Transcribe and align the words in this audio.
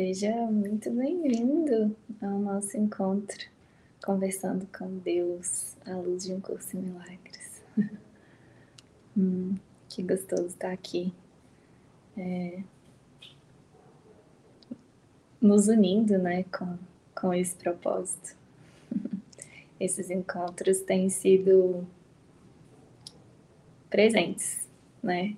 Seja 0.00 0.34
muito 0.46 0.90
bem-vindo 0.90 1.94
ao 2.22 2.38
nosso 2.38 2.74
encontro, 2.74 3.36
conversando 4.02 4.66
com 4.74 4.96
Deus 4.96 5.76
à 5.84 5.94
luz 5.94 6.24
de 6.24 6.32
um 6.32 6.40
curso 6.40 6.74
em 6.74 6.80
milagres. 6.80 7.62
hum, 9.14 9.56
que 9.90 10.02
gostoso 10.02 10.46
estar 10.46 10.72
aqui, 10.72 11.12
é, 12.16 12.62
nos 15.38 15.68
unindo, 15.68 16.16
né, 16.16 16.44
com, 16.44 16.78
com 17.14 17.34
esse 17.34 17.54
propósito. 17.56 18.34
Esses 19.78 20.08
encontros 20.08 20.80
têm 20.80 21.10
sido 21.10 21.86
presentes, 23.90 24.66
né? 25.02 25.36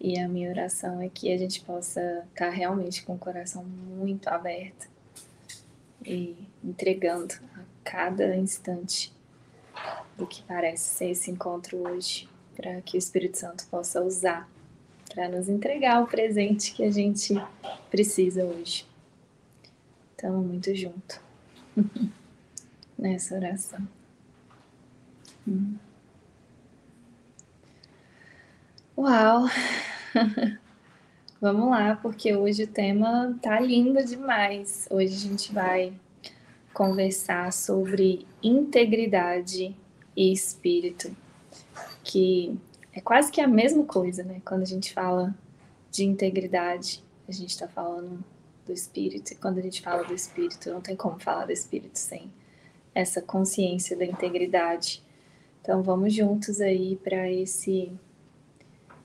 E 0.00 0.18
a 0.18 0.26
minha 0.26 0.48
oração 0.48 1.00
é 1.02 1.10
que 1.10 1.30
a 1.30 1.36
gente 1.36 1.60
possa 1.62 2.26
estar 2.30 2.48
realmente 2.48 3.02
com 3.02 3.14
o 3.14 3.18
coração 3.18 3.62
muito 3.62 4.28
aberto 4.28 4.88
e 6.02 6.34
entregando 6.64 7.34
a 7.54 7.60
cada 7.84 8.34
instante 8.34 9.12
do 10.16 10.26
que 10.26 10.42
parece 10.44 10.94
ser 10.94 11.10
esse 11.10 11.30
encontro 11.30 11.86
hoje, 11.86 12.26
para 12.56 12.80
que 12.80 12.96
o 12.96 12.98
Espírito 12.98 13.36
Santo 13.36 13.66
possa 13.66 14.02
usar 14.02 14.48
para 15.14 15.28
nos 15.28 15.48
entregar 15.48 16.02
o 16.02 16.06
presente 16.06 16.72
que 16.72 16.84
a 16.84 16.90
gente 16.90 17.34
precisa 17.90 18.44
hoje. 18.44 18.86
Estamos 20.12 20.46
muito 20.46 20.74
junto 20.74 21.20
nessa 22.96 23.34
oração. 23.34 23.86
Hum. 25.46 25.76
Uau! 29.00 29.46
Vamos 31.40 31.70
lá, 31.70 31.96
porque 31.96 32.36
hoje 32.36 32.64
o 32.64 32.66
tema 32.66 33.34
tá 33.40 33.58
lindo 33.58 34.04
demais. 34.04 34.86
Hoje 34.90 35.14
a 35.14 35.18
gente 35.18 35.54
vai 35.54 35.94
conversar 36.74 37.50
sobre 37.50 38.26
integridade 38.42 39.74
e 40.14 40.30
espírito, 40.30 41.16
que 42.04 42.54
é 42.92 43.00
quase 43.00 43.32
que 43.32 43.40
a 43.40 43.48
mesma 43.48 43.84
coisa, 43.86 44.22
né? 44.22 44.42
Quando 44.44 44.64
a 44.64 44.66
gente 44.66 44.92
fala 44.92 45.34
de 45.90 46.04
integridade, 46.04 47.02
a 47.26 47.32
gente 47.32 47.48
está 47.48 47.66
falando 47.66 48.22
do 48.66 48.72
espírito, 48.74 49.32
e 49.32 49.36
quando 49.36 49.56
a 49.56 49.62
gente 49.62 49.80
fala 49.80 50.04
do 50.04 50.12
espírito, 50.12 50.68
não 50.68 50.82
tem 50.82 50.94
como 50.94 51.18
falar 51.18 51.46
do 51.46 51.52
espírito 51.52 51.98
sem 51.98 52.30
essa 52.94 53.22
consciência 53.22 53.96
da 53.96 54.04
integridade. 54.04 55.02
Então 55.62 55.82
vamos 55.82 56.12
juntos 56.12 56.60
aí 56.60 56.96
para 56.96 57.32
esse 57.32 57.90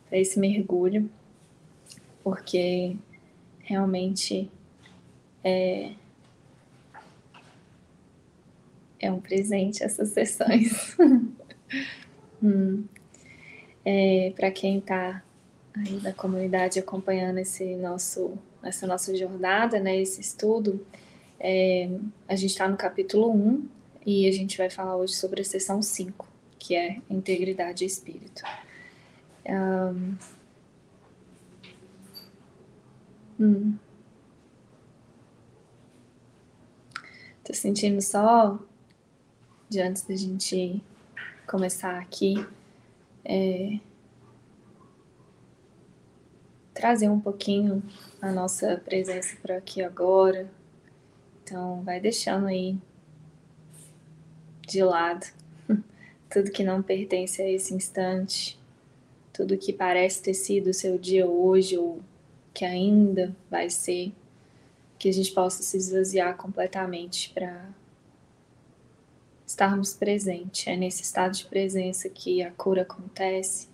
para 0.09 0.17
esse 0.17 0.39
mergulho, 0.39 1.09
porque 2.23 2.95
realmente 3.59 4.49
é, 5.43 5.91
é 8.99 9.11
um 9.11 9.19
presente 9.19 9.83
essas 9.83 10.09
sessões. 10.09 10.97
hum. 12.41 12.83
é, 13.83 14.33
Para 14.35 14.51
quem 14.51 14.79
está 14.79 15.23
aí 15.75 15.99
da 15.99 16.13
comunidade 16.13 16.79
acompanhando 16.79 17.39
esse 17.39 17.75
nosso, 17.75 18.37
essa 18.63 18.87
nossa 18.87 19.15
jornada, 19.15 19.79
né, 19.79 19.99
esse 19.99 20.21
estudo, 20.21 20.85
é, 21.39 21.89
a 22.27 22.35
gente 22.35 22.51
está 22.51 22.67
no 22.67 22.77
capítulo 22.77 23.31
1 23.31 23.67
e 24.05 24.27
a 24.27 24.31
gente 24.31 24.57
vai 24.57 24.69
falar 24.69 24.95
hoje 24.95 25.13
sobre 25.13 25.41
a 25.41 25.43
sessão 25.43 25.81
5, 25.81 26.27
que 26.57 26.75
é 26.75 26.97
integridade 27.09 27.83
e 27.83 27.87
espírito. 27.87 28.43
Um, 29.47 30.17
hum. 33.39 33.77
Tô 37.43 37.53
sentindo 37.53 38.01
só, 38.01 38.57
de 39.69 39.79
antes 39.79 40.01
da 40.01 40.15
gente 40.15 40.81
começar 41.45 41.99
aqui, 41.99 42.35
é, 43.23 43.79
trazer 46.73 47.07
um 47.09 47.19
pouquinho 47.19 47.83
a 48.19 48.31
nossa 48.31 48.81
presença 48.83 49.37
para 49.43 49.57
aqui 49.57 49.83
agora. 49.83 50.49
Então, 51.43 51.83
vai 51.83 51.99
deixando 51.99 52.47
aí 52.47 52.77
de 54.67 54.83
lado 54.83 55.27
tudo 56.31 56.49
que 56.49 56.63
não 56.63 56.81
pertence 56.81 57.43
a 57.43 57.47
esse 57.47 57.75
instante 57.75 58.57
tudo 59.35 59.57
que 59.57 59.73
parece 59.73 60.21
ter 60.21 60.33
sido 60.33 60.69
o 60.69 60.73
seu 60.73 60.97
dia 60.97 61.27
hoje 61.27 61.77
ou 61.77 61.99
que 62.53 62.63
ainda 62.63 63.35
vai 63.51 63.69
ser, 63.69 64.13
que 64.97 65.09
a 65.09 65.11
gente 65.11 65.33
possa 65.33 65.61
se 65.61 65.75
esvaziar 65.75 66.37
completamente 66.37 67.31
para 67.31 67.69
estarmos 69.45 69.93
presentes. 69.93 70.65
É 70.65 70.77
nesse 70.77 71.03
estado 71.03 71.33
de 71.33 71.45
presença 71.47 72.07
que 72.07 72.41
a 72.41 72.49
cura 72.51 72.83
acontece, 72.83 73.67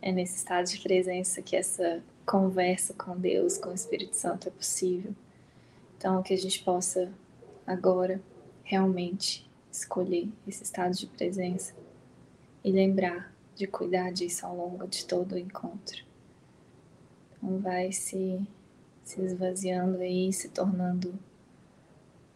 é 0.00 0.10
nesse 0.10 0.38
estado 0.38 0.66
de 0.66 0.80
presença 0.80 1.42
que 1.42 1.56
essa 1.56 2.02
conversa 2.24 2.94
com 2.94 3.14
Deus, 3.14 3.58
com 3.58 3.68
o 3.68 3.74
Espírito 3.74 4.16
Santo 4.16 4.48
é 4.48 4.50
possível. 4.50 5.14
Então, 5.98 6.22
que 6.22 6.32
a 6.32 6.38
gente 6.38 6.64
possa 6.64 7.12
agora 7.66 8.18
realmente 8.64 9.46
escolher 9.70 10.26
esse 10.48 10.62
estado 10.62 10.96
de 10.96 11.06
presença 11.06 11.74
e 12.64 12.72
lembrar 12.72 13.31
de 13.62 13.68
cuidar 13.68 14.12
disso 14.12 14.44
ao 14.44 14.56
longo 14.56 14.88
de 14.88 15.04
todo 15.04 15.36
o 15.36 15.38
encontro. 15.38 16.04
Então 17.30 17.60
vai 17.60 17.92
se, 17.92 18.40
se 19.04 19.20
esvaziando 19.22 19.98
aí, 19.98 20.32
se 20.32 20.48
tornando 20.48 21.16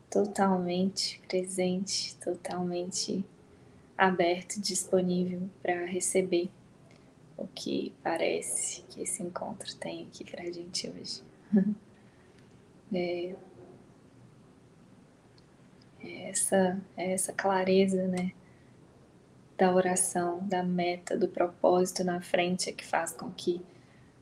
totalmente 0.08 1.20
presente, 1.26 2.16
totalmente 2.18 3.24
aberto, 3.98 4.60
disponível 4.60 5.50
para 5.60 5.84
receber 5.84 6.48
o 7.36 7.48
que 7.48 7.92
parece 8.04 8.82
que 8.82 9.02
esse 9.02 9.20
encontro 9.20 9.74
tem 9.76 10.06
aqui 10.06 10.24
para 10.24 10.44
a 10.44 10.52
gente 10.52 10.88
hoje. 10.88 11.22
é, 12.94 13.34
é 16.00 16.28
essa, 16.30 16.80
é 16.96 17.12
essa 17.12 17.32
clareza, 17.32 18.06
né? 18.06 18.32
Da 19.56 19.72
oração, 19.74 20.46
da 20.46 20.62
meta, 20.62 21.16
do 21.16 21.28
propósito 21.28 22.04
na 22.04 22.20
frente 22.20 22.68
é 22.68 22.72
que 22.72 22.84
faz 22.84 23.12
com 23.12 23.30
que 23.30 23.64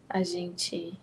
a 0.09 0.23
gente 0.23 0.99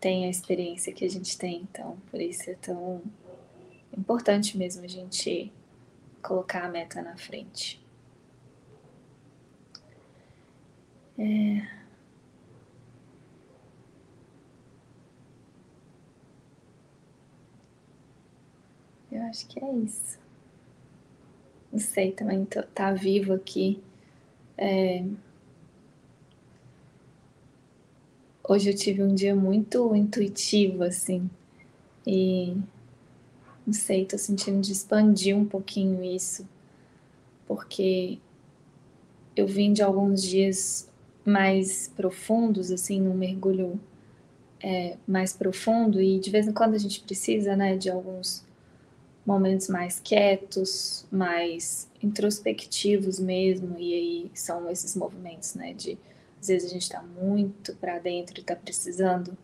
tenha 0.00 0.26
a 0.26 0.30
experiência 0.30 0.92
que 0.92 1.04
a 1.04 1.10
gente 1.10 1.38
tem. 1.38 1.62
Então, 1.70 1.96
por 2.10 2.20
isso 2.20 2.50
é 2.50 2.54
tão 2.54 3.02
importante 3.96 4.58
mesmo 4.58 4.84
a 4.84 4.88
gente 4.88 5.52
colocar 6.22 6.64
a 6.64 6.68
meta 6.68 7.00
na 7.00 7.16
frente. 7.16 7.80
É... 11.16 11.78
Eu 19.10 19.22
acho 19.22 19.46
que 19.48 19.58
é 19.64 19.72
isso 19.74 20.27
não 21.72 21.78
sei, 21.78 22.12
também 22.12 22.44
tá, 22.44 22.62
tá 22.74 22.92
vivo 22.92 23.32
aqui. 23.32 23.80
É... 24.56 25.04
Hoje 28.48 28.70
eu 28.70 28.74
tive 28.74 29.02
um 29.02 29.14
dia 29.14 29.36
muito 29.36 29.94
intuitivo, 29.94 30.82
assim, 30.82 31.28
e 32.06 32.56
não 33.66 33.74
sei, 33.74 34.06
tô 34.06 34.16
sentindo 34.16 34.62
de 34.62 34.72
expandir 34.72 35.36
um 35.36 35.44
pouquinho 35.44 36.02
isso, 36.02 36.48
porque 37.46 38.18
eu 39.36 39.46
vim 39.46 39.74
de 39.74 39.82
alguns 39.82 40.22
dias 40.22 40.90
mais 41.26 41.88
profundos, 41.94 42.70
assim, 42.70 43.02
num 43.02 43.12
mergulho 43.12 43.78
é, 44.62 44.96
mais 45.06 45.34
profundo, 45.34 46.00
e 46.00 46.18
de 46.18 46.30
vez 46.30 46.48
em 46.48 46.52
quando 46.52 46.74
a 46.74 46.78
gente 46.78 47.02
precisa, 47.02 47.54
né, 47.54 47.76
de 47.76 47.90
alguns 47.90 48.47
momentos 49.28 49.68
mais 49.68 50.00
quietos, 50.00 51.06
mais 51.10 51.86
introspectivos 52.02 53.20
mesmo, 53.20 53.76
e 53.78 53.92
aí 53.92 54.30
são 54.32 54.70
esses 54.70 54.96
movimentos, 54.96 55.54
né, 55.54 55.74
de 55.74 55.98
às 56.40 56.46
vezes 56.46 56.70
a 56.70 56.72
gente 56.72 56.82
está 56.82 57.02
muito 57.02 57.74
para 57.76 57.98
dentro 57.98 58.38
e 58.38 58.40
está 58.40 58.56
precisando, 58.56 59.36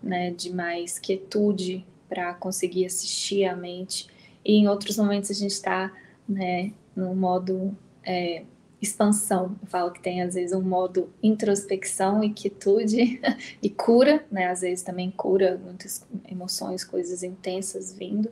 né, 0.00 0.30
de 0.30 0.52
mais 0.54 1.00
quietude 1.00 1.84
para 2.08 2.32
conseguir 2.34 2.86
assistir 2.86 3.44
a 3.44 3.56
mente, 3.56 4.08
e 4.44 4.52
em 4.52 4.68
outros 4.68 4.96
momentos 4.98 5.30
a 5.30 5.34
gente 5.34 5.50
está, 5.50 5.92
né, 6.28 6.72
no 6.94 7.12
modo 7.12 7.76
é, 8.04 8.44
expansão. 8.80 9.56
Eu 9.60 9.68
falo 9.68 9.90
que 9.90 10.00
tem 10.00 10.22
às 10.22 10.34
vezes 10.34 10.54
um 10.54 10.62
modo 10.62 11.10
introspecção 11.22 12.22
e 12.22 12.30
quietude 12.30 13.20
e 13.60 13.68
cura, 13.70 14.24
né? 14.30 14.48
Às 14.48 14.60
vezes 14.60 14.84
também 14.84 15.10
cura 15.10 15.58
muitas 15.64 16.06
emoções, 16.30 16.84
coisas 16.84 17.22
intensas 17.22 17.92
vindo. 17.92 18.30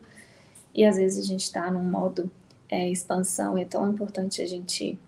E 0.74 0.84
às 0.84 0.96
vezes 0.96 1.24
a 1.24 1.26
gente 1.26 1.42
está 1.42 1.70
num 1.70 1.84
modo 1.84 2.30
é, 2.69 2.88
expansão, 2.88 3.58
é 3.58 3.64
tão 3.64 3.90
importante 3.90 4.40
a 4.40 4.46
gente 4.46 4.98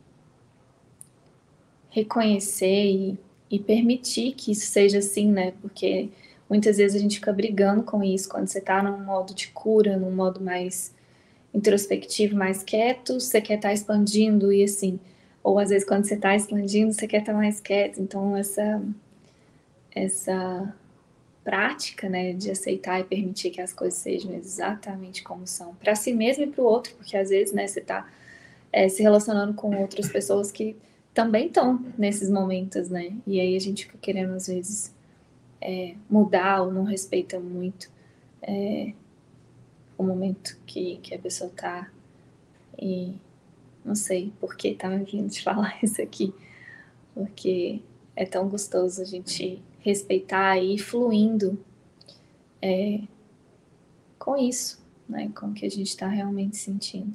reconhecer 1.91 2.87
e, 2.91 3.19
e 3.51 3.59
permitir 3.59 4.33
que 4.33 4.53
isso 4.53 4.67
seja 4.67 4.99
assim, 4.99 5.31
né? 5.31 5.53
Porque 5.63 6.11
muitas 6.51 6.77
vezes 6.77 6.97
a 6.97 7.01
gente 7.01 7.17
fica 7.17 7.33
brigando 7.33 7.83
com 7.83 8.03
isso 8.03 8.29
quando 8.29 8.49
você 8.49 8.59
está 8.59 8.83
num 8.83 8.99
modo 8.99 9.33
de 9.35 9.49
cura, 9.49 9.97
num 9.97 10.11
modo 10.11 10.41
mais 10.41 10.93
introspectivo, 11.55 12.37
mais 12.37 12.63
quieto, 12.63 13.21
você 13.21 13.41
quer 13.41 13.55
estar 13.55 13.69
tá 13.69 13.75
expandindo 13.75 14.53
e 14.53 14.65
assim, 14.65 14.99
ou 15.43 15.59
às 15.59 15.71
vezes 15.71 15.87
quando 15.87 16.05
você 16.05 16.15
está 16.15 16.35
expandindo, 16.35 16.93
você 16.93 17.07
quer 17.07 17.21
estar 17.21 17.33
tá 17.33 17.39
mais 17.39 17.61
quieto. 17.61 18.01
Então 18.01 18.37
essa 18.37 18.83
essa 19.95 20.75
prática, 21.45 22.09
né, 22.09 22.33
de 22.33 22.51
aceitar 22.51 22.99
e 23.01 23.05
permitir 23.05 23.51
que 23.51 23.61
as 23.61 23.73
coisas 23.73 23.99
sejam 23.99 24.33
exatamente 24.33 25.23
como 25.23 25.47
são, 25.47 25.75
para 25.75 25.95
si 25.95 26.13
mesmo 26.13 26.45
e 26.45 26.47
para 26.47 26.63
o 26.63 26.67
outro, 26.67 26.95
porque 26.97 27.17
às 27.17 27.29
vezes, 27.29 27.55
né, 27.55 27.67
você 27.67 27.81
está 27.81 28.09
é, 28.73 28.89
se 28.89 29.03
relacionando 29.03 29.53
com 29.53 29.77
outras 29.77 30.11
pessoas 30.11 30.51
que 30.51 30.75
também 31.13 31.47
estão 31.47 31.85
nesses 31.99 32.31
momentos, 32.31 32.89
né, 32.89 33.15
e 33.27 33.39
aí 33.39 33.55
a 33.55 33.61
gente 33.61 33.85
fica 33.85 33.99
querendo 33.99 34.33
às 34.33 34.47
vezes 34.47 34.95
é, 35.61 35.95
mudar 36.09 36.63
ou 36.63 36.73
não 36.73 36.85
respeita 36.85 37.39
muito 37.39 37.91
é, 38.43 38.93
o 39.99 40.03
momento 40.03 40.59
que, 40.67 40.97
que 41.03 41.15
a 41.15 41.19
pessoa 41.19 41.51
está 41.51 41.91
e 42.81 43.15
não 43.85 43.95
sei 43.95 44.33
por 44.41 44.57
que 44.57 44.75
tá 44.75 44.89
me 44.89 45.05
vindo 45.05 45.29
de 45.29 45.41
falar 45.45 45.79
isso 45.83 46.01
aqui, 46.01 46.33
porque 47.15 47.83
é 48.17 48.25
tão 48.25 48.49
gostoso 48.49 49.03
a 49.03 49.05
gente 49.05 49.63
respeitar 49.85 50.57
e 50.57 50.75
ir 50.75 50.79
fluindo 50.79 51.63
é, 52.61 53.03
com 54.19 54.35
isso, 54.35 54.83
né? 55.07 55.31
Com 55.39 55.49
o 55.49 55.53
que 55.53 55.67
a 55.67 55.71
gente 55.71 55.89
está 55.89 56.09
realmente 56.09 56.57
sentindo. 56.57 57.15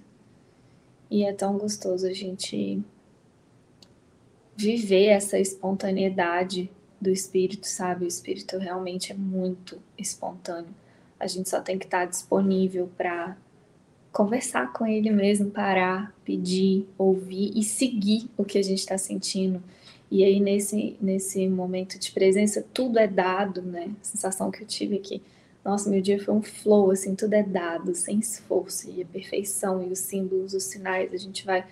E 1.09 1.23
é 1.23 1.33
tão 1.33 1.57
gostoso 1.57 2.05
a 2.05 2.13
gente 2.13 2.79
viver 4.55 5.05
essa 5.05 5.39
espontaneidade 5.39 6.69
do 7.01 7.09
espírito, 7.09 7.65
sabe? 7.65 8.05
O 8.05 8.07
espírito 8.07 8.59
realmente 8.59 9.11
é 9.11 9.15
muito 9.15 9.81
espontâneo. 9.97 10.75
A 11.19 11.25
gente 11.25 11.49
só 11.49 11.61
tem 11.61 11.79
que 11.79 11.85
estar 11.85 12.01
tá 12.01 12.05
disponível 12.05 12.87
para 12.95 13.35
conversar 14.11 14.71
com 14.73 14.85
ele 14.85 15.09
mesmo, 15.09 15.49
parar, 15.49 16.13
pedir, 16.23 16.87
ouvir 16.97 17.51
e 17.55 17.63
seguir 17.63 18.29
o 18.37 18.45
que 18.45 18.59
a 18.59 18.63
gente 18.63 18.79
está 18.79 18.97
sentindo 18.97 19.63
e 20.11 20.23
aí, 20.23 20.39
nesse, 20.39 20.97
nesse 20.99 21.47
momento 21.47 21.99
de 21.99 22.11
presença, 22.11 22.65
tudo 22.73 22.97
é 22.97 23.07
dado, 23.07 23.61
né? 23.61 23.93
A 24.01 24.03
sensação 24.03 24.49
que 24.49 24.63
eu 24.63 24.67
tive 24.67 24.97
aqui. 24.97 25.21
Nossa, 25.63 25.89
meu 25.89 26.01
dia 26.01 26.23
foi 26.23 26.33
um 26.33 26.41
flow, 26.41 26.89
assim, 26.89 27.13
tudo 27.15 27.33
é 27.33 27.43
dado, 27.43 27.93
sem 27.93 28.17
esforço, 28.19 28.89
e 28.89 29.03
a 29.03 29.05
perfeição, 29.05 29.83
e 29.83 29.91
os 29.91 29.99
símbolos, 29.99 30.53
os 30.53 30.63
sinais, 30.63 31.13
a 31.13 31.17
gente 31.17 31.45
vai 31.45 31.67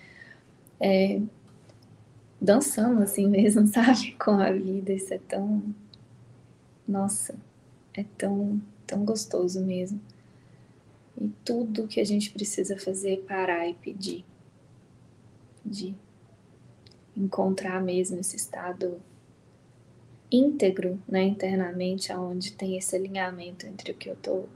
é, 0.78 1.20
dançando 2.40 3.02
assim 3.02 3.26
mesmo, 3.28 3.66
sabe? 3.66 4.12
Com 4.12 4.32
a 4.32 4.52
vida, 4.52 4.92
isso 4.92 5.12
é 5.12 5.18
tão. 5.18 5.74
Nossa, 6.86 7.34
é 7.94 8.04
tão, 8.16 8.62
tão 8.86 9.04
gostoso 9.04 9.60
mesmo. 9.64 10.00
E 11.20 11.28
tudo 11.44 11.88
que 11.88 12.00
a 12.00 12.04
gente 12.04 12.30
precisa 12.30 12.78
fazer 12.78 13.14
é 13.14 13.16
parar 13.16 13.68
e 13.68 13.74
pedir. 13.74 14.24
Pedir 15.64 15.96
encontrar 17.18 17.82
mesmo 17.82 18.20
esse 18.20 18.36
estado 18.36 19.00
íntegro, 20.30 21.02
né, 21.08 21.24
internamente, 21.24 22.12
aonde 22.12 22.52
tem 22.52 22.76
esse 22.76 22.94
alinhamento 22.94 23.66
entre 23.66 23.92
o 23.92 23.94
que 23.94 24.08
eu 24.08 24.14
estou 24.14 24.48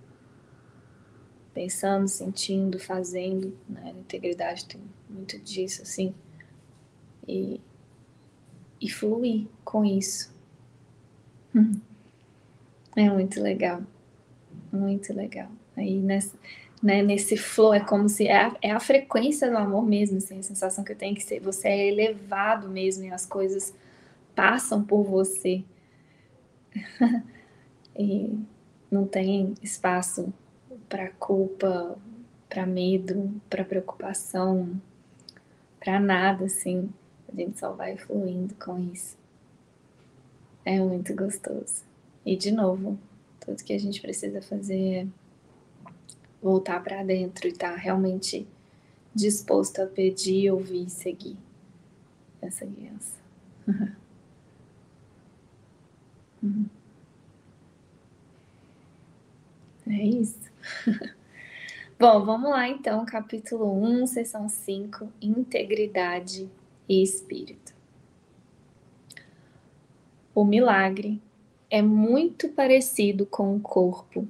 pensando, 1.52 2.08
sentindo, 2.08 2.78
fazendo, 2.78 3.56
né, 3.68 3.94
integridade 3.98 4.66
tem 4.66 4.80
muito 5.08 5.38
disso, 5.38 5.82
assim, 5.82 6.14
e, 7.26 7.60
e 8.80 8.90
fluir 8.90 9.46
com 9.64 9.84
isso. 9.84 10.32
É 12.94 13.08
muito 13.08 13.40
legal, 13.40 13.82
muito 14.70 15.14
legal. 15.14 15.50
Aí 15.74 15.98
nessa, 15.98 16.36
né, 16.82 17.00
nesse 17.02 17.36
flow, 17.36 17.72
é 17.72 17.80
como 17.80 18.08
se 18.08 18.26
é 18.26 18.46
a, 18.46 18.56
é 18.60 18.70
a 18.72 18.80
frequência 18.80 19.48
do 19.48 19.56
amor 19.56 19.86
mesmo, 19.86 20.18
assim, 20.18 20.38
a 20.38 20.42
sensação 20.42 20.82
que 20.82 20.92
eu 20.92 20.96
tenho 20.96 21.14
que 21.14 21.22
ser, 21.22 21.40
você 21.40 21.68
é 21.68 21.88
elevado 21.88 22.68
mesmo 22.68 23.04
e 23.04 23.12
as 23.12 23.24
coisas 23.24 23.72
passam 24.34 24.82
por 24.82 25.04
você. 25.04 25.62
e 27.96 28.36
não 28.90 29.06
tem 29.06 29.54
espaço 29.62 30.32
para 30.88 31.10
culpa, 31.10 31.96
para 32.48 32.66
medo, 32.66 33.40
para 33.48 33.64
preocupação, 33.64 34.80
para 35.78 36.00
nada, 36.00 36.46
assim. 36.46 36.90
A 37.32 37.34
gente 37.34 37.58
só 37.58 37.72
vai 37.72 37.96
fluindo 37.96 38.54
com 38.56 38.78
isso. 38.92 39.16
É 40.64 40.78
muito 40.78 41.14
gostoso. 41.14 41.82
E 42.26 42.36
de 42.36 42.50
novo, 42.50 42.98
tudo 43.40 43.62
que 43.64 43.72
a 43.72 43.78
gente 43.78 44.00
precisa 44.00 44.42
fazer 44.42 44.94
é 44.94 45.06
voltar 46.42 46.82
para 46.82 47.02
dentro 47.02 47.46
e 47.46 47.50
estar 47.50 47.72
tá 47.72 47.76
realmente 47.76 48.46
disposto 49.14 49.80
a 49.80 49.86
pedir, 49.86 50.50
ouvir 50.50 50.86
e 50.86 50.90
seguir 50.90 51.36
essa 52.40 52.66
guiança. 52.66 53.20
Uhum. 56.42 56.66
É 59.86 60.04
isso. 60.04 60.50
Bom, 61.96 62.24
vamos 62.24 62.50
lá 62.50 62.68
então, 62.68 63.04
capítulo 63.06 63.80
1, 63.80 64.08
sessão 64.08 64.48
5, 64.48 65.08
integridade 65.20 66.50
e 66.88 67.00
espírito. 67.00 67.72
O 70.34 70.44
milagre 70.44 71.22
é 71.70 71.80
muito 71.80 72.48
parecido 72.48 73.24
com 73.24 73.54
o 73.54 73.60
corpo 73.60 74.26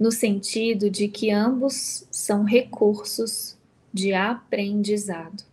no 0.00 0.10
sentido 0.10 0.88
de 0.88 1.08
que 1.08 1.30
ambos 1.30 2.06
são 2.10 2.42
recursos 2.42 3.58
de 3.92 4.14
aprendizado, 4.14 5.44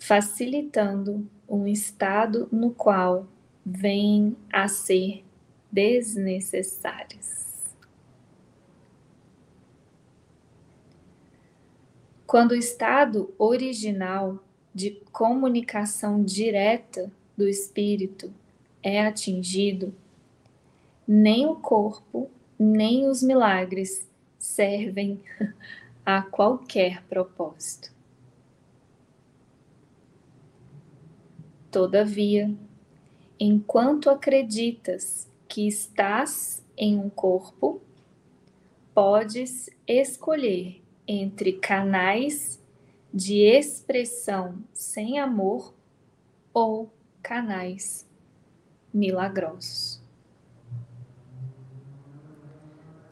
facilitando 0.00 1.24
um 1.48 1.64
estado 1.64 2.48
no 2.50 2.72
qual 2.72 3.28
vêm 3.64 4.36
a 4.52 4.66
ser 4.66 5.24
desnecessários. 5.70 7.30
Quando 12.26 12.50
o 12.50 12.56
estado 12.56 13.32
original 13.38 14.42
de 14.74 15.02
comunicação 15.12 16.24
direta 16.24 17.12
do 17.36 17.46
espírito 17.46 18.32
é 18.82 19.06
atingido, 19.06 19.94
nem 21.14 21.44
o 21.44 21.56
corpo, 21.56 22.30
nem 22.58 23.06
os 23.06 23.22
milagres 23.22 24.10
servem 24.38 25.20
a 26.06 26.22
qualquer 26.22 27.02
propósito. 27.02 27.92
Todavia, 31.70 32.50
enquanto 33.38 34.08
acreditas 34.08 35.30
que 35.46 35.68
estás 35.68 36.64
em 36.78 36.98
um 36.98 37.10
corpo, 37.10 37.82
podes 38.94 39.68
escolher 39.86 40.82
entre 41.06 41.52
canais 41.52 42.58
de 43.12 43.42
expressão 43.42 44.64
sem 44.72 45.18
amor 45.18 45.74
ou 46.54 46.90
canais 47.22 48.08
milagrosos. 48.94 50.01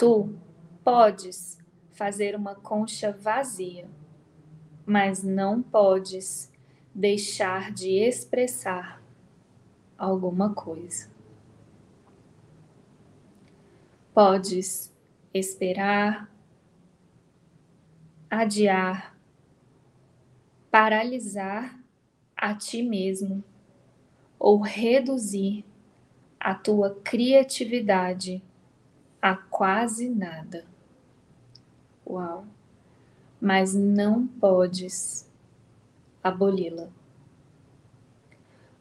Tu 0.00 0.35
podes 0.83 1.59
fazer 1.90 2.35
uma 2.35 2.54
concha 2.54 3.12
vazia, 3.12 3.87
mas 4.87 5.23
não 5.23 5.62
podes 5.62 6.50
deixar 6.95 7.71
de 7.71 7.99
expressar 7.99 9.02
alguma 9.99 10.54
coisa. 10.54 11.11
Podes 14.14 14.90
esperar, 15.35 16.35
adiar, 18.30 19.14
paralisar 20.71 21.78
a 22.35 22.54
ti 22.54 22.83
mesmo 22.83 23.45
ou 24.38 24.62
reduzir 24.62 25.62
a 26.40 26.54
tua 26.54 26.95
criatividade 27.04 28.42
a 29.20 29.36
quase 29.36 30.08
nada. 30.08 30.64
Uau! 32.06 32.46
Mas 33.40 33.74
não 33.74 34.26
podes 34.26 35.28
aboli-la. 36.22 36.88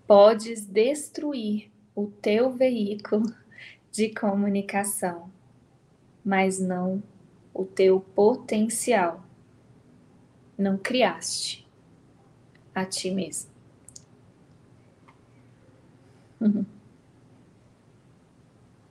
Podes 0.08 0.66
destruir 0.66 1.72
o 1.96 2.08
teu 2.08 2.52
veículo 2.52 3.34
de 3.92 4.10
comunicação, 4.10 5.30
mas 6.24 6.60
não 6.60 7.02
o 7.54 7.66
teu 7.66 8.00
potencial. 8.00 9.24
Não 10.58 10.78
criaste 10.78 11.68
a 12.74 12.86
ti 12.86 13.12
mesmo. 13.12 13.52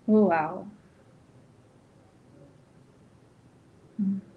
Uau! 0.06 0.66
Hum. 3.98 4.27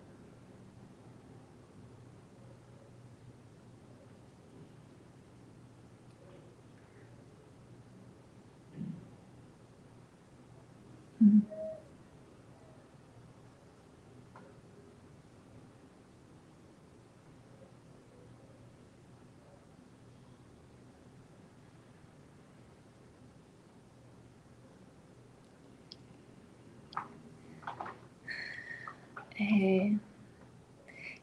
É, 29.52 29.92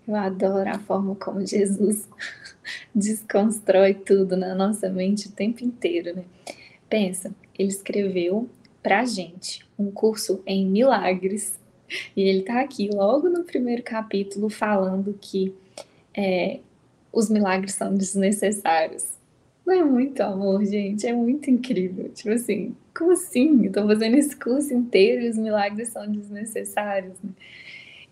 eu 0.06 0.14
adoro 0.14 0.68
a 0.68 0.78
forma 0.78 1.14
como 1.14 1.46
Jesus 1.46 2.08
desconstrói 2.94 3.94
tudo 3.94 4.36
na 4.36 4.54
nossa 4.54 4.88
mente 4.88 5.28
o 5.28 5.32
tempo 5.32 5.64
inteiro, 5.64 6.14
né? 6.14 6.24
Pensa, 6.88 7.34
ele 7.58 7.68
escreveu 7.68 8.48
pra 8.82 9.04
gente 9.04 9.66
um 9.78 9.90
curso 9.90 10.42
em 10.46 10.66
milagres 10.66 11.58
e 12.16 12.22
ele 12.22 12.42
tá 12.42 12.60
aqui 12.60 12.90
logo 12.92 13.28
no 13.28 13.44
primeiro 13.44 13.82
capítulo 13.82 14.48
falando 14.48 15.16
que 15.20 15.54
é, 16.14 16.60
os 17.12 17.30
milagres 17.30 17.74
são 17.74 17.94
desnecessários. 17.94 19.16
Não 19.64 19.74
é 19.74 19.84
muito 19.84 20.22
amor, 20.22 20.64
gente, 20.64 21.06
é 21.06 21.12
muito 21.12 21.50
incrível. 21.50 22.08
Tipo 22.10 22.30
assim, 22.30 22.74
como 22.96 23.12
assim? 23.12 23.66
Eu 23.66 23.72
tô 23.72 23.86
fazendo 23.86 24.16
esse 24.16 24.34
curso 24.34 24.72
inteiro 24.72 25.22
e 25.22 25.28
os 25.28 25.36
milagres 25.36 25.88
são 25.88 26.10
desnecessários, 26.10 27.14
né? 27.22 27.30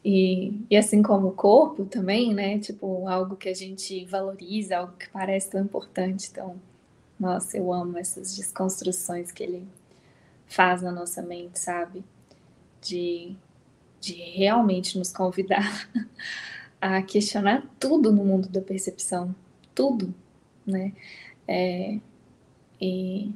E, 0.09 0.65
e 0.71 0.77
assim 0.77 1.03
como 1.03 1.27
o 1.27 1.33
corpo 1.33 1.85
também, 1.85 2.33
né? 2.33 2.61
Tipo, 2.61 3.09
algo 3.09 3.35
que 3.35 3.49
a 3.49 3.55
gente 3.55 4.05
valoriza, 4.05 4.77
algo 4.77 4.93
que 4.97 5.09
parece 5.11 5.51
tão 5.51 5.61
importante. 5.61 6.29
Então, 6.31 6.61
nossa, 7.19 7.59
eu 7.59 7.73
amo 7.73 7.99
essas 7.99 8.37
desconstruções 8.37 9.33
que 9.33 9.43
ele 9.43 9.67
faz 10.47 10.81
na 10.81 10.93
nossa 10.93 11.21
mente, 11.23 11.59
sabe? 11.59 12.05
De, 12.81 13.35
de 14.01 14.13
realmente 14.15 14.97
nos 14.97 15.13
convidar 15.13 15.91
a 16.81 17.03
questionar 17.03 17.69
tudo 17.81 18.13
no 18.13 18.25
mundo 18.25 18.49
da 18.49 18.61
percepção. 18.61 19.35
Tudo, 19.75 20.15
né? 20.65 20.93
É, 21.49 21.99
e 22.81 23.33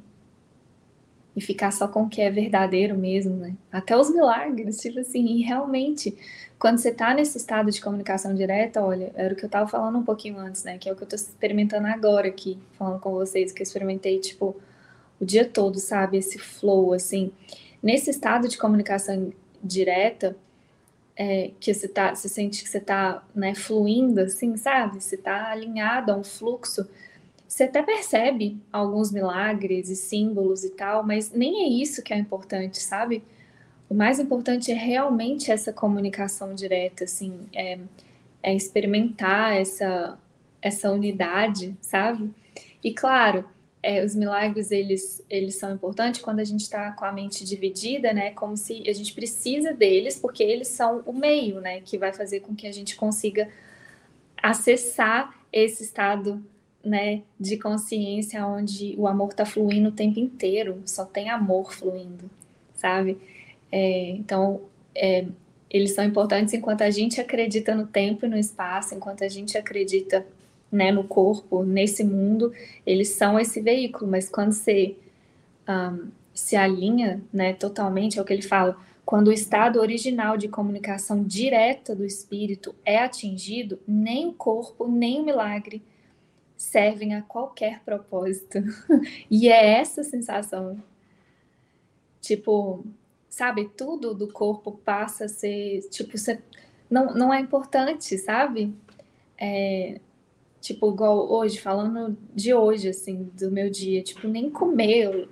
e 1.34 1.40
ficar 1.40 1.70
só 1.70 1.87
com 1.87 2.02
o 2.02 2.08
que 2.08 2.20
é 2.20 2.30
verdadeiro 2.30 2.96
mesmo, 2.96 3.37
né? 3.37 3.54
Até 3.70 3.96
os 3.96 4.10
milagres, 4.10 4.78
tipo 4.78 4.99
assim, 4.99 5.25
e 5.26 5.42
realmente, 5.42 6.16
quando 6.58 6.78
você 6.78 6.92
tá 6.92 7.14
nesse 7.14 7.38
estado 7.38 7.70
de 7.70 7.80
comunicação 7.80 8.34
direta, 8.34 8.82
olha, 8.82 9.12
era 9.14 9.32
o 9.32 9.37
que 9.37 9.44
eu 9.44 9.49
tava 9.49 9.68
falando 9.68 9.99
um 9.99 10.04
pouquinho 10.04 10.38
antes, 10.38 10.64
né? 10.64 10.76
Que 10.78 10.88
é 10.88 10.92
o 10.92 10.96
que 10.96 11.02
eu 11.02 11.08
tô 11.08 11.16
experimentando 11.16 11.87
agora 11.87 12.28
aqui, 12.28 12.58
falando 12.72 13.00
com 13.00 13.12
vocês, 13.12 13.52
que 13.52 13.62
eu 13.62 13.64
experimentei, 13.64 14.18
tipo, 14.18 14.56
o 15.20 15.25
dia 15.25 15.44
todo, 15.44 15.78
sabe? 15.78 16.18
Esse 16.18 16.38
flow, 16.38 16.92
assim. 16.92 17.32
Nesse 17.82 18.10
estado 18.10 18.49
de 18.49 18.58
comunicação 18.58 19.32
direta, 19.62 20.37
é, 21.16 21.50
que 21.60 21.72
você 21.72 21.87
tá, 21.87 22.14
você 22.14 22.28
sente 22.28 22.62
que 22.62 22.68
você 22.68 22.80
tá, 22.80 23.22
né, 23.34 23.54
fluindo, 23.54 24.20
assim, 24.20 24.56
sabe? 24.56 25.00
Você 25.02 25.16
tá 25.16 25.50
alinhado 25.50 26.10
a 26.10 26.16
um 26.16 26.25
fluxo 26.25 26.88
você 27.50 27.64
até 27.64 27.83
percebe 27.83 28.62
alguns 28.73 29.11
milagres 29.11 29.90
e 29.90 29.97
símbolos 29.97 30.62
e 30.62 30.71
tal, 30.71 31.04
mas 31.04 31.33
nem 31.33 31.64
é 31.64 31.83
isso 31.83 32.00
que 32.00 32.14
é 32.14 32.16
importante, 32.16 32.80
sabe? 32.80 33.25
O 33.88 33.95
mais 33.95 34.21
importante 34.21 34.71
é 34.71 34.75
realmente 34.75 35.50
essa 35.50 35.73
comunicação 35.73 36.54
direta, 36.54 37.02
assim, 37.02 37.49
é, 37.52 37.80
é 38.40 38.54
experimentar 38.54 39.57
essa, 39.57 40.16
essa 40.62 40.92
unidade, 40.92 41.76
sabe? 41.80 42.30
E 42.85 42.95
claro, 42.95 43.45
é, 43.83 44.04
os 44.04 44.14
milagres 44.14 44.71
eles, 44.71 45.21
eles 45.28 45.57
são 45.57 45.75
importantes 45.75 46.21
quando 46.21 46.38
a 46.38 46.45
gente 46.45 46.61
está 46.61 46.92
com 46.92 47.04
a 47.04 47.11
mente 47.11 47.45
dividida, 47.45 48.12
né? 48.12 48.30
Como 48.30 48.57
se 48.57 48.88
a 48.88 48.92
gente 48.92 49.12
precisa 49.12 49.73
deles, 49.73 50.16
porque 50.16 50.45
eles 50.45 50.69
são 50.69 51.02
o 51.04 51.12
meio, 51.12 51.61
né? 51.61 51.80
Que 51.80 51.99
vai 51.99 52.12
fazer 52.12 52.38
com 52.40 52.54
que 52.54 52.69
a 52.69 52.73
gente 52.73 52.95
consiga 52.95 53.49
acessar 54.40 55.35
esse 55.52 55.83
estado 55.83 56.40
né, 56.84 57.22
de 57.38 57.56
consciência 57.56 58.46
onde 58.46 58.94
o 58.96 59.06
amor 59.06 59.30
está 59.30 59.44
fluindo 59.44 59.90
o 59.90 59.92
tempo 59.92 60.18
inteiro, 60.18 60.82
só 60.87 61.04
tem 61.04 61.28
amor 61.28 61.72
fluindo, 61.72 62.30
sabe? 62.75 63.18
É, 63.70 64.10
então, 64.10 64.62
é, 64.94 65.26
eles 65.68 65.94
são 65.94 66.04
importantes 66.04 66.54
enquanto 66.54 66.82
a 66.82 66.90
gente 66.90 67.20
acredita 67.20 67.75
no 67.75 67.87
tempo 67.87 68.26
e 68.26 68.28
no 68.28 68.37
espaço, 68.37 68.94
enquanto 68.94 69.22
a 69.22 69.28
gente 69.28 69.56
acredita 69.56 70.26
né, 70.70 70.90
no 70.90 71.04
corpo, 71.04 71.62
nesse 71.62 72.02
mundo, 72.02 72.52
eles 72.87 73.08
são 73.10 73.38
esse 73.38 73.60
veículo, 73.60 74.10
mas 74.10 74.28
quando 74.28 74.52
você 74.52 74.96
um, 75.68 76.08
se 76.32 76.56
alinha 76.56 77.20
né, 77.32 77.52
totalmente, 77.52 78.18
é 78.18 78.22
o 78.22 78.25
que 78.25 78.32
ele 78.32 78.42
fala, 78.42 78.76
quando 79.04 79.28
o 79.28 79.32
estado 79.32 79.80
original 79.80 80.37
de 80.37 80.49
comunicação 80.49 81.22
direta 81.25 81.94
do 81.94 82.04
espírito 82.04 82.75
é 82.84 82.99
atingido, 82.99 83.78
nem 83.87 84.28
o 84.28 84.32
corpo, 84.32 84.87
nem 84.88 85.20
o 85.20 85.25
milagre 85.25 85.82
servem 86.61 87.14
a 87.14 87.23
qualquer 87.23 87.81
propósito. 87.81 88.59
e 89.31 89.49
é 89.49 89.81
essa 89.81 90.05
sensação. 90.05 90.76
Tipo, 92.21 92.85
sabe, 93.31 93.71
tudo 93.75 94.12
do 94.12 94.31
corpo 94.31 94.73
passa 94.85 95.25
a 95.25 95.29
ser, 95.29 95.81
tipo, 95.88 96.19
você, 96.19 96.38
não, 96.90 97.14
não 97.14 97.33
é 97.33 97.40
importante, 97.40 98.19
sabe? 98.19 98.75
É, 99.38 100.00
tipo, 100.61 100.93
igual 100.93 101.33
hoje, 101.33 101.59
falando 101.59 102.14
de 102.35 102.52
hoje, 102.52 102.90
assim, 102.90 103.31
do 103.33 103.50
meu 103.50 103.71
dia, 103.71 104.02
tipo, 104.02 104.29
nem 104.29 104.50
comer, 104.50 105.05
eu 105.05 105.29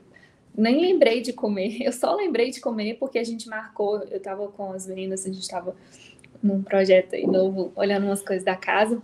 nem 0.57 0.81
lembrei 0.81 1.21
de 1.21 1.35
comer, 1.35 1.77
eu 1.85 1.93
só 1.93 2.15
lembrei 2.15 2.51
de 2.51 2.59
comer 2.59 2.95
porque 2.95 3.19
a 3.19 3.25
gente 3.25 3.51
marcou, 3.51 3.99
eu 4.05 4.19
tava 4.19 4.49
com 4.49 4.73
as 4.73 4.87
meninas, 4.87 5.27
a 5.27 5.31
gente 5.31 5.47
tava 5.47 5.77
num 6.43 6.63
projeto 6.63 7.15
aí 7.15 7.27
novo, 7.27 7.71
olhando 7.77 8.07
umas 8.07 8.23
coisas 8.23 8.45
da 8.45 8.57
casa, 8.57 9.03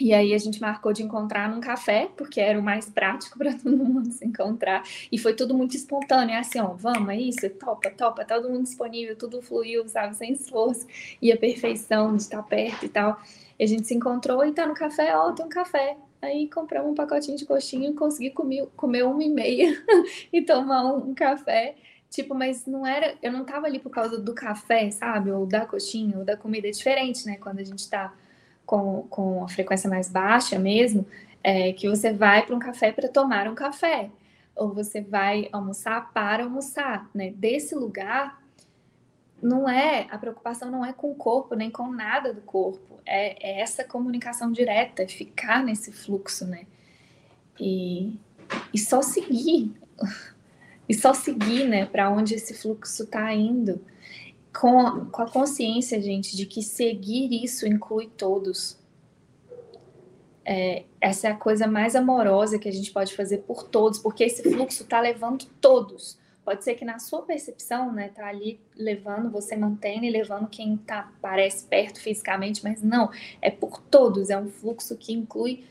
e 0.00 0.14
aí 0.14 0.32
a 0.32 0.38
gente 0.38 0.60
marcou 0.60 0.94
de 0.94 1.02
encontrar 1.02 1.48
num 1.50 1.60
café, 1.60 2.08
porque 2.16 2.40
era 2.40 2.58
o 2.58 2.62
mais 2.62 2.88
prático 2.88 3.36
para 3.38 3.52
todo 3.52 3.76
mundo 3.76 4.10
se 4.10 4.24
encontrar. 4.24 4.82
E 5.12 5.18
foi 5.18 5.34
tudo 5.34 5.52
muito 5.52 5.76
espontâneo, 5.76 6.34
é 6.34 6.38
assim, 6.38 6.58
ó, 6.58 6.68
vamos, 6.68 7.10
é 7.10 7.16
isso, 7.16 7.48
topa, 7.50 7.90
topa, 7.90 8.24
tá 8.24 8.36
todo 8.36 8.48
mundo 8.48 8.64
disponível, 8.64 9.14
tudo 9.14 9.42
fluiu, 9.42 9.86
sabe, 9.86 10.16
sem 10.16 10.32
esforço. 10.32 10.86
E 11.20 11.30
a 11.30 11.36
perfeição 11.36 12.16
de 12.16 12.22
estar 12.22 12.42
perto 12.42 12.86
e 12.86 12.88
tal. 12.88 13.20
E 13.58 13.64
a 13.64 13.66
gente 13.66 13.86
se 13.86 13.94
encontrou 13.94 14.42
e 14.44 14.52
tá 14.52 14.66
no 14.66 14.72
café, 14.72 15.14
ó, 15.14 15.32
tem 15.32 15.44
um 15.44 15.50
café. 15.50 15.98
Aí 16.22 16.48
compramos 16.48 16.90
um 16.92 16.94
pacotinho 16.94 17.36
de 17.36 17.44
coxinha 17.44 17.90
e 17.90 17.94
consegui 17.94 18.30
comer, 18.30 18.66
comer 18.76 19.04
uma 19.04 19.22
e 19.22 19.28
meia 19.28 19.84
e 20.32 20.40
tomar 20.42 20.94
um, 20.94 21.14
café. 21.14 21.74
Tipo, 22.08 22.34
mas 22.34 22.66
não 22.66 22.86
era, 22.86 23.14
eu 23.22 23.30
não 23.30 23.44
tava 23.44 23.66
ali 23.66 23.78
por 23.78 23.90
causa 23.90 24.18
do 24.18 24.34
café, 24.34 24.90
sabe? 24.90 25.30
Ou 25.30 25.46
da 25.46 25.66
coxinha, 25.66 26.18
ou 26.18 26.24
da 26.24 26.36
comida. 26.36 26.68
É 26.68 26.70
diferente, 26.70 27.26
né? 27.26 27.36
Quando 27.36 27.58
a 27.58 27.64
gente 27.64 27.88
tá 27.88 28.14
com, 28.70 29.02
com 29.10 29.42
a 29.42 29.48
frequência 29.48 29.90
mais 29.90 30.08
baixa 30.08 30.56
mesmo, 30.56 31.04
é, 31.42 31.72
que 31.72 31.88
você 31.88 32.12
vai 32.12 32.46
para 32.46 32.54
um 32.54 32.60
café 32.60 32.92
para 32.92 33.08
tomar 33.08 33.48
um 33.48 33.54
café, 33.56 34.08
ou 34.54 34.72
você 34.72 35.00
vai 35.00 35.48
almoçar 35.50 36.12
para 36.12 36.44
almoçar, 36.44 37.10
né? 37.12 37.32
Desse 37.32 37.74
lugar 37.74 38.40
não 39.42 39.68
é 39.68 40.06
a 40.08 40.16
preocupação 40.16 40.70
não 40.70 40.84
é 40.84 40.92
com 40.92 41.10
o 41.10 41.16
corpo 41.16 41.56
nem 41.56 41.68
com 41.68 41.90
nada 41.90 42.32
do 42.32 42.42
corpo, 42.42 43.00
é, 43.04 43.54
é 43.54 43.60
essa 43.60 43.82
comunicação 43.82 44.52
direta, 44.52 45.02
é 45.02 45.08
ficar 45.08 45.64
nesse 45.64 45.90
fluxo, 45.90 46.46
né? 46.46 46.64
E, 47.58 48.16
e 48.72 48.78
só 48.78 49.02
seguir, 49.02 49.72
e 50.88 50.94
só 50.94 51.12
seguir, 51.12 51.66
né? 51.66 51.86
Para 51.86 52.08
onde 52.08 52.36
esse 52.36 52.54
fluxo 52.54 53.02
está 53.02 53.34
indo 53.34 53.84
com 54.58 54.80
a, 54.80 55.06
com 55.06 55.22
a 55.22 55.30
consciência, 55.30 56.00
gente, 56.00 56.36
de 56.36 56.46
que 56.46 56.62
seguir 56.62 57.44
isso 57.44 57.66
inclui 57.66 58.08
todos. 58.16 58.78
É, 60.44 60.84
essa 61.00 61.28
é 61.28 61.30
a 61.30 61.36
coisa 61.36 61.66
mais 61.66 61.94
amorosa 61.94 62.58
que 62.58 62.68
a 62.68 62.72
gente 62.72 62.90
pode 62.90 63.14
fazer 63.14 63.38
por 63.38 63.64
todos, 63.64 63.98
porque 63.98 64.24
esse 64.24 64.42
fluxo 64.42 64.82
está 64.82 65.00
levando 65.00 65.44
todos. 65.60 66.18
Pode 66.44 66.64
ser 66.64 66.74
que 66.74 66.84
na 66.84 66.98
sua 66.98 67.22
percepção, 67.22 67.92
né, 67.92 68.08
tá 68.08 68.26
ali 68.26 68.58
levando, 68.74 69.30
você 69.30 69.54
mantém 69.54 70.04
e 70.04 70.10
levando 70.10 70.48
quem 70.48 70.76
tá, 70.78 71.12
parece 71.20 71.66
perto 71.66 72.00
fisicamente, 72.00 72.64
mas 72.64 72.82
não, 72.82 73.10
é 73.40 73.50
por 73.50 73.80
todos, 73.82 74.30
é 74.30 74.38
um 74.38 74.48
fluxo 74.48 74.96
que 74.96 75.12
inclui 75.12 75.64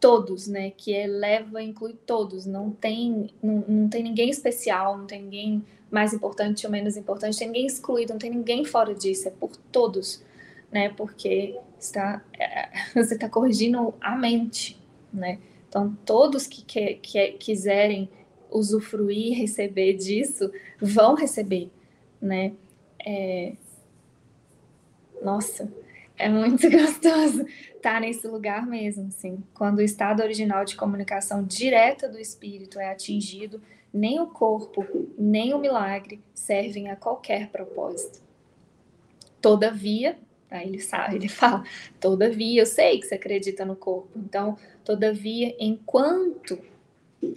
todos, 0.00 0.48
né, 0.48 0.70
que 0.70 0.92
eleva, 0.92 1.62
inclui 1.62 1.94
todos, 2.06 2.46
não 2.46 2.70
tem, 2.70 3.30
não, 3.42 3.64
não 3.68 3.88
tem 3.88 4.02
ninguém 4.02 4.30
especial, 4.30 4.98
não 4.98 5.06
tem 5.06 5.22
ninguém 5.22 5.64
mais 5.94 6.12
importante 6.12 6.66
ou 6.66 6.72
menos 6.72 6.96
importante, 6.96 7.38
tem 7.38 7.46
ninguém 7.46 7.66
excluído, 7.66 8.12
não 8.12 8.18
tem 8.18 8.30
ninguém 8.30 8.64
fora 8.64 8.92
disso, 8.92 9.28
é 9.28 9.30
por 9.30 9.56
todos, 9.70 10.22
né? 10.70 10.88
Porque 10.90 11.56
está, 11.78 12.22
é, 12.36 12.68
você 12.92 13.14
está 13.14 13.28
corrigindo 13.28 13.94
a 14.00 14.16
mente, 14.16 14.76
né? 15.12 15.38
Então, 15.68 15.96
todos 16.04 16.46
que, 16.46 16.62
que, 16.62 16.94
que 16.94 17.32
quiserem 17.32 18.10
usufruir, 18.50 19.38
receber 19.38 19.94
disso, 19.94 20.50
vão 20.80 21.14
receber, 21.14 21.70
né? 22.20 22.52
É... 23.04 23.54
Nossa, 25.22 25.72
é 26.16 26.28
muito 26.28 26.68
gostoso 26.70 27.46
estar 27.76 28.00
nesse 28.00 28.26
lugar 28.26 28.66
mesmo, 28.66 29.08
assim. 29.08 29.42
Quando 29.54 29.78
o 29.78 29.82
estado 29.82 30.22
original 30.22 30.64
de 30.64 30.76
comunicação 30.76 31.44
direta 31.44 32.08
do 32.08 32.18
espírito 32.18 32.80
é 32.80 32.90
atingido, 32.90 33.60
nem 33.94 34.18
o 34.18 34.26
corpo, 34.26 34.84
nem 35.16 35.54
o 35.54 35.58
milagre 35.58 36.20
servem 36.34 36.90
a 36.90 36.96
qualquer 36.96 37.48
propósito. 37.50 38.20
Todavia, 39.40 40.18
aí 40.50 40.68
ele 40.68 40.80
sabe, 40.80 41.14
ele 41.14 41.28
fala, 41.28 41.62
todavia, 42.00 42.62
eu 42.62 42.66
sei 42.66 42.98
que 42.98 43.06
você 43.06 43.14
acredita 43.14 43.64
no 43.64 43.76
corpo. 43.76 44.08
Então, 44.16 44.58
todavia, 44.84 45.54
enquanto 45.60 46.58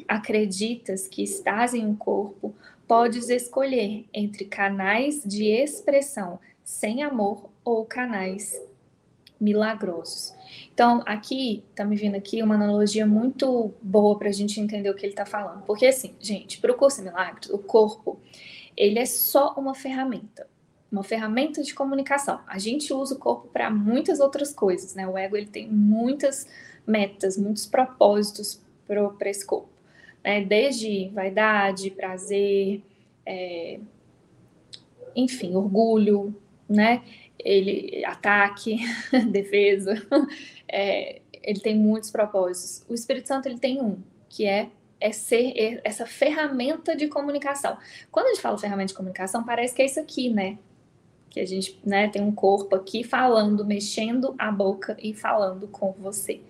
acreditas 0.07 1.07
que 1.07 1.21
estás 1.21 1.75
em 1.75 1.85
um 1.85 1.95
corpo, 1.95 2.55
podes 2.87 3.29
escolher 3.29 4.05
entre 4.11 4.45
canais 4.45 5.21
de 5.23 5.45
expressão 5.45 6.39
sem 6.63 7.03
amor 7.03 7.49
ou 7.63 7.85
canais 7.85 8.59
milagrosos. 9.39 10.33
Então, 10.77 11.01
aqui, 11.07 11.63
tá 11.73 11.83
me 11.83 11.95
vindo 11.95 12.13
aqui 12.13 12.43
uma 12.43 12.53
analogia 12.53 13.03
muito 13.03 13.73
boa 13.81 14.15
para 14.15 14.29
a 14.29 14.31
gente 14.31 14.61
entender 14.61 14.91
o 14.91 14.93
que 14.93 15.07
ele 15.07 15.13
está 15.13 15.25
falando. 15.25 15.63
Porque, 15.63 15.87
assim, 15.87 16.13
gente, 16.19 16.59
para 16.59 16.71
o 16.71 16.75
curso 16.75 17.01
Milagres, 17.01 17.49
o 17.49 17.57
corpo, 17.57 18.19
ele 18.77 18.99
é 18.99 19.05
só 19.07 19.55
uma 19.57 19.73
ferramenta. 19.73 20.45
Uma 20.91 21.01
ferramenta 21.01 21.63
de 21.63 21.73
comunicação. 21.73 22.41
A 22.45 22.59
gente 22.59 22.93
usa 22.93 23.15
o 23.15 23.17
corpo 23.17 23.47
para 23.47 23.71
muitas 23.71 24.19
outras 24.19 24.53
coisas, 24.53 24.93
né? 24.93 25.07
O 25.07 25.17
ego, 25.17 25.35
ele 25.35 25.47
tem 25.47 25.67
muitas 25.67 26.47
metas, 26.85 27.39
muitos 27.39 27.65
propósitos 27.65 28.61
para 28.85 29.31
esse 29.31 29.47
corpo. 29.47 29.69
Né? 30.23 30.45
Desde 30.45 31.09
vaidade, 31.09 31.89
prazer, 31.89 32.83
é, 33.25 33.79
enfim, 35.15 35.55
orgulho, 35.55 36.35
né? 36.69 37.01
Ele 37.39 38.03
ataque, 38.05 38.79
defesa, 39.29 39.95
é, 40.67 41.21
ele 41.43 41.59
tem 41.59 41.75
muitos 41.75 42.11
propósitos. 42.11 42.85
O 42.89 42.93
Espírito 42.93 43.27
Santo 43.27 43.47
ele 43.47 43.59
tem 43.59 43.81
um, 43.81 43.97
que 44.29 44.45
é 44.45 44.69
é 44.99 45.11
ser 45.11 45.81
essa 45.83 46.05
ferramenta 46.05 46.95
de 46.95 47.07
comunicação. 47.07 47.77
Quando 48.11 48.27
a 48.27 48.29
gente 48.29 48.41
fala 48.41 48.57
ferramenta 48.57 48.87
de 48.87 48.93
comunicação, 48.93 49.43
parece 49.43 49.73
que 49.75 49.81
é 49.81 49.85
isso 49.85 49.99
aqui, 49.99 50.29
né? 50.29 50.57
Que 51.29 51.39
a 51.39 51.45
gente 51.45 51.79
né, 51.85 52.07
tem 52.07 52.21
um 52.21 52.31
corpo 52.31 52.75
aqui 52.75 53.03
falando, 53.03 53.65
mexendo 53.65 54.33
a 54.37 54.51
boca 54.51 54.97
e 54.99 55.13
falando 55.13 55.67
com 55.67 55.91
você. 55.93 56.41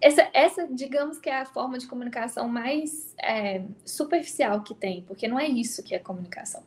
Essa, 0.00 0.28
essa, 0.32 0.66
digamos 0.66 1.18
que 1.18 1.30
é 1.30 1.40
a 1.40 1.44
forma 1.44 1.78
de 1.78 1.86
comunicação 1.86 2.48
mais 2.48 3.14
é, 3.22 3.62
superficial 3.84 4.62
que 4.62 4.74
tem, 4.74 5.02
porque 5.02 5.28
não 5.28 5.38
é 5.38 5.46
isso 5.46 5.82
que 5.82 5.94
é 5.94 5.98
comunicação. 5.98 6.62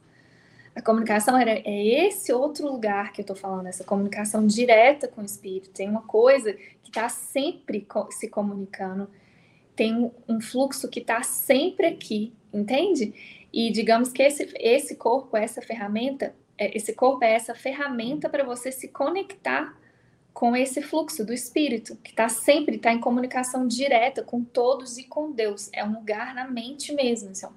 A 0.76 0.82
comunicação 0.82 1.38
era, 1.38 1.52
é 1.52 2.06
esse 2.06 2.34
outro 2.34 2.68
lugar 2.68 3.14
que 3.14 3.22
eu 3.22 3.24
estou 3.24 3.36
falando, 3.36 3.68
essa 3.68 3.86
comunicação 3.86 4.46
direta 4.46 5.08
com 5.08 5.22
o 5.22 5.26
espírito. 5.26 5.70
Tem 5.70 5.90
uma 5.90 6.02
coisa 6.02 6.54
que 6.54 6.90
está 6.90 7.08
sempre 7.08 7.88
se 8.12 8.28
comunicando, 8.28 9.10
tem 9.74 10.12
um 10.28 10.42
fluxo 10.42 10.90
que 10.90 11.00
está 11.00 11.24
sempre 11.24 11.88
aqui, 11.88 12.34
entende? 12.54 13.14
E 13.54 13.72
digamos 13.72 14.12
que 14.12 14.22
esse, 14.22 14.52
esse 14.60 14.96
corpo, 14.98 15.38
essa 15.38 15.62
ferramenta, 15.62 16.36
é, 16.58 16.76
esse 16.76 16.94
corpo 16.94 17.24
é 17.24 17.34
essa 17.34 17.56
ferramenta 17.56 18.28
para 18.30 18.44
você 18.44 18.70
se 18.70 18.90
conectar 18.90 19.78
com 20.34 20.54
esse 20.58 20.82
fluxo 20.82 21.26
do 21.26 21.32
espírito, 21.32 21.96
que 22.04 22.10
está 22.10 22.28
sempre 22.28 22.78
tá 22.78 22.92
em 22.92 23.00
comunicação 23.00 23.66
direta 23.66 24.22
com 24.22 24.44
todos 24.44 24.98
e 24.98 25.06
com 25.06 25.32
Deus. 25.32 25.70
É 25.72 25.86
um 25.86 25.94
lugar 25.94 26.36
na 26.36 26.46
mente 26.46 26.94
mesmo, 26.94 27.30
assim, 27.30 27.48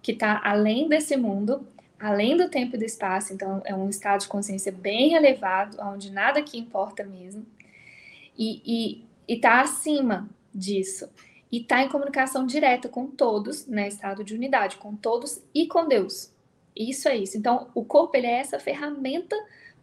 que 0.00 0.12
está 0.12 0.40
além 0.42 0.88
desse 0.88 1.14
mundo 1.14 1.68
além 2.04 2.36
do 2.36 2.50
tempo 2.50 2.76
e 2.76 2.78
do 2.78 2.84
espaço, 2.84 3.32
então 3.32 3.62
é 3.64 3.74
um 3.74 3.88
estado 3.88 4.20
de 4.20 4.28
consciência 4.28 4.70
bem 4.70 5.14
elevado, 5.14 5.78
onde 5.80 6.12
nada 6.12 6.40
aqui 6.40 6.58
importa 6.58 7.02
mesmo, 7.02 7.46
e 8.36 9.02
está 9.26 9.62
acima 9.62 10.28
disso, 10.54 11.08
e 11.50 11.62
está 11.62 11.82
em 11.82 11.88
comunicação 11.88 12.44
direta 12.44 12.90
com 12.90 13.06
todos, 13.06 13.66
né, 13.66 13.88
estado 13.88 14.22
de 14.22 14.34
unidade, 14.34 14.76
com 14.76 14.94
todos 14.94 15.42
e 15.54 15.66
com 15.66 15.88
Deus. 15.88 16.30
Isso 16.76 17.08
é 17.08 17.16
isso. 17.16 17.38
Então, 17.38 17.70
o 17.74 17.84
corpo 17.84 18.16
ele 18.16 18.26
é 18.26 18.40
essa 18.40 18.58
ferramenta 18.58 19.36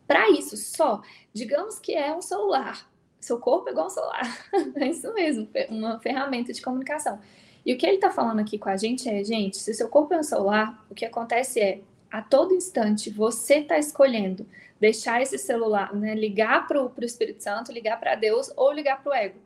para 0.06 0.30
isso, 0.30 0.58
só. 0.58 1.02
Digamos 1.34 1.80
que 1.80 1.96
é 1.96 2.14
um 2.14 2.22
celular. 2.22 2.88
Seu 3.20 3.40
corpo 3.40 3.70
é 3.70 3.72
igual 3.72 3.88
um 3.88 3.90
celular. 3.90 4.48
é 4.76 4.88
isso 4.88 5.12
mesmo, 5.14 5.48
uma 5.70 6.00
ferramenta 6.00 6.54
de 6.54 6.62
comunicação. 6.62 7.20
E 7.66 7.74
o 7.74 7.78
que 7.78 7.86
ele 7.86 7.96
está 7.96 8.12
falando 8.12 8.40
aqui 8.40 8.60
com 8.60 8.70
a 8.70 8.78
gente 8.78 9.08
é, 9.10 9.24
gente, 9.24 9.58
se 9.58 9.74
seu 9.74 9.88
corpo 9.88 10.14
é 10.14 10.20
um 10.20 10.24
celular, 10.24 10.86
o 10.90 10.96
que 10.96 11.06
acontece 11.06 11.60
é, 11.60 11.82
a 12.12 12.22
todo 12.22 12.54
instante 12.54 13.10
você 13.10 13.56
está 13.56 13.78
escolhendo 13.78 14.46
deixar 14.82 15.22
esse 15.22 15.38
celular, 15.38 15.94
né, 15.94 16.16
ligar 16.16 16.68
para 16.68 16.84
o 16.84 16.92
Espírito 17.02 17.44
Santo, 17.44 17.72
ligar 17.72 18.00
para 18.00 18.16
Deus 18.16 18.52
ou 18.58 18.72
ligar 18.72 19.02
para 19.02 19.12
o 19.12 19.14
ego. 19.14 19.40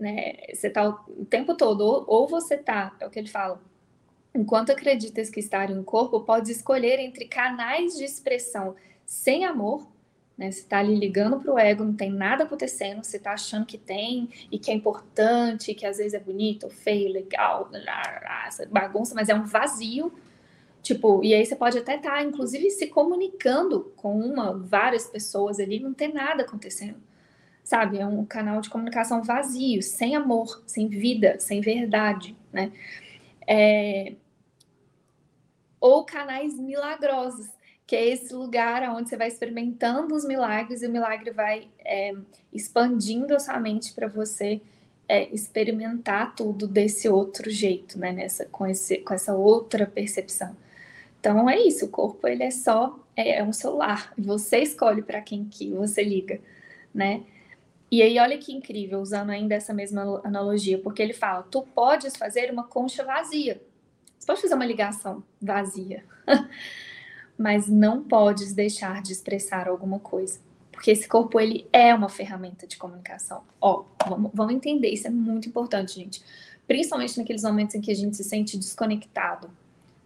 Né? 0.00 0.32
Você 0.52 0.68
está 0.68 0.88
o 0.88 1.26
tempo 1.26 1.54
todo, 1.54 1.82
ou, 1.82 2.04
ou 2.06 2.26
você 2.26 2.54
está, 2.54 2.96
é 2.98 3.06
o 3.06 3.10
que 3.10 3.18
ele 3.18 3.28
fala, 3.28 3.60
enquanto 4.34 4.70
acreditas 4.70 5.28
que 5.28 5.40
estar 5.40 5.70
em 5.70 5.78
um 5.78 5.84
corpo, 5.84 6.20
pode 6.20 6.50
escolher 6.50 6.98
entre 6.98 7.26
canais 7.26 7.98
de 7.98 8.04
expressão 8.04 8.74
sem 9.04 9.44
amor, 9.44 9.86
né? 10.38 10.50
Você 10.50 10.60
está 10.60 10.78
ali 10.78 10.96
ligando 10.96 11.38
para 11.38 11.52
o 11.52 11.58
ego, 11.58 11.84
não 11.84 11.94
tem 11.94 12.10
nada 12.10 12.44
acontecendo, 12.44 13.04
você 13.04 13.18
está 13.18 13.34
achando 13.34 13.66
que 13.66 13.76
tem 13.76 14.30
e 14.50 14.58
que 14.58 14.70
é 14.70 14.74
importante, 14.74 15.74
que 15.74 15.84
às 15.84 15.98
vezes 15.98 16.14
é 16.14 16.18
bonito, 16.18 16.70
feio, 16.70 17.12
legal, 17.12 17.68
essa 18.46 18.64
bagunça, 18.66 19.14
mas 19.14 19.28
é 19.28 19.34
um 19.34 19.44
vazio 19.44 20.10
Tipo, 20.82 21.22
e 21.22 21.32
aí 21.32 21.46
você 21.46 21.54
pode 21.54 21.78
até 21.78 21.94
estar, 21.96 22.10
tá, 22.10 22.22
inclusive, 22.22 22.68
se 22.70 22.88
comunicando 22.88 23.92
com 23.96 24.18
uma, 24.18 24.58
várias 24.58 25.06
pessoas 25.06 25.60
ali, 25.60 25.78
não 25.78 25.94
tem 25.94 26.12
nada 26.12 26.42
acontecendo. 26.42 27.00
Sabe? 27.62 27.98
É 27.98 28.06
um 28.06 28.24
canal 28.24 28.60
de 28.60 28.68
comunicação 28.68 29.22
vazio, 29.22 29.80
sem 29.80 30.16
amor, 30.16 30.62
sem 30.66 30.88
vida, 30.88 31.38
sem 31.38 31.60
verdade, 31.60 32.36
né? 32.52 32.72
É... 33.46 34.14
Ou 35.80 36.04
canais 36.04 36.58
milagrosos, 36.58 37.48
que 37.86 37.94
é 37.94 38.08
esse 38.08 38.34
lugar 38.34 38.82
onde 38.90 39.08
você 39.08 39.16
vai 39.16 39.28
experimentando 39.28 40.14
os 40.14 40.24
milagres 40.24 40.82
e 40.82 40.86
o 40.86 40.90
milagre 40.90 41.30
vai 41.30 41.68
é, 41.78 42.12
expandindo 42.52 43.34
a 43.34 43.38
sua 43.38 43.58
mente 43.60 43.92
para 43.92 44.08
você 44.08 44.60
é, 45.08 45.28
experimentar 45.32 46.34
tudo 46.34 46.66
desse 46.66 47.08
outro 47.08 47.50
jeito, 47.50 47.98
né? 47.98 48.12
Nessa, 48.12 48.46
com, 48.46 48.66
esse, 48.66 48.98
com 48.98 49.14
essa 49.14 49.34
outra 49.34 49.86
percepção. 49.86 50.56
Então 51.22 51.48
é 51.48 51.56
isso, 51.56 51.84
o 51.84 51.88
corpo 51.88 52.26
ele 52.26 52.42
é 52.42 52.50
só 52.50 52.98
é, 53.14 53.38
é 53.38 53.44
um 53.44 53.52
celular. 53.52 54.12
Você 54.18 54.58
escolhe 54.58 55.02
para 55.02 55.20
quem 55.20 55.44
que 55.44 55.70
você 55.70 56.02
liga, 56.02 56.40
né? 56.92 57.22
E 57.88 58.02
aí 58.02 58.18
olha 58.18 58.36
que 58.38 58.52
incrível, 58.52 59.00
usando 59.00 59.30
ainda 59.30 59.54
essa 59.54 59.72
mesma 59.72 60.20
analogia, 60.24 60.80
porque 60.80 61.00
ele 61.00 61.12
fala: 61.12 61.44
tu 61.44 61.62
podes 61.62 62.16
fazer 62.16 62.50
uma 62.50 62.64
concha 62.64 63.04
vazia. 63.04 63.62
Você 64.18 64.26
pode 64.26 64.42
fazer 64.42 64.54
uma 64.56 64.66
ligação 64.66 65.22
vazia, 65.40 66.04
mas 67.38 67.68
não 67.68 68.02
podes 68.02 68.52
deixar 68.52 69.00
de 69.00 69.12
expressar 69.12 69.68
alguma 69.68 70.00
coisa, 70.00 70.40
porque 70.72 70.90
esse 70.90 71.06
corpo 71.06 71.38
ele 71.38 71.68
é 71.72 71.94
uma 71.94 72.08
ferramenta 72.08 72.66
de 72.66 72.76
comunicação. 72.76 73.44
Ó, 73.60 73.84
vamos, 74.08 74.32
vamos 74.34 74.54
entender, 74.54 74.88
isso 74.88 75.06
é 75.06 75.10
muito 75.10 75.48
importante, 75.48 75.94
gente. 75.94 76.20
Principalmente 76.66 77.16
naqueles 77.16 77.44
momentos 77.44 77.76
em 77.76 77.80
que 77.80 77.92
a 77.92 77.96
gente 77.96 78.16
se 78.16 78.24
sente 78.24 78.58
desconectado 78.58 79.48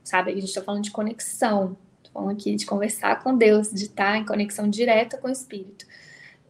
sabe? 0.06 0.30
A 0.30 0.34
gente 0.34 0.46
está 0.46 0.62
falando 0.62 0.84
de 0.84 0.90
conexão, 0.92 1.76
tô 2.02 2.10
falando 2.12 2.30
aqui 2.30 2.54
de 2.54 2.64
conversar 2.64 3.22
com 3.22 3.36
Deus, 3.36 3.70
de 3.70 3.84
estar 3.84 4.12
tá 4.12 4.18
em 4.18 4.24
conexão 4.24 4.70
direta 4.70 5.18
com 5.18 5.26
o 5.26 5.30
Espírito. 5.30 5.84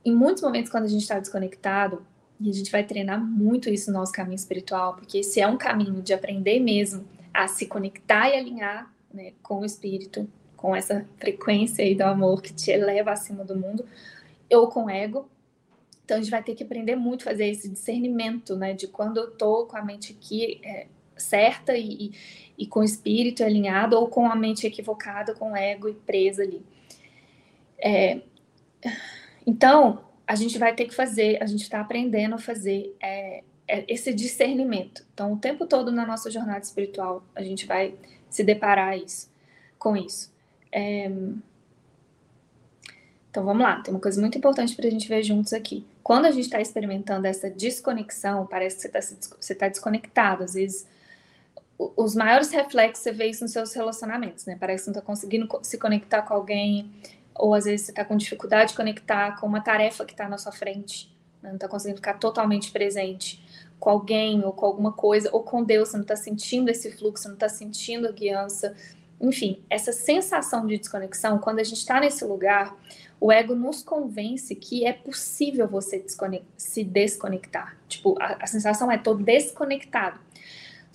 Em 0.05 0.14
muitos 0.14 0.42
momentos, 0.42 0.71
quando 0.71 0.85
a 0.85 0.88
gente 0.88 1.03
está 1.03 1.19
desconectado, 1.19 2.07
e 2.38 2.51
a 2.51 2.53
gente 2.53 2.71
vai 2.71 2.85
treinar 2.85 3.19
muito 3.19 3.71
isso 3.71 3.90
no 3.90 3.99
nosso 3.99 4.12
caminho 4.12 4.37
espiritual, 4.37 4.95
porque 4.95 5.19
esse 5.19 5.40
é 5.40 5.49
um 5.49 5.57
caminho 5.57 6.03
de 6.03 6.12
aprender 6.12 6.61
mesmo 6.61 7.09
a 7.33 7.49
se 7.49 7.64
conectar 7.66 8.29
e 8.29 8.37
alinhar 8.37 8.92
né, 9.12 9.33
com 9.42 9.61
o 9.61 9.64
Espírito, 9.64 10.29
com 10.55 10.77
essa 10.77 11.07
frequência 11.19 11.83
aí 11.83 11.95
do 11.95 12.03
amor 12.03 12.42
que 12.42 12.53
te 12.53 12.71
eleva 12.71 13.12
acima 13.12 13.42
do 13.42 13.57
mundo, 13.57 13.87
ou 14.53 14.69
com 14.69 14.85
o 14.85 14.90
ego. 14.90 15.29
Então 16.05 16.19
a 16.19 16.21
gente 16.21 16.31
vai 16.31 16.42
ter 16.42 16.55
que 16.55 16.62
aprender 16.62 16.95
muito 16.95 17.23
a 17.23 17.31
fazer 17.31 17.47
esse 17.47 17.71
discernimento, 17.71 18.55
né, 18.55 18.75
de 18.75 18.87
quando 18.87 19.16
eu 19.16 19.31
tô 19.31 19.64
com 19.64 19.79
a 19.79 19.83
mente 19.83 20.12
aqui 20.12 20.61
é, 20.62 20.87
certa 21.17 21.77
e, 21.77 22.13
e 22.59 22.67
com 22.67 22.83
espírito 22.83 23.45
alinhado 23.45 23.97
ou 23.97 24.09
com 24.09 24.31
a 24.31 24.37
mente 24.37 24.67
equivocada, 24.67 25.35
com 25.35 25.53
o 25.53 25.57
ego 25.57 25.89
e 25.89 25.95
presa 25.95 26.43
ali. 26.43 26.65
É, 27.79 28.21
então, 29.47 30.05
a 30.27 30.35
gente 30.35 30.59
vai 30.59 30.75
ter 30.75 30.87
que 30.87 30.95
fazer, 30.95 31.43
a 31.43 31.47
gente 31.47 31.63
está 31.63 31.81
aprendendo 31.81 32.35
a 32.35 32.39
fazer 32.39 32.97
é, 33.01 33.45
é, 33.69 33.85
esse 33.89 34.13
discernimento. 34.13 35.05
Então, 35.13 35.33
o 35.33 35.39
tempo 35.39 35.67
todo 35.67 35.93
na 35.93 36.07
nossa 36.07 36.31
jornada 36.31 36.61
espiritual, 36.61 37.25
a 37.35 37.43
gente 37.43 37.67
vai 37.67 37.95
se 38.29 38.43
deparar 38.43 38.99
isso, 38.99 39.31
com 39.79 39.97
isso. 39.97 40.33
É, 40.73 41.11
então, 43.31 43.45
vamos 43.45 43.63
lá, 43.63 43.81
tem 43.83 43.93
uma 43.93 44.01
coisa 44.01 44.21
muito 44.21 44.39
importante 44.39 44.75
para 44.75 44.87
a 44.87 44.91
gente 44.91 45.07
ver 45.09 45.23
juntos 45.23 45.53
aqui. 45.53 45.87
Quando 46.03 46.25
a 46.25 46.31
gente 46.31 46.45
está 46.45 46.61
experimentando 46.61 47.27
essa 47.27 47.51
desconexão, 47.51 48.47
parece 48.47 48.89
que 48.89 49.01
você 49.01 49.53
está 49.53 49.67
tá 49.67 49.69
desconectado. 49.69 50.45
Às 50.45 50.55
vezes, 50.55 50.87
os 51.79 52.15
maiores 52.15 52.51
reflexos 52.51 53.03
você 53.03 53.12
vê 53.12 53.27
isso 53.27 53.45
nos 53.45 53.53
seus 53.53 53.73
relacionamentos, 53.75 54.47
né? 54.47 54.57
Parece 54.59 54.85
que 54.85 54.91
não 54.91 54.99
está 54.99 55.07
conseguindo 55.07 55.49
se 55.62 55.79
conectar 55.79 56.23
com 56.23 56.35
alguém, 56.35 56.91
ou 57.35 57.55
às 57.55 57.65
vezes 57.65 57.87
você 57.87 57.93
está 57.93 58.05
com 58.05 58.17
dificuldade 58.17 58.71
de 58.71 58.77
conectar 58.77 59.39
com 59.39 59.47
uma 59.47 59.61
tarefa 59.61 60.05
que 60.05 60.12
está 60.12 60.29
na 60.29 60.39
sua 60.39 60.53
frente, 60.53 61.15
né? 61.43 61.51
não 61.51 61.57
está 61.57 61.69
conseguindo 61.69 61.99
ficar 61.99 62.15
totalmente 62.15 62.71
presente 62.71 63.45
com 63.79 63.91
alguém 63.91 64.43
ou 64.43 64.53
com 64.53 64.65
alguma 64.65 64.93
coisa, 64.93 65.29
ou 65.33 65.43
com 65.43 65.62
Deus, 65.62 65.91
você 65.91 65.97
não 65.97 66.03
está 66.03 66.17
sentindo 66.17 66.71
esse 66.71 66.91
fluxo, 66.93 67.29
não 67.29 67.35
está 67.35 67.49
sentindo 67.49 68.09
a 68.09 68.12
guiança. 68.12 68.75
Enfim, 69.21 69.62
essa 69.69 69.93
sensação 69.93 70.67
de 70.67 70.79
desconexão, 70.79 71.39
quando 71.39 71.59
a 71.59 71.65
gente 71.65 71.79
está 71.79 72.01
nesse 72.01 72.25
lugar, 72.25 72.75
o 73.21 73.33
ego 73.33 73.55
nos 73.55 73.83
convence 73.83 74.55
que 74.55 74.87
é 74.87 74.93
possível 74.93 75.67
você 75.67 76.05
se 76.57 76.85
desconectar. 76.85 77.77
Tipo, 77.89 78.15
a, 78.21 78.39
a 78.41 78.47
sensação 78.47 78.91
é 78.91 78.99
tô 78.99 79.15
desconectado. 79.15 80.19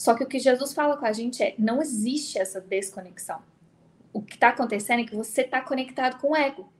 Só 0.01 0.15
que 0.15 0.23
o 0.23 0.27
que 0.27 0.39
Jesus 0.39 0.73
fala 0.73 0.97
com 0.97 1.05
a 1.05 1.13
gente 1.13 1.43
é: 1.43 1.53
não 1.59 1.79
existe 1.79 2.39
essa 2.39 2.59
desconexão. 2.59 3.39
O 4.11 4.19
que 4.19 4.33
está 4.33 4.49
acontecendo 4.49 5.01
é 5.01 5.05
que 5.05 5.15
você 5.15 5.41
está 5.41 5.61
conectado 5.61 6.19
com 6.19 6.31
o 6.31 6.35
ego. 6.35 6.73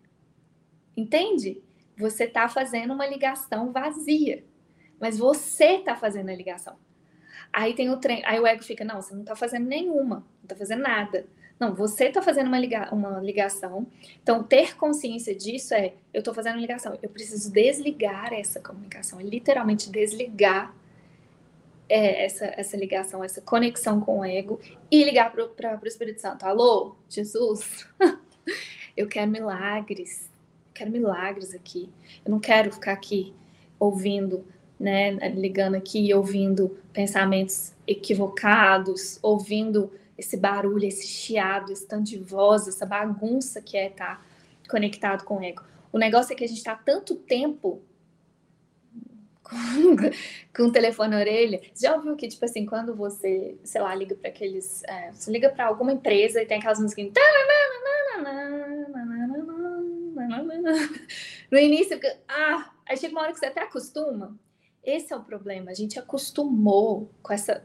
Entende? 0.98 1.62
Você 1.96 2.24
está 2.24 2.50
fazendo 2.50 2.96
uma 2.96 3.06
ligação 3.06 3.72
vazia. 3.72 4.44
Mas 5.00 5.20
você 5.20 5.76
está 5.76 5.96
fazendo 5.96 6.30
a 6.30 6.36
ligação. 6.36 6.76
Aí 7.54 7.76
tem 7.76 7.92
o 7.92 7.98
trem, 7.98 8.24
aí 8.26 8.40
o 8.40 8.48
ego 8.48 8.64
fica: 8.64 8.84
não, 8.84 9.00
você 9.00 9.14
não 9.14 9.22
está 9.22 9.36
fazendo 9.36 9.68
nenhuma, 9.68 10.16
não 10.16 10.26
está 10.42 10.56
fazendo 10.56 10.82
nada. 10.82 11.28
Não, 11.60 11.76
você 11.76 12.06
está 12.06 12.24
fazendo 12.24 12.48
uma, 12.48 12.58
liga 12.58 12.92
uma 12.92 13.20
ligação. 13.20 13.86
Então, 14.24 14.42
ter 14.42 14.76
consciência 14.76 15.36
disso 15.36 15.76
é: 15.76 15.94
eu 16.12 16.22
estou 16.22 16.34
fazendo 16.34 16.58
ligação. 16.58 16.98
Eu 17.00 17.10
preciso 17.10 17.52
desligar 17.52 18.34
essa 18.34 18.60
comunicação, 18.60 19.20
é 19.20 19.24
literalmente 19.24 19.92
desligar 19.92 20.74
é, 21.92 22.24
essa, 22.24 22.46
essa 22.56 22.78
ligação, 22.78 23.22
essa 23.22 23.42
conexão 23.42 24.00
com 24.00 24.20
o 24.20 24.26
ego 24.26 24.62
e 24.90 25.04
ligar 25.04 25.30
para 25.32 25.80
o 25.84 25.88
Espírito 25.88 26.22
Santo: 26.22 26.46
Alô, 26.46 26.96
Jesus, 27.10 27.86
eu 28.96 29.08
quero 29.08 29.30
milagres. 29.30 30.30
Eu 30.68 30.74
quero 30.74 30.92
milagres 30.92 31.54
aqui. 31.54 31.90
Eu 32.24 32.32
não 32.32 32.40
quero 32.40 32.72
ficar 32.72 32.94
aqui 32.94 33.34
ouvindo, 33.78 34.46
né, 34.80 35.12
ligando 35.30 35.76
aqui 35.76 36.00
e 36.08 36.14
ouvindo 36.14 36.78
pensamentos 36.94 37.74
equivocados, 37.86 39.20
ouvindo 39.22 39.92
esse 40.18 40.38
barulho, 40.38 40.86
esse 40.86 41.06
chiado, 41.06 41.74
esse 41.74 41.86
tanto 41.86 42.06
de 42.06 42.18
voz, 42.18 42.68
essa 42.68 42.86
bagunça 42.86 43.62
que 43.62 43.76
é 43.76 43.88
estar 43.88 44.18
tá 44.18 44.26
conectado 44.70 45.26
com 45.26 45.38
o 45.38 45.44
ego. 45.44 45.64
O 45.92 45.98
negócio 45.98 46.32
é 46.32 46.36
que 46.36 46.44
a 46.44 46.48
gente 46.48 46.60
está 46.60 46.76
tanto 46.76 47.16
tempo 47.16 47.82
com, 50.56 50.64
o 50.64 50.72
telefone 50.72 51.12
na 51.12 51.20
orelha. 51.20 51.62
Você 51.74 51.86
já 51.86 51.96
ouviu 51.96 52.16
que, 52.16 52.28
tipo 52.28 52.44
assim, 52.46 52.66
quando 52.66 52.96
você, 52.96 53.58
sei 53.64 53.82
lá, 53.82 53.94
liga 53.94 54.16
para 54.16 54.30
aqueles. 54.30 54.84
É, 54.84 55.12
você 55.12 55.32
liga 55.32 55.50
para 55.50 55.66
alguma 55.66 55.92
empresa 55.92 56.42
e 56.42 56.46
tem 56.46 56.58
aquelas 56.58 56.80
musiquinhas. 56.80 57.14
No 61.52 61.58
início, 61.58 62.00
ah, 62.28 62.72
aí 62.88 62.96
chega 62.98 63.14
uma 63.14 63.24
hora 63.24 63.34
que 63.34 63.40
você 63.40 63.48
até 63.48 63.62
acostuma. 63.62 64.38
Esse 64.84 65.14
é 65.14 65.16
o 65.16 65.24
problema. 65.24 65.72
A 65.72 65.74
gente 65.74 66.00
acostumou 66.00 67.12
com 67.22 67.34
essa 67.34 67.64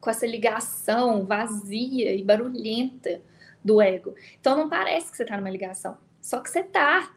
com 0.00 0.08
essa 0.08 0.26
ligação 0.26 1.26
vazia 1.26 2.14
e 2.14 2.24
barulhenta 2.24 3.20
do 3.62 3.80
ego. 3.80 4.14
Então 4.40 4.56
não 4.56 4.68
parece 4.68 5.10
que 5.10 5.16
você 5.16 5.24
está 5.24 5.36
numa 5.36 5.50
ligação, 5.50 5.98
só 6.20 6.40
que 6.40 6.48
você 6.48 6.60
está. 6.60 7.14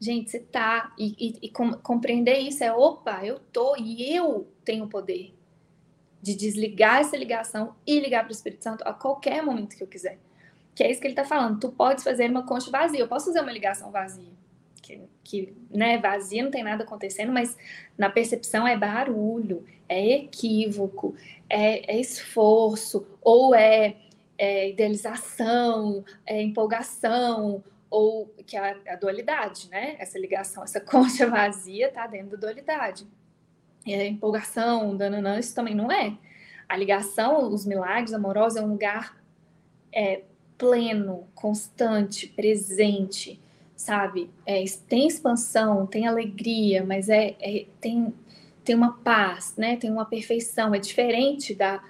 Gente, 0.00 0.30
você 0.30 0.38
está. 0.38 0.92
E, 0.98 1.14
e, 1.18 1.46
e 1.46 1.48
com, 1.50 1.72
compreender 1.72 2.38
isso 2.38 2.62
é: 2.62 2.72
opa, 2.72 3.24
eu 3.24 3.40
tô 3.52 3.76
e 3.76 4.14
eu 4.14 4.48
tenho 4.64 4.84
o 4.84 4.88
poder 4.88 5.34
de 6.20 6.34
desligar 6.34 7.00
essa 7.00 7.16
ligação 7.16 7.74
e 7.86 8.00
ligar 8.00 8.24
para 8.24 8.30
o 8.30 8.32
Espírito 8.32 8.64
Santo 8.64 8.82
a 8.86 8.92
qualquer 8.92 9.42
momento 9.42 9.76
que 9.76 9.82
eu 9.82 9.88
quiser. 9.88 10.18
Que 10.74 10.84
é 10.84 10.90
isso 10.90 11.00
que 11.00 11.06
ele 11.06 11.12
está 11.12 11.24
falando. 11.24 11.58
Tu 11.58 11.70
pode 11.70 12.02
fazer 12.02 12.30
uma 12.30 12.46
concha 12.46 12.70
vazia. 12.70 13.00
Eu 13.00 13.08
posso 13.08 13.26
fazer 13.26 13.40
uma 13.40 13.52
ligação 13.52 13.90
vazia 13.90 14.38
que, 14.88 15.00
que 15.22 15.56
né, 15.70 15.98
vazia, 15.98 16.42
não 16.42 16.50
tem 16.50 16.64
nada 16.64 16.84
acontecendo, 16.84 17.32
mas 17.32 17.56
na 17.96 18.08
percepção 18.08 18.66
é 18.66 18.76
barulho, 18.76 19.64
é 19.88 20.16
equívoco, 20.16 21.14
é, 21.48 21.94
é 21.94 22.00
esforço, 22.00 23.06
ou 23.20 23.54
é, 23.54 23.96
é, 24.38 24.70
idealização, 24.70 26.04
é 26.24 26.42
empolgação, 26.42 27.62
ou 27.90 28.26
que 28.46 28.56
é 28.56 28.60
a, 28.60 28.92
a, 28.92 28.96
dualidade, 28.96 29.68
né? 29.70 29.96
Essa 29.98 30.18
ligação, 30.18 30.62
essa 30.62 30.80
concha 30.80 31.26
vazia 31.26 31.90
tá 31.90 32.06
dentro 32.06 32.30
da 32.30 32.36
dualidade. 32.36 33.06
É 33.86 34.06
empolgação, 34.06 34.96
dananã, 34.96 35.38
isso 35.38 35.54
também 35.54 35.74
não 35.74 35.90
é. 35.90 36.16
A 36.68 36.76
ligação, 36.76 37.50
os 37.50 37.64
milagres 37.64 38.12
amorosos 38.12 38.58
é 38.58 38.62
um 38.62 38.68
lugar 38.68 39.16
é, 39.90 40.22
pleno, 40.58 41.26
constante, 41.34 42.26
presente, 42.28 43.40
sabe? 43.74 44.30
É, 44.44 44.62
tem 44.88 45.06
expansão, 45.06 45.86
tem 45.86 46.06
alegria, 46.06 46.84
mas 46.84 47.08
é, 47.08 47.36
é, 47.40 47.66
tem, 47.80 48.12
tem 48.64 48.74
uma 48.74 48.98
paz, 48.98 49.54
né? 49.56 49.76
Tem 49.76 49.90
uma 49.90 50.04
perfeição. 50.04 50.74
É 50.74 50.78
diferente 50.78 51.54
da, 51.54 51.82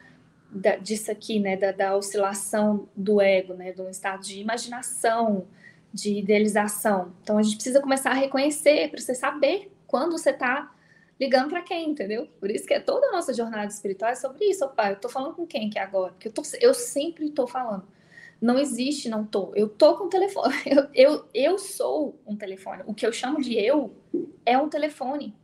da 0.51 0.77
disso 0.77 1.11
aqui, 1.11 1.41
né? 1.41 1.57
Da, 1.57 1.73
da 1.73 1.97
oscilação 1.97 2.89
do 2.95 3.21
ego, 3.21 3.55
né? 3.55 3.75
Um 3.79 3.89
estado 3.89 4.23
de 4.23 4.39
imaginação, 4.39 5.47
de 5.93 6.19
idealização. 6.19 7.13
Então 7.23 7.39
a 7.39 7.43
gente 7.43 7.57
precisa 7.57 7.81
começar 7.81 8.11
a 8.11 8.15
reconhecer 8.15 8.91
para 8.91 9.01
você 9.01 9.15
saber 9.15 9.73
quando 9.87 10.13
você 10.13 10.31
está 10.31 10.75
ligando 11.19 11.51
para 11.51 11.63
quem, 11.63 11.91
entendeu? 11.91 12.29
Por 12.39 12.51
isso 12.51 12.67
que 12.67 12.75
é 12.75 12.81
toda 12.81 13.09
a 13.09 13.13
nossa 13.13 13.35
jornada 13.35 13.67
espiritual 13.67 14.11
é 14.11 14.15
sobre 14.15 14.45
isso. 14.45 14.65
Opa, 14.65 14.91
eu 14.91 14.97
tô 14.97 15.09
falando 15.09 15.35
com 15.35 15.47
quem 15.47 15.69
que 15.69 15.79
é 15.79 15.83
agora? 15.83 16.13
Porque 16.13 16.29
eu, 16.29 16.33
tô, 16.33 16.43
eu 16.61 16.75
sempre 16.75 17.31
tô 17.31 17.47
falando 17.47 17.85
não 18.41 18.59
existe, 18.59 19.09
não 19.09 19.25
tô. 19.25 19.53
Eu 19.55 19.69
tô 19.69 19.97
com 19.97 20.05
o 20.05 20.09
telefone. 20.09 20.55
Eu, 20.67 20.89
eu, 20.95 21.25
eu 21.35 21.59
sou 21.59 22.19
um 22.27 22.37
telefone. 22.37 22.83
O 22.87 22.95
que 22.95 23.07
eu 23.07 23.13
chamo 23.13 23.41
de 23.41 23.55
eu 23.55 23.95
é 24.47 24.57
um 24.57 24.69
telefone. 24.69 25.35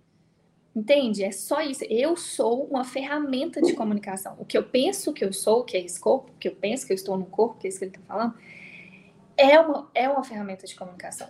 Entende? 0.74 1.22
É 1.24 1.30
só 1.30 1.61
isso. 1.61 1.85
Eu 1.85 2.16
sou 2.16 2.64
uma 2.64 2.85
ferramenta 2.85 3.61
de 3.61 3.72
comunicação. 3.74 4.37
O 4.38 4.44
que 4.44 4.57
eu 4.57 4.62
penso 4.62 5.12
que 5.12 5.24
eu 5.24 5.33
sou, 5.33 5.64
que 5.64 5.76
é 5.76 5.80
esse 5.85 5.98
corpo, 5.98 6.30
o 6.30 6.38
que 6.38 6.48
eu 6.48 6.54
penso 6.54 6.87
que 6.87 6.92
eu 6.92 6.96
estou 6.96 7.16
no 7.16 7.26
corpo, 7.26 7.59
que 7.59 7.66
é 7.66 7.70
isso 7.70 7.78
que 7.78 7.85
ele 7.85 7.94
está 7.96 8.04
falando, 8.07 8.35
é 9.36 9.58
uma, 9.58 9.90
é 9.94 10.08
uma 10.08 10.24
ferramenta 10.24 10.66
de 10.66 10.74
comunicação. 10.74 11.28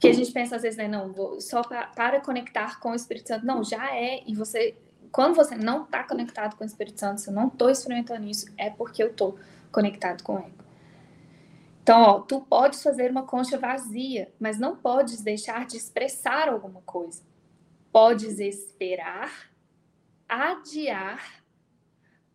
Que 0.00 0.08
a 0.08 0.12
gente 0.12 0.30
pensa 0.30 0.56
às 0.56 0.62
vezes, 0.62 0.76
né? 0.78 0.86
Não, 0.86 1.12
vou 1.12 1.40
só 1.40 1.62
pra, 1.62 1.86
para 1.88 2.20
conectar 2.20 2.78
com 2.78 2.90
o 2.90 2.94
Espírito 2.94 3.28
Santo. 3.28 3.44
Não, 3.44 3.64
já 3.64 3.94
é. 3.96 4.22
E 4.26 4.34
você, 4.34 4.76
quando 5.10 5.34
você 5.34 5.56
não 5.56 5.84
está 5.84 6.04
conectado 6.04 6.56
com 6.56 6.62
o 6.62 6.66
Espírito 6.66 7.00
Santo, 7.00 7.20
se 7.20 7.28
eu 7.28 7.34
não 7.34 7.48
estou 7.48 7.68
experimentando 7.68 8.26
isso, 8.28 8.46
é 8.56 8.70
porque 8.70 9.02
eu 9.02 9.08
estou 9.08 9.38
conectado 9.72 10.22
com 10.22 10.34
o 10.34 10.38
ego. 10.38 10.64
Então, 11.82 12.02
ó, 12.02 12.20
tu 12.20 12.40
podes 12.42 12.82
fazer 12.82 13.10
uma 13.10 13.22
concha 13.24 13.58
vazia, 13.58 14.32
mas 14.38 14.58
não 14.58 14.76
podes 14.76 15.22
deixar 15.22 15.66
de 15.66 15.76
expressar 15.76 16.48
alguma 16.48 16.82
coisa. 16.82 17.22
Podes 17.90 18.38
esperar, 18.38 19.50
adiar, 20.28 21.42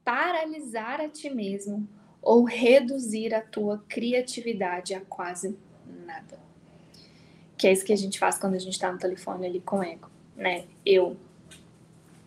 paralisar 0.04 1.00
a 1.00 1.08
ti 1.08 1.30
mesmo 1.30 1.88
ou 2.24 2.44
reduzir 2.44 3.34
a 3.34 3.42
tua 3.42 3.84
criatividade 3.88 4.94
a 4.94 5.02
quase 5.02 5.58
nada. 6.06 6.40
Que 7.58 7.68
é 7.68 7.74
isso 7.74 7.86
que 7.86 7.94
a 7.94 7.98
gente 7.98 8.18
faz 8.18 8.40
quando 8.40 8.56
a 8.56 8.60
gente 8.60 8.74
está 8.74 8.92
no 8.92 8.98
telefone 8.98 9.46
ali 9.46 9.60
com 9.60 9.84
ego, 9.84 10.10
né? 10.36 10.66
Eu 10.86 11.18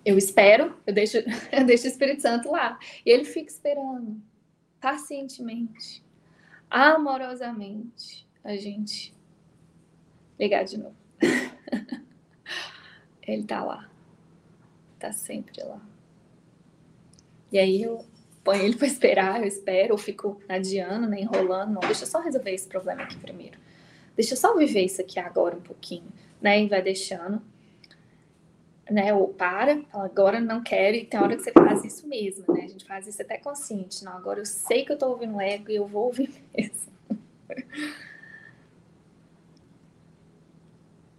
eu 0.05 0.17
espero, 0.17 0.77
eu 0.87 0.95
deixo, 0.95 1.17
eu 1.51 1.65
deixo 1.65 1.85
o 1.85 1.89
Espírito 1.89 2.23
Santo 2.23 2.51
lá. 2.51 2.79
E 3.05 3.11
ele 3.11 3.25
fica 3.25 3.51
esperando 3.51 4.23
pacientemente, 4.81 6.05
amorosamente, 6.71 8.25
a 8.45 8.55
gente 8.57 9.13
ligar 10.39 10.65
de 10.65 10.79
novo. 10.79 10.95
Ele 13.27 13.43
tá 13.43 13.65
lá. 13.65 13.91
Tá 15.01 15.11
sempre 15.11 15.61
lá. 15.65 15.81
E 17.51 17.59
aí 17.59 17.83
eu 17.83 18.05
ponho 18.47 18.63
ele 18.63 18.77
para 18.77 18.87
esperar, 18.87 19.41
eu 19.41 19.47
espero, 19.47 19.93
ou 19.93 19.99
fico 19.99 20.41
adiando, 20.49 21.07
né, 21.07 21.21
enrolando. 21.21 21.75
Não, 21.75 21.81
deixa 21.81 22.05
eu 22.05 22.09
só 22.09 22.21
resolver 22.21 22.53
esse 22.53 22.69
problema 22.69 23.03
aqui 23.03 23.17
primeiro. 23.17 23.59
Deixa 24.15 24.33
eu 24.33 24.39
só 24.39 24.57
viver 24.57 24.85
isso 24.85 25.01
aqui 25.01 25.19
agora 25.19 25.57
um 25.57 25.61
pouquinho, 25.61 26.07
né? 26.41 26.63
E 26.63 26.69
vai 26.69 26.81
deixando 26.81 27.43
né? 28.91 29.13
Ou 29.13 29.29
para, 29.29 29.83
agora 29.93 30.41
não 30.41 30.63
quero, 30.63 30.97
e 30.97 31.05
tem 31.05 31.21
hora 31.21 31.37
que 31.37 31.43
você 31.43 31.53
faz 31.53 31.85
isso 31.85 32.07
mesmo, 32.07 32.45
né? 32.55 32.63
A 32.63 32.69
gente 32.69 32.85
faz 32.85 33.07
isso 33.07 33.21
até 33.21 33.37
consciente. 33.37 34.05
Não, 34.05 34.13
agora 34.13 34.41
eu 34.41 34.47
sei 34.47 34.85
que 34.85 34.93
eu 34.93 34.99
tô 34.99 35.09
ouvindo 35.09 35.41
ego 35.41 35.71
e 35.71 35.77
eu 35.77 35.87
vou 35.87 36.05
ouvir 36.07 36.31
mesmo. 36.57 36.93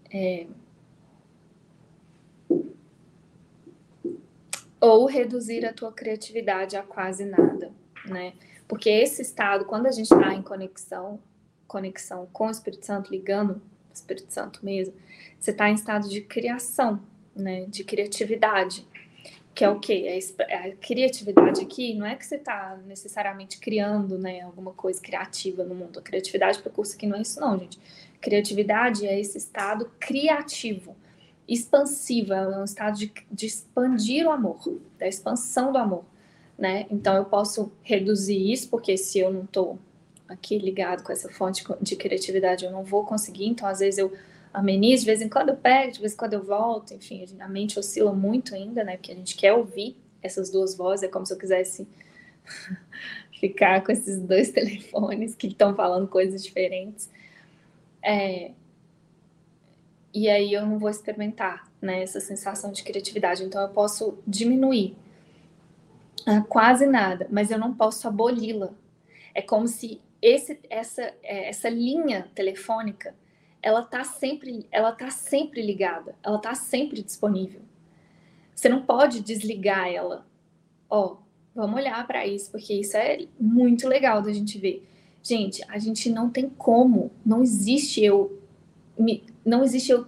É... 0.09 0.47
Ou 4.79 5.05
reduzir 5.05 5.65
a 5.65 5.73
tua 5.73 5.91
criatividade 5.91 6.75
a 6.75 6.83
quase 6.83 7.25
nada, 7.25 7.71
né? 8.05 8.33
Porque 8.67 8.89
esse 8.89 9.21
estado, 9.21 9.65
quando 9.65 9.87
a 9.87 9.91
gente 9.91 10.11
está 10.11 10.33
em 10.33 10.41
conexão, 10.41 11.19
conexão 11.67 12.27
com 12.31 12.47
o 12.47 12.51
Espírito 12.51 12.85
Santo, 12.85 13.11
ligando 13.11 13.61
o 13.89 13.93
Espírito 13.93 14.31
Santo 14.31 14.63
mesmo, 14.63 14.93
você 15.39 15.51
está 15.51 15.69
em 15.69 15.73
estado 15.73 16.07
de 16.09 16.21
criação, 16.21 17.01
né, 17.35 17.65
de 17.65 17.83
criatividade, 17.83 18.87
que 19.57 19.63
é 19.63 19.69
o 19.69 19.79
quê? 19.79 20.07
A, 20.39 20.75
criatividade 20.75 21.61
aqui 21.61 21.95
não 21.95 22.05
é 22.05 22.15
que 22.15 22.23
você 22.23 22.35
está 22.35 22.77
necessariamente 22.85 23.59
criando 23.59 24.17
né, 24.17 24.41
alguma 24.41 24.71
coisa 24.71 25.01
criativa 25.01 25.63
no 25.63 25.73
mundo. 25.73 25.97
A 25.97 26.01
criatividade 26.01 26.59
para 26.59 26.69
o 26.69 26.71
curso 26.71 26.95
aqui 26.95 27.07
não 27.07 27.17
é 27.17 27.21
isso, 27.21 27.39
não, 27.39 27.57
gente. 27.57 27.79
Criatividade 28.21 29.07
é 29.07 29.19
esse 29.19 29.37
estado 29.37 29.91
criativo, 29.99 30.95
expansivo, 31.47 32.33
é 32.33 32.59
um 32.59 32.63
estado 32.63 32.97
de, 32.97 33.13
de 33.31 33.45
expandir 33.45 34.25
o 34.25 34.31
amor, 34.31 34.59
da 34.97 35.07
expansão 35.07 35.71
do 35.71 35.77
amor. 35.77 36.03
Né? 36.57 36.87
Então 36.89 37.15
eu 37.15 37.25
posso 37.25 37.71
reduzir 37.83 38.51
isso, 38.51 38.69
porque 38.69 38.97
se 38.97 39.19
eu 39.19 39.31
não 39.31 39.43
estou 39.43 39.79
aqui 40.27 40.57
ligado 40.57 41.03
com 41.03 41.11
essa 41.11 41.29
fonte 41.29 41.63
de 41.81 41.95
criatividade, 41.95 42.65
eu 42.65 42.71
não 42.71 42.83
vou 42.83 43.05
conseguir. 43.05 43.45
Então, 43.45 43.67
às 43.67 43.79
vezes, 43.79 43.97
eu 43.97 44.11
amenizo, 44.53 45.01
de 45.01 45.05
vez 45.05 45.21
em 45.21 45.29
quando 45.29 45.49
eu 45.49 45.55
pego, 45.55 45.93
de 45.93 45.99
vez 45.99 46.13
em 46.13 46.17
quando 46.17 46.33
eu 46.33 46.43
volto, 46.43 46.93
enfim, 46.93 47.25
a 47.39 47.47
mente 47.47 47.79
oscila 47.79 48.11
muito 48.13 48.55
ainda, 48.55 48.83
né? 48.83 48.97
Porque 48.97 49.11
a 49.11 49.15
gente 49.15 49.35
quer 49.35 49.53
ouvir 49.53 49.95
essas 50.21 50.49
duas 50.49 50.75
vozes, 50.75 51.03
é 51.03 51.07
como 51.07 51.25
se 51.25 51.33
eu 51.33 51.37
quisesse 51.37 51.87
ficar 53.39 53.83
com 53.83 53.91
esses 53.91 54.19
dois 54.19 54.49
telefones 54.51 55.35
que 55.35 55.47
estão 55.47 55.75
falando 55.75 56.07
coisas 56.07 56.43
diferentes. 56.43 57.09
É... 58.01 58.51
E 60.17 60.27
aí 60.27 60.51
eu 60.51 60.65
não 60.65 60.79
vou 60.79 60.89
experimentar 60.89 61.71
né, 61.79 62.01
essa 62.01 62.19
sensação 62.19 62.71
de 62.71 62.83
criatividade. 62.83 63.43
Então 63.43 63.61
eu 63.61 63.69
posso 63.69 64.17
diminuir 64.25 64.97
quase 66.49 66.87
nada, 66.87 67.27
mas 67.29 67.51
eu 67.51 67.59
não 67.59 67.71
posso 67.71 68.07
aboli-la. 68.07 68.71
É 69.31 69.43
como 69.43 69.67
se 69.67 70.01
esse, 70.19 70.59
essa, 70.71 71.03
é, 71.21 71.49
essa 71.49 71.69
linha 71.69 72.31
telefônica 72.33 73.13
ela 73.61 73.83
tá 73.83 74.03
sempre, 74.03 74.65
ela 74.71 74.91
tá 74.91 75.11
sempre 75.11 75.61
ligada, 75.61 76.15
ela 76.23 76.39
tá 76.39 76.55
sempre 76.55 77.03
disponível. 77.03 77.61
Você 78.55 78.69
não 78.69 78.81
pode 78.81 79.21
desligar 79.21 79.87
ela. 79.87 80.25
Ó, 80.89 81.17
vamos 81.53 81.75
olhar 81.75 82.07
para 82.07 82.25
isso, 82.25 82.49
porque 82.49 82.73
isso 82.73 82.97
é 82.97 83.27
muito 83.39 83.87
legal 83.87 84.23
da 84.23 84.33
gente 84.33 84.57
ver. 84.57 84.83
Gente, 85.21 85.63
a 85.69 85.77
gente 85.77 86.09
não 86.09 86.27
tem 86.27 86.49
como, 86.49 87.11
não 87.23 87.43
existe 87.43 88.03
eu, 88.03 88.41
não 89.47 89.63
existe 89.63 89.91
eu 89.91 90.05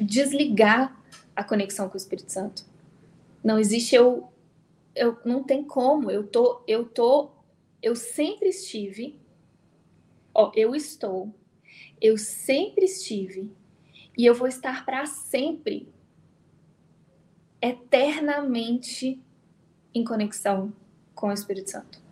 desligar 0.00 0.98
a 1.34 1.44
conexão 1.44 1.88
com 1.88 1.94
o 1.94 1.96
Espírito 1.96 2.32
Santo. 2.32 2.64
Não 3.42 3.58
existe 3.58 3.94
eu, 3.94 4.32
eu 4.94 5.18
não 5.24 5.42
tem 5.42 5.64
como. 5.64 6.10
Eu 6.10 6.26
tô, 6.26 6.62
eu 6.66 6.84
tô, 6.84 7.30
eu 7.82 7.94
sempre 7.94 8.48
estive. 8.48 9.20
Ó, 10.34 10.50
eu 10.54 10.74
estou 10.74 11.34
eu 12.02 12.18
sempre 12.18 12.84
estive 12.84 13.48
e 14.18 14.26
eu 14.26 14.34
vou 14.34 14.48
estar 14.48 14.84
para 14.84 15.06
sempre, 15.06 15.88
eternamente 17.60 19.22
em 19.94 20.02
conexão 20.02 20.72
com 21.14 21.28
o 21.28 21.32
Espírito 21.32 21.70
Santo. 21.70 22.02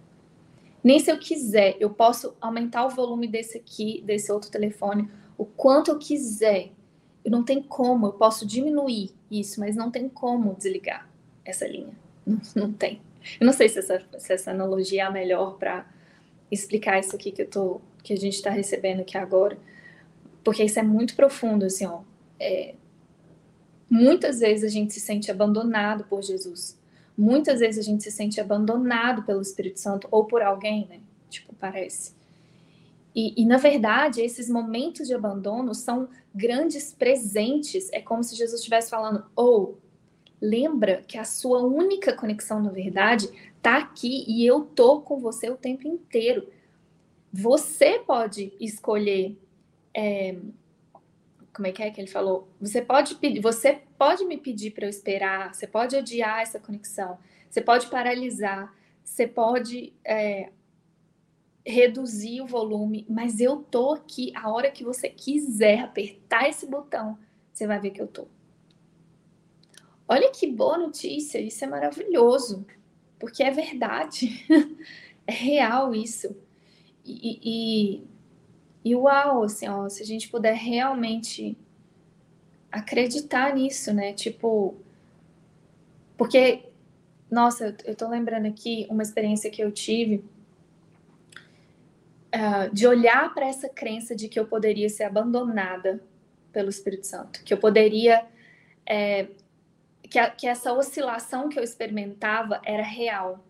Nem 0.82 1.00
se 1.00 1.10
eu 1.10 1.18
quiser, 1.18 1.76
eu 1.80 1.90
posso 1.90 2.36
aumentar 2.40 2.86
o 2.86 2.90
volume 2.90 3.26
desse 3.26 3.58
aqui, 3.58 4.00
desse 4.02 4.30
outro 4.30 4.48
telefone, 4.48 5.10
o 5.40 5.46
quanto 5.46 5.90
eu 5.90 5.98
quiser. 5.98 6.70
Eu 7.24 7.30
não 7.30 7.42
tem 7.42 7.62
como, 7.62 8.08
eu 8.08 8.12
posso 8.12 8.46
diminuir 8.46 9.10
isso, 9.30 9.58
mas 9.58 9.74
não 9.74 9.90
tem 9.90 10.06
como 10.06 10.54
desligar 10.54 11.08
essa 11.42 11.66
linha. 11.66 11.94
Não, 12.26 12.40
não 12.54 12.72
tem. 12.72 13.00
Eu 13.40 13.46
não 13.46 13.52
sei 13.54 13.70
se 13.70 13.78
essa, 13.78 14.04
se 14.18 14.32
essa 14.34 14.50
analogia 14.50 15.02
é 15.02 15.06
a 15.06 15.10
melhor 15.10 15.56
para 15.56 15.86
explicar 16.50 17.00
isso 17.00 17.16
aqui 17.16 17.32
que 17.32 17.40
eu 17.40 17.48
tô, 17.48 17.80
que 18.02 18.12
a 18.12 18.16
gente 18.16 18.34
está 18.34 18.50
recebendo 18.50 19.00
aqui 19.00 19.16
agora, 19.16 19.56
porque 20.44 20.62
isso 20.62 20.78
é 20.78 20.82
muito 20.82 21.16
profundo, 21.16 21.64
assim, 21.64 21.86
ó. 21.86 22.02
É, 22.38 22.74
muitas 23.88 24.40
vezes 24.40 24.64
a 24.64 24.68
gente 24.68 24.92
se 24.92 25.00
sente 25.00 25.30
abandonado 25.30 26.04
por 26.04 26.22
Jesus. 26.22 26.78
Muitas 27.16 27.60
vezes 27.60 27.78
a 27.78 27.90
gente 27.90 28.02
se 28.02 28.10
sente 28.10 28.38
abandonado 28.42 29.22
pelo 29.22 29.40
Espírito 29.40 29.80
Santo 29.80 30.06
ou 30.10 30.26
por 30.26 30.42
alguém, 30.42 30.86
né? 30.86 31.00
Tipo, 31.30 31.54
parece. 31.54 32.19
E, 33.14 33.42
e, 33.42 33.44
na 33.44 33.56
verdade, 33.56 34.20
esses 34.20 34.48
momentos 34.48 35.08
de 35.08 35.14
abandono 35.14 35.74
são 35.74 36.08
grandes 36.34 36.92
presentes. 36.92 37.92
É 37.92 38.00
como 38.00 38.22
se 38.22 38.36
Jesus 38.36 38.60
estivesse 38.60 38.90
falando: 38.90 39.24
ou 39.34 39.62
oh, 39.62 39.90
lembra 40.40 41.02
que 41.06 41.18
a 41.18 41.24
sua 41.24 41.62
única 41.62 42.12
conexão 42.14 42.62
na 42.62 42.70
verdade 42.70 43.28
tá 43.60 43.78
aqui 43.78 44.24
e 44.26 44.46
eu 44.46 44.62
tô 44.62 45.00
com 45.00 45.18
você 45.18 45.50
o 45.50 45.56
tempo 45.56 45.86
inteiro. 45.86 46.48
Você 47.32 47.98
pode 47.98 48.52
escolher 48.58 49.36
é, 49.94 50.36
como 51.52 51.66
é 51.66 51.72
que 51.72 51.82
é 51.82 51.90
que 51.90 52.00
ele 52.00 52.08
falou? 52.08 52.48
Você 52.60 52.80
pode 52.80 53.16
pedir, 53.16 53.40
você 53.40 53.82
pode 53.98 54.24
me 54.24 54.38
pedir 54.38 54.70
para 54.70 54.86
eu 54.86 54.90
esperar, 54.90 55.54
você 55.54 55.66
pode 55.66 55.96
adiar 55.96 56.40
essa 56.40 56.58
conexão, 56.58 57.18
você 57.50 57.60
pode 57.60 57.88
paralisar, 57.88 58.74
você 59.04 59.26
pode 59.26 59.92
é, 60.04 60.50
reduzir 61.70 62.40
o 62.40 62.46
volume, 62.46 63.06
mas 63.08 63.40
eu 63.40 63.58
tô 63.58 63.92
aqui 63.92 64.32
a 64.34 64.50
hora 64.50 64.70
que 64.70 64.84
você 64.84 65.08
quiser 65.08 65.80
apertar 65.80 66.48
esse 66.48 66.66
botão, 66.66 67.18
você 67.52 67.66
vai 67.66 67.80
ver 67.80 67.90
que 67.90 68.00
eu 68.00 68.06
tô. 68.06 68.26
Olha 70.08 70.30
que 70.30 70.46
boa 70.46 70.76
notícia, 70.76 71.38
isso 71.40 71.64
é 71.64 71.68
maravilhoso, 71.68 72.66
porque 73.18 73.42
é 73.42 73.50
verdade, 73.50 74.44
é 75.26 75.32
real 75.32 75.94
isso. 75.94 76.36
E, 77.04 77.38
e, 77.42 78.04
e 78.84 78.96
uau, 78.96 79.44
assim, 79.44 79.68
ó, 79.68 79.88
se 79.88 80.02
a 80.02 80.06
gente 80.06 80.28
puder 80.28 80.54
realmente 80.54 81.56
acreditar 82.70 83.54
nisso, 83.54 83.92
né? 83.92 84.12
Tipo, 84.12 84.74
porque, 86.16 86.64
nossa, 87.30 87.76
eu 87.84 87.94
tô 87.94 88.08
lembrando 88.08 88.46
aqui 88.46 88.86
uma 88.90 89.02
experiência 89.02 89.50
que 89.50 89.62
eu 89.62 89.72
tive 89.72 90.24
uh, 92.34 92.74
de 92.74 92.86
olhar 92.86 93.32
para 93.34 93.46
essa 93.46 93.68
crença 93.68 94.14
de 94.14 94.28
que 94.28 94.38
eu 94.38 94.46
poderia 94.46 94.88
ser 94.88 95.04
abandonada 95.04 96.02
pelo 96.52 96.68
Espírito 96.68 97.06
Santo, 97.06 97.42
que 97.44 97.52
eu 97.52 97.58
poderia. 97.58 98.26
É, 98.86 99.28
que, 100.08 100.18
a, 100.18 100.28
que 100.28 100.46
essa 100.46 100.72
oscilação 100.72 101.48
que 101.48 101.58
eu 101.58 101.62
experimentava 101.62 102.60
era 102.64 102.82
real, 102.82 103.44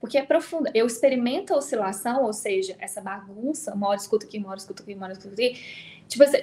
porque 0.00 0.18
é 0.18 0.24
profunda. 0.24 0.70
Eu 0.74 0.86
experimento 0.86 1.54
a 1.54 1.58
oscilação, 1.58 2.24
ou 2.24 2.32
seja, 2.32 2.76
essa 2.78 3.00
bagunça, 3.00 3.72
uma 3.74 3.88
hora 3.88 3.98
escuta 3.98 4.26
aqui, 4.26 4.38
uma 4.38 4.48
hora 4.48 4.58
escuta 4.58 4.82
aqui, 4.82 4.94
uma 4.94 5.04
hora 5.04 5.12
escuta 5.12 5.34
aqui. 5.34 5.60
Tipo 6.08 6.24
assim, 6.24 6.38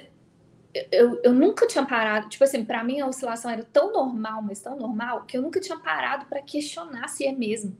eu, 0.90 1.20
eu 1.22 1.32
nunca 1.32 1.66
tinha 1.66 1.84
parado. 1.84 2.28
Tipo 2.28 2.44
assim, 2.44 2.64
para 2.64 2.82
mim 2.82 3.00
a 3.00 3.06
oscilação 3.06 3.50
era 3.50 3.62
tão 3.64 3.92
normal, 3.92 4.42
mas 4.42 4.60
tão 4.60 4.76
normal, 4.76 5.24
que 5.24 5.36
eu 5.36 5.42
nunca 5.42 5.60
tinha 5.60 5.78
parado 5.78 6.26
para 6.26 6.42
questionar 6.42 7.08
se 7.08 7.26
é 7.26 7.32
mesmo. 7.32 7.76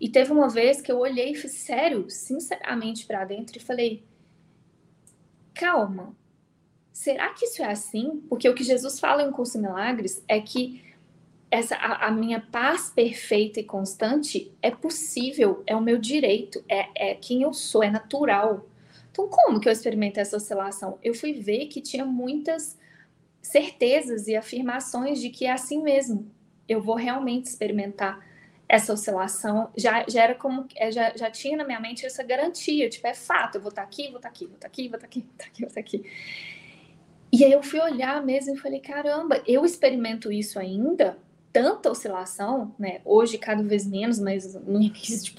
E 0.00 0.08
teve 0.08 0.32
uma 0.32 0.48
vez 0.48 0.80
que 0.80 0.90
eu 0.90 0.98
olhei 0.98 1.34
sério, 1.36 2.08
sinceramente 2.08 3.06
para 3.06 3.24
dentro 3.24 3.58
e 3.58 3.60
falei: 3.60 4.02
calma, 5.54 6.16
será 6.90 7.28
que 7.34 7.44
isso 7.44 7.62
é 7.62 7.70
assim? 7.70 8.22
Porque 8.28 8.48
o 8.48 8.54
que 8.54 8.64
Jesus 8.64 8.98
fala 8.98 9.22
em 9.22 9.30
Curso 9.30 9.60
Milagres 9.60 10.24
é 10.26 10.40
que 10.40 10.82
essa 11.50 11.74
a, 11.76 12.06
a, 12.06 12.10
minha 12.10 12.40
paz 12.40 12.90
perfeita 12.90 13.60
e 13.60 13.64
constante 13.64 14.50
é 14.62 14.70
possível, 14.70 15.62
é 15.66 15.76
o 15.76 15.82
meu 15.82 15.98
direito, 15.98 16.64
é, 16.68 17.10
é 17.10 17.14
quem 17.14 17.42
eu 17.42 17.52
sou, 17.52 17.82
é 17.82 17.90
natural. 17.90 18.66
Então, 19.10 19.28
como 19.28 19.60
que 19.60 19.68
eu 19.68 19.72
experimentei 19.72 20.22
essa 20.22 20.36
oscilação? 20.36 20.98
Eu 21.02 21.12
fui 21.12 21.32
ver 21.32 21.66
que 21.66 21.80
tinha 21.80 22.06
muitas 22.06 22.78
certezas 23.42 24.28
e 24.28 24.36
afirmações 24.36 25.20
de 25.20 25.28
que 25.28 25.44
é 25.44 25.52
assim 25.52 25.82
mesmo. 25.82 26.30
Eu 26.68 26.80
vou 26.80 26.94
realmente 26.94 27.46
experimentar 27.46 28.24
essa 28.70 28.92
oscilação. 28.92 29.68
Já, 29.76 30.04
já 30.08 30.22
era 30.22 30.34
como, 30.36 30.64
é, 30.76 30.92
já, 30.92 31.12
já 31.16 31.28
tinha 31.28 31.56
na 31.56 31.64
minha 31.64 31.80
mente 31.80 32.06
essa 32.06 32.22
garantia, 32.22 32.88
tipo, 32.88 33.04
é 33.04 33.14
fato, 33.14 33.56
eu 33.56 33.60
vou 33.60 33.70
estar 33.70 33.82
tá 33.82 33.88
aqui, 33.88 34.06
vou 34.08 34.16
estar 34.18 34.28
tá 34.28 34.28
aqui, 34.28 34.46
vou 34.46 34.54
estar 34.54 34.60
tá 34.60 34.66
aqui, 34.68 34.88
vou 34.88 34.96
estar 34.96 35.06
aqui, 35.06 35.20
vou 35.20 35.30
estar 35.32 35.44
aqui, 35.46 35.60
vou 35.60 35.68
estar 35.68 35.80
aqui. 35.80 36.04
E 37.32 37.44
aí 37.44 37.52
eu 37.52 37.62
fui 37.62 37.80
olhar 37.80 38.24
mesmo 38.24 38.54
e 38.54 38.58
falei, 38.58 38.80
caramba, 38.80 39.42
eu 39.44 39.64
experimento 39.64 40.30
isso 40.30 40.58
ainda 40.58 41.18
tanta 41.52 41.90
oscilação, 41.90 42.72
né? 42.78 43.00
Hoje 43.04 43.38
cada 43.38 43.62
vez 43.62 43.84
menos, 43.84 44.20
mas 44.20 44.54
no 44.54 44.80
início 44.80 45.24
de 45.24 45.36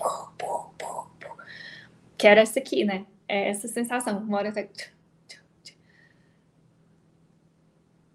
que 2.17 2.27
era 2.27 2.41
essa 2.41 2.59
aqui, 2.59 2.83
né? 2.83 3.05
É 3.27 3.49
essa 3.49 3.67
sensação, 3.69 4.19
uma 4.19 4.37
hora 4.37 4.49
até 4.49 4.69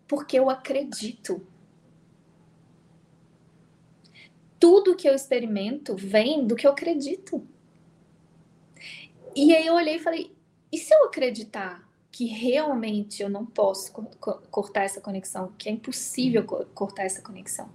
porque 0.06 0.38
eu 0.38 0.48
acredito. 0.48 1.44
Tudo 4.68 4.96
que 4.96 5.08
eu 5.08 5.14
experimento 5.14 5.94
vem 5.94 6.44
do 6.44 6.56
que 6.56 6.66
eu 6.66 6.72
acredito. 6.72 7.46
E 9.32 9.54
aí 9.54 9.64
eu 9.64 9.74
olhei 9.74 9.94
e 9.94 10.00
falei: 10.00 10.34
e 10.72 10.76
se 10.76 10.92
eu 10.92 11.04
acreditar 11.04 11.88
que 12.10 12.24
realmente 12.26 13.22
eu 13.22 13.30
não 13.30 13.46
posso 13.46 13.92
cortar 14.50 14.82
essa 14.82 15.00
conexão, 15.00 15.52
que 15.56 15.68
é 15.68 15.72
impossível 15.72 16.44
cortar 16.74 17.04
essa 17.04 17.22
conexão? 17.22 17.70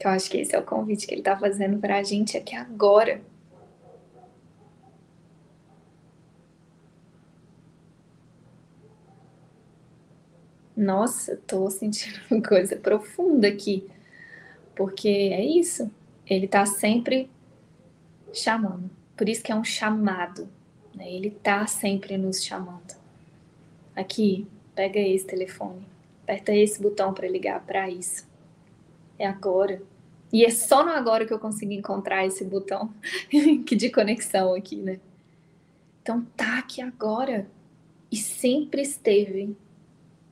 Eu 0.00 0.10
acho 0.10 0.28
que 0.28 0.38
esse 0.38 0.56
é 0.56 0.58
o 0.58 0.64
convite 0.64 1.06
que 1.06 1.14
ele 1.14 1.20
está 1.20 1.38
fazendo 1.38 1.78
para 1.78 1.98
a 1.98 2.02
gente 2.02 2.36
aqui 2.36 2.56
agora. 2.56 3.22
Nossa, 10.78 11.36
tô 11.44 11.68
sentindo 11.68 12.20
uma 12.30 12.40
coisa 12.40 12.76
profunda 12.76 13.48
aqui. 13.48 13.84
Porque 14.76 15.08
é 15.08 15.44
isso. 15.44 15.90
Ele 16.24 16.46
tá 16.46 16.64
sempre 16.66 17.28
chamando. 18.32 18.88
Por 19.16 19.28
isso 19.28 19.42
que 19.42 19.50
é 19.50 19.56
um 19.56 19.64
chamado. 19.64 20.48
Né? 20.94 21.12
Ele 21.12 21.32
tá 21.32 21.66
sempre 21.66 22.16
nos 22.16 22.44
chamando. 22.44 22.94
Aqui, 23.96 24.46
pega 24.72 25.00
esse 25.00 25.26
telefone. 25.26 25.84
Aperta 26.22 26.54
esse 26.54 26.80
botão 26.80 27.12
para 27.12 27.26
ligar 27.26 27.60
para 27.66 27.90
isso. 27.90 28.28
É 29.18 29.26
agora. 29.26 29.82
E 30.32 30.44
é 30.44 30.50
só 30.50 30.84
no 30.84 30.92
agora 30.92 31.26
que 31.26 31.32
eu 31.32 31.40
consigo 31.40 31.72
encontrar 31.72 32.24
esse 32.24 32.44
botão 32.44 32.94
que 33.66 33.74
de 33.74 33.90
conexão 33.90 34.54
aqui, 34.54 34.76
né? 34.76 35.00
Então 36.02 36.24
tá 36.36 36.60
aqui 36.60 36.80
agora 36.80 37.50
e 38.12 38.16
sempre 38.16 38.82
esteve, 38.82 39.56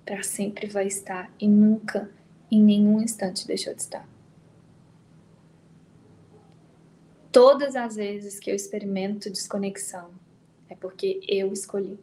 para 0.07 0.23
sempre 0.23 0.69
vai 0.69 0.87
estar 0.87 1.31
e 1.39 1.49
nunca, 1.49 2.09
em 2.49 2.63
nenhum 2.63 3.03
instante 3.03 3.45
deixou 3.45 3.75
de 3.75 3.83
estar. 3.83 4.09
Todas 7.33 7.75
as 7.75 7.97
vezes 7.97 8.39
que 8.39 8.49
eu 8.49 8.55
experimento 8.55 9.29
desconexão, 9.29 10.11
é 10.69 10.77
porque 10.77 11.21
eu 11.29 11.53
escolhi. 11.53 11.99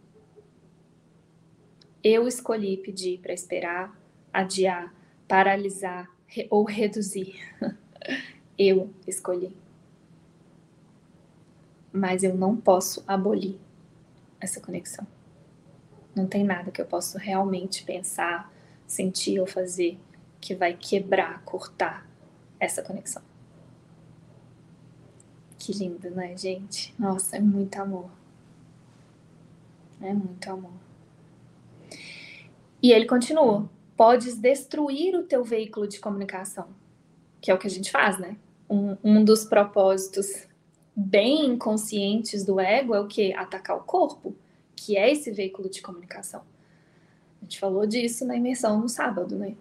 Eu 2.04 2.28
escolhi 2.28 2.76
pedir 2.76 3.20
para 3.20 3.34
esperar, 3.34 3.98
adiar, 4.34 4.94
paralisar 5.26 6.12
ou 6.50 6.66
reduzir. 6.66 7.40
eu 8.60 8.94
escolhi. 9.08 9.56
Mas 11.92 12.22
eu 12.22 12.36
não 12.36 12.58
posso 12.58 13.02
abolir 13.08 13.58
essa 14.42 14.60
conexão. 14.60 15.08
Não 16.16 16.28
tem 16.28 16.44
nada 16.44 16.72
que 16.72 16.82
eu 16.82 16.86
possa 16.86 17.18
realmente 17.18 17.84
pensar, 17.84 18.52
sentir 18.86 19.40
ou 19.40 19.48
fazer 19.48 20.00
que 20.40 20.54
vai 20.54 20.76
quebrar, 20.76 21.42
cortar 21.44 22.08
essa 22.60 22.82
conexão. 22.82 23.24
Que 25.58 25.72
lindo, 25.72 26.10
né, 26.12 26.36
gente? 26.38 26.94
Nossa, 27.00 27.38
é 27.38 27.40
muito 27.40 27.82
amor. 27.82 28.10
É 30.02 30.14
muito 30.14 30.52
amor. 30.52 30.74
E 32.82 32.92
ele 32.92 33.06
continua: 33.06 33.70
podes 33.96 34.38
destruir 34.38 35.16
o 35.16 35.24
teu 35.24 35.44
veículo 35.44 35.88
de 35.88 36.00
comunicação, 36.00 36.68
que 37.40 37.50
é 37.50 37.54
o 37.54 37.58
que 37.58 37.68
a 37.68 37.70
gente 37.70 37.90
faz, 37.90 38.20
né? 38.20 38.38
Um, 38.70 38.98
um 39.04 39.24
dos 39.24 39.46
propósitos 39.46 40.48
bem 40.96 41.46
inconscientes 41.46 42.44
do 42.44 42.60
ego 42.60 42.94
é 42.94 43.00
o 43.00 43.08
que? 43.08 43.34
Atacar 43.34 43.78
o 43.78 43.84
corpo 43.84 44.36
que 44.84 44.98
é 44.98 45.10
esse 45.10 45.32
veículo 45.32 45.70
de 45.70 45.82
comunicação. 45.82 46.42
A 47.42 47.46
gente 47.46 47.58
falou 47.58 47.86
disso 47.88 48.26
na 48.26 48.36
imersão 48.36 48.82
no 48.82 48.90
sábado, 48.90 49.38
né? 49.38 49.56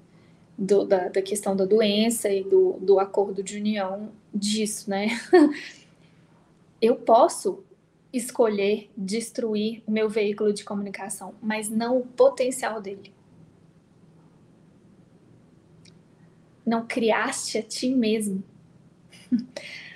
Do, 0.59 0.85
da, 0.85 1.09
da, 1.09 1.23
questão 1.23 1.55
da 1.55 1.65
doença 1.65 2.29
e 2.29 2.43
do, 2.43 2.73
do 2.81 2.99
acordo 2.99 3.43
de 3.43 3.57
união 3.57 4.11
disso, 4.35 4.91
né? 4.91 5.09
Eu 6.81 6.97
posso 6.97 7.63
escolher 8.13 8.91
destruir 8.97 9.83
o 9.87 9.93
meu 9.93 10.09
veículo 10.09 10.53
de 10.53 10.65
comunicação, 10.65 11.35
mas 11.41 11.69
não 11.69 11.99
o 11.99 12.07
potencial 12.07 12.81
dele. 12.81 13.15
Não 16.67 16.85
criaste 16.85 17.59
a 17.59 17.63
ti 17.63 17.95
mesmo. 17.95 18.43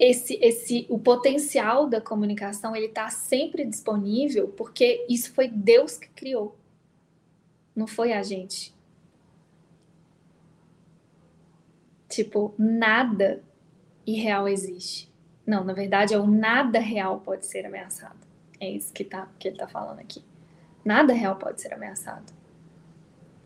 esse, 0.00 0.38
esse, 0.40 0.86
o 0.88 0.98
potencial 0.98 1.86
da 1.86 2.00
comunicação 2.00 2.74
ele 2.74 2.86
está 2.86 3.10
sempre 3.10 3.66
disponível 3.66 4.48
porque 4.48 5.04
isso 5.10 5.30
foi 5.34 5.46
Deus 5.46 5.98
que 5.98 6.08
criou, 6.08 6.56
não 7.76 7.86
foi 7.86 8.14
a 8.14 8.22
gente. 8.22 8.74
Tipo, 12.08 12.54
nada 12.58 13.44
irreal 14.06 14.48
existe. 14.48 15.12
Não, 15.46 15.62
na 15.62 15.74
verdade, 15.74 16.14
é 16.14 16.18
o 16.18 16.26
nada 16.26 16.80
real 16.80 17.20
pode 17.20 17.44
ser 17.44 17.66
ameaçado. 17.66 18.18
É 18.58 18.68
isso 18.68 18.92
que, 18.92 19.04
tá, 19.04 19.28
que 19.38 19.48
ele 19.48 19.56
está 19.56 19.68
falando 19.68 20.00
aqui. 20.00 20.24
Nada 20.84 21.12
real 21.12 21.36
pode 21.36 21.60
ser 21.60 21.74
ameaçado. 21.74 22.32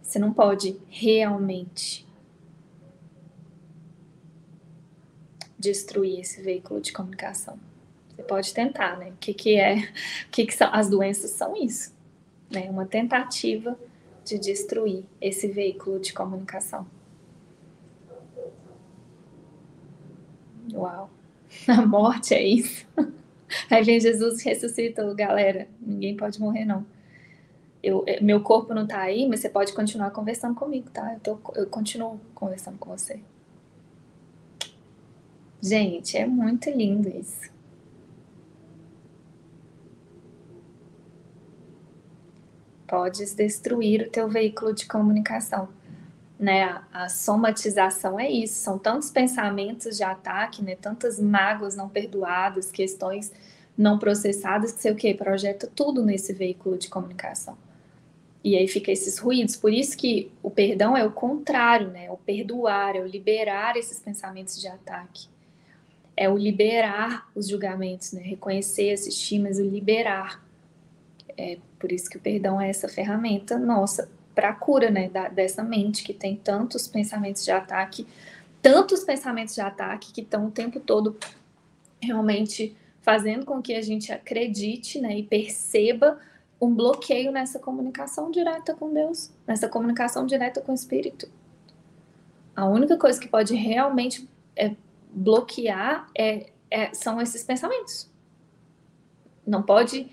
Você 0.00 0.18
não 0.18 0.32
pode 0.32 0.80
realmente 0.88 2.03
destruir 5.64 6.20
esse 6.20 6.42
veículo 6.42 6.81
de 6.81 6.92
comunicação. 6.92 7.59
Você 8.11 8.22
pode 8.22 8.53
tentar, 8.53 8.98
né? 8.98 9.11
O 9.11 9.16
que, 9.16 9.33
que 9.33 9.57
é? 9.57 9.77
O 10.27 10.31
que, 10.31 10.46
que 10.46 10.55
são? 10.55 10.68
As 10.72 10.88
doenças 10.88 11.31
são 11.31 11.57
isso, 11.57 11.92
né? 12.50 12.68
Uma 12.70 12.87
tentativa 12.87 13.79
de 14.24 14.38
destruir 14.38 15.05
esse 15.20 15.48
veículo 15.48 15.98
de 15.98 16.12
comunicação. 16.12 16.87
Uau! 20.72 21.11
A 21.66 21.87
morte 21.87 22.35
é 22.35 22.42
isso. 22.42 22.87
Aí 23.70 23.83
vem 23.83 24.00
Jesus 24.00 24.40
e 24.40 24.48
ressuscita, 24.48 25.14
galera. 25.14 25.68
Ninguém 25.81 26.16
pode 26.16 26.38
morrer, 26.40 26.64
não. 26.64 26.85
Eu, 27.83 28.03
é, 28.07 28.20
meu 28.20 28.40
corpo 28.42 28.72
não 28.74 28.87
tá 28.87 29.00
aí, 29.00 29.29
mas 29.29 29.40
você 29.40 29.48
pode 29.48 29.72
continuar 29.72 30.11
conversando 30.11 30.55
comigo, 30.55 30.90
tá? 30.90 31.14
Eu, 31.14 31.20
tô, 31.20 31.53
eu 31.55 31.66
continuo 31.66 32.20
conversando 32.35 32.79
com 32.79 32.90
você. 32.90 33.20
Gente, 35.64 36.18
é 36.18 36.27
muito 36.27 36.68
lindo 36.68 37.09
isso. 37.09 37.50
Podes 42.87 43.33
destruir 43.33 44.03
o 44.03 44.11
teu 44.11 44.29
veículo 44.29 44.74
de 44.74 44.85
comunicação. 44.85 45.70
Né? 46.38 46.64
A, 46.92 47.09
somatização 47.09 48.20
é 48.20 48.31
isso, 48.31 48.57
são 48.57 48.79
tantos 48.79 49.11
pensamentos 49.11 49.96
de 49.96 50.05
ataque, 50.05 50.62
né? 50.62 50.77
tantas 50.77 51.18
mágoas 51.18 51.74
não 51.74 51.88
perdoadas, 51.88 52.70
questões 52.70 53.33
não 53.74 53.98
processadas, 53.98 54.70
que 54.70 54.83
sei 54.83 54.92
o 54.92 54.96
que, 54.96 55.14
projeta 55.14 55.66
tudo 55.74 56.05
nesse 56.05 56.35
veículo 56.35 56.77
de 56.77 56.90
comunicação. 56.90 57.57
E 58.44 58.55
aí 58.55 58.68
fica 58.68 58.92
esses 58.92 59.16
ruídos. 59.16 59.57
Por 59.57 59.72
isso 59.72 59.96
que 59.96 60.31
o 60.42 60.50
perdão 60.50 60.94
é 60.94 61.07
o 61.07 61.11
contrário, 61.11 61.88
né? 61.88 62.05
É 62.05 62.11
o 62.11 62.18
perdoar, 62.18 62.96
é 62.96 63.00
o 63.00 63.07
liberar 63.07 63.79
esses 63.79 63.98
pensamentos 63.98 64.61
de 64.61 64.68
ataque 64.68 65.33
é 66.16 66.29
o 66.29 66.37
liberar 66.37 67.29
os 67.35 67.48
julgamentos, 67.48 68.12
né? 68.12 68.22
Reconhecer, 68.22 68.92
assistir, 68.92 69.38
mas 69.38 69.59
o 69.59 69.62
liberar. 69.62 70.44
É 71.37 71.59
por 71.79 71.90
isso 71.90 72.09
que 72.09 72.16
o 72.16 72.20
perdão 72.20 72.61
é 72.61 72.68
essa 72.68 72.88
ferramenta 72.88 73.59
nossa 73.59 74.09
para 74.35 74.50
a 74.50 74.55
cura, 74.55 74.90
né? 74.90 75.09
Da, 75.09 75.29
dessa 75.29 75.62
mente 75.62 76.05
que 76.05 76.14
tem 76.14 76.37
tantos 76.37 76.87
pensamentos 76.87 77.44
de 77.44 77.50
ataque, 77.50 78.07
tantos 78.62 79.03
pensamentos 79.05 79.55
de 79.55 79.61
ataque 79.61 80.12
que 80.12 80.20
estão 80.20 80.46
o 80.46 80.50
tempo 80.50 80.81
todo 80.81 81.16
realmente 82.00 82.77
fazendo 83.00 83.44
com 83.44 83.61
que 83.61 83.74
a 83.74 83.83
gente 83.83 84.12
acredite, 84.12 85.00
né? 85.00 85.18
E 85.18 85.22
perceba 85.22 86.18
um 86.61 86.74
bloqueio 86.74 87.31
nessa 87.31 87.59
comunicação 87.59 88.31
direta 88.31 88.74
com 88.74 88.92
Deus, 88.92 89.31
nessa 89.46 89.68
comunicação 89.68 90.24
direta 90.24 90.61
com 90.61 90.72
o 90.72 90.74
Espírito. 90.74 91.28
A 92.57 92.66
única 92.66 92.97
coisa 92.97 93.20
que 93.20 93.28
pode 93.28 93.55
realmente 93.55 94.28
é, 94.57 94.74
bloquear 95.14 96.10
é, 96.16 96.50
é, 96.70 96.92
são 96.92 97.20
esses 97.20 97.44
pensamentos. 97.44 98.10
Não 99.46 99.62
pode 99.62 100.10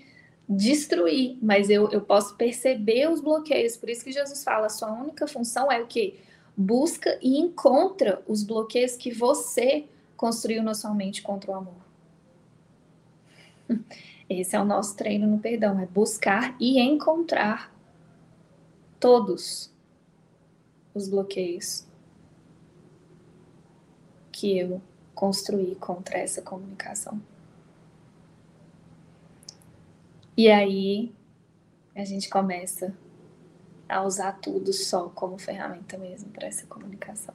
destruir, 0.48 1.38
mas 1.42 1.70
eu, 1.70 1.90
eu 1.90 2.00
posso 2.00 2.36
perceber 2.36 3.10
os 3.10 3.20
bloqueios. 3.20 3.76
Por 3.76 3.90
isso 3.90 4.04
que 4.04 4.12
Jesus 4.12 4.44
fala: 4.44 4.68
sua 4.68 4.92
única 4.92 5.26
função 5.26 5.70
é 5.70 5.80
o 5.82 5.86
que? 5.86 6.20
Busca 6.56 7.18
e 7.22 7.38
encontra 7.38 8.22
os 8.28 8.42
bloqueios 8.42 8.94
que 8.94 9.12
você 9.12 9.86
construiu 10.16 10.62
na 10.62 10.74
sua 10.74 10.94
mente 10.94 11.22
contra 11.22 11.50
o 11.50 11.54
amor. 11.54 11.82
Esse 14.28 14.54
é 14.54 14.60
o 14.60 14.64
nosso 14.64 14.96
treino 14.96 15.26
no 15.26 15.38
perdão: 15.38 15.80
é 15.80 15.86
buscar 15.86 16.54
e 16.60 16.78
encontrar 16.78 17.74
todos 19.00 19.72
os 20.94 21.08
bloqueios 21.08 21.86
que 24.30 24.58
eu 24.58 24.80
construir 25.14 25.76
contra 25.76 26.18
essa 26.18 26.42
comunicação. 26.42 27.20
E 30.36 30.50
aí 30.50 31.14
a 31.94 32.04
gente 32.04 32.28
começa 32.28 32.94
a 33.88 34.02
usar 34.02 34.32
tudo 34.40 34.72
só 34.72 35.08
como 35.10 35.38
ferramenta 35.38 35.98
mesmo 35.98 36.30
para 36.30 36.46
essa 36.46 36.66
comunicação. 36.66 37.34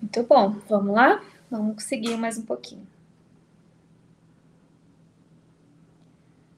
Muito 0.00 0.22
bom, 0.24 0.50
vamos 0.68 0.94
lá? 0.94 1.24
Vamos 1.50 1.82
seguir 1.84 2.16
mais 2.18 2.36
um 2.36 2.42
pouquinho. 2.42 2.86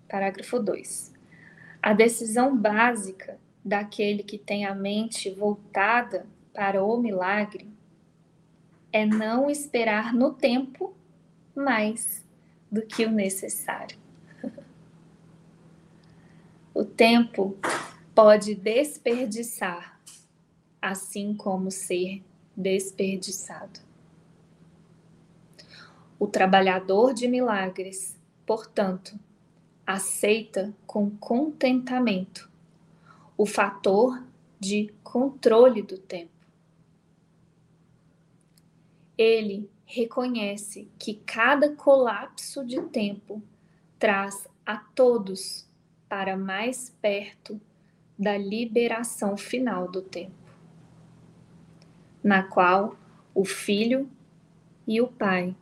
Parágrafo 0.08 0.58
2. 0.58 1.14
A 1.80 1.92
decisão 1.92 2.56
básica 2.56 3.38
daquele 3.64 4.22
que 4.22 4.38
tem 4.38 4.64
a 4.64 4.74
mente 4.74 5.30
voltada 5.30 6.26
para 6.56 6.82
o 6.82 6.96
milagre 6.96 7.68
é 8.90 9.04
não 9.04 9.50
esperar 9.50 10.14
no 10.14 10.32
tempo 10.32 10.94
mais 11.54 12.24
do 12.72 12.80
que 12.80 13.04
o 13.04 13.10
necessário. 13.10 13.98
O 16.72 16.82
tempo 16.82 17.58
pode 18.14 18.54
desperdiçar, 18.54 20.00
assim 20.80 21.34
como 21.34 21.70
ser 21.70 22.24
desperdiçado. 22.56 23.80
O 26.18 26.26
trabalhador 26.26 27.12
de 27.12 27.28
milagres, 27.28 28.16
portanto, 28.46 29.18
aceita 29.86 30.74
com 30.86 31.10
contentamento 31.10 32.50
o 33.36 33.44
fator 33.44 34.22
de 34.58 34.90
controle 35.04 35.82
do 35.82 35.98
tempo. 35.98 36.35
Ele 39.16 39.70
reconhece 39.84 40.90
que 40.98 41.14
cada 41.14 41.74
colapso 41.74 42.64
de 42.64 42.80
tempo 42.82 43.42
traz 43.98 44.46
a 44.64 44.76
todos 44.76 45.66
para 46.08 46.36
mais 46.36 46.90
perto 47.00 47.60
da 48.18 48.36
liberação 48.36 49.36
final 49.36 49.88
do 49.88 50.02
tempo, 50.02 50.34
na 52.22 52.42
qual 52.42 52.96
o 53.34 53.44
Filho 53.44 54.10
e 54.86 55.00
o 55.00 55.06
Pai 55.06 55.54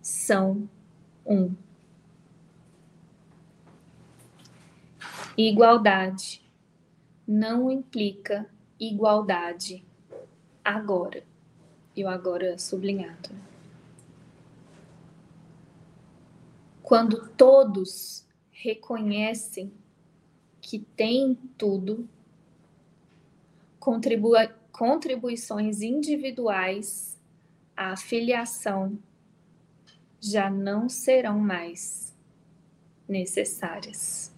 são 0.00 0.68
um. 1.24 1.54
Igualdade 5.36 6.42
não 7.26 7.70
implica 7.70 8.48
igualdade 8.80 9.84
agora. 10.64 11.22
E 11.96 12.04
o 12.04 12.08
agora 12.08 12.58
sublinhado. 12.58 13.30
Quando 16.82 17.28
todos 17.30 18.24
reconhecem 18.52 19.72
que 20.60 20.78
têm 20.78 21.34
tudo, 21.56 22.08
contribui 23.80 24.48
contribuições 24.70 25.80
individuais 25.80 27.18
à 27.74 27.96
filiação 27.96 28.98
já 30.20 30.50
não 30.50 30.86
serão 30.88 31.38
mais 31.38 32.14
necessárias. 33.08 34.35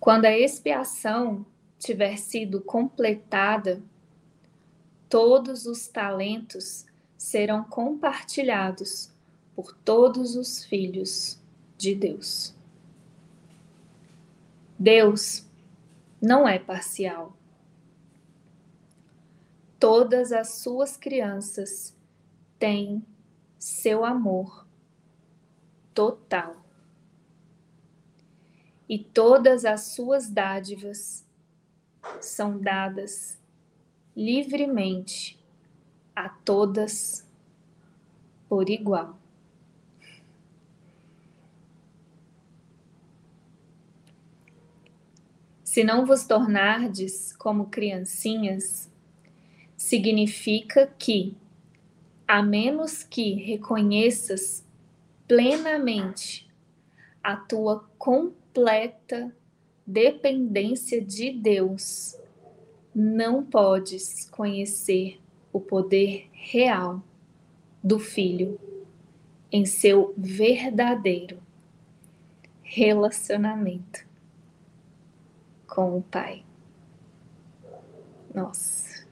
Quando 0.00 0.24
a 0.24 0.36
expiação 0.36 1.44
tiver 1.78 2.16
sido 2.16 2.62
completada, 2.62 3.82
todos 5.10 5.66
os 5.66 5.86
talentos 5.86 6.86
serão 7.18 7.62
compartilhados 7.64 9.12
por 9.54 9.74
todos 9.84 10.36
os 10.36 10.64
filhos 10.64 11.38
de 11.76 11.94
Deus. 11.94 12.54
Deus 14.78 15.44
não 16.20 16.48
é 16.48 16.58
parcial. 16.58 17.36
Todas 19.78 20.32
as 20.32 20.54
suas 20.54 20.96
crianças 20.96 21.94
têm 22.58 23.04
seu 23.58 24.02
amor 24.02 24.66
total 25.92 26.59
e 28.90 28.98
todas 28.98 29.64
as 29.64 29.82
suas 29.82 30.28
dádivas 30.28 31.24
são 32.20 32.58
dadas 32.58 33.38
livremente 34.16 35.38
a 36.14 36.28
todas 36.28 37.24
por 38.48 38.68
igual. 38.68 39.16
Se 45.62 45.84
não 45.84 46.04
vos 46.04 46.24
tornardes 46.24 47.32
como 47.36 47.66
criancinhas, 47.66 48.90
significa 49.76 50.92
que, 50.98 51.36
a 52.26 52.42
menos 52.42 53.04
que 53.04 53.34
reconheças 53.34 54.66
plenamente 55.28 56.50
a 57.22 57.36
tua 57.36 57.88
completa 58.50 59.32
dependência 59.86 61.00
de 61.00 61.30
Deus, 61.30 62.16
não 62.94 63.44
podes 63.44 64.28
conhecer 64.28 65.20
o 65.52 65.60
poder 65.60 66.28
real 66.32 67.02
do 67.82 67.98
Filho 67.98 68.58
em 69.52 69.64
seu 69.64 70.12
verdadeiro 70.16 71.40
relacionamento 72.62 74.04
com 75.66 75.98
o 75.98 76.02
Pai. 76.02 76.44
Nossa. 78.34 79.06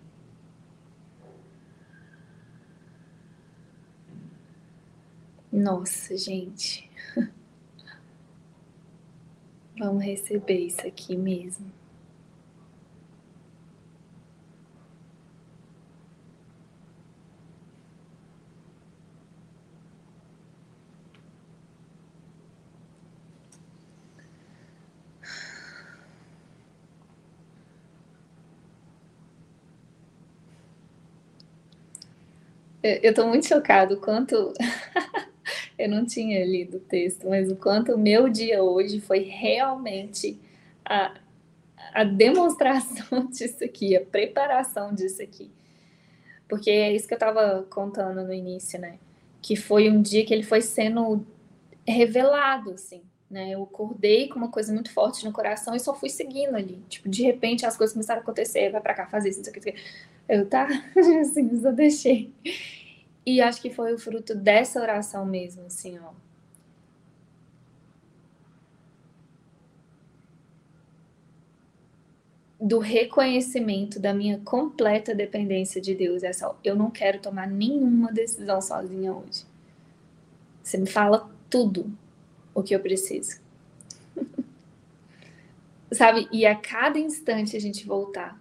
Nossa, 5.51 6.17
gente. 6.17 6.88
Vamos 9.79 10.05
receber 10.05 10.59
isso 10.67 10.87
aqui 10.87 11.17
mesmo. 11.17 11.73
Eu 32.83 33.11
estou 33.11 33.27
muito 33.27 33.47
chocado 33.47 34.01
quanto 34.01 34.53
eu 35.79 35.89
não 35.89 36.05
tinha 36.05 36.45
lido 36.45 36.79
o 36.79 36.81
texto, 36.81 37.29
mas 37.29 37.51
o 37.51 37.57
quanto 37.57 37.95
o 37.95 37.99
meu 37.99 38.29
dia 38.29 38.63
hoje 38.63 39.01
foi 39.01 39.21
realmente 39.21 40.39
a, 40.85 41.15
a 41.95 42.05
demonstração 42.05 43.27
disso 43.31 43.65
aqui, 43.65 43.97
a 43.97 44.05
preparação 44.05 44.93
disso 44.93 45.23
aqui. 45.23 45.51
Porque 46.49 46.71
é 46.71 46.93
isso 46.93 47.07
que 47.07 47.15
eu 47.15 47.19
estava 47.19 47.65
contando 47.71 48.25
no 48.25 48.33
início, 48.33 48.81
né? 48.81 48.99
Que 49.41 49.55
foi 49.55 49.89
um 49.89 50.03
dia 50.03 50.25
que 50.25 50.35
ele 50.35 50.43
foi 50.43 50.63
sendo 50.63 51.25
revelado, 51.87 52.73
assim, 52.73 53.03
né? 53.31 53.51
Eu 53.51 53.63
acordei 53.63 54.29
com 54.29 54.39
uma 54.39 54.51
coisa 54.51 54.73
muito 54.73 54.91
forte 54.93 55.25
no 55.25 55.33
coração 55.33 55.77
e 55.77 55.81
só 55.81 55.95
fui 55.95 56.09
seguindo 56.09 56.57
ali. 56.57 56.83
Tipo, 56.89 57.09
de 57.09 57.23
repente 57.23 57.67
as 57.67 57.77
coisas 57.77 57.93
começaram 57.93 58.21
a 58.21 58.23
acontecer, 58.23 58.71
vai 58.71 58.81
para 58.81 58.95
cá, 58.95 59.07
fazer 59.07 59.29
isso, 59.29 59.39
não 59.39 59.45
sei 59.45 59.53
o 59.53 59.61
que. 59.61 59.75
Eu, 60.29 60.49
tá? 60.49 60.67
assim, 61.21 61.61
só 61.61 61.71
deixei. 61.71 62.33
E 63.25 63.41
acho 63.41 63.61
que 63.61 63.71
foi 63.71 63.93
o 63.93 63.99
fruto 63.99 64.35
dessa 64.35 64.81
oração 64.81 65.25
mesmo, 65.27 65.67
assim, 65.67 65.99
ó. 65.99 66.13
Do 72.61 72.79
reconhecimento 72.81 74.01
da 74.01 74.13
minha 74.13 74.41
completa 74.41 75.15
dependência 75.15 75.81
de 75.81 75.95
Deus. 75.95 76.23
É 76.23 76.33
só, 76.33 76.59
eu 76.65 76.75
não 76.75 76.91
quero 76.91 77.21
tomar 77.21 77.47
nenhuma 77.47 78.13
decisão 78.13 78.61
sozinha 78.61 79.13
hoje. 79.13 79.45
Você 80.63 80.77
me 80.77 80.87
fala 80.87 81.31
tudo 81.49 81.91
o 82.55 82.63
que 82.63 82.75
eu 82.75 82.81
preciso. 82.81 83.41
Sabe? 85.93 86.29
E 86.33 86.45
a 86.45 86.55
cada 86.55 86.99
instante 86.99 87.57
a 87.57 87.61
gente 87.61 87.87
voltar 87.87 88.39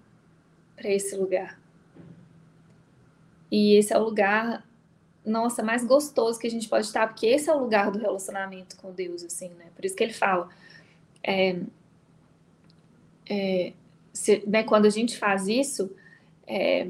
para 0.76 0.90
esse 0.90 1.16
lugar. 1.16 1.60
E 3.52 3.76
esse 3.76 3.94
é 3.94 3.98
o 3.98 4.04
lugar 4.04 4.67
nossa, 5.28 5.62
mais 5.62 5.84
gostoso 5.84 6.40
que 6.40 6.48
a 6.48 6.50
gente 6.50 6.70
pode 6.70 6.86
estar, 6.86 7.08
porque 7.08 7.28
esse 7.28 7.50
é 7.50 7.54
o 7.54 7.60
lugar 7.60 7.92
do 7.92 8.00
relacionamento 8.00 8.78
com 8.78 8.92
Deus, 8.92 9.24
assim, 9.24 9.50
né? 9.50 9.66
Por 9.76 9.84
isso 9.84 9.96
que 9.96 10.04
ele 10.04 10.14
fala, 10.14 10.50
é, 11.22 11.60
é, 13.30 13.74
se, 14.14 14.42
né, 14.48 14.64
quando 14.64 14.86
a 14.86 14.90
gente 14.90 15.18
faz 15.18 15.48
isso, 15.48 15.94
é, 16.48 16.88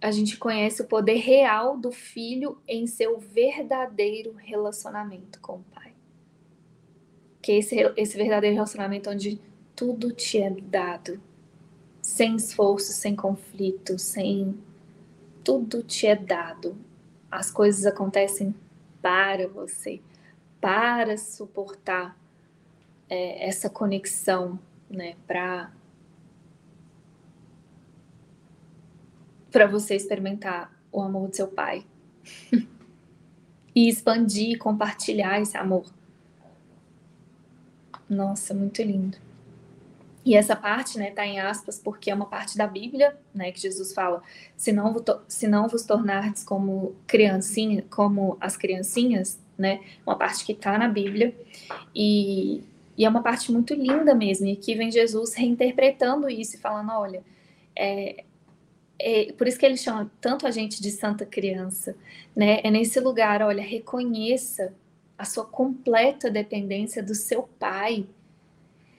a 0.00 0.10
gente 0.10 0.36
conhece 0.36 0.82
o 0.82 0.86
poder 0.86 1.16
real 1.16 1.78
do 1.78 1.90
filho 1.90 2.58
em 2.68 2.86
seu 2.86 3.18
verdadeiro 3.18 4.34
relacionamento 4.34 5.40
com 5.40 5.54
o 5.54 5.64
pai. 5.74 5.94
Que 7.40 7.52
esse, 7.52 7.76
esse 7.96 8.16
verdadeiro 8.16 8.54
relacionamento 8.54 9.08
onde 9.08 9.40
tudo 9.74 10.12
te 10.12 10.38
é 10.38 10.50
dado, 10.50 11.20
sem 12.02 12.36
esforço, 12.36 12.92
sem 12.92 13.16
conflito, 13.16 13.98
sem. 13.98 14.58
Tudo 15.42 15.82
te 15.82 16.06
é 16.06 16.16
dado 16.16 16.76
as 17.30 17.50
coisas 17.50 17.86
acontecem 17.86 18.54
para 19.02 19.48
você, 19.48 20.00
para 20.60 21.16
suportar 21.16 22.16
é, 23.08 23.48
essa 23.48 23.68
conexão, 23.70 24.58
né? 24.90 25.16
Para 25.26 25.72
para 29.50 29.66
você 29.66 29.94
experimentar 29.94 30.70
o 30.92 31.00
amor 31.00 31.28
do 31.30 31.36
seu 31.36 31.48
pai. 31.48 31.86
e 33.76 33.90
expandir, 33.90 34.58
compartilhar 34.58 35.38
esse 35.38 35.54
amor. 35.58 35.84
Nossa, 38.08 38.54
muito 38.54 38.80
lindo. 38.80 39.18
E 40.26 40.34
essa 40.34 40.56
parte, 40.56 40.98
né, 40.98 41.12
tá 41.12 41.24
em 41.24 41.38
aspas, 41.38 41.78
porque 41.78 42.10
é 42.10 42.14
uma 42.14 42.26
parte 42.26 42.58
da 42.58 42.66
Bíblia, 42.66 43.16
né, 43.32 43.52
que 43.52 43.60
Jesus 43.60 43.94
fala: 43.94 44.20
se 44.56 44.72
não, 44.72 44.92
se 45.28 45.46
não 45.46 45.68
vos 45.68 45.84
tornardes 45.84 46.42
como 46.42 46.96
criancinha, 47.06 47.84
como 47.88 48.36
as 48.40 48.56
criancinhas, 48.56 49.38
né, 49.56 49.80
uma 50.04 50.16
parte 50.16 50.44
que 50.44 50.52
tá 50.52 50.76
na 50.76 50.88
Bíblia, 50.88 51.32
e, 51.94 52.60
e 52.98 53.04
é 53.04 53.08
uma 53.08 53.22
parte 53.22 53.52
muito 53.52 53.72
linda 53.72 54.16
mesmo, 54.16 54.46
e 54.46 54.52
aqui 54.54 54.74
vem 54.74 54.90
Jesus 54.90 55.32
reinterpretando 55.34 56.28
isso 56.28 56.56
e 56.56 56.58
falando: 56.58 56.90
olha, 56.90 57.22
é, 57.76 58.24
é, 58.98 59.32
por 59.32 59.46
isso 59.46 59.60
que 59.60 59.64
ele 59.64 59.76
chama 59.76 60.10
tanto 60.20 60.44
a 60.44 60.50
gente 60.50 60.82
de 60.82 60.90
santa 60.90 61.24
criança, 61.24 61.94
né, 62.34 62.60
é 62.64 62.70
nesse 62.70 62.98
lugar, 62.98 63.42
olha, 63.42 63.62
reconheça 63.62 64.74
a 65.16 65.24
sua 65.24 65.44
completa 65.44 66.28
dependência 66.28 67.00
do 67.00 67.14
seu 67.14 67.44
pai, 67.60 68.04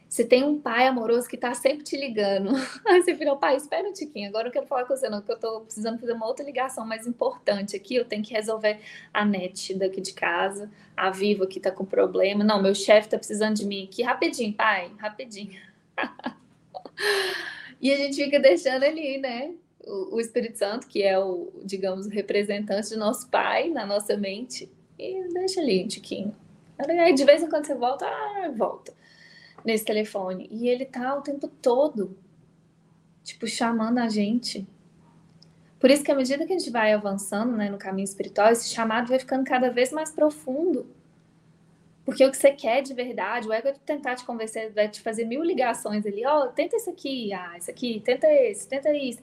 você 0.09 0.23
tem 0.23 0.43
um 0.43 0.59
pai 0.59 0.87
amoroso 0.87 1.27
que 1.27 1.35
está 1.35 1.53
sempre 1.53 1.83
te 1.83 1.97
ligando. 1.97 2.51
Aí 2.87 3.01
você 3.01 3.13
vira, 3.13 3.35
pai, 3.35 3.57
espera 3.57 3.87
um 3.87 3.93
tiquinho, 3.93 4.29
agora 4.29 4.47
eu 4.47 4.51
quero 4.51 4.65
falar 4.65 4.85
com 4.85 4.95
você 4.95 5.09
não, 5.09 5.19
porque 5.19 5.33
eu 5.33 5.35
estou 5.35 5.61
precisando 5.61 5.99
fazer 5.99 6.13
uma 6.13 6.25
outra 6.25 6.45
ligação 6.45 6.85
mais 6.85 7.05
importante 7.05 7.75
aqui, 7.75 7.95
eu 7.95 8.05
tenho 8.05 8.23
que 8.23 8.33
resolver 8.33 8.79
a 9.13 9.25
net 9.25 9.73
daqui 9.75 9.99
de 9.99 10.13
casa, 10.13 10.71
a 10.95 11.09
Vivo 11.09 11.45
que 11.45 11.59
está 11.59 11.71
com 11.71 11.85
problema. 11.85 12.43
Não, 12.43 12.61
meu 12.61 12.73
chefe 12.73 13.07
está 13.07 13.17
precisando 13.17 13.55
de 13.55 13.65
mim 13.65 13.83
aqui, 13.85 14.01
rapidinho, 14.01 14.53
pai, 14.53 14.91
rapidinho. 14.97 15.59
e 17.81 17.91
a 17.91 17.97
gente 17.97 18.15
fica 18.15 18.39
deixando 18.39 18.83
ali, 18.83 19.17
né? 19.17 19.53
O, 19.85 20.19
Espírito 20.19 20.57
Santo, 20.57 20.85
que 20.85 21.01
é 21.01 21.17
o, 21.17 21.49
digamos, 21.63 22.07
o 22.07 22.09
representante 22.09 22.89
do 22.89 22.97
nosso 22.97 23.29
pai 23.29 23.69
na 23.69 23.85
nossa 23.85 24.17
mente, 24.17 24.69
e 24.99 25.27
deixa 25.33 25.61
ali 25.61 25.83
um 25.83 25.87
tiquinho. 25.87 26.35
Aí 26.77 27.13
de 27.13 27.23
vez 27.23 27.41
em 27.41 27.49
quando 27.49 27.65
você 27.65 27.73
volta, 27.73 28.05
ah, 28.05 28.51
volta 28.53 28.93
nesse 29.67 29.83
telefone. 29.83 30.47
E 30.49 30.69
ele 30.69 30.85
tá 30.85 31.13
o 31.13 31.21
tempo 31.21 31.49
todo, 31.49 32.17
tipo, 33.21 33.45
chamando 33.45 33.97
a 33.97 34.07
gente. 34.07 34.65
Por 35.77 35.91
isso 35.91 36.03
que 36.05 36.11
à 36.11 36.15
medida 36.15 36.45
que 36.47 36.53
a 36.53 36.57
gente 36.57 36.71
vai 36.71 36.93
avançando 36.93 37.51
né, 37.51 37.69
no 37.69 37.77
caminho 37.77 38.05
espiritual, 38.05 38.49
esse 38.49 38.69
chamado 38.69 39.09
vai 39.09 39.19
ficando 39.19 39.43
cada 39.43 39.69
vez 39.69 39.91
mais 39.91 40.09
profundo. 40.09 40.87
Porque 42.05 42.25
o 42.25 42.31
que 42.31 42.37
você 42.37 42.51
quer 42.51 42.81
de 42.81 42.93
verdade, 42.93 43.45
o 43.45 43.51
ego 43.51 43.65
vai 43.65 43.75
tentar 43.85 44.15
te 44.15 44.23
convencer, 44.23 44.71
vai 44.71 44.87
te 44.87 45.01
fazer 45.01 45.25
mil 45.25 45.43
ligações 45.43 46.05
ali, 46.05 46.25
ó, 46.25 46.45
oh, 46.45 46.47
tenta 46.47 46.77
isso 46.77 46.89
aqui, 46.89 47.33
ah, 47.33 47.57
isso 47.57 47.69
aqui, 47.69 47.99
tenta 47.99 48.25
esse, 48.31 48.65
tenta 48.65 48.93
isso. 48.95 49.19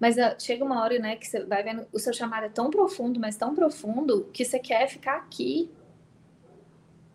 Mas 0.00 0.16
uh, 0.16 0.34
chega 0.36 0.64
uma 0.64 0.82
hora, 0.82 0.98
né, 0.98 1.14
que 1.14 1.28
você 1.28 1.44
vai 1.44 1.62
vendo, 1.62 1.86
o 1.92 1.98
seu 2.00 2.12
chamado 2.12 2.46
é 2.46 2.48
tão 2.48 2.68
profundo, 2.68 3.20
mas 3.20 3.36
tão 3.36 3.54
profundo, 3.54 4.28
que 4.32 4.44
você 4.44 4.58
quer 4.58 4.88
ficar 4.88 5.14
aqui. 5.18 5.70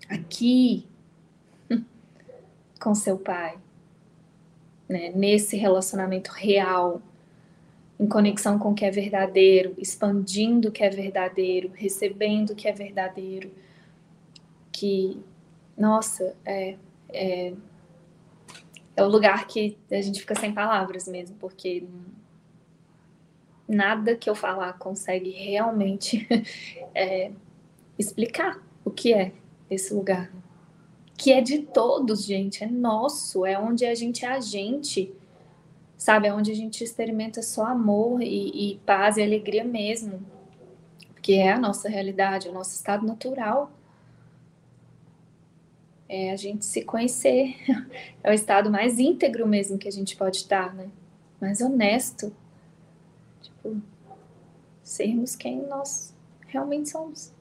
Aqui, 0.08 0.88
com 2.80 2.96
seu 2.96 3.18
pai, 3.18 3.58
né? 4.88 5.12
nesse 5.14 5.58
relacionamento 5.58 6.32
real, 6.32 7.02
em 8.00 8.08
conexão 8.08 8.58
com 8.58 8.72
o 8.72 8.74
que 8.74 8.86
é 8.86 8.92
verdadeiro, 8.92 9.76
expandindo 9.78 10.70
o 10.70 10.72
que 10.72 10.84
é 10.84 10.90
verdadeiro, 10.90 11.72
recebendo 11.76 12.52
o 12.52 12.56
que 12.56 12.68
é 12.68 12.72
verdadeiro, 12.72 13.52
que, 14.72 15.22
nossa, 15.78 16.36
é, 16.46 16.78
é, 17.10 17.54
é 18.96 19.04
o 19.04 19.08
lugar 19.10 19.46
que 19.48 19.78
a 19.92 20.02
gente 20.02 20.22
fica 20.22 20.34
sem 20.36 20.54
palavras 20.54 21.08
mesmo, 21.08 21.36
porque 21.38 21.84
nada 23.68 24.16
que 24.16 24.30
eu 24.30 24.36
falar 24.36 24.74
consegue 24.80 25.30
realmente 25.32 26.26
é, 26.96 27.32
explicar 27.98 28.64
o 28.86 28.90
que 28.90 29.14
é 29.14 29.34
esse 29.70 29.94
lugar 29.94 30.32
que 31.20 31.34
é 31.34 31.42
de 31.42 31.60
todos, 31.60 32.24
gente, 32.24 32.64
é 32.64 32.68
nosso, 32.68 33.46
é 33.46 33.60
onde 33.60 33.86
a 33.86 33.94
gente 33.94 34.24
é 34.24 34.30
a 34.30 34.40
gente, 34.40 35.14
sabe? 35.98 36.30
É 36.30 36.34
onde 36.34 36.50
a 36.50 36.56
gente 36.56 36.82
experimenta 36.82 37.42
só 37.42 37.66
amor 37.66 38.22
e, 38.22 38.72
e 38.72 38.78
paz 38.86 39.18
e 39.18 39.22
alegria 39.22 39.66
mesmo, 39.66 40.26
porque 41.10 41.34
é 41.34 41.52
a 41.52 41.60
nossa 41.60 41.90
realidade, 41.90 42.48
é 42.48 42.52
o 42.52 42.54
nosso 42.54 42.74
estado 42.74 43.06
natural. 43.06 43.70
É 46.08 46.32
a 46.32 46.38
gente 46.38 46.66
se 46.66 46.86
conhecer, 46.86 47.54
é 48.24 48.32
o 48.32 48.34
estado 48.34 48.72
mais 48.72 48.98
íntegro 48.98 49.46
mesmo 49.46 49.78
que 49.78 49.90
a 49.90 49.92
gente 49.92 50.16
pode 50.16 50.38
estar, 50.38 50.74
né? 50.74 50.88
Mais 51.42 51.60
honesto, 51.60 52.34
tipo, 53.42 53.76
sermos 54.82 55.36
quem 55.36 55.68
nós 55.68 56.16
realmente 56.48 56.88
somos. 56.88 57.34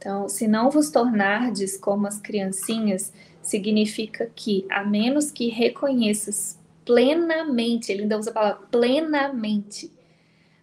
Então, 0.00 0.30
se 0.30 0.48
não 0.48 0.70
vos 0.70 0.88
tornardes 0.88 1.76
como 1.76 2.06
as 2.06 2.18
criancinhas, 2.18 3.12
significa 3.42 4.32
que, 4.34 4.64
a 4.70 4.82
menos 4.82 5.30
que 5.30 5.48
reconheças 5.50 6.58
plenamente, 6.86 7.92
ele 7.92 8.02
ainda 8.02 8.18
usa 8.18 8.30
a 8.30 8.32
palavra 8.32 8.66
plenamente, 8.70 9.92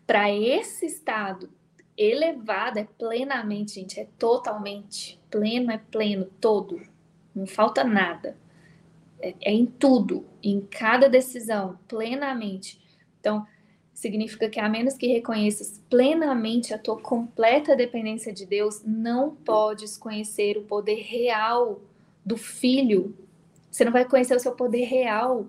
para 0.08 0.32
esse 0.32 0.88
estado 0.88 1.52
elevado, 1.96 2.80
é 2.80 2.88
plenamente, 2.98 3.76
gente, 3.76 4.00
é 4.00 4.08
totalmente, 4.18 5.20
pleno 5.30 5.72
é 5.72 5.78
pleno, 5.78 6.26
todo, 6.42 6.82
não 7.36 7.46
falta 7.46 7.84
nada, 7.84 8.36
é, 9.20 9.36
é 9.40 9.54
em 9.54 9.68
tudo, 9.68 10.26
em 10.42 10.62
cada 10.62 11.08
decisão, 11.08 11.78
plenamente. 11.88 12.82
Então, 13.20 13.46
significa 13.98 14.48
que 14.48 14.60
a 14.60 14.70
menos 14.70 14.94
que 14.94 15.08
reconheças 15.08 15.82
plenamente 15.90 16.72
a 16.72 16.78
tua 16.78 17.02
completa 17.02 17.76
dependência 17.76 18.32
de 18.32 18.46
Deus, 18.46 18.84
não 18.86 19.36
podes 19.36 19.98
conhecer 19.98 20.56
o 20.56 20.62
poder 20.62 21.02
real 21.02 21.82
do 22.24 22.38
filho. 22.38 23.18
Você 23.72 23.84
não 23.84 23.92
vai 23.92 24.06
conhecer 24.06 24.36
o 24.36 24.40
seu 24.40 24.52
poder 24.52 24.84
real 24.84 25.48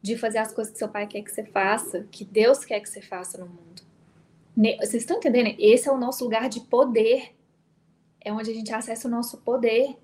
de 0.00 0.16
fazer 0.16 0.38
as 0.38 0.52
coisas 0.52 0.72
que 0.72 0.78
seu 0.78 0.88
pai 0.88 1.08
quer 1.08 1.22
que 1.22 1.32
você 1.32 1.42
faça, 1.42 2.06
que 2.12 2.24
Deus 2.24 2.64
quer 2.64 2.78
que 2.78 2.88
você 2.88 3.02
faça 3.02 3.36
no 3.36 3.46
mundo. 3.46 3.82
Vocês 4.78 5.02
estão 5.02 5.16
entendendo? 5.16 5.52
Esse 5.58 5.88
é 5.88 5.92
o 5.92 5.98
nosso 5.98 6.22
lugar 6.22 6.48
de 6.48 6.60
poder. 6.60 7.34
É 8.20 8.32
onde 8.32 8.52
a 8.52 8.54
gente 8.54 8.72
acessa 8.72 9.08
o 9.08 9.10
nosso 9.10 9.38
poder. 9.38 9.96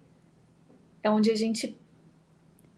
É 1.00 1.08
onde 1.08 1.30
a 1.30 1.36
gente 1.36 1.78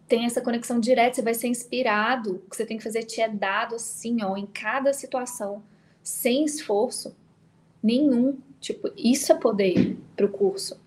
tem 0.09 0.25
essa 0.25 0.41
conexão 0.41 0.79
direta, 0.79 1.15
você 1.15 1.21
vai 1.21 1.35
ser 1.35 1.47
inspirado, 1.47 2.37
o 2.37 2.49
que 2.49 2.55
você 2.55 2.65
tem 2.65 2.77
que 2.77 2.83
fazer 2.83 3.03
te 3.03 3.21
é 3.21 3.29
dado 3.29 3.75
assim, 3.75 4.23
ó, 4.23 4.35
em 4.35 4.47
cada 4.47 4.91
situação, 4.91 5.61
sem 6.01 6.43
esforço 6.43 7.15
nenhum. 7.81 8.39
Tipo, 8.59 8.91
isso 8.97 9.31
é 9.31 9.35
poder 9.35 9.95
para 10.15 10.25
o 10.25 10.29
curso. 10.29 10.81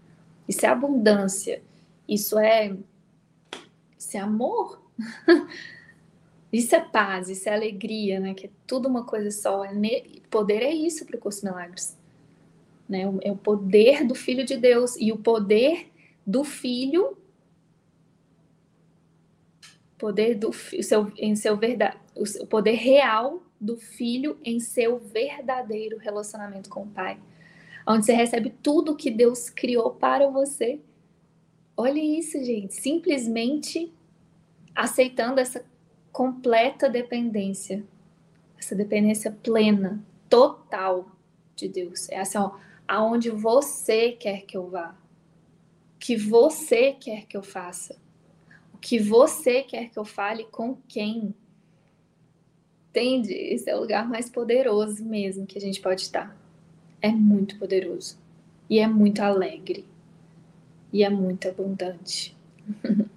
Isso 0.46 0.66
é 0.66 0.68
abundância. 0.68 1.62
Isso 2.06 2.36
é 2.36 2.76
isso 3.96 4.16
é 4.16 4.20
amor. 4.20 4.82
isso 6.52 6.74
é 6.74 6.80
paz, 6.80 7.28
isso 7.28 7.48
é 7.48 7.54
alegria, 7.54 8.18
né? 8.18 8.34
Que 8.34 8.46
é 8.46 8.50
tudo 8.66 8.88
uma 8.88 9.04
coisa 9.04 9.30
só. 9.30 9.64
É 9.64 9.72
poder 10.28 10.62
é 10.62 10.74
isso 10.74 11.06
para 11.06 11.16
o 11.16 11.20
curso 11.20 11.46
Milagres. 11.46 11.96
Né? 12.88 13.02
É 13.22 13.30
o 13.30 13.36
poder 13.36 14.04
do 14.04 14.16
Filho 14.16 14.44
de 14.44 14.56
Deus 14.56 14.96
e 14.96 15.12
o 15.12 15.16
poder 15.16 15.90
do 16.26 16.42
Filho 16.42 17.16
poder 20.02 20.34
do 20.34 20.52
seu, 20.52 21.12
em 21.16 21.36
seu 21.36 21.56
verdade, 21.56 21.96
o 22.16 22.46
poder 22.48 22.72
real 22.72 23.40
do 23.60 23.76
filho 23.76 24.36
em 24.44 24.58
seu 24.58 24.98
verdadeiro 24.98 25.96
relacionamento 25.96 26.68
com 26.68 26.82
o 26.82 26.88
pai, 26.88 27.20
onde 27.86 28.04
você 28.04 28.12
recebe 28.12 28.52
tudo 28.60 28.96
que 28.96 29.12
Deus 29.12 29.48
criou 29.48 29.92
para 29.92 30.28
você. 30.28 30.80
Olha 31.76 32.00
isso, 32.00 32.42
gente, 32.44 32.74
simplesmente 32.74 33.94
aceitando 34.74 35.38
essa 35.38 35.64
completa 36.10 36.88
dependência, 36.88 37.84
essa 38.58 38.74
dependência 38.74 39.30
plena, 39.30 40.04
total 40.28 41.12
de 41.54 41.68
Deus. 41.68 42.08
É 42.08 42.18
assim, 42.18 42.38
ó, 42.38 42.56
aonde 42.88 43.30
você 43.30 44.10
quer 44.10 44.42
que 44.42 44.56
eu 44.56 44.68
vá, 44.68 44.96
que 46.00 46.16
você 46.16 46.92
quer 46.92 47.24
que 47.26 47.36
eu 47.36 47.42
faça 47.44 48.01
que 48.82 48.98
você 48.98 49.62
quer 49.62 49.88
que 49.88 49.98
eu 49.98 50.04
fale 50.04 50.44
com 50.44 50.76
quem. 50.88 51.32
Entende? 52.90 53.32
Esse 53.32 53.70
é 53.70 53.76
o 53.76 53.80
lugar 53.80 54.06
mais 54.06 54.28
poderoso 54.28 55.04
mesmo 55.04 55.46
que 55.46 55.56
a 55.56 55.60
gente 55.60 55.80
pode 55.80 56.02
estar. 56.02 56.36
É 57.00 57.10
muito 57.10 57.58
poderoso. 57.58 58.18
E 58.68 58.80
é 58.80 58.86
muito 58.88 59.20
alegre. 59.20 59.86
E 60.92 61.04
é 61.04 61.08
muito 61.08 61.48
abundante. 61.48 62.36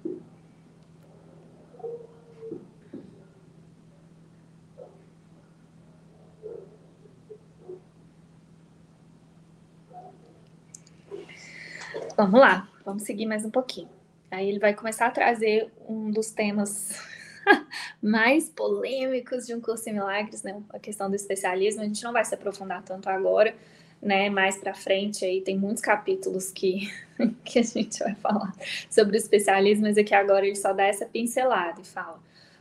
Vamos 12.18 12.40
lá, 12.40 12.70
vamos 12.86 13.04
seguir 13.04 13.26
mais 13.26 13.44
um 13.44 13.52
pouquinho. 13.52 13.90
Aí 14.30 14.50
ele 14.50 14.60
vai 14.60 14.74
começar 14.74 15.08
a 15.08 15.12
trazer 15.12 15.72
um 15.88 16.10
dos 16.12 16.32
temas 16.32 17.00
mais 18.02 18.50
polêmicos 18.50 19.46
de 19.46 19.54
um 19.54 19.62
curso 19.62 19.90
em 19.90 19.94
milagres, 19.94 20.44
né? 20.44 20.62
A 20.70 20.80
questão 20.80 21.10
do 21.10 21.16
especialismo, 21.16 21.82
a 21.82 21.86
gente 21.86 22.04
não 22.04 22.12
vai 22.12 22.26
se 22.26 22.34
aprofundar 22.34 22.84
tanto 22.84 23.10
agora, 23.10 23.56
né? 24.02 24.30
Mais 24.30 24.58
para 24.58 24.74
frente 24.74 25.24
aí 25.24 25.42
tem 25.42 25.58
muitos 25.58 25.82
capítulos 25.82 26.52
que 26.52 26.90
que 27.44 27.60
a 27.60 27.64
gente 27.64 28.00
vai 28.00 28.16
falar 28.16 28.54
sobre 28.90 29.16
o 29.16 29.20
especialismo, 29.20 29.84
mas 29.84 29.98
aqui 29.98 30.14
agora 30.14 30.46
ele 30.46 30.56
só 30.56 30.74
dá 30.74 30.86
essa 30.86 31.06
pincelada 31.06 31.82
e 31.82 31.86
fala: 31.86 32.20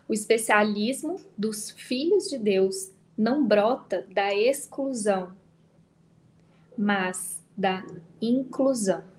o 0.09 0.13
especialismo 0.13 1.21
dos 1.37 1.71
filhos 1.71 2.29
de 2.29 2.39
Deus 2.39 2.91
não 3.17 3.47
brota 3.47 4.07
da 4.11 4.35
exclusão, 4.35 5.33
mas 6.77 7.41
da 7.57 7.85
inclusão. 8.21 9.14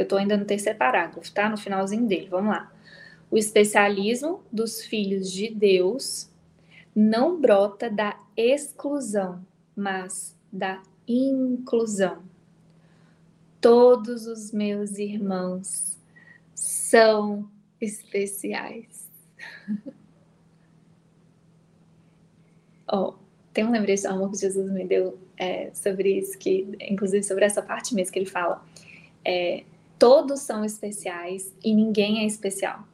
Eu 0.00 0.04
estou 0.04 0.18
ainda 0.18 0.34
no 0.34 0.46
terceiro 0.46 0.78
parágrafo, 0.78 1.30
tá? 1.30 1.46
No 1.50 1.58
finalzinho 1.58 2.06
dele, 2.06 2.26
vamos 2.26 2.54
lá. 2.54 2.72
O 3.30 3.36
especialismo 3.36 4.42
dos 4.50 4.82
filhos 4.82 5.30
de 5.30 5.50
Deus 5.54 6.30
não 6.96 7.38
brota 7.38 7.90
da 7.90 8.18
exclusão, 8.34 9.44
mas 9.76 10.34
da 10.50 10.82
inclusão. 11.06 12.22
Todos 13.60 14.26
os 14.26 14.50
meus 14.52 14.96
irmãos 14.96 15.98
são 16.54 17.46
especiais. 17.78 19.06
Ó, 22.88 23.10
oh, 23.10 23.14
tem 23.52 23.66
um 23.66 23.70
lembrete 23.70 24.04
do 24.04 24.08
amor 24.08 24.30
que 24.30 24.38
Jesus 24.38 24.72
me 24.72 24.86
deu 24.86 25.18
é, 25.36 25.70
sobre 25.74 26.20
isso, 26.20 26.38
que, 26.38 26.66
inclusive 26.80 27.22
sobre 27.22 27.44
essa 27.44 27.60
parte 27.60 27.94
mesmo 27.94 28.14
que 28.14 28.18
ele 28.18 28.24
fala. 28.24 28.64
É, 29.22 29.64
todos 30.00 30.40
são 30.40 30.64
especiais 30.64 31.54
e 31.62 31.74
ninguém 31.74 32.20
é 32.20 32.26
especial. 32.26 32.88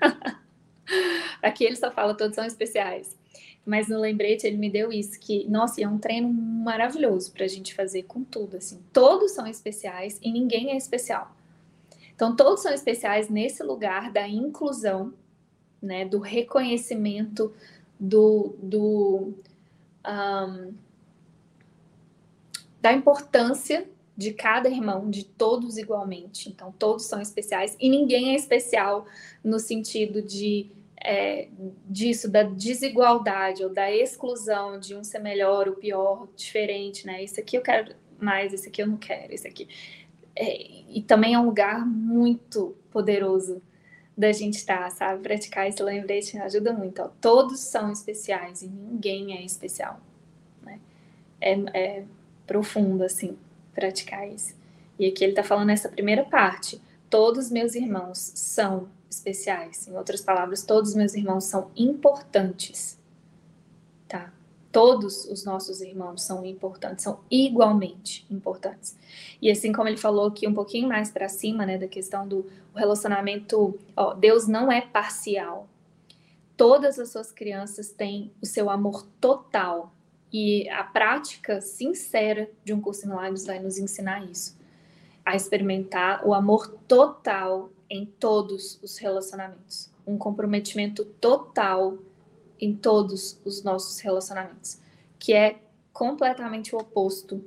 Aqui 1.42 1.64
ele 1.64 1.74
só 1.74 1.90
fala 1.90 2.14
todos 2.14 2.36
são 2.36 2.44
especiais. 2.44 3.18
Mas 3.66 3.88
no 3.88 3.98
lembrete 3.98 4.46
ele 4.46 4.56
me 4.56 4.70
deu 4.70 4.92
isso, 4.92 5.18
que, 5.20 5.46
nossa, 5.48 5.82
é 5.82 5.88
um 5.88 5.98
treino 5.98 6.32
maravilhoso 6.32 7.32
para 7.32 7.44
a 7.44 7.48
gente 7.48 7.74
fazer 7.74 8.04
com 8.04 8.24
tudo, 8.24 8.56
assim. 8.56 8.80
Todos 8.92 9.32
são 9.32 9.46
especiais 9.46 10.18
e 10.22 10.32
ninguém 10.32 10.70
é 10.70 10.76
especial. 10.76 11.34
Então, 12.14 12.34
todos 12.34 12.62
são 12.62 12.72
especiais 12.72 13.28
nesse 13.28 13.62
lugar 13.62 14.10
da 14.12 14.26
inclusão, 14.28 15.12
né, 15.82 16.04
do 16.04 16.18
reconhecimento 16.18 17.52
do, 17.98 18.54
do 18.62 19.34
um, 20.06 20.74
da 22.80 22.92
importância 22.92 23.86
de 24.20 24.34
cada 24.34 24.68
irmão, 24.68 25.08
de 25.08 25.24
todos 25.24 25.78
igualmente. 25.78 26.50
Então, 26.50 26.70
todos 26.78 27.06
são 27.06 27.22
especiais 27.22 27.74
e 27.80 27.88
ninguém 27.88 28.32
é 28.32 28.34
especial 28.34 29.06
no 29.42 29.58
sentido 29.58 30.20
de 30.20 30.70
é, 31.02 31.48
disso, 31.86 32.30
da 32.30 32.42
desigualdade 32.42 33.64
ou 33.64 33.72
da 33.72 33.90
exclusão 33.90 34.78
de 34.78 34.94
um 34.94 35.02
ser 35.02 35.20
melhor 35.20 35.68
ou 35.68 35.74
pior, 35.74 36.28
diferente, 36.36 37.06
né? 37.06 37.24
Isso 37.24 37.40
aqui 37.40 37.56
eu 37.56 37.62
quero 37.62 37.94
mais, 38.20 38.52
isso 38.52 38.68
aqui 38.68 38.82
eu 38.82 38.86
não 38.86 38.98
quero, 38.98 39.32
isso 39.32 39.48
aqui. 39.48 39.66
É, 40.36 40.70
e 40.90 41.00
também 41.00 41.32
é 41.32 41.38
um 41.38 41.46
lugar 41.46 41.86
muito 41.86 42.76
poderoso 42.90 43.62
da 44.14 44.32
gente 44.32 44.56
estar, 44.56 44.82
tá, 44.82 44.90
sabe? 44.90 45.22
Praticar 45.22 45.66
esse 45.66 45.82
lembrete 45.82 46.36
ajuda 46.36 46.74
muito. 46.74 47.00
Ó. 47.00 47.08
Todos 47.22 47.60
são 47.60 47.90
especiais 47.90 48.60
e 48.60 48.68
ninguém 48.68 49.34
é 49.38 49.42
especial. 49.42 49.98
Né? 50.62 50.78
É, 51.40 51.52
é 51.72 52.04
profundo, 52.46 53.02
assim 53.02 53.38
praticar 53.74 54.28
isso. 54.28 54.54
E 54.98 55.06
aqui 55.06 55.24
ele 55.24 55.32
está 55.32 55.42
falando 55.42 55.70
essa 55.70 55.88
primeira 55.88 56.24
parte. 56.24 56.80
Todos 57.08 57.50
meus 57.50 57.74
irmãos 57.74 58.18
são 58.34 58.88
especiais. 59.10 59.88
Em 59.88 59.96
outras 59.96 60.20
palavras, 60.20 60.62
todos 60.62 60.94
meus 60.94 61.14
irmãos 61.14 61.44
são 61.44 61.70
importantes. 61.76 62.98
Tá? 64.06 64.32
Todos 64.70 65.24
os 65.24 65.44
nossos 65.44 65.80
irmãos 65.80 66.22
são 66.22 66.44
importantes, 66.44 67.02
são 67.02 67.20
igualmente 67.30 68.24
importantes. 68.30 68.96
E 69.42 69.50
assim 69.50 69.72
como 69.72 69.88
ele 69.88 69.96
falou 69.96 70.28
aqui 70.28 70.46
um 70.46 70.54
pouquinho 70.54 70.88
mais 70.88 71.10
para 71.10 71.28
cima, 71.28 71.66
né, 71.66 71.76
da 71.76 71.88
questão 71.88 72.26
do 72.28 72.46
relacionamento, 72.74 73.78
ó, 73.96 74.14
Deus 74.14 74.46
não 74.46 74.70
é 74.70 74.80
parcial. 74.80 75.68
Todas 76.56 76.98
as 76.98 77.10
suas 77.10 77.32
crianças 77.32 77.90
têm 77.90 78.30
o 78.40 78.46
seu 78.46 78.70
amor 78.70 79.04
total 79.20 79.92
e 80.32 80.68
a 80.70 80.84
prática 80.84 81.60
sincera 81.60 82.50
de 82.64 82.72
um 82.72 82.80
curso 82.80 83.04
em 83.04 83.08
milagres 83.08 83.46
vai 83.46 83.58
nos 83.58 83.78
ensinar 83.78 84.24
isso. 84.24 84.58
A 85.24 85.34
experimentar 85.34 86.26
o 86.26 86.32
amor 86.32 86.68
total 86.86 87.70
em 87.88 88.06
todos 88.06 88.78
os 88.82 88.96
relacionamentos. 88.98 89.90
Um 90.06 90.16
comprometimento 90.16 91.04
total 91.04 91.98
em 92.60 92.74
todos 92.74 93.40
os 93.44 93.62
nossos 93.62 93.98
relacionamentos. 94.00 94.80
Que 95.18 95.32
é 95.32 95.58
completamente 95.92 96.74
o 96.74 96.78
oposto 96.78 97.44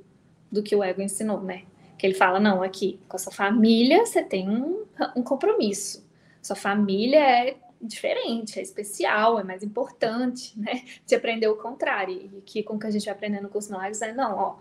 do 0.50 0.62
que 0.62 0.76
o 0.76 0.84
ego 0.84 1.02
ensinou, 1.02 1.40
né? 1.40 1.64
Que 1.98 2.06
ele 2.06 2.14
fala: 2.14 2.38
não, 2.38 2.62
aqui, 2.62 3.00
com 3.08 3.16
a 3.16 3.18
sua 3.18 3.32
família 3.32 4.04
você 4.04 4.22
tem 4.22 4.48
um, 4.48 4.84
um 5.16 5.22
compromisso. 5.22 6.06
Sua 6.42 6.54
família 6.54 7.18
é 7.18 7.56
diferente, 7.86 8.58
é 8.58 8.62
especial, 8.62 9.38
é 9.38 9.44
mais 9.44 9.62
importante, 9.62 10.58
né? 10.58 10.84
De 11.06 11.14
aprender 11.14 11.48
o 11.48 11.56
contrário. 11.56 12.14
E 12.14 12.40
que 12.40 12.62
com 12.62 12.78
que 12.78 12.86
a 12.86 12.90
gente 12.90 13.04
vai 13.04 13.14
aprendendo 13.14 13.44
no 13.44 13.48
curso 13.48 13.70
Milagres 13.70 14.02
é 14.02 14.12
não, 14.12 14.36
ó, 14.36 14.56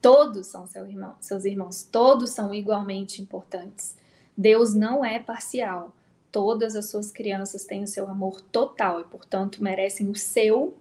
todos 0.00 0.46
são 0.46 0.66
seu 0.66 0.86
irmão, 0.86 1.14
seus 1.20 1.44
irmãos, 1.44 1.82
todos 1.82 2.30
são 2.30 2.54
igualmente 2.54 3.20
importantes. 3.20 3.96
Deus 4.36 4.74
não 4.74 5.04
é 5.04 5.18
parcial. 5.18 5.92
Todas 6.30 6.74
as 6.74 6.88
suas 6.88 7.10
crianças 7.10 7.64
têm 7.64 7.82
o 7.82 7.86
seu 7.86 8.08
amor 8.08 8.40
total 8.40 9.00
e, 9.00 9.04
portanto, 9.04 9.62
merecem 9.62 10.08
o 10.08 10.16
seu 10.16 10.74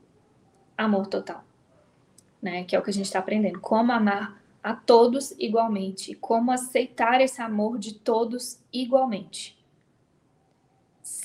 amor 0.78 1.08
total. 1.08 1.44
Né? 2.42 2.64
Que 2.64 2.76
é 2.76 2.80
o 2.80 2.82
que 2.82 2.90
a 2.90 2.94
gente 2.94 3.06
está 3.06 3.20
aprendendo. 3.20 3.60
Como 3.60 3.92
amar 3.92 4.42
a 4.64 4.74
todos 4.74 5.32
igualmente, 5.38 6.16
como 6.16 6.52
aceitar 6.52 7.20
esse 7.20 7.42
amor 7.42 7.78
de 7.78 7.94
todos 7.96 8.60
igualmente 8.72 9.61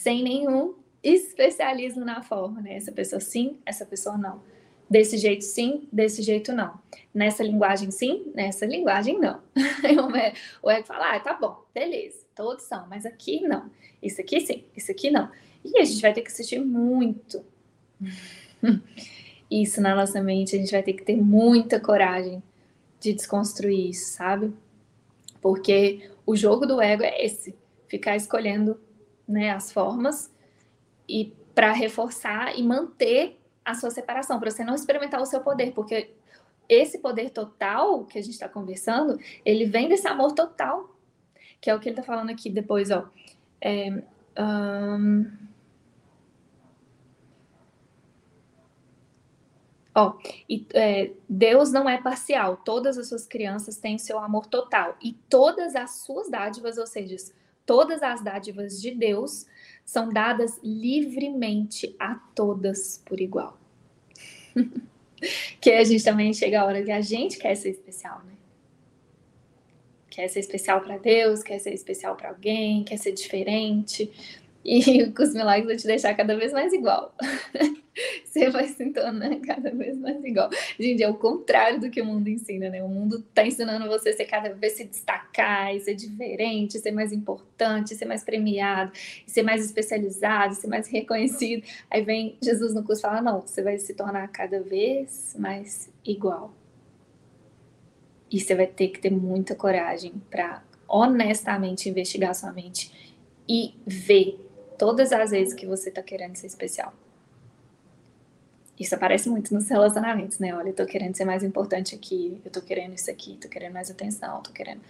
sem 0.07 0.23
nenhum 0.23 0.77
especialismo 1.03 2.05
na 2.05 2.23
forma, 2.23 2.61
né? 2.61 2.77
Essa 2.77 2.93
pessoa 2.93 3.19
sim, 3.19 3.59
essa 3.67 3.85
pessoa 3.85 4.17
não. 4.17 4.41
Desse 4.89 5.19
jeito 5.19 5.43
sim, 5.43 5.89
desse 5.93 6.23
jeito 6.23 6.53
não. 6.53 6.79
Nessa 7.13 7.43
linguagem 7.43 7.91
sim, 7.91 8.31
nessa 8.33 8.65
linguagem 8.65 9.19
não. 9.19 9.43
o 10.63 10.71
ego 10.71 10.87
fala, 10.87 11.17
ah, 11.17 11.19
tá 11.19 11.35
bom, 11.35 11.61
beleza, 11.75 12.19
todos 12.37 12.63
são, 12.63 12.87
mas 12.87 13.05
aqui 13.05 13.41
não. 13.41 13.69
Isso 14.01 14.21
aqui 14.21 14.41
sim, 14.41 14.63
isso 14.77 14.93
aqui 14.93 15.11
não. 15.11 15.29
E 15.65 15.77
a 15.77 15.85
gente 15.85 16.01
vai 16.01 16.13
ter 16.13 16.23
que 16.23 16.31
assistir 16.31 16.61
muito 16.61 17.45
isso 19.51 19.81
na 19.81 19.93
nossa 19.93 20.23
mente, 20.23 20.55
a 20.55 20.59
gente 20.61 20.71
vai 20.71 20.85
ter 20.85 20.93
que 20.93 21.03
ter 21.03 21.17
muita 21.17 21.81
coragem 21.81 22.41
de 23.01 23.13
desconstruir 23.13 23.91
isso, 23.91 24.13
sabe? 24.13 24.55
Porque 25.43 26.09
o 26.25 26.37
jogo 26.37 26.65
do 26.65 26.81
ego 26.81 27.03
é 27.03 27.25
esse, 27.25 27.57
ficar 27.89 28.15
escolhendo 28.15 28.86
né, 29.27 29.51
as 29.51 29.73
formas 29.73 30.33
e 31.09 31.33
para 31.55 31.73
reforçar 31.73 32.59
e 32.59 32.63
manter 32.63 33.41
a 33.65 33.75
sua 33.75 33.91
separação, 33.91 34.39
para 34.39 34.51
você 34.51 34.63
não 34.63 34.75
experimentar 34.75 35.21
o 35.21 35.27
seu 35.27 35.41
poder, 35.41 35.73
porque 35.73 36.15
esse 36.69 36.99
poder 36.99 37.31
total 37.31 38.05
que 38.05 38.19
a 38.19 38.23
gente 38.23 38.35
está 38.35 38.49
conversando, 38.49 39.19
ele 39.45 39.65
vem 39.65 39.89
desse 39.89 40.07
amor 40.07 40.33
total, 40.33 40.97
que 41.61 41.71
é 41.71 41.75
o 41.75 41.81
que 41.81 41.89
ele 41.89 41.99
está 41.99 42.03
falando 42.03 42.31
aqui 42.31 42.51
depois, 42.51 42.91
ó. 42.91 43.09
É, 43.61 44.03
um... 44.39 45.47
Ó, 49.95 50.19
e, 50.49 50.67
é, 50.75 51.13
Deus 51.27 51.73
não 51.73 51.89
é 51.89 51.97
parcial, 52.01 52.59
todas 52.59 52.99
as 52.99 53.09
suas 53.09 53.27
crianças 53.27 53.79
têm 53.79 53.97
seu 53.97 54.19
amor 54.19 54.47
total, 54.47 54.95
e 55.03 55.15
todas 55.29 55.75
as 55.75 56.03
suas 56.03 56.29
dádivas, 56.29 56.77
ou 56.77 56.87
seja, 56.87 57.17
Todas 57.67 58.03
as 58.03 58.23
dádivas 58.23 58.81
de 58.81 58.93
Deus 58.93 59.45
são 59.85 60.09
dadas 60.09 60.59
livremente 60.63 61.95
a 61.99 62.15
todas 62.15 63.03
por 63.05 63.21
igual. 63.21 63.59
que 65.61 65.71
a 65.73 65.85
gente 65.85 66.05
também 66.05 66.33
chega 66.33 66.61
a 66.61 66.65
hora 66.65 66.83
que 66.83 66.91
a 66.91 67.01
gente 67.01 67.39
quer 67.39 67.55
ser 67.57 67.71
especial, 67.71 68.23
né? 68.25 68.33
Quer 70.09 70.29
ser 70.29 70.41
especial 70.41 70.81
para 70.81 70.97
Deus, 70.97 71.43
quer 71.43 71.59
ser 71.59 71.75
especial 71.75 72.17
para 72.17 72.31
alguém, 72.31 72.85
quer 72.85 72.97
ser 72.97 73.13
diferente. 73.13 74.11
E 74.67 75.07
com 75.15 75.23
os 75.23 75.33
milagres 75.33 75.67
vai 75.67 75.77
te 75.77 75.87
deixar 75.87 76.15
cada 76.15 76.37
vez 76.37 76.53
mais 76.53 76.73
igual. 76.73 77.15
você 78.25 78.51
vai 78.51 78.67
se 78.67 78.91
tornando 78.91 79.41
cada 79.41 79.71
vez 79.71 79.97
mais 79.97 80.23
igual. 80.25 80.51
Gente, 80.79 81.05
é 81.05 81.09
o 81.09 81.15
contrário 81.15 81.81
do 81.81 81.89
que 81.89 82.03
o 82.03 82.05
mundo 82.05 82.27
ensina, 82.27 82.69
né? 82.69 82.83
O 82.83 82.89
mundo 82.89 83.23
tá 83.33 83.47
ensinando 83.47 83.87
você 83.87 84.11
a 84.11 84.27
cada 84.27 84.53
vez 84.53 84.73
se 84.73 84.85
destacar, 84.85 85.73
e 85.75 85.81
ser 85.81 85.95
diferente, 85.95 86.81
ser 86.81 86.91
mais 86.91 87.13
importante, 87.13 87.95
ser 87.95 88.07
mais 88.07 88.25
premiado, 88.25 88.91
ser 89.25 89.45
mais 89.45 89.65
especializado, 89.65 90.57
ser 90.57 90.67
mais 90.67 90.89
reconhecido. 90.89 91.65
Aí 91.89 92.03
vem 92.03 92.37
Jesus 92.43 92.75
no 92.75 92.83
curso 92.83 93.03
e 93.03 93.03
fala: 93.03 93.23
não, 93.23 93.43
você 93.43 93.63
vai 93.63 93.79
se 93.79 93.95
tornar 93.95 94.27
cada 94.29 94.61
vez 94.61 95.37
mais 95.39 95.89
igual. 96.05 96.53
E 98.29 98.41
você 98.41 98.57
vai 98.57 98.67
ter 98.67 98.89
que 98.89 98.99
ter 98.99 99.11
muita 99.11 99.55
coragem 99.55 100.13
para 100.29 100.65
honestamente 100.89 101.89
investigar 101.89 102.35
sua 102.35 102.53
mente 102.53 102.91
e 103.49 103.75
ver 103.87 104.46
Todas 104.79 105.13
as 105.13 105.31
vezes 105.31 105.55
que 105.55 105.67
você 105.67 105.91
tá 105.91 106.03
querendo 106.03 106.37
ser 106.37 106.47
especial. 106.47 106.93
Isso 108.79 108.95
aparece 108.95 109.29
muito 109.31 109.55
nos 109.55 109.69
relacionamentos, 109.69 110.39
né? 110.39 110.55
Olha, 110.55 110.69
eu 110.69 110.75
tô 110.75 110.85
querendo 110.85 111.17
ser 111.17 111.25
mais 111.25 111.43
importante 111.43 111.95
aqui, 111.95 112.41
eu 112.45 112.51
tô 112.51 112.61
querendo 112.61 112.95
isso 112.95 113.11
aqui, 113.11 113.39
tô 113.41 113.49
querendo 113.49 113.73
mais 113.73 113.91
atenção, 113.91 114.43
tô 114.43 114.53
querendo. 114.53 114.83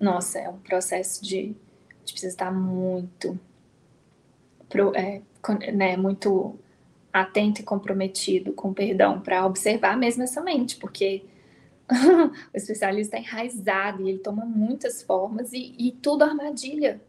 Nossa, 0.00 0.38
é 0.40 0.48
um 0.48 0.58
processo 0.58 1.24
de. 1.24 1.54
A 1.90 1.98
gente 2.00 2.12
precisa 2.12 2.32
estar 2.32 2.50
muito. 2.50 3.38
Pro, 4.68 4.92
é, 4.94 5.22
né, 5.72 5.96
muito 5.96 6.58
atento 7.12 7.60
e 7.60 7.64
comprometido 7.64 8.52
com 8.52 8.74
perdão 8.74 9.20
para 9.20 9.46
observar 9.46 9.96
mesmo 9.96 10.24
essa 10.24 10.42
mente, 10.42 10.76
porque 10.76 11.24
o 12.52 12.56
especialista 12.56 13.16
é 13.16 13.20
enraizado 13.20 14.02
e 14.02 14.10
ele 14.10 14.18
toma 14.18 14.44
muitas 14.44 15.02
formas 15.02 15.52
e, 15.52 15.74
e 15.78 15.92
tudo 15.92 16.22
armadilha 16.24 17.00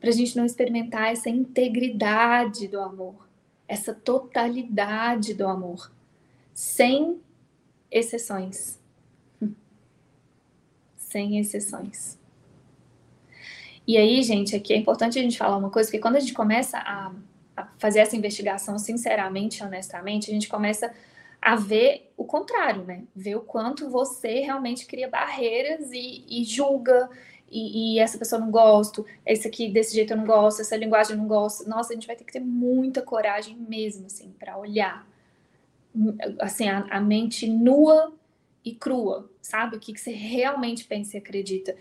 para 0.00 0.10
a 0.10 0.12
gente 0.12 0.36
não 0.36 0.44
experimentar 0.44 1.12
essa 1.12 1.28
integridade 1.28 2.68
do 2.68 2.80
amor, 2.80 3.28
essa 3.66 3.92
totalidade 3.92 5.34
do 5.34 5.46
amor, 5.46 5.92
sem 6.54 7.20
exceções. 7.90 8.78
Sem 10.96 11.38
exceções. 11.38 12.18
E 13.86 13.96
aí, 13.96 14.22
gente, 14.22 14.54
aqui 14.54 14.74
é 14.74 14.76
importante 14.76 15.18
a 15.18 15.22
gente 15.22 15.38
falar 15.38 15.56
uma 15.56 15.70
coisa, 15.70 15.88
porque 15.88 15.98
quando 15.98 16.16
a 16.16 16.20
gente 16.20 16.34
começa 16.34 16.76
a, 16.76 17.10
a 17.56 17.66
fazer 17.78 18.00
essa 18.00 18.14
investigação 18.14 18.78
sinceramente, 18.78 19.64
honestamente, 19.64 20.30
a 20.30 20.34
gente 20.34 20.46
começa 20.46 20.92
a 21.40 21.56
ver 21.56 22.12
o 22.14 22.24
contrário, 22.24 22.84
né? 22.84 23.04
Ver 23.16 23.36
o 23.36 23.40
quanto 23.40 23.88
você 23.88 24.40
realmente 24.40 24.84
cria 24.84 25.08
barreiras 25.08 25.90
e, 25.90 26.22
e 26.28 26.44
julga, 26.44 27.08
e, 27.50 27.94
e, 27.94 27.98
essa 27.98 28.18
pessoa 28.18 28.40
não 28.40 28.50
gosto, 28.50 29.06
esse 29.24 29.48
aqui 29.48 29.68
desse 29.70 29.94
jeito 29.94 30.12
eu 30.12 30.16
não 30.16 30.26
gosto, 30.26 30.60
essa 30.60 30.76
linguagem 30.76 31.12
eu 31.12 31.18
não 31.18 31.26
gosto. 31.26 31.68
Nossa, 31.68 31.92
a 31.92 31.94
gente 31.94 32.06
vai 32.06 32.16
ter 32.16 32.24
que 32.24 32.32
ter 32.32 32.40
muita 32.40 33.00
coragem 33.00 33.56
mesmo, 33.56 34.06
assim, 34.06 34.34
para 34.38 34.58
olhar, 34.58 35.06
assim, 36.40 36.68
a, 36.68 36.86
a, 36.90 37.00
mente 37.00 37.48
nua 37.48 38.12
e 38.64 38.74
crua, 38.74 39.30
sabe? 39.40 39.76
O 39.76 39.80
que, 39.80 39.92
que 39.92 40.00
você 40.00 40.10
realmente 40.10 40.84
pensa 40.84 41.16
e 41.16 41.20
acredita. 41.20 41.74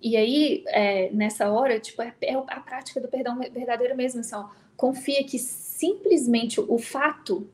E 0.00 0.16
aí, 0.16 0.62
é, 0.66 1.10
nessa 1.10 1.50
hora, 1.50 1.80
tipo, 1.80 2.02
é, 2.02 2.14
é, 2.20 2.34
a 2.34 2.60
prática 2.60 3.00
do 3.00 3.08
perdão 3.08 3.38
verdadeiro 3.38 3.96
mesmo, 3.96 4.20
assim, 4.20 4.34
ó, 4.34 4.48
confia 4.76 5.24
que 5.24 5.38
simplesmente 5.38 6.60
o 6.60 6.78
fato 6.78 7.48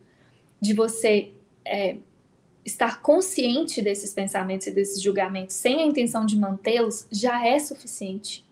de 0.61 0.75
você 0.75 1.33
é, 1.65 1.99
estar 2.65 3.01
consciente 3.01 3.81
desses 3.81 4.13
pensamentos 4.13 4.67
e 4.67 4.71
desses 4.71 5.03
julgamentos 5.03 5.57
sem 5.57 5.81
a 5.81 5.87
intenção 5.87 6.27
de 6.27 6.37
mantê-los 6.37 7.07
já 7.11 7.47
é 7.47 7.59
suficiente. 7.59 8.45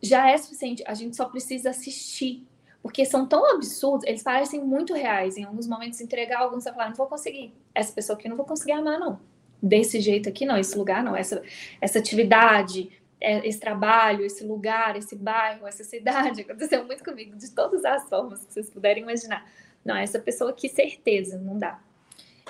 Já 0.00 0.30
é 0.30 0.36
suficiente. 0.38 0.84
A 0.86 0.94
gente 0.94 1.16
só 1.16 1.24
precisa 1.24 1.70
assistir. 1.70 2.46
Porque 2.80 3.04
são 3.04 3.26
tão 3.26 3.44
absurdos, 3.50 4.06
eles 4.06 4.22
parecem 4.22 4.64
muito 4.64 4.94
reais. 4.94 5.36
Em 5.36 5.42
alguns 5.42 5.66
momentos, 5.66 6.00
entregar 6.00 6.38
alguns, 6.38 6.62
você 6.62 6.70
falar, 6.70 6.88
não 6.88 6.96
vou 6.96 7.08
conseguir. 7.08 7.52
Essa 7.74 7.92
pessoa 7.92 8.16
aqui 8.16 8.28
não 8.28 8.36
vou 8.36 8.46
conseguir 8.46 8.72
amar, 8.72 9.00
não. 9.00 9.20
Desse 9.60 10.00
jeito 10.00 10.28
aqui, 10.28 10.46
não. 10.46 10.56
Esse 10.56 10.78
lugar, 10.78 11.02
não. 11.02 11.16
Essa, 11.16 11.42
essa 11.80 11.98
atividade, 11.98 12.88
é, 13.20 13.46
esse 13.46 13.58
trabalho, 13.58 14.24
esse 14.24 14.44
lugar, 14.44 14.96
esse 14.96 15.16
bairro, 15.16 15.66
essa 15.66 15.82
cidade. 15.82 16.42
Aconteceu 16.48 16.84
muito 16.84 17.02
comigo, 17.02 17.36
de 17.36 17.50
todas 17.50 17.84
as 17.84 18.08
formas 18.08 18.44
que 18.44 18.52
vocês 18.52 18.70
puderem 18.70 19.02
imaginar. 19.02 19.44
Não, 19.84 19.96
essa 19.96 20.20
pessoa 20.20 20.50
aqui, 20.50 20.68
certeza, 20.68 21.36
não 21.36 21.58
dá 21.58 21.80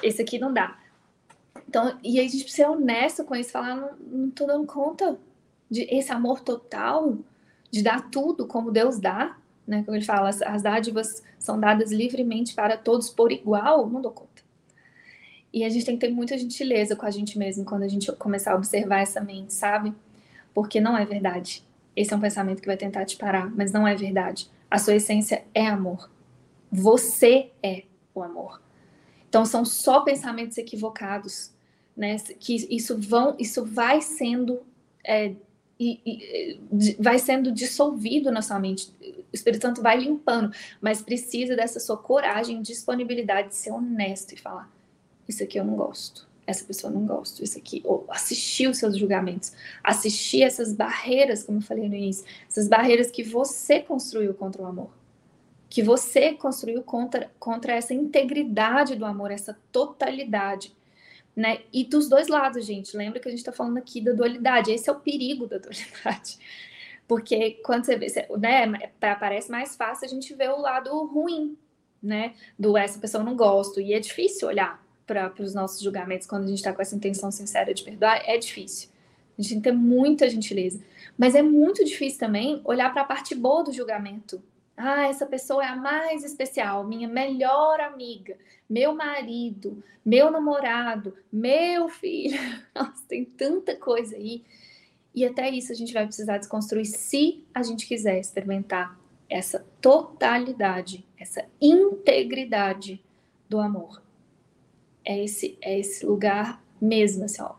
esse 0.03 0.22
aqui 0.22 0.38
não 0.38 0.53
dá. 0.53 0.78
Então, 1.68 1.99
e 2.03 2.18
a 2.18 2.22
gente 2.22 2.44
precisa 2.44 2.64
ser 2.64 2.68
honesto 2.68 3.24
com 3.24 3.34
isso, 3.34 3.51
falar, 3.51 3.74
não, 3.74 3.90
não 4.01 4.30
tô 4.30 4.46
dando 4.46 4.66
conta 4.66 5.18
de 5.70 5.82
esse 5.82 6.11
amor 6.11 6.40
total, 6.40 7.18
de 7.70 7.82
dar 7.82 8.09
tudo 8.11 8.46
como 8.46 8.70
Deus 8.70 8.99
dá, 8.99 9.36
né? 9.66 9.82
Como 9.84 9.96
ele 9.96 10.05
fala, 10.05 10.30
as, 10.30 10.40
as 10.40 10.62
dádivas 10.62 11.22
são 11.38 11.61
dadas 11.61 11.92
livremente 11.92 12.55
para 12.55 12.76
todos 12.76 13.11
por 13.11 13.30
igual, 13.30 13.88
não 13.88 14.01
dou 14.01 14.12
conta. 14.12 14.42
E 15.53 15.64
a 15.64 15.68
gente 15.68 15.84
tem 15.84 15.96
que 15.96 16.07
ter 16.07 16.12
muita 16.12 16.38
gentileza 16.38 16.96
com 16.96 17.05
a 17.05 17.11
gente 17.11 17.38
mesmo 17.38 17.64
quando 17.64 17.82
a 17.82 17.88
gente 17.88 18.11
começar 18.12 18.53
a 18.53 18.57
observar 18.57 19.01
essa 19.01 19.20
mente, 19.20 19.53
sabe? 19.53 19.94
Porque 20.55 20.80
não 20.80 20.96
é 20.96 21.05
verdade. 21.05 21.62
Esse 21.94 22.14
é 22.14 22.16
um 22.16 22.20
pensamento 22.20 22.61
que 22.61 22.66
vai 22.66 22.76
tentar 22.76 23.05
te 23.05 23.16
parar, 23.16 23.51
mas 23.55 23.72
não 23.72 23.86
é 23.86 23.94
verdade. 23.94 24.51
A 24.70 24.78
sua 24.78 24.94
essência 24.94 25.44
é 25.55 25.66
amor. 25.66 26.11
Você 26.70 27.51
é 27.62 27.84
o 28.14 28.22
amor. 28.22 28.61
Então 29.29 29.45
são 29.45 29.64
só 29.64 30.01
pensamentos 30.01 30.57
equivocados, 30.57 31.53
né? 31.97 32.16
Que 32.39 32.66
isso 32.74 32.99
vão, 32.99 33.35
isso 33.39 33.64
vai 33.64 34.01
sendo 34.01 34.61
é, 35.05 35.35
e, 35.79 36.01
e, 36.05 36.97
vai 36.99 37.18
sendo 37.18 37.53
dissolvido 37.53 38.33
na 38.33 38.43
sua 38.43 38.59
mente. 38.59 38.93
O 39.01 39.35
Espírito 39.35 39.62
Santo 39.62 39.83
vai 39.83 39.99
limpando, 39.99 40.53
mas 40.81 41.01
precisa 41.01 41.55
dessa 41.55 41.79
sua 41.79 41.97
coragem, 41.97 42.61
disponibilidade 42.62 43.49
de 43.49 43.57
ser 43.57 43.70
honesto 43.70 44.33
e 44.33 44.37
falar: 44.37 44.70
isso 45.29 45.43
aqui 45.43 45.59
eu 45.59 45.64
não 45.64 45.76
gosto, 45.76 46.26
essa 46.47 46.64
pessoa 46.64 46.93
não 46.93 47.07
gosto, 47.07 47.45
isso 47.45 47.59
aqui, 47.59 47.83
ou 47.85 48.07
assistir 48.09 48.68
os 48.68 48.79
seus 48.79 48.97
julgamentos, 48.97 49.53
assistir 49.85 50.43
essas 50.43 50.72
barreiras, 50.72 51.45
como 51.45 51.59
eu 51.59 51.62
falei 51.62 51.89
no 51.89 51.95
início, 51.95 52.24
essas 52.49 52.66
barreiras 52.66 53.11
que 53.11 53.22
você 53.22 53.81
construiu 53.81 54.35
contra 54.35 54.62
o 54.62 54.66
amor 54.66 54.97
que 55.69 55.83
você 55.83 56.33
construiu 56.33 56.83
contra, 56.83 57.31
contra 57.39 57.75
essa 57.75 57.93
integridade 57.93 58.97
do 58.97 59.05
amor, 59.05 59.31
essa 59.31 59.59
totalidade. 59.71 60.75
Né? 61.37 61.61
E 61.73 61.85
dos 61.85 62.09
dois 62.09 62.29
lados, 62.29 62.64
gente. 62.64 62.97
Lembra 62.97 63.21
que 63.21 63.29
a 63.29 63.31
gente 63.31 63.41
está 63.41 63.53
falando 63.53 63.79
aqui 63.79 64.01
da 64.01 64.12
dualidade. 64.12 64.73
Esse 64.73 64.89
é 64.89 64.93
o 64.93 65.01
perigo 65.01 65.47
da 65.47 65.59
dualidade. 65.59 66.39
Porque 67.07 67.61
quando 67.64 67.85
você 67.85 67.97
vê, 67.97 68.29
né, 68.39 68.91
parece 69.01 69.51
mais 69.51 69.77
fácil 69.77 70.07
a 70.07 70.09
gente 70.09 70.35
ver 70.35 70.51
o 70.51 70.61
lado 70.61 70.91
ruim, 71.07 71.57
né? 72.03 72.35
Do 72.59 72.77
essa 72.77 72.99
pessoa 72.99 73.23
não 73.23 73.37
gosto. 73.37 73.81
E 73.81 73.95
é 73.95 74.01
difícil 74.01 74.49
olhar 74.49 74.85
para 75.07 75.33
os 75.41 75.55
nossos 75.55 75.81
julgamentos 75.81 76.27
quando 76.27 76.45
a 76.45 76.49
gente 76.49 76.59
está 76.59 76.73
com 76.73 76.83
essa 76.83 76.95
intenção 76.95 77.31
sincera 77.31 77.73
de 77.73 77.83
perdoar. 77.83 78.23
É 78.27 78.37
difícil. 78.37 78.91
A 79.39 79.43
gente 79.43 79.51
tem 79.51 79.59
que 79.62 79.69
ter 79.71 79.75
muita 79.75 80.29
gentileza. 80.29 80.81
Mas 81.16 81.35
é 81.35 81.43
muito 81.43 81.85
difícil 81.85 82.19
também 82.19 82.61
olhar 82.64 82.93
para 82.93 83.03
a 83.03 83.07
parte 83.07 83.35
boa 83.35 83.64
do 83.64 83.73
julgamento, 83.73 84.43
ah, 84.79 85.09
essa 85.09 85.26
pessoa 85.26 85.64
é 85.64 85.66
a 85.66 85.74
mais 85.74 86.22
especial, 86.22 86.87
minha 86.87 87.09
melhor 87.09 87.81
amiga, 87.81 88.37
meu 88.70 88.95
marido, 88.95 89.83
meu 90.05 90.31
namorado, 90.31 91.16
meu 91.33 91.89
filho. 91.89 92.39
Nossa, 92.72 93.03
tem 93.09 93.24
tanta 93.24 93.74
coisa 93.74 94.14
aí. 94.14 94.45
E 95.12 95.24
até 95.24 95.51
isso 95.51 95.72
a 95.72 95.74
gente 95.74 95.93
vai 95.93 96.07
precisar 96.07 96.39
desconstruir 96.39 96.87
se 96.87 97.45
a 97.53 97.62
gente 97.62 97.89
quiser 97.89 98.20
experimentar 98.20 98.97
essa 99.29 99.66
totalidade, 99.81 101.05
essa 101.18 101.45
integridade 101.61 103.03
do 103.49 103.59
amor. 103.59 104.01
É 105.05 105.24
esse, 105.24 105.59
é 105.61 105.76
esse 105.76 106.07
lugar 106.07 106.62
mesmo, 106.81 107.24
assim, 107.24 107.43
ó. 107.43 107.57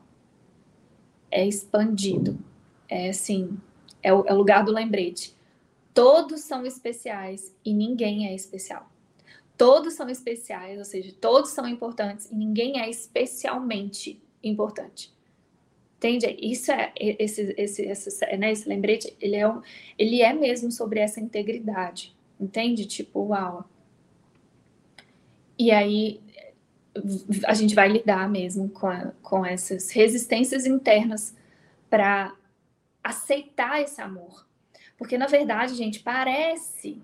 É 1.30 1.46
expandido. 1.46 2.40
É 2.88 3.10
assim, 3.10 3.60
é 4.02 4.14
o, 4.14 4.26
é 4.26 4.34
o 4.34 4.38
lugar 4.38 4.64
do 4.64 4.72
lembrete 4.72 5.38
Todos 6.00 6.40
são 6.40 6.66
especiais 6.66 7.54
e 7.66 7.74
ninguém 7.74 8.26
é 8.26 8.34
especial. 8.34 8.90
Todos 9.58 9.96
são 9.96 10.08
especiais, 10.08 10.80
ou 10.80 10.86
seja, 10.86 11.14
todos 11.20 11.50
são 11.50 11.68
importantes 11.68 12.32
e 12.32 12.36
ninguém 12.36 12.80
é 12.80 12.90
especialmente 12.90 14.18
importante. 14.42 15.14
Entende? 15.98 16.38
Isso 16.40 16.72
é 16.72 16.94
esse 16.96 17.54
esse 17.58 17.82
esse, 17.82 18.38
né, 18.38 18.54
esse 18.54 18.70
lembrete, 18.70 19.14
ele 19.20 19.36
é 19.36 19.46
um, 19.46 19.62
ele 19.98 20.22
é 20.22 20.32
mesmo 20.32 20.72
sobre 20.72 21.02
essa 21.02 21.20
integridade. 21.20 22.16
Entende? 22.40 22.86
Tipo, 22.86 23.20
uau. 23.20 23.70
E 25.58 25.70
aí 25.70 26.22
a 27.46 27.54
gente 27.54 27.76
vai 27.76 27.90
lidar 27.90 28.30
mesmo 28.30 28.70
com, 28.70 28.88
a, 28.88 29.12
com 29.22 29.46
essas 29.46 29.92
resistências 29.92 30.66
internas 30.66 31.36
para 31.90 32.34
aceitar 33.04 33.82
esse 33.82 34.00
amor, 34.00 34.48
porque, 35.00 35.18
na 35.18 35.28
verdade, 35.28 35.76
gente, 35.76 36.02
parece 36.02 37.02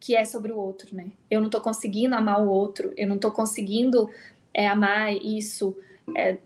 que 0.00 0.16
é 0.16 0.24
sobre 0.24 0.50
o 0.50 0.56
outro, 0.56 0.96
né? 0.96 1.12
Eu 1.30 1.42
não 1.42 1.50
tô 1.50 1.60
conseguindo 1.60 2.14
amar 2.14 2.42
o 2.42 2.48
outro, 2.48 2.90
eu 2.96 3.06
não 3.06 3.18
tô 3.18 3.30
conseguindo 3.30 4.10
é, 4.52 4.66
amar 4.66 5.14
isso. 5.14 5.76
É... 6.16 6.38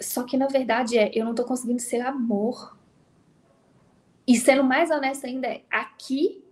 Só 0.00 0.24
que, 0.24 0.36
na 0.36 0.48
verdade, 0.48 0.98
é 0.98 1.12
eu 1.14 1.24
não 1.24 1.32
tô 1.32 1.44
conseguindo 1.44 1.80
ser 1.80 2.00
amor. 2.00 2.76
E 4.26 4.36
sendo 4.36 4.64
mais 4.64 4.90
honesta 4.90 5.28
ainda, 5.28 5.46
é 5.46 5.62
aqui 5.70 6.44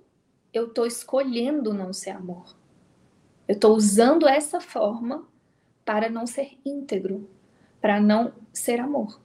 eu 0.53 0.69
tô 0.69 0.87
escolhendo 0.87 1.75
não 1.75 1.93
ser 1.93 2.11
amor. 2.11 2.57
Eu 3.49 3.59
tô 3.59 3.75
usando 3.75 4.29
essa 4.29 4.61
forma 4.61 5.27
para 5.85 6.09
não 6.09 6.29
ser 6.29 6.57
íntegro, 6.65 7.29
para 7.81 8.01
não 8.01 8.33
ser 8.53 8.79
amor. 8.79 9.21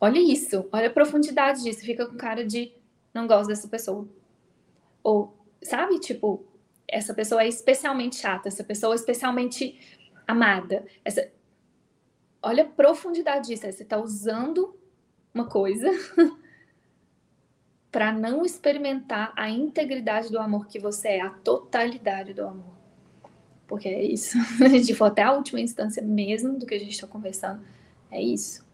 Olha 0.00 0.18
isso, 0.18 0.68
olha 0.72 0.88
a 0.88 0.92
profundidade 0.92 1.62
disso. 1.62 1.80
Fica 1.80 2.04
com 2.04 2.16
cara 2.16 2.44
de 2.44 2.72
não 3.12 3.26
gosto 3.26 3.48
dessa 3.48 3.68
pessoa. 3.68 4.08
Ou, 5.02 5.36
sabe, 5.62 5.98
tipo, 5.98 6.44
essa 6.86 7.12
pessoa 7.12 7.42
é 7.42 7.48
especialmente 7.48 8.16
chata, 8.16 8.48
essa 8.48 8.64
pessoa 8.64 8.94
é 8.94 8.96
especialmente 8.96 9.78
amada. 10.26 10.84
Essa... 11.04 11.30
Olha 12.42 12.64
a 12.64 12.68
profundidade 12.68 13.48
disso. 13.48 13.62
Você 13.62 13.82
está 13.82 13.98
usando 13.98 14.78
uma 15.34 15.46
coisa 15.46 15.90
para 17.90 18.12
não 18.12 18.44
experimentar 18.44 19.32
a 19.36 19.50
integridade 19.50 20.30
do 20.30 20.38
amor 20.38 20.66
que 20.66 20.78
você 20.78 21.08
é, 21.08 21.20
a 21.20 21.30
totalidade 21.30 22.34
do 22.34 22.46
amor. 22.46 22.78
Porque 23.66 23.88
é 23.88 24.02
isso. 24.02 24.38
A 24.64 24.68
gente 24.68 24.94
for 24.94 25.06
até 25.06 25.22
a 25.22 25.32
última 25.32 25.60
instância 25.60 26.02
mesmo 26.02 26.58
do 26.58 26.64
que 26.64 26.74
a 26.74 26.78
gente 26.78 26.92
está 26.92 27.06
conversando, 27.06 27.62
é 28.10 28.20
isso. 28.20 28.66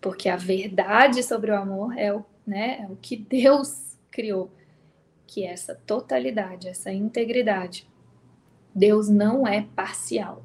Porque 0.00 0.28
a 0.28 0.36
verdade 0.36 1.22
sobre 1.22 1.50
o 1.50 1.56
amor 1.56 1.96
é 1.96 2.12
o, 2.14 2.24
né, 2.46 2.80
é 2.80 2.86
o 2.90 2.96
que 2.96 3.16
Deus 3.16 3.96
criou, 4.10 4.50
que 5.26 5.44
é 5.44 5.52
essa 5.52 5.74
totalidade, 5.74 6.68
essa 6.68 6.92
integridade. 6.92 7.88
Deus 8.74 9.08
não 9.08 9.46
é 9.46 9.66
parcial, 9.74 10.42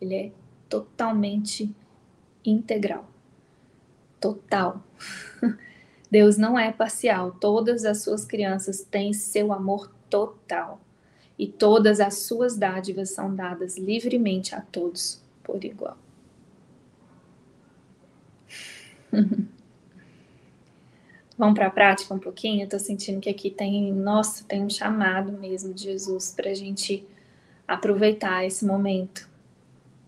ele 0.00 0.14
é 0.14 0.32
totalmente 0.68 1.74
integral. 2.44 3.08
Total. 4.20 4.82
Deus 6.10 6.36
não 6.36 6.58
é 6.58 6.72
parcial, 6.72 7.32
todas 7.32 7.84
as 7.84 8.02
suas 8.02 8.24
crianças 8.24 8.82
têm 8.82 9.12
seu 9.12 9.52
amor 9.52 9.92
total. 10.08 10.80
E 11.38 11.46
todas 11.46 12.00
as 12.00 12.18
suas 12.18 12.56
dádivas 12.56 13.10
são 13.10 13.32
dadas 13.32 13.78
livremente 13.78 14.54
a 14.54 14.60
todos 14.60 15.22
por 15.44 15.62
igual. 15.64 15.96
Vamos 21.38 21.54
para 21.54 21.68
a 21.68 21.70
prática 21.70 22.12
um 22.12 22.18
pouquinho? 22.18 22.66
Eu 22.68 22.80
sentindo 22.80 23.20
que 23.20 23.30
aqui 23.30 23.48
tem, 23.48 23.92
nossa, 23.92 24.42
tem 24.44 24.64
um 24.64 24.70
chamado 24.70 25.32
mesmo 25.32 25.72
de 25.72 25.84
Jesus 25.84 26.32
para 26.36 26.50
a 26.50 26.54
gente 26.54 27.06
aproveitar 27.66 28.44
esse 28.44 28.66
momento 28.66 29.28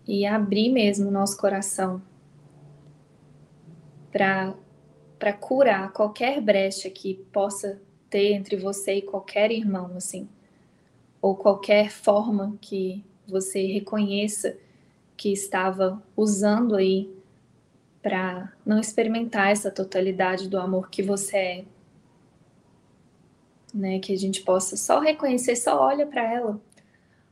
e 0.05 0.25
abrir 0.25 0.69
mesmo 0.69 1.07
o 1.07 1.11
nosso 1.11 1.37
coração 1.37 2.01
para 4.11 4.53
curar 5.39 5.93
qualquer 5.93 6.41
brecha 6.41 6.89
que 6.89 7.13
possa 7.31 7.79
ter 8.09 8.33
entre 8.33 8.57
você 8.57 8.95
e 8.95 9.01
qualquer 9.01 9.51
irmão, 9.51 9.91
assim, 9.95 10.27
ou 11.21 11.35
qualquer 11.35 11.89
forma 11.89 12.57
que 12.59 13.05
você 13.25 13.65
reconheça 13.67 14.57
que 15.15 15.31
estava 15.31 16.03
usando 16.17 16.75
aí 16.75 17.09
para 18.01 18.51
não 18.65 18.79
experimentar 18.79 19.51
essa 19.51 19.69
totalidade 19.71 20.47
do 20.49 20.57
amor 20.57 20.89
que 20.89 21.03
você 21.03 21.37
é. 21.37 21.65
Né, 23.73 23.99
que 23.99 24.13
a 24.13 24.17
gente 24.17 24.41
possa 24.41 24.75
só 24.75 24.99
reconhecer, 24.99 25.55
só 25.55 25.79
olha 25.79 26.05
para 26.05 26.21
ela 26.21 26.59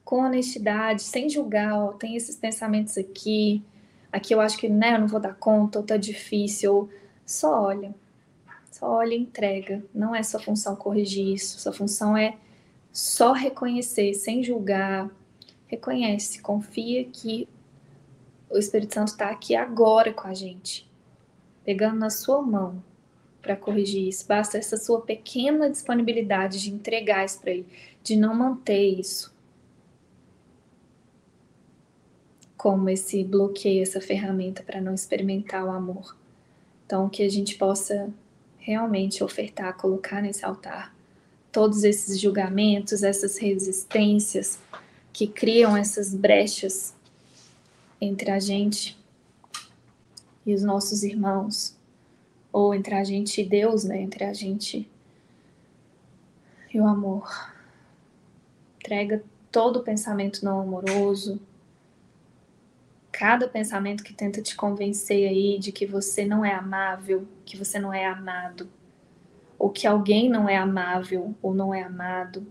com 0.09 0.23
honestidade, 0.23 1.03
sem 1.03 1.29
julgar, 1.29 1.77
ó, 1.77 1.91
tem 1.91 2.15
esses 2.15 2.35
pensamentos 2.35 2.97
aqui, 2.97 3.63
aqui 4.11 4.33
eu 4.33 4.41
acho 4.41 4.57
que 4.57 4.67
né, 4.67 4.95
eu 4.95 5.01
não 5.01 5.07
vou 5.07 5.19
dar 5.19 5.35
conta, 5.35 5.77
ou 5.77 5.85
tá 5.85 5.97
difícil, 5.97 6.73
ou 6.73 6.89
só 7.23 7.61
olha. 7.61 7.93
Só 8.71 8.89
olha 8.89 9.13
e 9.13 9.19
entrega. 9.19 9.85
Não 9.93 10.15
é 10.15 10.23
sua 10.23 10.39
função 10.39 10.75
corrigir 10.75 11.35
isso, 11.35 11.59
sua 11.59 11.71
função 11.71 12.17
é 12.17 12.37
só 12.91 13.33
reconhecer, 13.33 14.15
sem 14.15 14.41
julgar. 14.41 15.11
Reconhece, 15.67 16.41
confia 16.41 17.05
que 17.05 17.47
o 18.49 18.57
Espírito 18.57 18.93
Santo 18.95 19.09
está 19.09 19.29
aqui 19.29 19.55
agora 19.55 20.11
com 20.11 20.27
a 20.27 20.33
gente, 20.33 20.89
pegando 21.63 21.99
na 21.99 22.09
sua 22.09 22.41
mão 22.41 22.83
para 23.41 23.55
corrigir 23.55 24.07
isso. 24.07 24.27
Basta 24.27 24.57
essa 24.57 24.77
sua 24.77 25.01
pequena 25.01 25.69
disponibilidade 25.69 26.61
de 26.61 26.71
entregar 26.71 27.25
isso 27.25 27.39
para 27.39 27.51
ele, 27.51 27.67
de 28.03 28.15
não 28.15 28.33
manter 28.33 28.99
isso 28.99 29.33
como 32.57 32.89
esse 32.89 33.23
bloqueio, 33.23 33.81
essa 33.81 34.01
ferramenta 34.01 34.61
para 34.61 34.81
não 34.81 34.93
experimentar 34.93 35.63
o 35.63 35.71
amor. 35.71 36.17
Então, 36.85 37.07
que 37.07 37.23
a 37.23 37.29
gente 37.29 37.55
possa 37.55 38.09
realmente 38.57 39.23
ofertar, 39.23 39.77
colocar 39.77 40.21
nesse 40.21 40.43
altar 40.43 40.93
todos 41.51 41.83
esses 41.83 42.19
julgamentos, 42.19 43.01
essas 43.01 43.37
resistências 43.37 44.59
que 45.13 45.25
criam 45.25 45.75
essas 45.75 46.13
brechas 46.13 46.93
entre 47.99 48.31
a 48.31 48.39
gente 48.39 48.97
e 50.45 50.53
os 50.53 50.63
nossos 50.63 51.03
irmãos, 51.03 51.77
ou 52.51 52.73
entre 52.73 52.95
a 52.95 53.03
gente 53.03 53.41
e 53.41 53.45
Deus, 53.45 53.83
né? 53.83 54.01
Entre 54.01 54.23
a 54.23 54.33
gente 54.33 54.89
e 56.73 56.79
o 56.79 56.87
amor. 56.87 57.51
Entrega 58.77 59.23
todo 59.51 59.83
pensamento 59.83 60.43
não 60.43 60.61
amoroso, 60.61 61.39
cada 63.19 63.49
pensamento 63.49 64.01
que 64.01 64.13
tenta 64.13 64.41
te 64.41 64.55
convencer 64.55 65.27
aí 65.27 65.59
de 65.59 65.73
que 65.73 65.85
você 65.85 66.25
não 66.25 66.45
é 66.45 66.53
amável, 66.53 67.27
que 67.43 67.57
você 67.57 67.77
não 67.77 67.93
é 67.93 68.05
amado, 68.05 68.69
ou 69.57 69.69
que 69.69 69.85
alguém 69.85 70.29
não 70.29 70.47
é 70.47 70.55
amável 70.55 71.35
ou 71.41 71.53
não 71.53 71.73
é 71.73 71.83
amado, 71.83 72.47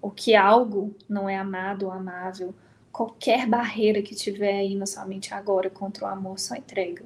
ou 0.00 0.10
que 0.10 0.34
algo 0.34 0.94
não 1.06 1.28
é 1.28 1.36
amado 1.36 1.84
ou 1.84 1.92
amável, 1.92 2.54
qualquer 2.98 3.46
barreira 3.46 4.02
que 4.02 4.12
tiver 4.12 4.58
aí 4.58 4.74
na 4.74 4.84
sua 4.84 5.04
mente 5.04 5.32
agora 5.32 5.70
contra 5.70 6.04
o 6.04 6.08
amor, 6.08 6.36
só 6.36 6.56
entrega. 6.56 7.04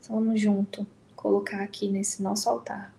Só 0.00 0.14
vamos 0.14 0.40
junto 0.40 0.86
colocar 1.16 1.60
aqui 1.60 1.88
nesse 1.88 2.22
nosso 2.22 2.48
altar. 2.48 2.94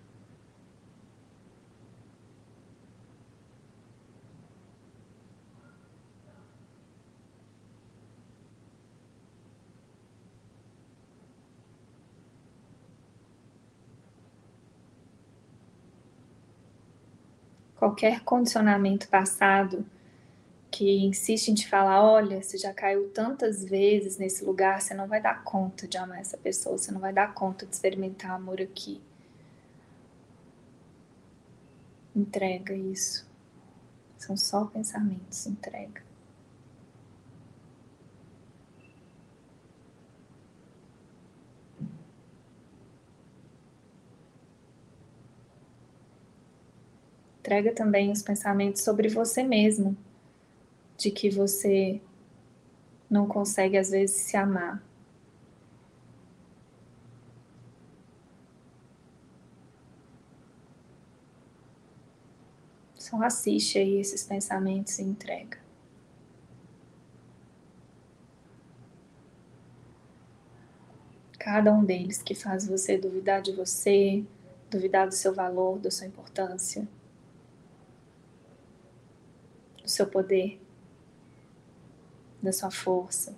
qualquer 17.76 18.20
condicionamento 18.20 19.08
passado 19.08 19.86
que 20.80 21.04
insiste 21.04 21.48
em 21.48 21.54
te 21.54 21.68
falar, 21.68 22.02
olha, 22.02 22.42
você 22.42 22.56
já 22.56 22.72
caiu 22.72 23.10
tantas 23.10 23.62
vezes 23.62 24.16
nesse 24.16 24.42
lugar, 24.42 24.80
você 24.80 24.94
não 24.94 25.06
vai 25.06 25.20
dar 25.20 25.44
conta 25.44 25.86
de 25.86 25.98
amar 25.98 26.20
essa 26.20 26.38
pessoa, 26.38 26.78
você 26.78 26.90
não 26.90 26.98
vai 26.98 27.12
dar 27.12 27.34
conta 27.34 27.66
de 27.66 27.74
experimentar 27.74 28.30
amor 28.30 28.62
aqui. 28.62 28.98
Entrega 32.16 32.72
isso. 32.74 33.28
São 34.16 34.38
só 34.38 34.64
pensamentos, 34.64 35.46
entrega. 35.46 36.02
Entrega 47.40 47.74
também 47.74 48.10
os 48.10 48.22
pensamentos 48.22 48.82
sobre 48.82 49.08
você 49.10 49.42
mesmo, 49.42 49.94
de 51.00 51.10
que 51.10 51.30
você 51.30 51.98
não 53.08 53.26
consegue 53.26 53.78
às 53.78 53.88
vezes 53.90 54.16
se 54.16 54.36
amar. 54.36 54.82
Só 62.98 63.22
assiste 63.22 63.78
aí 63.78 63.98
esses 63.98 64.24
pensamentos 64.24 64.98
e 64.98 65.02
entrega. 65.02 65.58
Cada 71.38 71.72
um 71.72 71.82
deles 71.82 72.22
que 72.22 72.34
faz 72.34 72.68
você 72.68 72.98
duvidar 72.98 73.40
de 73.40 73.52
você, 73.52 74.22
duvidar 74.70 75.08
do 75.08 75.14
seu 75.14 75.34
valor, 75.34 75.78
da 75.78 75.90
sua 75.90 76.06
importância 76.06 76.86
do 79.82 79.88
seu 79.88 80.06
poder, 80.06 80.60
da 82.42 82.52
sua 82.52 82.70
força. 82.70 83.36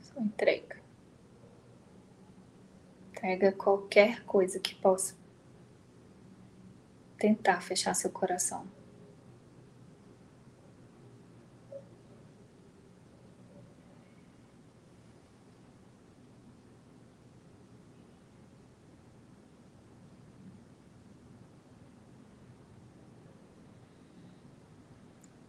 Só 0.00 0.20
entrega. 0.20 0.80
Entrega 3.10 3.52
qualquer 3.52 4.24
coisa 4.24 4.58
que 4.58 4.74
possa 4.74 5.14
tentar 7.18 7.60
fechar 7.60 7.94
seu 7.94 8.10
coração. 8.10 8.66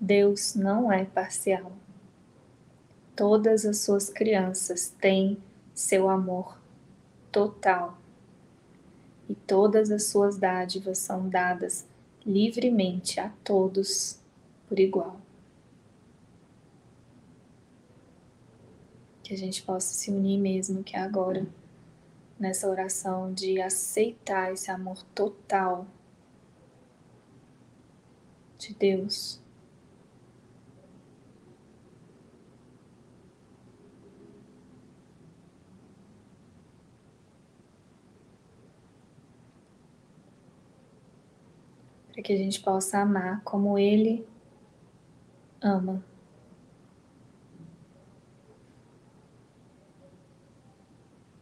Deus 0.04 0.56
não 0.56 0.92
é 0.92 1.06
parcial. 1.06 1.72
Todas 3.16 3.68
as 3.68 3.78
suas 3.82 4.10
crianças 4.10 4.90
têm 5.00 5.38
seu 5.76 6.10
amor 6.10 6.60
total. 7.32 8.00
E 9.30 9.36
todas 9.36 9.92
as 9.92 10.06
suas 10.06 10.38
dádivas 10.38 10.98
são 10.98 11.30
dadas 11.30 11.86
livremente 12.26 13.20
a 13.20 13.30
todos 13.44 14.20
por 14.68 14.80
igual. 14.80 15.22
Que 19.22 19.36
a 19.36 19.38
gente 19.38 19.62
possa 19.62 19.94
se 19.94 20.10
unir 20.10 20.40
mesmo 20.40 20.84
que 20.84 20.98
agora 20.98 21.46
nessa 22.40 22.68
oração 22.68 23.32
de 23.32 23.62
aceitar 23.62 24.52
esse 24.52 24.72
amor 24.72 25.04
total 25.14 25.86
de 28.58 28.74
Deus. 28.74 29.40
Para 42.22 42.28
que 42.28 42.34
a 42.34 42.38
gente 42.38 42.62
possa 42.62 43.00
amar 43.00 43.42
como 43.44 43.80
Ele 43.80 44.24
ama. 45.60 46.04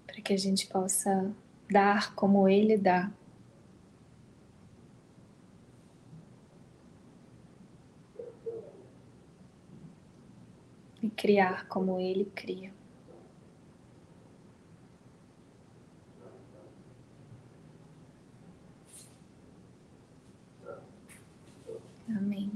Para 0.08 0.22
que 0.22 0.32
a 0.32 0.38
gente 0.38 0.68
possa 0.68 1.36
dar 1.70 2.16
como 2.16 2.48
Ele 2.48 2.78
dá. 2.78 3.12
e 11.02 11.10
criar 11.10 11.68
como 11.68 12.00
Ele 12.00 12.24
cria. 12.24 12.72
Amém. 22.18 22.52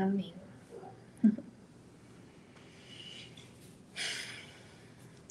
Amém. 0.00 0.32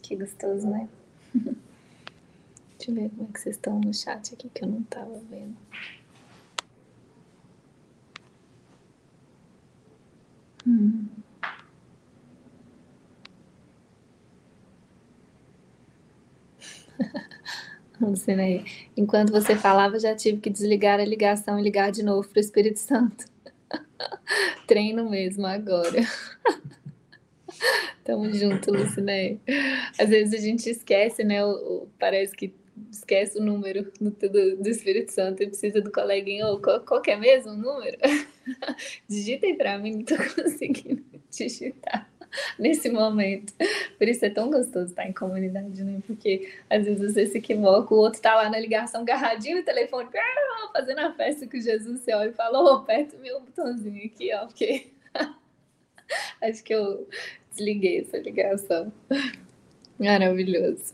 Que 0.03 0.15
gostoso, 0.15 0.67
né? 0.67 0.89
Deixa 1.35 2.89
eu 2.89 2.95
ver 2.95 3.09
como 3.11 3.29
é 3.29 3.31
que 3.31 3.39
vocês 3.39 3.55
estão 3.55 3.79
no 3.79 3.93
chat 3.93 4.33
aqui 4.33 4.49
que 4.49 4.63
eu 4.63 4.67
não 4.67 4.81
tava 4.83 5.19
vendo. 5.29 5.55
Hum. 10.65 11.07
Lucinei, 18.01 18.65
enquanto 18.97 19.31
você 19.31 19.55
falava, 19.55 19.99
já 19.99 20.15
tive 20.15 20.41
que 20.41 20.49
desligar 20.49 20.99
a 20.99 21.05
ligação 21.05 21.59
e 21.59 21.61
ligar 21.63 21.91
de 21.91 22.01
novo 22.01 22.27
para 22.27 22.37
o 22.37 22.41
Espírito 22.41 22.79
Santo. 22.79 23.25
Treino 24.67 25.09
mesmo 25.09 25.45
agora. 25.45 25.99
Tamo 28.03 28.31
junto, 28.33 28.71
Lucinei. 28.71 29.39
Às 29.99 30.09
vezes 30.09 30.33
a 30.33 30.43
gente 30.43 30.67
esquece, 30.69 31.23
né? 31.23 31.45
O, 31.45 31.49
o, 31.49 31.87
parece 31.99 32.35
que 32.35 32.53
esquece 32.91 33.37
o 33.37 33.43
número 33.43 33.91
do, 33.99 34.11
do, 34.11 34.55
do 34.57 34.69
Espírito 34.69 35.11
Santo 35.11 35.43
e 35.43 35.47
precisa 35.47 35.81
do 35.81 35.91
coleguinha. 35.91 36.47
Ou 36.47 36.61
qual, 36.61 36.79
qual 36.81 37.01
é 37.07 37.15
mesmo 37.15 37.53
número? 37.53 37.97
Digitem 39.07 39.57
para 39.57 39.77
mim, 39.77 39.97
não 39.97 40.03
tô 40.03 40.15
conseguindo 40.17 41.03
digitar 41.29 42.09
nesse 42.57 42.89
momento. 42.89 43.53
Por 43.97 44.07
isso 44.07 44.25
é 44.25 44.29
tão 44.29 44.49
gostoso 44.49 44.87
estar 44.87 45.05
em 45.05 45.13
comunidade, 45.13 45.83
né? 45.83 45.99
Porque 46.05 46.53
às 46.69 46.85
vezes 46.85 47.13
você 47.13 47.25
se 47.25 47.37
equivoca, 47.37 47.93
o 47.93 47.97
outro 47.97 48.21
tá 48.21 48.35
lá 48.35 48.49
na 48.49 48.59
ligação, 48.59 49.05
garradinho 49.05 49.57
no 49.57 49.63
telefone, 49.63 50.09
fazendo 50.73 50.99
a 50.99 51.13
festa 51.13 51.47
com 51.47 51.59
Jesus, 51.59 52.01
você 52.01 52.13
olha 52.13 52.29
e 52.29 52.33
fala, 52.33 52.61
oh, 52.61 52.75
aperta 52.75 53.15
o 53.15 53.19
meu 53.19 53.39
botãozinho 53.41 54.05
aqui, 54.05 54.33
ó, 54.33 54.45
porque 54.45 54.87
acho 56.41 56.63
que 56.63 56.73
eu 56.73 57.07
desliguei 57.51 58.01
essa 58.01 58.17
ligação. 58.17 58.91
Maravilhoso. 59.99 60.93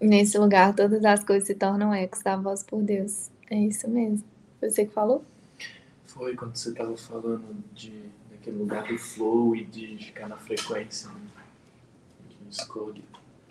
Nesse 0.00 0.38
lugar, 0.38 0.74
todas 0.74 1.04
as 1.04 1.22
coisas 1.24 1.46
se 1.46 1.54
tornam 1.54 1.92
ecos 1.92 2.22
da 2.22 2.36
voz 2.36 2.62
por 2.62 2.82
Deus. 2.82 3.30
É 3.50 3.56
isso 3.56 3.88
mesmo. 3.88 4.24
Você 4.60 4.86
que 4.86 4.92
falou? 4.92 5.24
Foi 6.20 6.36
quando 6.36 6.54
você 6.54 6.68
estava 6.68 6.94
falando 6.98 7.64
de 7.72 8.10
daquele 8.30 8.58
lugar 8.58 8.86
do 8.86 8.98
flow 8.98 9.56
e 9.56 9.64
de 9.64 9.96
ficar 9.96 10.28
na 10.28 10.36
frequência. 10.36 11.08
Né? 11.08 11.18
Que 12.28 12.36
escolhe 12.50 13.02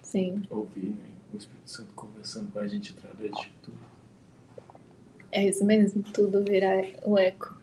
Sim. 0.03 0.43
ouvir 0.51 0.91
né? 0.91 1.09
o 1.33 1.37
Espírito 1.37 1.67
Santo 1.67 1.91
conversando 1.95 2.51
com 2.51 2.59
a 2.59 2.67
gente 2.67 2.95
através 2.95 3.31
de 3.31 3.51
tudo. 3.63 3.77
É 5.31 5.47
isso 5.47 5.65
mesmo, 5.65 6.03
tudo 6.13 6.43
virar 6.43 6.85
o 7.03 7.17
eco. 7.17 7.59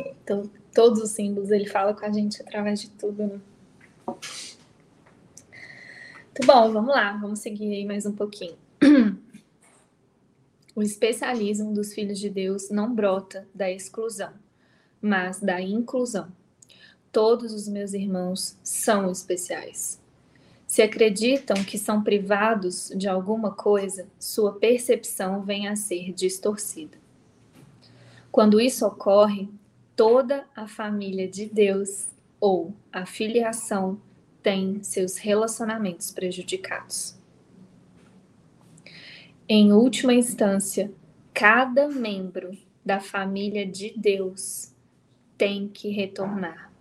Então, 0.00 0.50
todos 0.74 1.02
os 1.02 1.10
símbolos, 1.10 1.50
ele 1.50 1.66
fala 1.66 1.92
com 1.92 2.06
a 2.06 2.10
gente 2.10 2.40
através 2.40 2.80
de 2.80 2.88
tudo, 2.92 3.22
né? 3.22 3.40
Muito 6.24 6.46
bom, 6.46 6.72
vamos 6.72 6.88
lá, 6.88 7.18
vamos 7.18 7.40
seguir 7.40 7.70
aí 7.70 7.84
mais 7.84 8.06
um 8.06 8.12
pouquinho. 8.12 8.56
O 10.76 10.82
especialismo 10.82 11.72
dos 11.72 11.94
filhos 11.94 12.18
de 12.18 12.28
Deus 12.28 12.68
não 12.68 12.94
brota 12.94 13.48
da 13.54 13.70
exclusão, 13.70 14.34
mas 15.00 15.40
da 15.40 15.58
inclusão. 15.58 16.30
Todos 17.10 17.54
os 17.54 17.66
meus 17.66 17.94
irmãos 17.94 18.58
são 18.62 19.10
especiais. 19.10 19.98
Se 20.66 20.82
acreditam 20.82 21.64
que 21.64 21.78
são 21.78 22.02
privados 22.02 22.92
de 22.94 23.08
alguma 23.08 23.52
coisa, 23.52 24.06
sua 24.20 24.52
percepção 24.52 25.40
vem 25.40 25.66
a 25.66 25.76
ser 25.76 26.12
distorcida. 26.12 26.98
Quando 28.30 28.60
isso 28.60 28.86
ocorre, 28.86 29.48
toda 29.96 30.46
a 30.54 30.68
família 30.68 31.26
de 31.26 31.46
Deus 31.46 32.08
ou 32.38 32.74
a 32.92 33.06
filiação 33.06 33.98
tem 34.42 34.82
seus 34.82 35.16
relacionamentos 35.16 36.10
prejudicados. 36.10 37.15
Em 39.48 39.72
última 39.72 40.12
instância, 40.12 40.92
cada 41.32 41.86
membro 41.86 42.58
da 42.84 42.98
família 42.98 43.64
de 43.64 43.94
Deus 43.96 44.74
tem 45.38 45.68
que 45.68 45.88
retornar. 45.88 46.72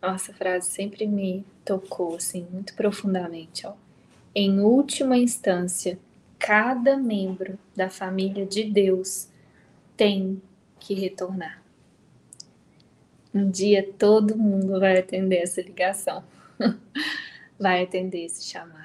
Nossa, 0.00 0.32
frase 0.32 0.70
sempre 0.70 1.06
me 1.06 1.44
tocou 1.66 2.16
assim 2.16 2.46
muito 2.50 2.74
profundamente, 2.74 3.66
ó. 3.66 3.74
Em 4.34 4.58
última 4.58 5.18
instância, 5.18 5.98
cada 6.38 6.96
membro 6.96 7.58
da 7.76 7.90
família 7.90 8.46
de 8.46 8.64
Deus 8.64 9.28
tem 9.94 10.40
que 10.80 10.94
retornar. 10.94 11.62
Um 13.34 13.50
dia 13.50 13.86
todo 13.98 14.34
mundo 14.34 14.80
vai 14.80 14.98
atender 14.98 15.42
essa 15.42 15.60
ligação, 15.60 16.24
vai 17.60 17.84
atender 17.84 18.24
esse 18.24 18.44
chamado. 18.44 18.81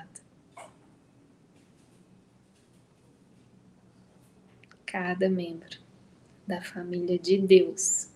Cada 4.89 5.29
membro 5.29 5.77
da 6.47 6.61
família 6.61 7.19
de 7.19 7.37
Deus 7.37 8.07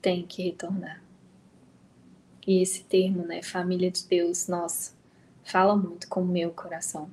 tem 0.00 0.24
que 0.26 0.42
retornar. 0.42 1.02
E 2.46 2.62
esse 2.62 2.84
termo, 2.84 3.26
né, 3.26 3.42
família 3.42 3.90
de 3.90 4.06
Deus, 4.06 4.48
nossa, 4.48 4.94
fala 5.44 5.76
muito 5.76 6.08
com 6.08 6.22
o 6.22 6.26
meu 6.26 6.52
coração. 6.52 7.10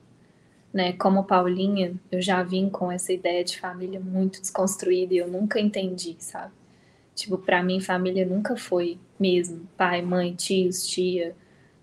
Né? 0.74 0.94
Como 0.94 1.26
Paulinha, 1.26 2.00
eu 2.10 2.22
já 2.22 2.42
vim 2.42 2.70
com 2.70 2.90
essa 2.90 3.12
ideia 3.12 3.44
de 3.44 3.60
família 3.60 4.00
muito 4.00 4.40
desconstruída 4.40 5.14
e 5.14 5.18
eu 5.18 5.28
nunca 5.28 5.60
entendi, 5.60 6.16
sabe? 6.20 6.54
Tipo, 7.14 7.38
para 7.38 7.62
mim, 7.62 7.82
família 7.82 8.26
nunca 8.26 8.56
foi 8.56 8.98
mesmo 9.20 9.68
pai, 9.76 10.02
mãe, 10.02 10.34
tios, 10.34 10.88
tia. 10.88 11.36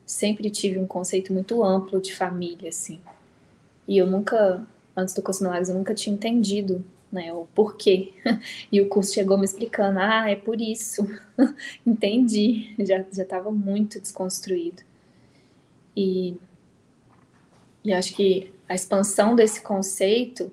Sempre 0.06 0.48
tive 0.48 0.78
um 0.78 0.86
conceito 0.86 1.34
muito 1.34 1.62
amplo 1.62 2.00
de 2.00 2.14
família, 2.14 2.70
assim. 2.70 2.98
E 3.86 3.98
eu 3.98 4.06
nunca, 4.06 4.66
antes 4.96 5.12
do 5.12 5.20
curso 5.20 5.42
Milagres, 5.42 5.68
eu 5.68 5.74
nunca 5.74 5.94
tinha 5.94 6.14
entendido 6.14 6.82
né, 7.14 7.32
o 7.32 7.46
porquê. 7.54 8.12
E 8.70 8.80
o 8.80 8.88
curso 8.88 9.14
chegou 9.14 9.38
me 9.38 9.44
explicando, 9.44 9.98
ah, 10.00 10.28
é 10.28 10.36
por 10.36 10.60
isso. 10.60 11.06
Entendi, 11.86 12.74
já 12.80 13.04
já 13.12 13.22
estava 13.22 13.50
muito 13.50 14.00
desconstruído. 14.00 14.82
E, 15.96 16.36
e 17.84 17.92
acho 17.92 18.14
que 18.14 18.52
a 18.68 18.74
expansão 18.74 19.36
desse 19.36 19.62
conceito 19.62 20.50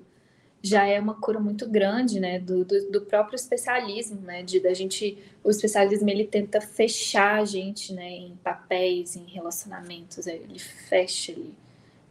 já 0.62 0.86
é 0.86 1.00
uma 1.00 1.14
cura 1.14 1.40
muito 1.40 1.68
grande, 1.68 2.20
né, 2.20 2.38
do, 2.38 2.64
do, 2.64 2.90
do, 2.92 3.00
próprio 3.00 3.34
especialismo, 3.34 4.20
né, 4.20 4.44
de 4.44 4.60
da 4.60 4.72
gente, 4.72 5.18
o 5.42 5.50
especialismo 5.50 6.08
ele 6.08 6.24
tenta 6.24 6.60
fechar 6.60 7.40
a 7.40 7.44
gente, 7.44 7.92
né, 7.92 8.08
em 8.08 8.36
papéis, 8.44 9.16
em 9.16 9.24
relacionamentos, 9.24 10.28
é, 10.28 10.36
ele 10.36 10.60
fecha 10.60 11.32
ali 11.32 11.52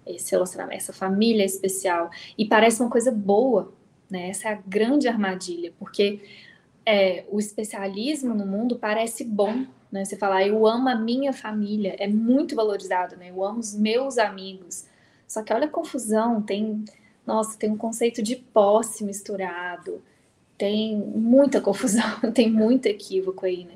esse 0.05 0.31
relacionamento, 0.31 0.77
essa 0.77 0.91
família 0.91 1.45
especial 1.45 2.09
e 2.37 2.45
parece 2.45 2.81
uma 2.81 2.89
coisa 2.89 3.11
boa, 3.11 3.71
né, 4.11 4.29
essa 4.29 4.49
é 4.49 4.53
a 4.53 4.61
grande 4.67 5.07
armadilha, 5.07 5.73
porque 5.79 6.21
é, 6.85 7.23
o 7.29 7.39
especialismo 7.39 8.33
no 8.33 8.45
mundo 8.45 8.77
parece 8.77 9.23
bom, 9.23 9.65
Né? 9.91 10.05
Você 10.05 10.15
falar, 10.15 10.47
eu 10.47 10.65
amo 10.65 10.87
a 10.87 10.95
minha 10.95 11.33
família, 11.33 11.95
é 11.99 12.07
muito 12.07 12.55
valorizado, 12.55 13.17
né? 13.17 13.29
Eu 13.29 13.43
amo 13.43 13.59
os 13.59 13.75
meus 13.75 14.17
amigos. 14.17 14.85
Só 15.27 15.43
que 15.43 15.53
olha 15.53 15.65
a 15.65 15.69
confusão, 15.69 16.41
tem, 16.41 16.85
nossa, 17.27 17.57
tem 17.57 17.69
um 17.69 17.77
conceito 17.77 18.23
de 18.23 18.37
posse 18.37 19.03
misturado, 19.03 20.01
tem 20.57 20.95
muita 20.95 21.59
confusão, 21.59 22.19
tem 22.33 22.49
muito 22.49 22.85
equívoco 22.85 23.45
aí, 23.45 23.65
né? 23.65 23.73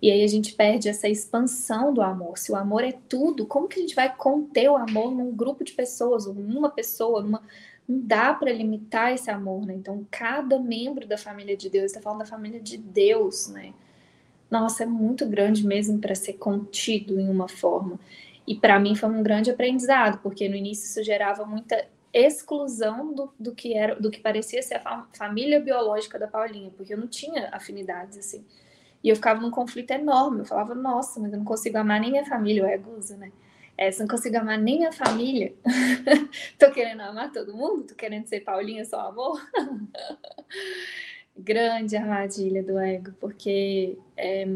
E 0.00 0.10
aí 0.10 0.24
a 0.24 0.26
gente 0.26 0.54
perde 0.54 0.88
essa 0.88 1.08
expansão 1.08 1.92
do 1.92 2.00
amor. 2.00 2.38
Se 2.38 2.50
o 2.50 2.56
amor 2.56 2.82
é 2.82 2.92
tudo, 3.06 3.44
como 3.44 3.68
que 3.68 3.78
a 3.78 3.82
gente 3.82 3.94
vai 3.94 4.14
conter 4.16 4.70
o 4.70 4.76
amor 4.76 5.14
num 5.14 5.30
grupo 5.30 5.62
de 5.62 5.74
pessoas, 5.74 6.24
numa 6.26 6.70
pessoa, 6.70 7.20
numa 7.22 7.42
não 7.90 8.00
dá 8.00 8.32
para 8.32 8.52
limitar 8.52 9.12
esse 9.12 9.30
amor, 9.30 9.66
né? 9.66 9.74
Então, 9.74 10.06
cada 10.10 10.60
membro 10.60 11.08
da 11.08 11.18
família 11.18 11.56
de 11.56 11.68
Deus 11.68 11.86
está 11.86 12.00
falando 12.00 12.20
da 12.20 12.26
família 12.26 12.60
de 12.60 12.78
Deus, 12.78 13.48
né? 13.48 13.74
Nossa, 14.48 14.84
é 14.84 14.86
muito 14.86 15.26
grande 15.26 15.66
mesmo 15.66 15.98
para 15.98 16.14
ser 16.14 16.34
contido 16.34 17.18
em 17.18 17.28
uma 17.28 17.48
forma. 17.48 17.98
E 18.46 18.54
para 18.54 18.78
mim 18.78 18.94
foi 18.94 19.08
um 19.08 19.22
grande 19.22 19.50
aprendizado, 19.50 20.20
porque 20.22 20.48
no 20.48 20.54
início 20.54 20.84
isso 20.84 21.02
gerava 21.02 21.44
muita 21.44 21.84
exclusão 22.12 23.12
do, 23.12 23.32
do 23.38 23.54
que 23.54 23.74
era, 23.74 23.94
do 23.96 24.10
que 24.10 24.20
parecia 24.20 24.62
ser 24.62 24.80
a 24.84 25.06
família 25.12 25.60
biológica 25.60 26.18
da 26.18 26.28
Paulinha, 26.28 26.70
porque 26.76 26.94
eu 26.94 26.98
não 26.98 27.08
tinha 27.08 27.48
afinidades 27.52 28.18
assim. 28.18 28.44
E 29.02 29.08
eu 29.08 29.16
ficava 29.16 29.40
num 29.40 29.50
conflito 29.50 29.90
enorme. 29.90 30.40
Eu 30.40 30.44
falava, 30.44 30.74
nossa, 30.74 31.18
mas 31.18 31.32
eu 31.32 31.38
não 31.38 31.44
consigo 31.44 31.78
amar 31.78 32.00
nem 32.00 32.10
minha 32.10 32.24
família, 32.24 32.64
o 32.64 32.66
ego 32.66 32.96
usa, 32.96 33.16
né? 33.16 33.32
É, 33.80 33.90
se 33.90 34.00
não 34.00 34.06
consigo 34.06 34.36
amar 34.36 34.58
nem 34.58 34.76
minha 34.76 34.92
família, 34.92 35.54
tô 36.58 36.70
querendo 36.70 37.00
amar 37.00 37.32
todo 37.32 37.56
mundo? 37.56 37.84
Tô 37.84 37.94
querendo 37.94 38.26
ser 38.26 38.40
Paulinha 38.40 38.84
só 38.84 39.00
amor? 39.08 39.40
Grande 41.34 41.96
armadilha 41.96 42.62
do 42.62 42.78
ego, 42.78 43.12
porque 43.18 43.96
é, 44.18 44.46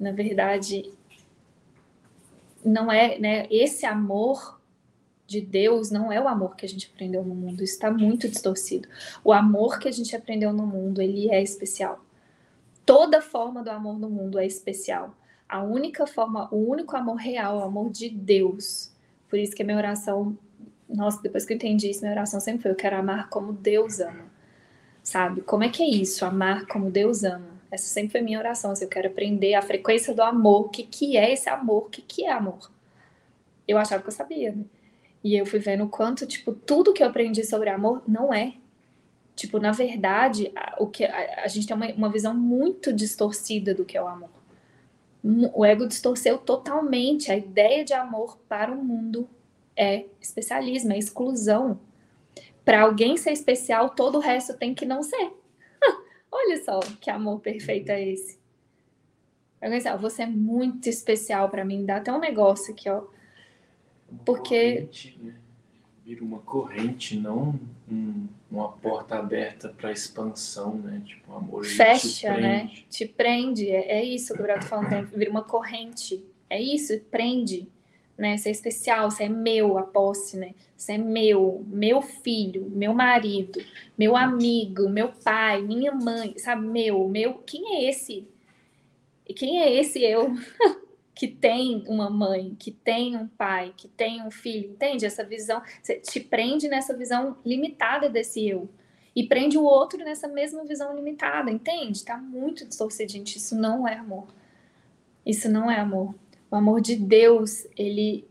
na 0.00 0.10
verdade 0.10 0.90
não 2.64 2.90
é, 2.90 3.18
né? 3.18 3.46
Esse 3.50 3.84
amor 3.84 4.58
de 5.26 5.42
Deus 5.42 5.90
não 5.90 6.10
é 6.10 6.18
o 6.18 6.26
amor 6.26 6.56
que 6.56 6.64
a 6.64 6.68
gente 6.68 6.90
aprendeu 6.90 7.22
no 7.22 7.34
mundo. 7.34 7.62
Isso 7.62 7.74
está 7.74 7.90
muito 7.90 8.26
distorcido. 8.26 8.88
O 9.22 9.34
amor 9.34 9.78
que 9.78 9.86
a 9.86 9.92
gente 9.92 10.16
aprendeu 10.16 10.50
no 10.50 10.66
mundo, 10.66 11.02
ele 11.02 11.30
é 11.30 11.42
especial. 11.42 12.02
Toda 12.86 13.20
forma 13.20 13.62
do 13.62 13.70
amor 13.70 13.98
no 13.98 14.08
mundo 14.08 14.38
é 14.38 14.46
especial. 14.46 15.14
A 15.54 15.62
única 15.62 16.04
forma, 16.04 16.48
o 16.52 16.68
único 16.68 16.96
amor 16.96 17.14
real, 17.14 17.58
o 17.58 17.62
amor 17.62 17.88
de 17.92 18.10
Deus. 18.10 18.90
Por 19.28 19.38
isso 19.38 19.54
que 19.54 19.62
a 19.62 19.64
minha 19.64 19.78
oração, 19.78 20.36
nossa, 20.88 21.22
depois 21.22 21.46
que 21.46 21.52
eu 21.52 21.54
entendi 21.54 21.88
isso, 21.88 22.00
minha 22.00 22.10
oração 22.10 22.40
sempre 22.40 22.62
foi: 22.62 22.72
eu 22.72 22.74
quero 22.74 22.96
amar 22.96 23.28
como 23.28 23.52
Deus 23.52 24.00
ama. 24.00 24.24
Sabe? 25.00 25.42
Como 25.42 25.62
é 25.62 25.68
que 25.68 25.80
é 25.80 25.86
isso, 25.86 26.24
amar 26.24 26.66
como 26.66 26.90
Deus 26.90 27.22
ama? 27.22 27.46
Essa 27.70 27.86
sempre 27.86 28.10
foi 28.10 28.20
minha 28.20 28.40
oração. 28.40 28.72
Assim, 28.72 28.82
eu 28.82 28.88
quero 28.88 29.06
aprender 29.06 29.54
a 29.54 29.62
frequência 29.62 30.12
do 30.12 30.22
amor. 30.22 30.62
O 30.62 30.68
que, 30.70 30.82
que 30.82 31.16
é 31.16 31.32
esse 31.32 31.48
amor? 31.48 31.84
O 31.84 31.88
que, 31.88 32.02
que 32.02 32.24
é 32.24 32.32
amor? 32.32 32.68
Eu 33.68 33.78
achava 33.78 34.02
que 34.02 34.08
eu 34.08 34.12
sabia, 34.12 34.50
né? 34.50 34.64
E 35.22 35.36
eu 35.36 35.46
fui 35.46 35.60
vendo 35.60 35.84
o 35.84 35.88
quanto, 35.88 36.26
tipo, 36.26 36.52
tudo 36.52 36.92
que 36.92 37.00
eu 37.00 37.06
aprendi 37.06 37.44
sobre 37.44 37.70
amor 37.70 38.02
não 38.08 38.34
é. 38.34 38.54
Tipo, 39.36 39.60
na 39.60 39.70
verdade, 39.70 40.52
o 40.80 40.88
que 40.88 41.04
a, 41.04 41.44
a 41.44 41.46
gente 41.46 41.64
tem 41.64 41.76
uma, 41.76 41.86
uma 41.92 42.10
visão 42.10 42.34
muito 42.34 42.92
distorcida 42.92 43.72
do 43.72 43.84
que 43.84 43.96
é 43.96 44.02
o 44.02 44.08
amor 44.08 44.43
o 45.24 45.64
ego 45.64 45.88
distorceu 45.88 46.36
totalmente. 46.36 47.32
A 47.32 47.36
ideia 47.36 47.82
de 47.82 47.94
amor 47.94 48.38
para 48.46 48.70
o 48.70 48.84
mundo 48.84 49.28
é 49.74 50.04
especialismo, 50.20 50.92
é 50.92 50.98
exclusão. 50.98 51.80
Para 52.62 52.82
alguém 52.82 53.16
ser 53.16 53.32
especial, 53.32 53.90
todo 53.90 54.16
o 54.16 54.20
resto 54.20 54.54
tem 54.54 54.74
que 54.74 54.84
não 54.84 55.02
ser. 55.02 55.32
Olha 56.30 56.62
só 56.62 56.80
que 57.00 57.08
amor 57.08 57.40
perfeito 57.40 57.88
é 57.90 58.06
esse. 58.06 58.38
Você 59.98 60.22
é 60.22 60.26
muito 60.26 60.90
especial 60.90 61.48
para 61.48 61.64
mim. 61.64 61.86
Dá 61.86 61.96
até 61.96 62.12
um 62.12 62.20
negócio 62.20 62.74
aqui, 62.74 62.88
ó. 62.90 63.04
Porque. 64.26 64.88
Né? 65.22 65.34
Vira 66.04 66.22
uma 66.22 66.40
corrente, 66.40 67.16
não 67.16 67.58
um 67.90 68.26
uma 68.54 68.68
porta 68.68 69.16
aberta 69.16 69.68
para 69.68 69.90
expansão, 69.90 70.76
né? 70.76 71.02
Tipo, 71.04 71.32
o 71.32 71.36
amor 71.36 71.64
fecha, 71.64 72.34
te 72.34 72.40
né? 72.40 72.70
Te 72.88 73.06
prende. 73.06 73.68
É, 73.68 73.98
é 73.98 74.04
isso 74.04 74.28
que 74.28 74.34
o 74.34 74.36
Gabriel 74.36 74.60
tá 74.60 74.66
falando, 74.66 74.88
tem, 74.88 75.04
vira 75.18 75.30
uma 75.30 75.42
corrente. 75.42 76.24
É 76.48 76.60
isso, 76.60 76.98
prende, 77.10 77.68
né? 78.16 78.36
Você 78.36 78.50
é 78.50 78.52
especial, 78.52 79.10
você 79.10 79.24
é 79.24 79.28
meu, 79.28 79.76
a 79.76 79.82
posse, 79.82 80.36
né? 80.36 80.54
Você 80.76 80.92
é 80.92 80.98
meu, 80.98 81.64
meu 81.66 82.00
filho, 82.00 82.70
meu 82.70 82.94
marido, 82.94 83.60
meu 83.98 84.16
amigo, 84.16 84.88
meu 84.88 85.08
pai, 85.08 85.60
minha 85.62 85.92
mãe, 85.92 86.34
sabe? 86.38 86.64
Meu, 86.64 87.08
meu. 87.08 87.34
Quem 87.44 87.76
é 87.76 87.90
esse? 87.90 88.28
E 89.26 89.34
quem 89.34 89.60
é 89.60 89.74
esse 89.74 90.00
eu? 90.00 90.32
que 91.14 91.28
tem 91.28 91.84
uma 91.86 92.10
mãe, 92.10 92.56
que 92.58 92.72
tem 92.72 93.16
um 93.16 93.28
pai, 93.28 93.72
que 93.76 93.86
tem 93.86 94.22
um 94.22 94.30
filho, 94.30 94.70
entende? 94.72 95.06
Essa 95.06 95.24
visão, 95.24 95.62
te 96.02 96.18
prende 96.18 96.68
nessa 96.68 96.96
visão 96.96 97.38
limitada 97.44 98.08
desse 98.08 98.46
eu. 98.46 98.68
E 99.14 99.24
prende 99.28 99.56
o 99.56 99.62
outro 99.62 99.98
nessa 99.98 100.26
mesma 100.26 100.64
visão 100.64 100.94
limitada, 100.96 101.50
entende? 101.50 102.04
Tá 102.04 102.16
muito 102.16 102.66
distorcido, 102.66 103.12
gente. 103.12 103.36
Isso 103.36 103.54
não 103.54 103.86
é 103.86 103.94
amor. 103.94 104.26
Isso 105.24 105.48
não 105.48 105.70
é 105.70 105.78
amor. 105.78 106.16
O 106.50 106.56
amor 106.56 106.80
de 106.80 106.96
Deus, 106.96 107.64
ele. 107.76 108.26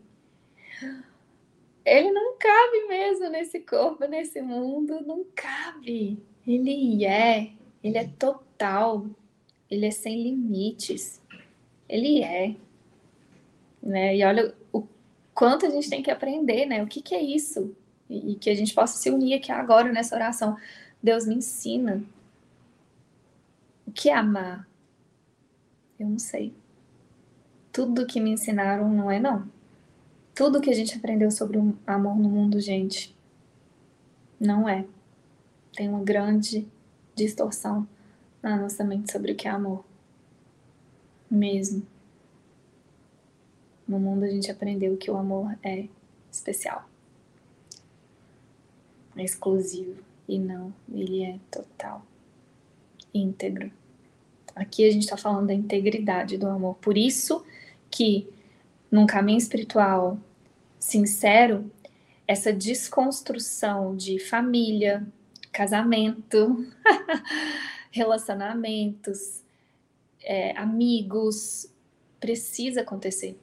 Ele 1.86 2.10
não 2.12 2.36
cabe 2.36 2.86
mesmo 2.86 3.30
nesse 3.30 3.60
corpo, 3.60 4.06
nesse 4.06 4.42
mundo. 4.42 5.00
Não 5.06 5.24
cabe. 5.34 6.22
Ele 6.46 7.06
é. 7.06 7.50
Ele 7.82 7.96
é 7.96 8.06
total. 8.18 9.06
Ele 9.70 9.86
é 9.86 9.90
sem 9.90 10.22
limites. 10.22 11.22
Ele 11.88 12.22
é 12.22 12.56
né? 13.84 14.16
E 14.16 14.24
olha 14.24 14.54
o 14.72 14.86
quanto 15.34 15.66
a 15.66 15.70
gente 15.70 15.90
tem 15.90 16.02
que 16.02 16.10
aprender, 16.10 16.64
né? 16.64 16.82
O 16.82 16.86
que, 16.86 17.02
que 17.02 17.14
é 17.14 17.22
isso? 17.22 17.76
E, 18.08 18.34
que 18.36 18.48
a 18.48 18.54
gente 18.54 18.74
possa 18.74 18.96
se 18.96 19.10
unir 19.10 19.34
aqui 19.34 19.52
agora 19.52 19.92
nessa 19.92 20.14
oração. 20.14 20.56
Deus 21.02 21.26
me 21.26 21.34
ensina. 21.34 22.02
O 23.86 23.92
que 23.92 24.08
é 24.08 24.14
amar? 24.14 24.66
Eu 25.98 26.08
não 26.08 26.18
sei. 26.18 26.54
Tudo 27.70 28.06
que 28.06 28.20
me 28.20 28.30
ensinaram 28.30 28.88
não 28.88 29.10
é 29.10 29.20
não. 29.20 29.48
Tudo 30.34 30.60
que 30.60 30.70
a 30.70 30.74
gente 30.74 30.96
aprendeu 30.96 31.30
sobre 31.30 31.58
o 31.58 31.76
amor 31.86 32.16
no 32.16 32.28
mundo, 32.28 32.60
gente, 32.60 33.14
não 34.40 34.68
é. 34.68 34.84
Tem 35.72 35.88
uma 35.88 36.02
grande 36.02 36.66
distorção 37.14 37.86
na 38.42 38.56
nossa 38.56 38.84
mente 38.84 39.12
sobre 39.12 39.32
o 39.32 39.36
que 39.36 39.46
é 39.46 39.50
amor. 39.50 39.84
Mesmo. 41.30 41.86
No 43.86 43.98
mundo 43.98 44.24
a 44.24 44.28
gente 44.28 44.50
aprendeu 44.50 44.96
que 44.96 45.10
o 45.10 45.16
amor 45.16 45.56
é 45.62 45.86
especial, 46.32 46.88
é 49.16 49.22
exclusivo 49.22 50.02
e 50.26 50.38
não, 50.38 50.72
ele 50.92 51.22
é 51.22 51.38
total, 51.50 52.04
íntegro. 53.12 53.70
Aqui 54.56 54.86
a 54.86 54.90
gente 54.90 55.02
está 55.02 55.16
falando 55.16 55.48
da 55.48 55.54
integridade 55.54 56.38
do 56.38 56.46
amor. 56.46 56.76
Por 56.76 56.96
isso 56.96 57.44
que 57.90 58.28
num 58.90 59.06
caminho 59.06 59.38
espiritual 59.38 60.18
sincero, 60.78 61.70
essa 62.26 62.52
desconstrução 62.52 63.96
de 63.96 64.18
família, 64.18 65.06
casamento, 65.52 66.66
relacionamentos, 67.90 69.42
é, 70.22 70.56
amigos, 70.56 71.68
precisa 72.18 72.80
acontecer 72.80 73.38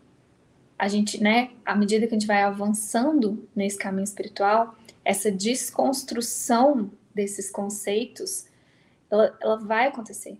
a 0.81 0.87
gente, 0.87 1.21
né, 1.21 1.51
à 1.63 1.75
medida 1.75 2.07
que 2.07 2.15
a 2.15 2.17
gente 2.17 2.25
vai 2.25 2.41
avançando 2.41 3.47
nesse 3.55 3.77
caminho 3.77 4.03
espiritual, 4.03 4.75
essa 5.05 5.31
desconstrução 5.31 6.89
desses 7.13 7.51
conceitos, 7.51 8.47
ela, 9.11 9.37
ela 9.39 9.57
vai 9.57 9.89
acontecer. 9.89 10.39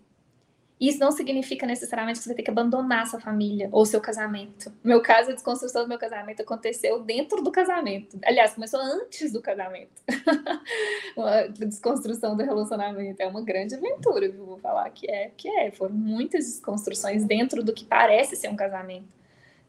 Isso 0.80 1.00
não 1.00 1.12
significa 1.12 1.68
necessariamente 1.68 2.18
que 2.18 2.24
você 2.24 2.30
vai 2.30 2.38
ter 2.38 2.42
que 2.42 2.50
abandonar 2.50 3.06
sua 3.06 3.20
família 3.20 3.70
ou 3.72 3.86
seu 3.86 4.02
casamento. 4.02 4.72
No 4.84 4.90
meu 4.90 5.00
caso, 5.00 5.30
a 5.30 5.34
desconstrução 5.36 5.84
do 5.84 5.88
meu 5.90 6.00
casamento 6.00 6.42
aconteceu 6.42 7.04
dentro 7.04 7.44
do 7.44 7.52
casamento. 7.52 8.18
Aliás, 8.24 8.56
começou 8.56 8.80
antes 8.80 9.32
do 9.32 9.44
casamento. 9.44 9.92
a 11.20 11.48
desconstrução 11.50 12.36
do 12.36 12.42
relacionamento 12.42 13.22
é 13.22 13.28
uma 13.28 13.44
grande 13.44 13.76
aventura, 13.76 14.28
viu? 14.28 14.44
Vou 14.44 14.58
falar 14.58 14.90
que 14.90 15.08
é, 15.08 15.30
que 15.38 15.48
é. 15.48 15.70
Foram 15.70 15.94
muitas 15.94 16.46
desconstruções 16.46 17.26
dentro 17.26 17.64
do 17.64 17.74
que 17.74 17.86
parece 17.86 18.36
ser 18.36 18.50
um 18.50 18.56
casamento. 18.56 19.21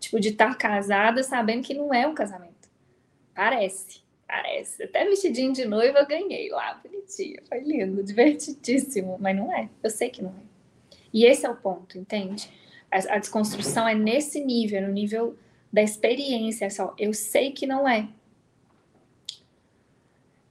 Tipo, 0.03 0.19
de 0.19 0.31
estar 0.31 0.59
casada 0.59 1.23
sabendo 1.23 1.63
que 1.63 1.75
não 1.75 1.95
é 1.95 2.05
um 2.09 2.13
casamento. 2.15 2.69
Parece, 3.33 4.01
parece. 4.27 4.83
Até 4.83 5.05
vestidinho 5.05 5.53
de 5.53 5.65
noiva 5.65 6.01
eu 6.01 6.07
ganhei 6.09 6.51
lá, 6.51 6.75
bonitinho. 6.83 7.41
Foi 7.49 7.61
lindo, 7.61 8.03
divertidíssimo. 8.03 9.17
Mas 9.21 9.37
não 9.37 9.55
é. 9.55 9.71
Eu 9.81 9.91
sei 9.91 10.11
que 10.11 10.21
não 10.21 10.31
é. 10.31 10.97
E 11.15 11.25
esse 11.25 11.47
é 11.47 11.49
o 11.49 11.55
ponto, 11.55 11.97
entende? 11.97 12.51
A, 12.91 13.15
a 13.15 13.19
desconstrução 13.19 13.87
é 13.87 13.95
nesse 13.95 14.45
nível, 14.45 14.79
é 14.79 14.81
no 14.81 14.93
nível 14.93 15.37
da 15.73 15.81
experiência. 15.81 16.65
É 16.65 16.71
só, 16.71 16.93
eu 16.99 17.15
sei 17.15 17.53
que 17.53 17.65
não 17.65 17.89
é. 17.89 18.09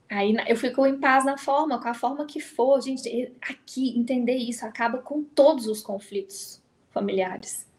Aí 0.10 0.34
eu 0.48 0.56
fico 0.56 0.86
em 0.86 0.98
paz 0.98 1.26
na 1.26 1.38
forma, 1.38 1.78
com 1.82 1.90
a 1.90 1.94
forma 1.94 2.26
que 2.26 2.40
for. 2.40 2.82
Gente, 2.82 3.34
aqui, 3.41 3.99
entender 3.99 4.36
isso 4.36 4.65
acaba 4.65 4.99
com 4.99 5.22
todos 5.22 5.68
os 5.68 5.82
conflitos 5.82 6.61
familiares. 6.90 7.69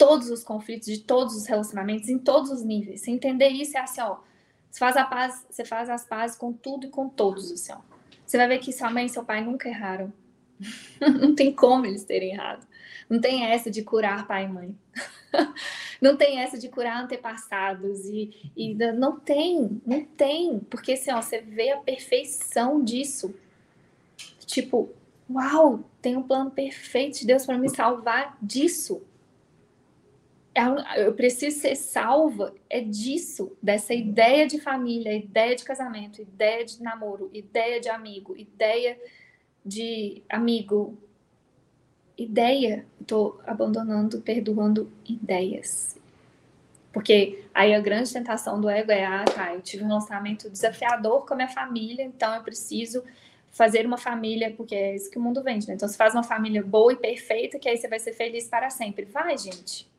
Todos 0.00 0.30
os 0.30 0.42
conflitos 0.42 0.86
de 0.86 1.00
todos 1.00 1.36
os 1.36 1.46
relacionamentos, 1.46 2.08
em 2.08 2.18
todos 2.18 2.50
os 2.50 2.62
níveis. 2.64 3.02
Você 3.02 3.10
entender 3.10 3.48
isso 3.48 3.76
é 3.76 3.80
assim, 3.80 4.00
ó. 4.00 4.16
Você 4.70 4.78
faz, 4.78 4.96
a 4.96 5.04
paz, 5.04 5.44
você 5.50 5.62
faz 5.62 5.90
as 5.90 6.06
pazes 6.06 6.38
com 6.38 6.54
tudo 6.54 6.86
e 6.86 6.90
com 6.90 7.06
todos, 7.06 7.52
assim, 7.52 7.72
ó. 7.72 7.78
Você 8.24 8.38
vai 8.38 8.48
ver 8.48 8.60
que 8.60 8.72
sua 8.72 8.88
mãe 8.88 9.04
e 9.04 9.08
seu 9.10 9.22
pai 9.22 9.44
nunca 9.44 9.68
erraram. 9.68 10.10
Não 11.20 11.34
tem 11.34 11.52
como 11.52 11.84
eles 11.84 12.04
terem 12.04 12.32
errado. 12.32 12.66
Não 13.10 13.20
tem 13.20 13.44
essa 13.44 13.70
de 13.70 13.82
curar 13.82 14.26
pai 14.26 14.44
e 14.44 14.48
mãe. 14.48 14.74
não 16.00 16.16
tem 16.16 16.40
essa 16.40 16.56
de 16.56 16.68
curar 16.68 17.02
antepassados 17.02 18.06
e, 18.06 18.52
e 18.56 18.74
não 18.74 19.18
tem, 19.18 19.82
não 19.86 20.04
tem, 20.04 20.60
porque 20.60 20.92
assim, 20.92 21.12
ó, 21.12 21.20
você 21.20 21.40
vê 21.40 21.72
a 21.72 21.78
perfeição 21.78 22.82
disso. 22.82 23.34
Tipo, 24.46 24.90
uau, 25.28 25.84
tem 26.00 26.16
um 26.16 26.22
plano 26.22 26.50
perfeito 26.50 27.18
de 27.18 27.26
Deus 27.26 27.44
para 27.44 27.58
me 27.58 27.68
salvar 27.68 28.36
disso. 28.40 29.02
É 30.54 31.04
eu 31.04 31.14
preciso 31.14 31.60
ser 31.60 31.76
salva 31.76 32.52
é 32.68 32.80
disso, 32.80 33.56
dessa 33.62 33.94
ideia 33.94 34.48
de 34.48 34.60
família, 34.60 35.14
ideia 35.14 35.54
de 35.54 35.64
casamento, 35.64 36.20
ideia 36.20 36.64
de 36.64 36.82
namoro, 36.82 37.30
ideia 37.32 37.80
de 37.80 37.88
amigo, 37.88 38.36
ideia 38.36 38.98
de 39.64 40.22
amigo, 40.28 40.98
ideia. 42.18 42.84
Estou 43.00 43.40
abandonando, 43.46 44.20
perdoando 44.22 44.90
ideias. 45.08 45.96
Porque 46.92 47.44
aí 47.54 47.72
a 47.72 47.80
grande 47.80 48.12
tentação 48.12 48.60
do 48.60 48.68
ego 48.68 48.90
é: 48.90 49.04
ah, 49.04 49.24
tá, 49.24 49.54
eu 49.54 49.62
tive 49.62 49.84
um 49.84 49.88
relacionamento 49.88 50.50
desafiador 50.50 51.24
com 51.26 51.34
a 51.34 51.36
minha 51.36 51.48
família, 51.48 52.02
então 52.02 52.34
eu 52.34 52.42
preciso 52.42 53.04
fazer 53.52 53.86
uma 53.86 53.98
família, 53.98 54.52
porque 54.56 54.74
é 54.74 54.94
isso 54.94 55.10
que 55.10 55.18
o 55.18 55.22
mundo 55.22 55.42
vende, 55.42 55.68
né? 55.68 55.74
Então 55.74 55.88
você 55.88 55.96
faz 55.96 56.14
uma 56.14 56.22
família 56.22 56.62
boa 56.62 56.92
e 56.92 56.96
perfeita, 56.96 57.58
que 57.58 57.68
aí 57.68 57.76
você 57.76 57.88
vai 57.88 57.98
ser 57.98 58.12
feliz 58.12 58.48
para 58.48 58.70
sempre. 58.70 59.04
Vai, 59.04 59.36
gente. 59.36 59.89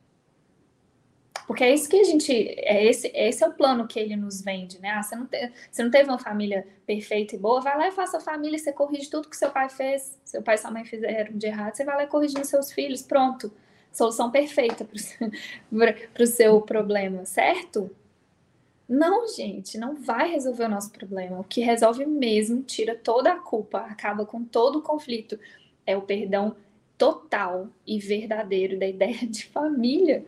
Porque 1.47 1.63
é 1.63 1.73
isso 1.73 1.89
que 1.89 1.99
a 1.99 2.03
gente. 2.03 2.31
É 2.31 2.85
esse, 2.85 3.11
esse 3.13 3.43
é 3.43 3.47
o 3.47 3.53
plano 3.53 3.88
que 3.88 3.99
ele 3.99 4.15
nos 4.15 4.41
vende, 4.41 4.80
né? 4.80 4.89
Ah, 4.91 5.03
você, 5.03 5.15
não 5.15 5.26
te, 5.26 5.51
você 5.69 5.84
não 5.84 5.91
teve 5.91 6.09
uma 6.09 6.19
família 6.19 6.68
perfeita 6.85 7.35
e 7.35 7.39
boa, 7.39 7.61
vai 7.61 7.77
lá 7.77 7.88
e 7.88 7.91
faça 7.91 8.18
a 8.18 8.22
família, 8.22 8.57
você 8.57 8.72
corrige 8.72 9.09
tudo 9.09 9.30
que 9.30 9.38
seu 9.38 9.49
pai 9.49 9.69
fez, 9.69 10.19
seu 10.23 10.41
pai 10.41 10.55
e 10.55 10.57
sua 10.57 10.72
mãe 10.72 10.85
fizeram 10.85 11.38
de 11.38 11.47
errado, 11.47 11.76
você 11.76 11.84
vai 11.84 11.95
lá 11.95 12.03
e 12.03 12.07
corrigindo 12.07 12.45
seus 12.45 12.72
filhos, 12.72 13.01
pronto. 13.01 13.51
Solução 13.91 14.31
perfeita 14.31 14.85
para 14.85 16.23
o 16.23 16.27
seu 16.27 16.61
problema, 16.61 17.26
certo? 17.26 17.91
Não, 18.88 19.27
gente, 19.27 19.77
não 19.77 19.95
vai 19.95 20.31
resolver 20.31 20.65
o 20.65 20.69
nosso 20.69 20.91
problema. 20.91 21.39
O 21.39 21.43
que 21.43 21.61
resolve 21.61 22.05
mesmo, 22.05 22.61
tira 22.61 22.95
toda 22.95 23.34
a 23.34 23.39
culpa, 23.39 23.80
acaba 23.80 24.26
com 24.26 24.43
todo 24.43 24.80
o 24.80 24.81
conflito, 24.81 25.39
é 25.85 25.95
o 25.95 26.01
perdão 26.01 26.55
total 26.97 27.68
e 27.85 27.99
verdadeiro 27.99 28.77
da 28.77 28.85
ideia 28.88 29.26
de 29.27 29.45
família 29.45 30.26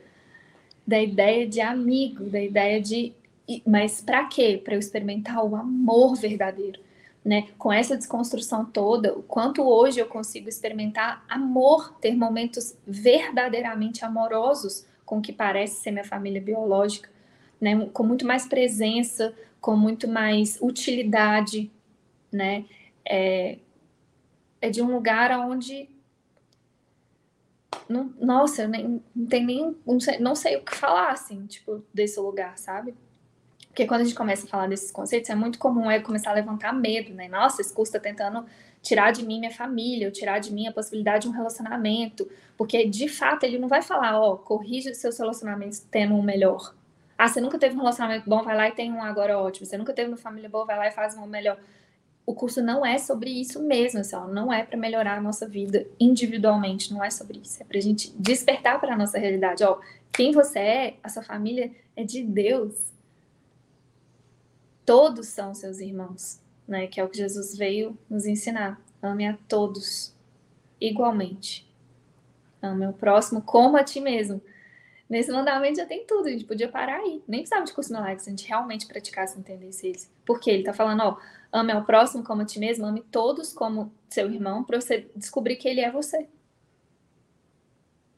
da 0.86 1.02
ideia 1.02 1.48
de 1.48 1.62
amigo, 1.62 2.26
da 2.26 2.42
ideia 2.42 2.82
de. 2.82 3.14
Mas 3.66 4.02
para 4.02 4.26
quê? 4.26 4.62
Para 4.64 4.76
eu 4.76 4.80
experimentar 4.80 5.44
o 5.44 5.56
amor 5.56 6.16
verdadeiro. 6.16 6.80
Né? 7.24 7.48
Com 7.58 7.72
essa 7.72 7.96
desconstrução 7.96 8.66
toda, 8.66 9.18
o 9.18 9.24
quanto 9.24 9.62
hoje 9.64 9.98
eu 9.98 10.08
consigo 10.08 10.50
experimentar 10.50 11.24
amor, 11.30 11.94
ter 12.02 12.14
momentos 12.16 12.76
verdadeiramente 12.86 14.04
amorosos 14.04 14.86
com 15.06 15.20
o 15.20 15.22
que 15.22 15.32
parece 15.32 15.82
ser 15.82 15.92
minha 15.92 16.04
família 16.04 16.42
biológica, 16.42 17.10
né? 17.62 17.90
Com 17.94 18.04
muito 18.04 18.26
mais 18.26 18.46
presença, 18.46 19.34
com 19.62 19.76
muito 19.76 20.08
mais 20.08 20.58
utilidade, 20.62 21.72
né? 22.30 22.66
É, 23.08 23.58
é 24.60 24.70
de 24.70 24.82
um 24.82 24.94
lugar 24.94 25.32
onde 25.40 25.90
não, 27.88 28.14
nossa, 28.20 28.64
eu 28.64 28.70
nem, 28.70 29.02
não 29.16 29.26
tem 29.28 29.46
nem. 29.46 29.76
Não 29.86 30.00
sei, 30.00 30.20
não 30.20 30.36
sei 30.36 30.58
o 30.58 30.62
que 30.62 30.76
falar, 30.76 31.12
assim, 31.12 31.46
tipo, 31.46 31.84
desse 31.94 32.20
lugar, 32.20 32.58
sabe? 32.58 32.96
Porque 33.68 33.88
quando 33.88 34.02
a 34.02 34.04
gente 34.04 34.16
começa 34.16 34.46
a 34.46 34.50
falar 34.50 34.68
desses 34.68 34.92
conceitos, 34.92 35.30
é 35.30 35.36
muito 35.36 35.58
comum 35.58 35.90
é 35.90 36.00
começar 36.00 36.30
a 36.30 36.34
levantar 36.34 36.72
medo, 36.74 37.14
né? 37.14 37.28
Nossa, 37.28 37.62
esse 37.62 37.74
curso 37.74 37.92
tá 37.92 38.00
tentando 38.00 38.46
tirar 38.84 39.12
de 39.12 39.26
mim 39.26 39.40
minha 39.40 39.52
família, 39.52 40.08
ou 40.08 40.12
tirar 40.12 40.40
de 40.40 40.54
mim 40.54 40.68
a 40.68 40.72
possibilidade 40.72 41.24
de 41.24 41.30
um 41.30 41.32
relacionamento. 41.32 42.30
Porque, 42.56 42.86
de 42.86 43.08
fato, 43.08 43.46
ele 43.46 43.58
não 43.58 43.68
vai 43.68 43.82
falar, 43.82 44.20
ó, 44.20 44.36
corrija 44.36 44.94
seus 44.94 45.18
relacionamentos 45.18 45.80
tendo 45.80 46.14
um 46.14 46.22
melhor. 46.22 46.76
Ah, 47.18 47.28
você 47.28 47.42
nunca 47.42 47.58
teve 47.58 47.76
um 47.76 47.80
relacionamento 47.80 48.30
bom, 48.30 48.44
vai 48.44 48.56
lá 48.56 48.68
e 48.70 48.74
tem 48.74 48.92
um 48.92 49.02
agora 49.02 49.40
ótimo. 49.40 49.66
Você 49.66 49.78
nunca 49.78 49.94
teve 49.94 50.10
uma 50.10 50.18
família 50.18 50.50
boa, 50.50 50.66
vai 50.66 50.78
lá 50.78 50.88
e 50.88 50.92
faz 50.92 51.18
um 51.18 51.26
melhor 51.26 51.58
o 52.26 52.34
curso 52.34 52.62
não 52.62 52.86
é 52.86 52.98
sobre 52.98 53.30
isso 53.30 53.62
mesmo, 53.62 54.00
assim, 54.00 54.16
ó, 54.16 54.28
não 54.28 54.52
é 54.52 54.64
para 54.64 54.78
melhorar 54.78 55.18
a 55.18 55.22
nossa 55.22 55.48
vida 55.48 55.86
individualmente, 56.00 56.94
não 56.94 57.04
é 57.04 57.10
sobre 57.10 57.40
isso, 57.40 57.62
é 57.62 57.66
para 57.66 57.78
a 57.78 57.82
gente 57.82 58.12
despertar 58.18 58.80
para 58.80 58.94
a 58.94 58.98
nossa 58.98 59.18
realidade. 59.18 59.64
Ó, 59.64 59.80
quem 60.12 60.32
você 60.32 60.60
é, 60.60 60.98
a 61.04 61.10
sua 61.10 61.24
família 61.24 61.72
é 61.96 62.04
de 62.04 62.24
Deus. 62.24 62.94
Todos 64.86 65.28
são 65.28 65.54
seus 65.54 65.80
irmãos, 65.80 66.40
né? 66.68 66.88
Que 66.88 67.00
é 67.00 67.04
o 67.04 67.10
que 67.10 67.18
Jesus 67.18 67.58
veio 67.58 67.98
nos 68.10 68.26
ensinar. 68.26 68.80
Ame 69.02 69.28
a 69.28 69.38
todos 69.48 70.14
igualmente. 70.80 71.70
Ame 72.62 72.88
o 72.88 72.94
próximo 72.94 73.42
como 73.42 73.76
a 73.76 73.84
ti 73.84 74.00
mesmo. 74.00 74.42
Nesse 75.10 75.32
mandamento 75.32 75.78
já 75.78 75.86
tem 75.86 76.06
tudo, 76.06 76.28
a 76.28 76.32
gente 76.32 76.46
podia 76.46 76.70
parar 76.70 76.98
aí. 76.98 77.22
Nem 77.28 77.42
precisava 77.42 77.66
de 77.66 77.74
curso 77.74 77.92
no 77.92 78.00
like 78.00 78.22
se 78.22 78.30
a 78.30 78.32
gente 78.32 78.48
realmente 78.48 78.86
praticasse 78.86 79.38
entendesse 79.38 79.88
eles. 79.88 80.12
Porque 80.26 80.50
ele 80.50 80.64
tá 80.64 80.74
falando, 80.74 81.02
ó, 81.02 81.18
ame 81.54 81.72
ao 81.72 81.86
próximo 81.86 82.24
como 82.24 82.42
a 82.42 82.46
ti 82.46 82.60
mesmo, 82.60 82.86
ame 82.86 83.02
todos 83.02 83.54
como 83.54 83.94
seu 84.10 84.30
irmão, 84.30 84.64
para 84.64 84.82
você 84.82 85.08
descobrir 85.16 85.56
que 85.56 85.68
ele 85.68 85.82
é 85.82 85.92
você. 85.92 86.28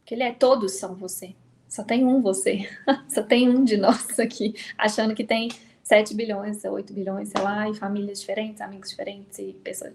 Que 0.06 0.16
ele 0.16 0.24
é, 0.24 0.32
todos 0.32 0.74
são 0.74 0.96
você. 0.96 1.36
Só 1.68 1.84
tem 1.84 2.06
um 2.06 2.22
você. 2.22 2.70
Só 3.10 3.22
tem 3.22 3.50
um 3.50 3.66
de 3.66 3.76
nós 3.76 4.18
aqui, 4.20 4.56
achando 4.78 5.14
que 5.14 5.24
tem 5.26 5.50
7 5.84 6.16
bilhões, 6.16 6.64
8 6.64 6.94
bilhões, 6.94 7.30
sei 7.30 7.42
lá, 7.42 7.70
e 7.70 7.74
famílias 7.76 8.22
diferentes, 8.22 8.62
amigos 8.62 8.90
diferentes 8.90 9.38
e 9.38 9.54
pessoas. 9.64 9.94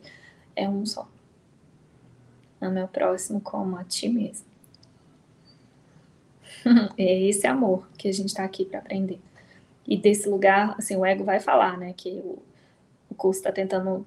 É 0.54 0.68
um 0.68 0.84
só. 0.84 1.08
Ame 2.60 2.80
ao 2.80 2.88
próximo 2.88 3.40
como 3.40 3.76
a 3.76 3.84
ti 3.84 4.08
mesmo. 4.08 4.44
é 6.98 7.22
esse 7.22 7.46
amor 7.46 7.88
que 7.96 8.08
a 8.08 8.12
gente 8.12 8.28
está 8.28 8.44
aqui 8.44 8.66
para 8.66 8.80
aprender. 8.80 9.18
E 9.86 9.96
desse 9.96 10.28
lugar, 10.28 10.74
assim, 10.78 10.94
o 10.94 11.06
ego 11.06 11.24
vai 11.24 11.40
falar, 11.40 11.78
né, 11.78 11.94
que 11.96 12.22
o 13.10 13.14
curso 13.14 13.40
está 13.40 13.52
tentando 13.52 14.06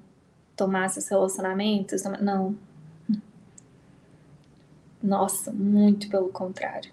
tomar 0.56 0.90
seus 0.90 1.08
relacionamentos. 1.08 2.04
Não. 2.22 2.56
Nossa, 5.02 5.52
muito 5.52 6.10
pelo 6.10 6.30
contrário. 6.30 6.92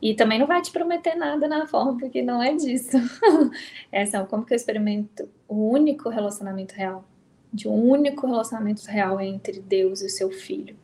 E 0.00 0.14
também 0.14 0.38
não 0.38 0.46
vai 0.46 0.60
te 0.60 0.70
prometer 0.70 1.14
nada 1.14 1.48
na 1.48 1.66
forma, 1.66 1.98
porque 1.98 2.22
não 2.22 2.42
é 2.42 2.54
disso. 2.54 2.96
É 3.90 4.04
como 4.24 4.44
que 4.44 4.52
eu 4.52 4.56
experimento 4.56 5.28
o 5.48 5.70
único 5.70 6.10
relacionamento 6.10 6.74
real. 6.74 7.04
De 7.52 7.66
um 7.66 7.90
único 7.90 8.26
relacionamento 8.26 8.84
real 8.84 9.18
entre 9.20 9.60
Deus 9.60 10.02
e 10.02 10.06
o 10.06 10.10
seu 10.10 10.30
filho. 10.30 10.76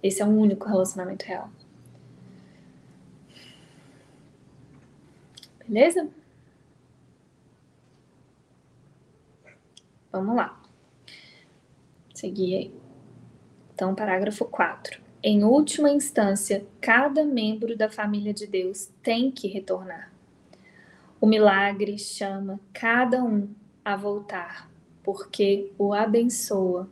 Esse 0.00 0.22
é 0.22 0.24
um 0.24 0.38
único 0.38 0.68
relacionamento 0.68 1.24
real. 1.24 1.50
Beleza? 5.66 6.08
Vamos 10.16 10.36
lá. 10.36 10.60
Seguir 12.14 12.54
aí. 12.56 12.74
Então, 13.74 13.94
parágrafo 13.94 14.44
4. 14.44 15.02
Em 15.22 15.42
última 15.42 15.90
instância, 15.90 16.66
cada 16.80 17.24
membro 17.24 17.76
da 17.76 17.90
família 17.90 18.32
de 18.32 18.46
Deus 18.46 18.90
tem 19.02 19.30
que 19.30 19.48
retornar. 19.48 20.12
O 21.20 21.26
milagre 21.26 21.98
chama 21.98 22.60
cada 22.72 23.22
um 23.22 23.48
a 23.84 23.96
voltar, 23.96 24.70
porque 25.02 25.72
o 25.78 25.92
abençoa 25.92 26.88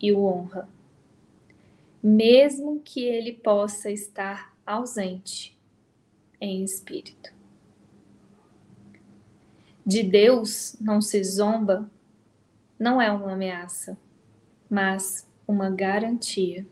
e 0.00 0.12
o 0.12 0.24
honra 0.24 0.68
mesmo 2.02 2.80
que 2.80 3.04
ele 3.04 3.32
possa 3.32 3.90
estar 3.90 4.54
ausente 4.64 5.56
em 6.40 6.62
espírito. 6.62 7.32
De 9.84 10.02
Deus 10.02 10.76
não 10.80 11.00
se 11.00 11.22
zomba, 11.24 11.90
não 12.78 13.00
é 13.00 13.10
uma 13.10 13.32
ameaça, 13.32 13.98
mas 14.70 15.26
uma 15.46 15.70
garantia. 15.70 16.66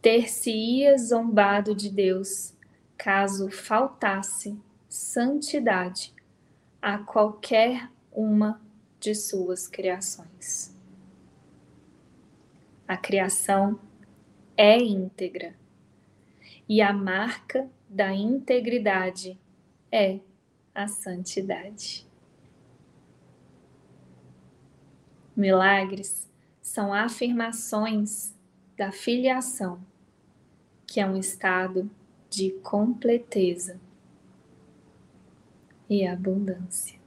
Ter-se-ia 0.00 0.98
zombado 0.98 1.74
de 1.74 1.88
Deus 1.88 2.54
caso 2.96 3.50
faltasse 3.50 4.58
santidade 4.88 6.12
a 6.80 6.98
qualquer 6.98 7.90
uma 8.10 8.60
de 8.98 9.14
suas 9.14 9.68
criações. 9.68 10.76
A 12.86 12.96
criação 12.96 13.78
é 14.56 14.76
íntegra. 14.78 15.54
E 16.68 16.80
a 16.80 16.92
marca 16.92 17.68
da 17.88 18.12
integridade 18.12 19.38
é 19.90 20.20
a 20.74 20.88
santidade. 20.88 22.06
Milagres 25.36 26.28
são 26.60 26.92
afirmações 26.92 28.34
da 28.76 28.92
filiação, 28.92 29.80
que 30.86 31.00
é 31.00 31.06
um 31.06 31.16
estado 31.16 31.90
de 32.28 32.50
completeza 32.62 33.80
e 35.88 36.06
abundância. 36.06 36.98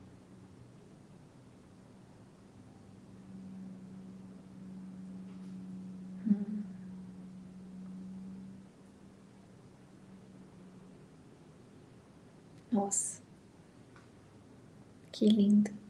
Hum. 6.28 6.64
Nossa, 12.72 13.22
que 15.12 15.28
lindo. 15.28 15.85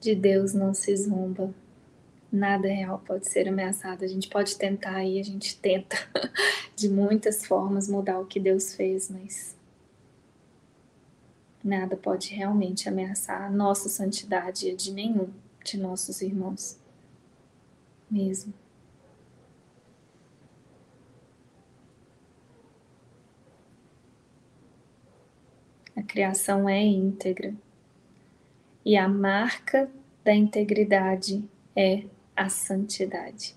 De 0.00 0.14
Deus 0.14 0.54
não 0.54 0.72
se 0.74 0.96
zomba. 0.96 1.52
Nada 2.32 2.68
real 2.68 3.02
pode 3.06 3.28
ser 3.28 3.48
ameaçado. 3.48 4.04
A 4.04 4.08
gente 4.08 4.28
pode 4.28 4.56
tentar 4.56 5.04
e 5.04 5.20
a 5.20 5.22
gente 5.22 5.58
tenta 5.58 5.96
de 6.74 6.88
muitas 6.88 7.44
formas 7.44 7.88
mudar 7.88 8.18
o 8.18 8.26
que 8.26 8.40
Deus 8.40 8.74
fez, 8.74 9.10
mas 9.10 9.60
Nada 11.62 11.94
pode 11.94 12.34
realmente 12.34 12.88
ameaçar 12.88 13.42
a 13.42 13.50
nossa 13.50 13.88
santidade 13.88 14.66
e 14.66 14.70
a 14.70 14.74
de 14.74 14.92
nenhum 14.92 15.28
de 15.62 15.76
nossos 15.76 16.22
irmãos. 16.22 16.78
Mesmo. 18.10 18.54
A 25.94 26.02
criação 26.02 26.66
é 26.66 26.82
íntegra. 26.82 27.54
E 28.84 28.96
a 28.96 29.08
marca 29.08 29.90
da 30.24 30.34
integridade 30.34 31.44
é 31.76 32.04
a 32.34 32.48
santidade. 32.48 33.54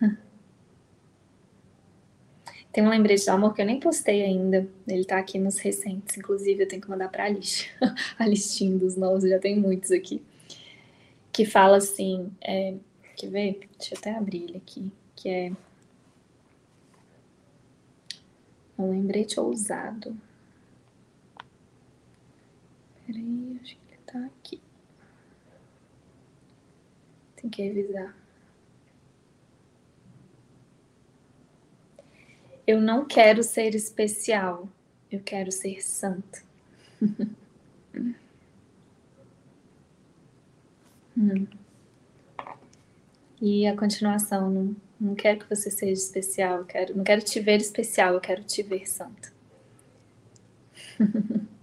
Tem 2.72 2.84
um 2.84 2.88
lembrete 2.88 3.24
do 3.26 3.30
amor 3.30 3.54
que 3.54 3.62
eu 3.62 3.66
nem 3.66 3.78
postei 3.78 4.22
ainda. 4.22 4.68
Ele 4.88 5.04
tá 5.04 5.18
aqui 5.18 5.38
nos 5.38 5.58
recentes. 5.58 6.16
Inclusive, 6.16 6.62
eu 6.62 6.68
tenho 6.68 6.82
que 6.82 6.90
mandar 6.90 7.08
pra 7.08 7.28
lista. 7.28 7.68
a 8.18 8.26
listinha 8.26 8.76
dos 8.76 8.96
novos, 8.96 9.28
já 9.28 9.38
tem 9.38 9.56
muitos 9.56 9.92
aqui. 9.92 10.20
Que 11.32 11.44
fala 11.44 11.76
assim. 11.76 12.32
É, 12.42 12.74
quer 13.16 13.30
ver? 13.30 13.68
Deixa 13.78 13.94
eu 13.94 13.98
até 13.98 14.16
abrir 14.16 14.42
ele 14.44 14.56
aqui. 14.56 14.90
Que 15.14 15.28
é. 15.28 15.52
Um 18.76 18.90
lembrete 18.90 19.38
ousado. 19.38 20.16
Peraí, 23.06 23.60
acho 23.62 23.76
que 23.76 23.83
tá 24.14 24.24
aqui. 24.26 24.60
Tem 27.36 27.50
que 27.50 27.62
revisar. 27.62 28.16
Eu 32.64 32.80
não 32.80 33.04
quero 33.04 33.42
ser 33.42 33.74
especial, 33.74 34.68
eu 35.10 35.20
quero 35.20 35.50
ser 35.50 35.82
santo. 35.84 36.44
hum. 41.18 41.46
E 43.42 43.66
a 43.66 43.76
continuação, 43.76 44.48
não, 44.48 44.76
não 44.98 45.14
quero 45.16 45.40
que 45.40 45.48
você 45.50 45.70
seja 45.70 45.92
especial, 45.92 46.64
quero, 46.64 46.96
não 46.96 47.02
quero 47.04 47.20
te 47.20 47.40
ver 47.40 47.60
especial, 47.60 48.14
eu 48.14 48.20
quero 48.20 48.44
te 48.44 48.62
ver 48.62 48.88
santo. 48.88 49.34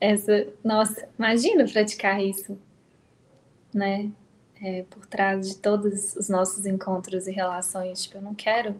Essa, 0.00 0.46
nossa, 0.62 1.08
imagina 1.18 1.66
praticar 1.66 2.22
isso, 2.22 2.58
né? 3.72 4.10
É, 4.62 4.84
por 4.84 5.06
trás 5.06 5.48
de 5.48 5.56
todos 5.58 6.16
os 6.16 6.28
nossos 6.28 6.64
encontros 6.64 7.26
e 7.26 7.32
relações, 7.32 8.02
tipo, 8.02 8.16
eu 8.18 8.22
não 8.22 8.34
quero 8.34 8.74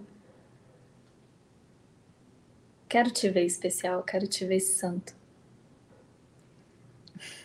Quero 2.88 3.10
te 3.10 3.28
ver 3.28 3.44
especial, 3.44 4.02
quero 4.04 4.28
te 4.28 4.46
ver 4.46 4.60
santo. 4.60 5.14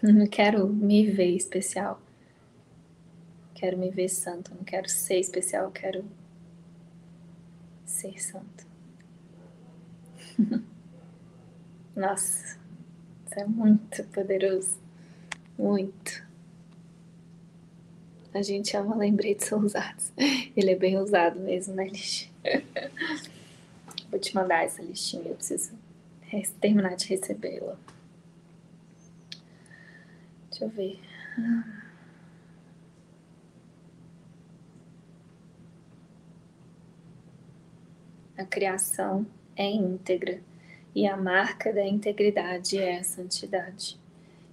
Não 0.02 0.28
quero 0.28 0.68
me 0.68 1.10
ver 1.10 1.36
especial. 1.36 2.00
Quero 3.56 3.78
me 3.78 3.90
ver 3.90 4.10
santo. 4.10 4.54
Não 4.54 4.64
quero 4.64 4.88
ser 4.88 5.20
especial, 5.20 5.72
quero 5.72 6.06
ser 7.86 8.22
santo. 8.22 8.68
Nossa, 11.96 12.60
é 13.40 13.46
muito 13.46 14.04
poderoso. 14.06 14.78
Muito. 15.58 16.26
A 18.34 18.42
gente 18.42 18.76
ama 18.78 18.96
lembretes 18.96 19.52
ousados. 19.52 20.12
Ele 20.56 20.72
é 20.72 20.76
bem 20.76 20.98
ousado 20.98 21.40
mesmo, 21.40 21.76
né, 21.76 21.86
Lixe? 21.86 22.30
Vou 24.10 24.20
te 24.20 24.36
mandar 24.36 24.66
essa 24.66 24.82
listinha, 24.82 25.24
eu 25.28 25.36
preciso 25.36 25.74
terminar 26.60 26.96
de 26.96 27.08
recebê-la. 27.08 27.78
Deixa 30.50 30.66
eu 30.66 30.70
ver. 30.70 31.00
A 38.38 38.46
criação 38.46 39.26
é 39.56 39.70
íntegra 39.70 40.42
e 40.94 41.08
a 41.08 41.16
marca 41.16 41.72
da 41.74 41.86
integridade 41.86 42.78
é 42.78 43.00
a 43.00 43.04
santidade. 43.04 44.00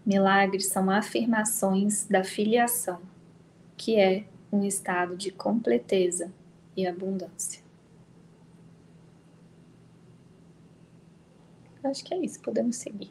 Milagres 0.07 0.69
são 0.69 0.91
afirmações 0.91 2.07
da 2.07 2.25
filiação, 2.25 3.01
que 3.77 3.97
é 3.97 4.25
um 4.51 4.65
estado 4.65 5.17
de 5.17 5.31
completeza 5.31 6.33
e 6.77 6.87
abundância. 6.87 7.63
Acho 11.83 12.05
que 12.05 12.15
é 12.15 12.19
isso, 12.19 12.41
podemos 12.41 12.77
seguir. 12.77 13.11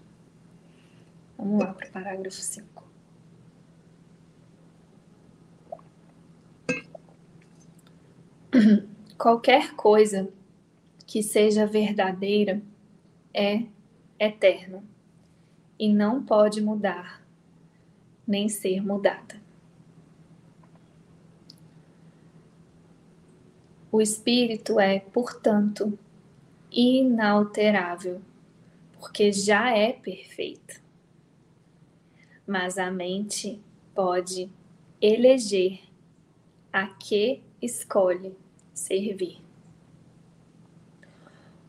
Vamos 1.38 1.60
lá 1.64 1.74
para 1.74 1.88
o 1.88 1.92
parágrafo 1.92 2.38
5. 2.38 2.84
Qualquer 9.18 9.76
coisa 9.76 10.30
que 11.06 11.22
seja 11.24 11.66
verdadeira 11.66 12.62
é 13.38 13.64
eterna 14.20 14.84
e 15.78 15.94
não 15.94 16.24
pode 16.24 16.60
mudar, 16.60 17.24
nem 18.26 18.50
ser 18.50 18.84
mudada. 18.84 19.40
O 23.92 24.02
espírito 24.02 24.80
é, 24.80 25.00
portanto, 25.00 25.98
inalterável 26.72 28.22
porque 29.00 29.32
já 29.32 29.70
é 29.70 29.94
perfeita. 29.94 30.82
Mas 32.46 32.80
a 32.80 32.90
mente 32.90 33.62
pode 33.94 34.50
eleger 35.00 35.80
a 36.74 36.88
que 36.88 37.44
escolhe 37.62 38.36
servir. 38.74 39.40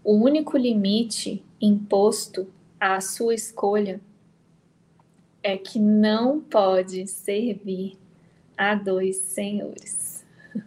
O 0.03 0.15
único 0.15 0.57
limite 0.57 1.45
imposto 1.61 2.49
à 2.79 3.01
sua 3.01 3.35
escolha 3.35 4.01
é 5.43 5.57
que 5.57 5.79
não 5.79 6.41
pode 6.41 7.07
servir 7.07 7.97
a 8.57 8.75
dois 8.75 9.17
senhores. 9.17 10.25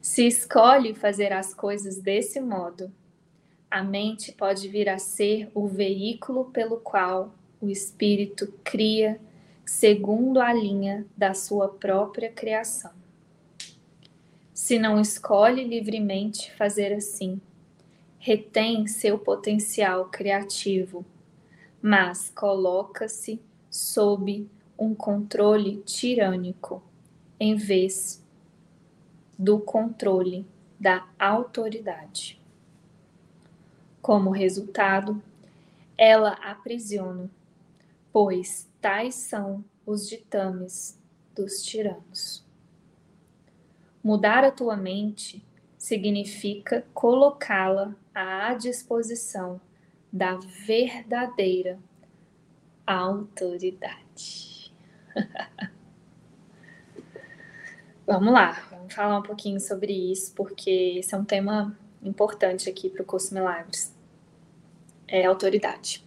Se 0.00 0.26
escolhe 0.26 0.94
fazer 0.94 1.32
as 1.32 1.52
coisas 1.52 1.98
desse 1.98 2.40
modo, 2.40 2.92
a 3.70 3.82
mente 3.82 4.32
pode 4.32 4.68
vir 4.68 4.88
a 4.88 4.98
ser 4.98 5.50
o 5.52 5.66
veículo 5.66 6.44
pelo 6.46 6.76
qual 6.76 7.34
o 7.60 7.68
espírito 7.68 8.52
cria 8.62 9.20
segundo 9.64 10.40
a 10.40 10.52
linha 10.52 11.06
da 11.16 11.34
sua 11.34 11.68
própria 11.68 12.30
criação. 12.30 12.92
Se 14.52 14.78
não 14.78 15.00
escolhe 15.00 15.64
livremente 15.64 16.52
fazer 16.52 16.92
assim, 16.92 17.40
retém 18.26 18.86
seu 18.86 19.18
potencial 19.18 20.06
criativo, 20.06 21.04
mas 21.82 22.30
coloca-se 22.30 23.38
sob 23.68 24.48
um 24.78 24.94
controle 24.94 25.82
tirânico 25.82 26.82
em 27.38 27.54
vez 27.54 28.24
do 29.38 29.58
controle 29.58 30.46
da 30.80 31.06
autoridade. 31.18 32.40
Como 34.00 34.30
resultado, 34.30 35.22
ela 35.94 36.30
aprisiona, 36.42 37.30
pois 38.10 38.66
tais 38.80 39.16
são 39.16 39.62
os 39.84 40.08
ditames 40.08 40.98
dos 41.34 41.62
tiranos. 41.62 42.42
Mudar 44.02 44.44
a 44.44 44.50
tua 44.50 44.78
mente 44.78 45.44
significa 45.76 46.86
colocá-la 46.94 47.94
à 48.14 48.54
disposição 48.54 49.60
da 50.12 50.36
verdadeira 50.36 51.78
autoridade. 52.86 54.72
Vamos 58.06 58.34
lá, 58.34 58.62
vamos 58.70 58.92
falar 58.92 59.18
um 59.18 59.22
pouquinho 59.22 59.58
sobre 59.58 59.90
isso, 60.12 60.34
porque 60.34 60.96
esse 60.98 61.14
é 61.14 61.16
um 61.16 61.24
tema 61.24 61.74
importante 62.02 62.68
aqui 62.68 62.90
para 62.90 63.00
o 63.00 63.04
curso 63.04 63.32
Milagres. 63.32 63.96
É 65.08 65.24
autoridade. 65.24 66.04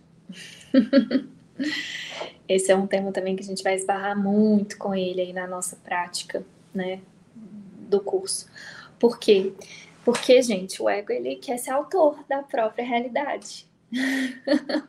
esse 2.47 2.71
é 2.71 2.75
um 2.75 2.85
tema 2.85 3.11
também 3.11 3.35
que 3.35 3.41
a 3.41 3.45
gente 3.45 3.63
vai 3.63 3.73
esbarrar 3.73 4.15
muito 4.15 4.77
com 4.77 4.93
ele 4.93 5.21
aí 5.21 5.33
na 5.33 5.47
nossa 5.47 5.75
prática, 5.77 6.45
né, 6.71 7.01
do 7.33 7.99
curso. 7.99 8.47
Por 8.99 9.17
quê? 9.17 9.53
Porque, 9.57 9.86
gente, 10.41 10.81
o 10.81 10.89
ego 10.89 11.11
ele 11.11 11.35
quer 11.35 11.57
ser 11.57 11.71
autor 11.71 12.23
da 12.27 12.43
própria 12.43 12.85
realidade. 12.85 13.67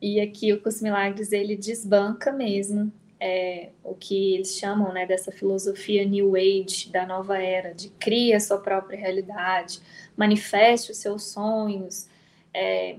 e 0.00 0.20
aqui 0.20 0.52
o 0.52 0.60
curso 0.60 0.82
Milagres 0.82 1.32
ele 1.32 1.56
desbanca 1.56 2.32
mesmo 2.32 2.92
é, 3.20 3.68
o 3.84 3.94
que 3.94 4.34
eles 4.34 4.56
chamam 4.56 4.92
né, 4.92 5.04
dessa 5.04 5.30
filosofia 5.30 6.06
New 6.06 6.34
Age, 6.34 6.90
da 6.90 7.04
nova 7.06 7.36
era, 7.36 7.74
de 7.74 7.90
cria 7.90 8.38
a 8.38 8.40
sua 8.40 8.58
própria 8.58 8.98
realidade, 8.98 9.80
manifeste 10.16 10.90
os 10.90 10.96
seus 10.96 11.24
sonhos, 11.24 12.08
é, 12.54 12.96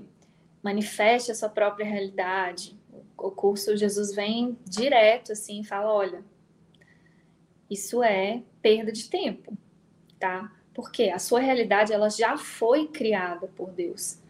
manifeste 0.62 1.32
a 1.32 1.34
sua 1.34 1.48
própria 1.48 1.84
realidade. 1.84 2.78
O 3.18 3.30
curso 3.32 3.76
Jesus 3.76 4.14
vem 4.14 4.56
direto 4.64 5.32
assim, 5.32 5.64
fala, 5.64 5.92
olha, 5.92 6.24
isso 7.68 8.02
é 8.02 8.42
perda 8.60 8.92
de 8.92 9.08
tempo, 9.08 9.56
tá? 10.22 10.52
Porque 10.72 11.10
a 11.10 11.18
sua 11.18 11.40
realidade 11.40 11.92
ela 11.92 12.08
já 12.08 12.38
foi 12.38 12.86
criada 12.86 13.48
por 13.48 13.72
Deus. 13.72 14.20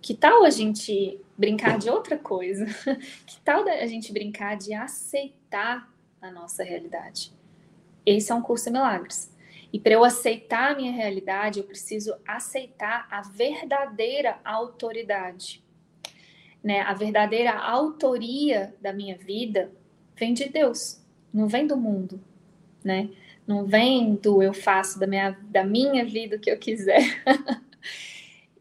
Que 0.00 0.14
tal 0.14 0.44
a 0.44 0.50
gente 0.50 1.20
brincar 1.36 1.76
de 1.76 1.90
outra 1.90 2.16
coisa? 2.16 2.64
Que 3.26 3.38
tal 3.42 3.68
a 3.68 3.86
gente 3.86 4.14
brincar 4.14 4.56
de 4.56 4.72
aceitar 4.72 5.92
a 6.22 6.30
nossa 6.30 6.64
realidade? 6.64 7.34
Esse 8.06 8.32
é 8.32 8.34
um 8.34 8.40
curso 8.40 8.64
de 8.64 8.70
milagres. 8.70 9.30
E 9.70 9.78
para 9.78 9.92
eu 9.92 10.02
aceitar 10.02 10.72
a 10.72 10.74
minha 10.74 10.90
realidade, 10.90 11.58
eu 11.58 11.64
preciso 11.64 12.14
aceitar 12.26 13.06
a 13.10 13.20
verdadeira 13.20 14.40
autoridade. 14.42 15.62
Né? 16.64 16.80
A 16.80 16.94
verdadeira 16.94 17.52
autoria 17.52 18.74
da 18.80 18.92
minha 18.92 19.18
vida 19.18 19.70
vem 20.16 20.32
de 20.32 20.48
Deus, 20.48 21.04
não 21.32 21.46
vem 21.46 21.66
do 21.66 21.76
mundo, 21.76 22.18
né? 22.82 23.10
Não 23.46 23.64
vem 23.64 24.14
do 24.14 24.42
eu 24.42 24.54
faço 24.54 24.98
da 24.98 25.06
minha, 25.06 25.36
da 25.42 25.64
minha 25.64 26.04
vida 26.04 26.36
o 26.36 26.38
que 26.38 26.50
eu 26.50 26.58
quiser. 26.58 27.02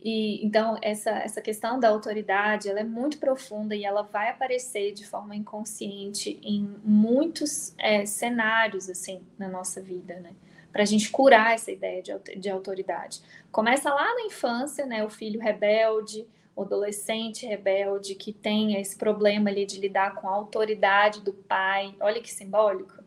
E 0.03 0.43
então 0.43 0.77
essa 0.81 1.11
essa 1.11 1.41
questão 1.41 1.79
da 1.79 1.87
autoridade, 1.89 2.67
ela 2.67 2.79
é 2.79 2.83
muito 2.83 3.19
profunda 3.19 3.75
e 3.75 3.85
ela 3.85 4.01
vai 4.01 4.29
aparecer 4.29 4.93
de 4.93 5.05
forma 5.05 5.35
inconsciente 5.35 6.39
em 6.41 6.75
muitos 6.83 7.75
é, 7.77 8.03
cenários 8.05 8.89
assim 8.89 9.21
na 9.37 9.47
nossa 9.47 9.79
vida, 9.79 10.19
né? 10.19 10.31
Para 10.71 10.81
a 10.81 10.85
gente 10.85 11.11
curar 11.11 11.53
essa 11.53 11.71
ideia 11.71 12.01
de, 12.01 12.17
de 12.35 12.49
autoridade. 12.49 13.21
Começa 13.51 13.93
lá 13.93 14.15
na 14.15 14.21
infância, 14.21 14.87
né? 14.87 15.03
O 15.05 15.09
filho 15.09 15.39
rebelde, 15.39 16.25
o 16.55 16.63
adolescente 16.63 17.45
rebelde 17.45 18.15
que 18.15 18.33
tem 18.33 18.81
esse 18.81 18.97
problema 18.97 19.51
ali 19.51 19.65
de 19.67 19.79
lidar 19.79 20.15
com 20.15 20.27
a 20.27 20.33
autoridade 20.33 21.21
do 21.21 21.33
pai. 21.33 21.93
Olha 21.99 22.21
que 22.21 22.31
simbólico. 22.31 23.03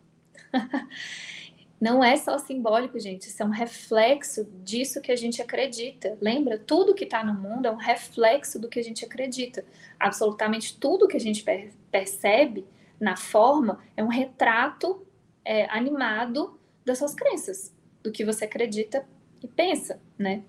Não 1.85 2.03
é 2.03 2.17
só 2.17 2.39
simbólico, 2.39 2.99
gente, 2.99 3.29
isso 3.29 3.43
é 3.43 3.45
um 3.45 3.51
reflexo 3.51 4.49
disso 4.65 5.03
que 5.03 5.13
a 5.13 5.17
gente 5.17 5.43
acredita. 5.43 6.17
Lembra? 6.19 6.59
Tudo 6.59 6.95
que 6.95 7.05
está 7.05 7.23
no 7.23 7.35
mundo 7.35 7.67
é 7.67 7.71
um 7.71 7.77
reflexo 7.77 8.59
do 8.59 8.71
que 8.71 8.81
a 8.81 8.83
gente 8.83 9.05
acredita. 9.05 9.63
Absolutamente 10.01 10.79
tudo 10.79 11.07
que 11.07 11.19
a 11.19 11.21
gente 11.21 11.45
percebe 11.91 12.67
na 12.99 13.19
forma 13.19 13.81
é 13.99 14.03
um 14.03 14.09
retrato 14.09 15.07
é, 15.45 15.67
animado 15.67 16.59
das 16.87 16.97
suas 16.97 17.15
crenças, 17.15 17.71
do 18.03 18.11
que 18.11 18.25
você 18.25 18.47
acredita 18.47 19.07
e 19.43 19.47
pensa, 19.47 20.01
né? 20.17 20.43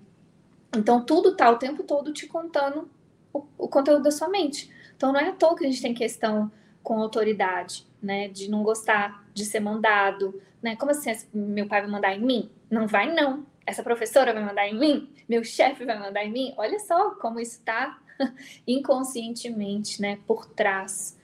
Então 0.74 1.04
tudo 1.04 1.32
está 1.32 1.50
o 1.50 1.58
tempo 1.58 1.82
todo 1.82 2.14
te 2.14 2.26
contando 2.26 2.88
o, 3.30 3.44
o 3.58 3.68
conteúdo 3.68 4.04
da 4.04 4.10
sua 4.10 4.30
mente. 4.30 4.70
Então 4.96 5.12
não 5.12 5.20
é 5.20 5.28
à 5.28 5.32
toa 5.32 5.54
que 5.54 5.66
a 5.66 5.68
gente 5.68 5.82
tem 5.82 5.92
questão 5.92 6.50
com 6.82 6.98
autoridade, 6.98 7.86
né? 8.00 8.26
De 8.26 8.50
não 8.50 8.62
gostar 8.62 9.25
de 9.36 9.44
ser 9.44 9.60
mandado, 9.60 10.40
né? 10.62 10.74
Como 10.76 10.90
assim 10.90 11.12
meu 11.32 11.68
pai 11.68 11.82
vai 11.82 11.90
mandar 11.90 12.14
em 12.14 12.20
mim? 12.20 12.50
Não 12.70 12.88
vai, 12.88 13.12
não. 13.12 13.46
Essa 13.66 13.82
professora 13.82 14.32
vai 14.32 14.42
mandar 14.42 14.66
em 14.66 14.78
mim? 14.78 15.10
Meu 15.28 15.44
chefe 15.44 15.84
vai 15.84 15.98
mandar 15.98 16.24
em 16.24 16.32
mim? 16.32 16.54
Olha 16.56 16.78
só 16.80 17.10
como 17.16 17.38
está 17.38 18.00
inconscientemente, 18.66 20.00
né? 20.00 20.18
Por 20.26 20.46
trás 20.46 21.18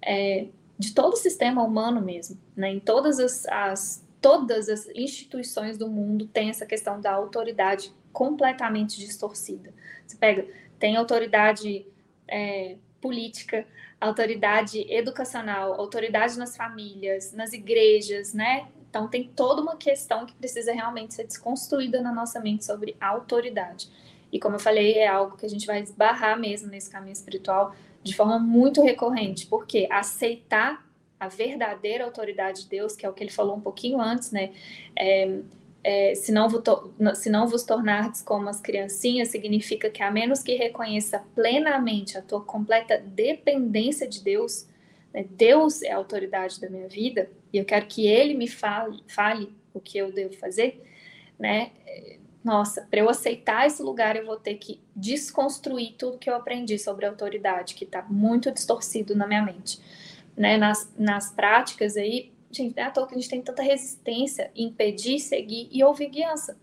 é, 0.00 0.46
de 0.78 0.94
todo 0.94 1.12
o 1.12 1.16
sistema 1.16 1.62
humano 1.62 2.00
mesmo, 2.00 2.38
né? 2.56 2.70
Em 2.70 2.80
todas 2.80 3.20
as, 3.20 3.46
as 3.48 4.08
todas 4.18 4.70
as 4.70 4.88
instituições 4.94 5.76
do 5.76 5.88
mundo 5.88 6.26
tem 6.26 6.48
essa 6.48 6.64
questão 6.64 7.00
da 7.00 7.12
autoridade 7.12 7.92
completamente 8.12 8.98
distorcida. 8.98 9.74
Você 10.06 10.16
pega, 10.16 10.46
tem 10.78 10.96
autoridade 10.96 11.86
é, 12.26 12.76
política, 12.98 13.66
autoridade 14.00 14.86
educacional, 14.92 15.74
autoridade 15.74 16.38
nas 16.38 16.56
famílias, 16.56 17.32
nas 17.32 17.52
igrejas, 17.52 18.32
né? 18.32 18.68
Então 18.88 19.08
tem 19.08 19.24
toda 19.24 19.60
uma 19.60 19.76
questão 19.76 20.24
que 20.24 20.34
precisa 20.34 20.72
realmente 20.72 21.14
ser 21.14 21.24
desconstruída 21.24 22.00
na 22.00 22.12
nossa 22.12 22.40
mente 22.40 22.64
sobre 22.64 22.96
autoridade. 23.00 23.88
E 24.32 24.38
como 24.38 24.56
eu 24.56 24.60
falei, 24.60 24.94
é 24.94 25.06
algo 25.06 25.36
que 25.36 25.44
a 25.44 25.48
gente 25.48 25.66
vai 25.66 25.80
esbarrar 25.82 26.38
mesmo 26.38 26.68
nesse 26.68 26.90
caminho 26.90 27.12
espiritual 27.12 27.74
de 28.02 28.14
forma 28.14 28.38
muito 28.38 28.82
recorrente, 28.82 29.46
porque 29.46 29.88
aceitar 29.90 30.86
a 31.18 31.28
verdadeira 31.28 32.04
autoridade 32.04 32.62
de 32.62 32.68
Deus, 32.68 32.94
que 32.94 33.04
é 33.04 33.10
o 33.10 33.12
que 33.12 33.24
ele 33.24 33.30
falou 33.30 33.56
um 33.56 33.60
pouquinho 33.60 34.00
antes, 34.00 34.30
né? 34.30 34.52
É, 34.96 35.40
é, 35.82 36.14
se, 36.14 36.32
não 36.32 36.48
vos 36.48 36.62
se 37.16 37.30
não 37.30 37.46
vos 37.46 37.62
tornardes 37.62 38.20
como 38.22 38.48
as 38.48 38.60
criancinhas, 38.60 39.28
significa 39.28 39.88
que 39.88 40.02
a 40.02 40.10
menos 40.10 40.42
que 40.42 40.54
reconheça 40.54 41.24
plenamente 41.34 42.18
a 42.18 42.22
tua 42.22 42.42
completa 42.42 42.98
dependência 42.98 44.06
de 44.06 44.22
Deus, 44.22 44.66
né, 45.12 45.24
Deus 45.30 45.82
é 45.82 45.92
a 45.92 45.96
autoridade 45.96 46.60
da 46.60 46.68
minha 46.68 46.88
vida, 46.88 47.30
e 47.52 47.58
eu 47.58 47.64
quero 47.64 47.86
que 47.86 48.06
Ele 48.06 48.34
me 48.34 48.48
fale, 48.48 49.02
fale 49.06 49.56
o 49.72 49.80
que 49.80 49.96
eu 49.98 50.12
devo 50.12 50.34
fazer, 50.34 50.82
né? 51.38 51.70
Nossa, 52.42 52.86
para 52.90 53.00
eu 53.00 53.10
aceitar 53.10 53.66
esse 53.66 53.82
lugar, 53.82 54.16
eu 54.16 54.24
vou 54.24 54.36
ter 54.36 54.54
que 54.54 54.80
desconstruir 54.94 55.94
tudo 55.98 56.18
que 56.18 56.30
eu 56.30 56.34
aprendi 56.34 56.78
sobre 56.78 57.04
autoridade, 57.04 57.74
que 57.74 57.84
está 57.84 58.02
muito 58.02 58.50
distorcido 58.50 59.14
na 59.14 59.26
minha 59.26 59.42
mente. 59.42 59.80
Né? 60.36 60.56
Nas, 60.56 60.90
nas 60.96 61.32
práticas 61.32 61.96
aí, 61.96 62.32
Gente, 62.50 62.76
não 62.76 62.82
é 62.82 62.86
à 62.86 62.90
toa 62.90 63.06
que 63.06 63.14
a 63.14 63.18
gente 63.18 63.28
tem 63.28 63.42
tanta 63.42 63.62
resistência 63.62 64.50
em 64.54 64.72
pedir, 64.72 65.18
seguir 65.18 65.68
e 65.70 65.84
ouvir 65.84 66.08
guiança. 66.08 66.58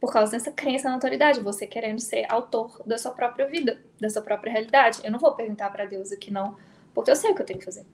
Por 0.00 0.12
causa 0.12 0.32
dessa 0.32 0.50
crença 0.50 0.88
na 0.88 0.94
autoridade, 0.94 1.40
você 1.40 1.66
querendo 1.66 2.00
ser 2.00 2.26
autor 2.28 2.82
da 2.84 2.98
sua 2.98 3.12
própria 3.12 3.46
vida, 3.46 3.80
da 4.00 4.10
sua 4.10 4.22
própria 4.22 4.52
realidade. 4.52 5.00
Eu 5.04 5.12
não 5.12 5.18
vou 5.18 5.34
perguntar 5.34 5.70
para 5.70 5.84
Deus 5.84 6.10
aqui, 6.10 6.32
não, 6.32 6.56
porque 6.92 7.10
eu 7.10 7.16
sei 7.16 7.30
o 7.30 7.34
que 7.34 7.42
eu 7.42 7.46
tenho 7.46 7.60
que 7.60 7.64
fazer. 7.64 7.86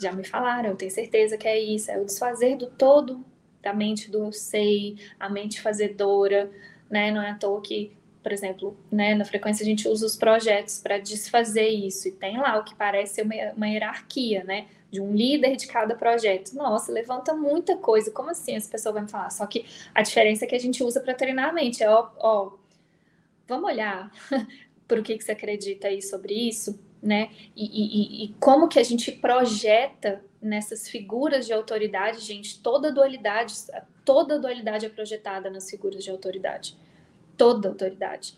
Já 0.00 0.10
me 0.10 0.24
falaram, 0.24 0.70
eu 0.70 0.76
tenho 0.76 0.90
certeza 0.90 1.38
que 1.38 1.46
é 1.46 1.60
isso, 1.60 1.90
é 1.90 1.98
o 1.98 2.04
desfazer 2.04 2.56
do 2.56 2.66
todo 2.66 3.24
da 3.62 3.72
mente 3.72 4.10
do 4.10 4.24
eu 4.26 4.32
sei, 4.32 4.96
a 5.18 5.28
mente 5.28 5.62
fazedora, 5.62 6.50
né? 6.90 7.12
Não 7.12 7.22
é 7.22 7.30
à 7.30 7.34
toa 7.36 7.62
que, 7.62 7.96
por 8.22 8.32
exemplo, 8.32 8.76
né, 8.90 9.14
na 9.14 9.24
frequência 9.24 9.62
a 9.62 9.66
gente 9.66 9.88
usa 9.88 10.06
os 10.06 10.16
projetos 10.16 10.80
para 10.80 10.98
desfazer 10.98 11.68
isso, 11.68 12.08
e 12.08 12.12
tem 12.12 12.38
lá 12.38 12.58
o 12.58 12.64
que 12.64 12.74
parece 12.74 13.14
ser 13.14 13.22
uma, 13.22 13.34
uma 13.56 13.68
hierarquia, 13.68 14.44
né? 14.44 14.66
de 14.92 15.00
um 15.00 15.14
líder 15.14 15.56
de 15.56 15.66
cada 15.66 15.94
projeto. 15.94 16.52
Nossa, 16.54 16.92
levanta 16.92 17.32
muita 17.32 17.78
coisa. 17.78 18.10
Como 18.10 18.28
assim 18.28 18.54
as 18.54 18.68
pessoas 18.68 18.94
vão 18.94 19.08
falar? 19.08 19.30
Só 19.30 19.46
que 19.46 19.64
a 19.94 20.02
diferença 20.02 20.44
é 20.44 20.48
que 20.48 20.54
a 20.54 20.60
gente 20.60 20.84
usa 20.84 21.00
para 21.00 21.14
treinar 21.14 21.48
a 21.48 21.52
mente. 21.52 21.82
É, 21.82 21.88
ó, 21.88 22.10
ó 22.18 22.52
vamos 23.48 23.70
olhar 23.70 24.12
para 24.86 25.00
o 25.00 25.02
que, 25.02 25.16
que 25.16 25.24
você 25.24 25.32
acredita 25.32 25.88
aí 25.88 26.02
sobre 26.02 26.34
isso, 26.34 26.78
né? 27.02 27.30
E, 27.56 27.64
e, 27.64 28.24
e, 28.24 28.34
como 28.34 28.68
que 28.68 28.78
a 28.78 28.82
gente 28.82 29.10
projeta 29.12 30.22
nessas 30.42 30.86
figuras 30.86 31.46
de 31.46 31.54
autoridade, 31.54 32.20
gente, 32.20 32.60
toda 32.60 32.92
dualidade, 32.92 33.54
toda 34.04 34.38
dualidade 34.38 34.84
é 34.84 34.88
projetada 34.90 35.48
nas 35.48 35.70
figuras 35.70 36.04
de 36.04 36.10
autoridade. 36.10 36.76
Toda 37.36 37.68
autoridade 37.68 38.36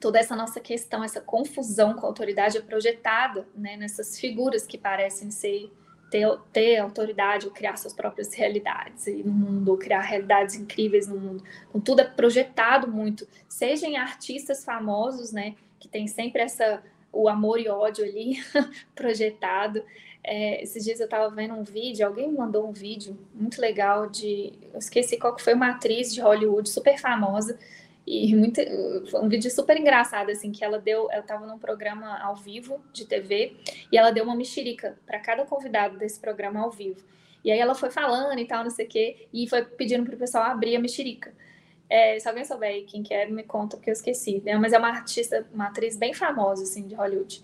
toda 0.00 0.18
essa 0.18 0.36
nossa 0.36 0.60
questão, 0.60 1.02
essa 1.02 1.20
confusão 1.20 1.94
com 1.94 2.06
a 2.06 2.08
autoridade 2.08 2.56
é 2.56 2.60
projetada 2.60 3.46
né, 3.54 3.76
nessas 3.76 4.18
figuras 4.18 4.66
que 4.66 4.78
parecem 4.78 5.30
ser 5.30 5.72
ter, 6.10 6.26
ter 6.52 6.78
autoridade 6.78 7.46
ou 7.46 7.52
criar 7.52 7.76
suas 7.76 7.92
próprias 7.92 8.32
realidades 8.32 9.06
no 9.24 9.32
mundo, 9.32 9.70
ou 9.70 9.76
criar 9.76 10.00
realidades 10.00 10.54
incríveis 10.54 11.06
no 11.06 11.18
mundo. 11.18 11.44
Então, 11.68 11.80
tudo 11.80 12.00
é 12.00 12.04
projetado 12.04 12.88
muito, 12.88 13.28
seja 13.48 13.86
em 13.86 13.96
artistas 13.96 14.64
famosos, 14.64 15.32
né, 15.32 15.54
que 15.78 15.88
tem 15.88 16.06
sempre 16.06 16.42
essa 16.42 16.82
o 17.10 17.26
amor 17.26 17.58
e 17.58 17.68
ódio 17.68 18.04
ali 18.04 18.36
projetado. 18.94 19.82
É, 20.22 20.62
esses 20.62 20.84
dias 20.84 21.00
eu 21.00 21.06
estava 21.06 21.34
vendo 21.34 21.54
um 21.54 21.62
vídeo, 21.62 22.06
alguém 22.06 22.28
me 22.28 22.36
mandou 22.36 22.68
um 22.68 22.72
vídeo 22.72 23.18
muito 23.34 23.60
legal 23.60 24.06
de, 24.06 24.52
eu 24.72 24.78
esqueci 24.78 25.16
qual 25.16 25.34
que 25.34 25.42
foi 25.42 25.54
uma 25.54 25.70
atriz 25.70 26.12
de 26.12 26.20
Hollywood 26.20 26.68
super 26.68 26.98
famosa 26.98 27.58
e 28.08 28.34
muito, 28.34 28.60
foi 29.10 29.20
um 29.20 29.28
vídeo 29.28 29.50
super 29.50 29.76
engraçado, 29.76 30.30
assim, 30.30 30.50
que 30.50 30.64
ela 30.64 30.78
deu, 30.78 31.10
ela 31.10 31.20
estava 31.20 31.46
num 31.46 31.58
programa 31.58 32.18
ao 32.18 32.34
vivo 32.36 32.80
de 32.92 33.04
TV, 33.04 33.56
e 33.92 33.98
ela 33.98 34.10
deu 34.10 34.24
uma 34.24 34.34
mexerica 34.34 34.98
para 35.06 35.18
cada 35.18 35.44
convidado 35.44 35.98
desse 35.98 36.18
programa 36.18 36.60
ao 36.60 36.70
vivo. 36.70 37.02
E 37.44 37.52
aí 37.52 37.58
ela 37.58 37.74
foi 37.74 37.90
falando 37.90 38.38
e 38.38 38.46
tal, 38.46 38.64
não 38.64 38.70
sei 38.70 38.86
o 38.86 38.88
quê, 38.88 39.28
e 39.32 39.48
foi 39.48 39.64
pedindo 39.64 40.04
pro 40.04 40.16
pessoal 40.16 40.44
abrir 40.44 40.76
a 40.76 40.80
mexerica. 40.80 41.32
É, 41.88 42.18
se 42.18 42.28
alguém 42.28 42.44
souber 42.44 42.84
quem 42.86 43.02
que 43.02 43.14
é, 43.14 43.26
me 43.26 43.42
conta, 43.42 43.76
porque 43.76 43.90
eu 43.90 43.94
esqueci. 43.94 44.42
Né? 44.44 44.56
Mas 44.56 44.72
é 44.72 44.78
uma 44.78 44.88
artista, 44.88 45.46
uma 45.52 45.68
atriz 45.68 45.96
bem 45.96 46.12
famosa, 46.12 46.62
assim, 46.62 46.86
de 46.86 46.94
Hollywood. 46.94 47.42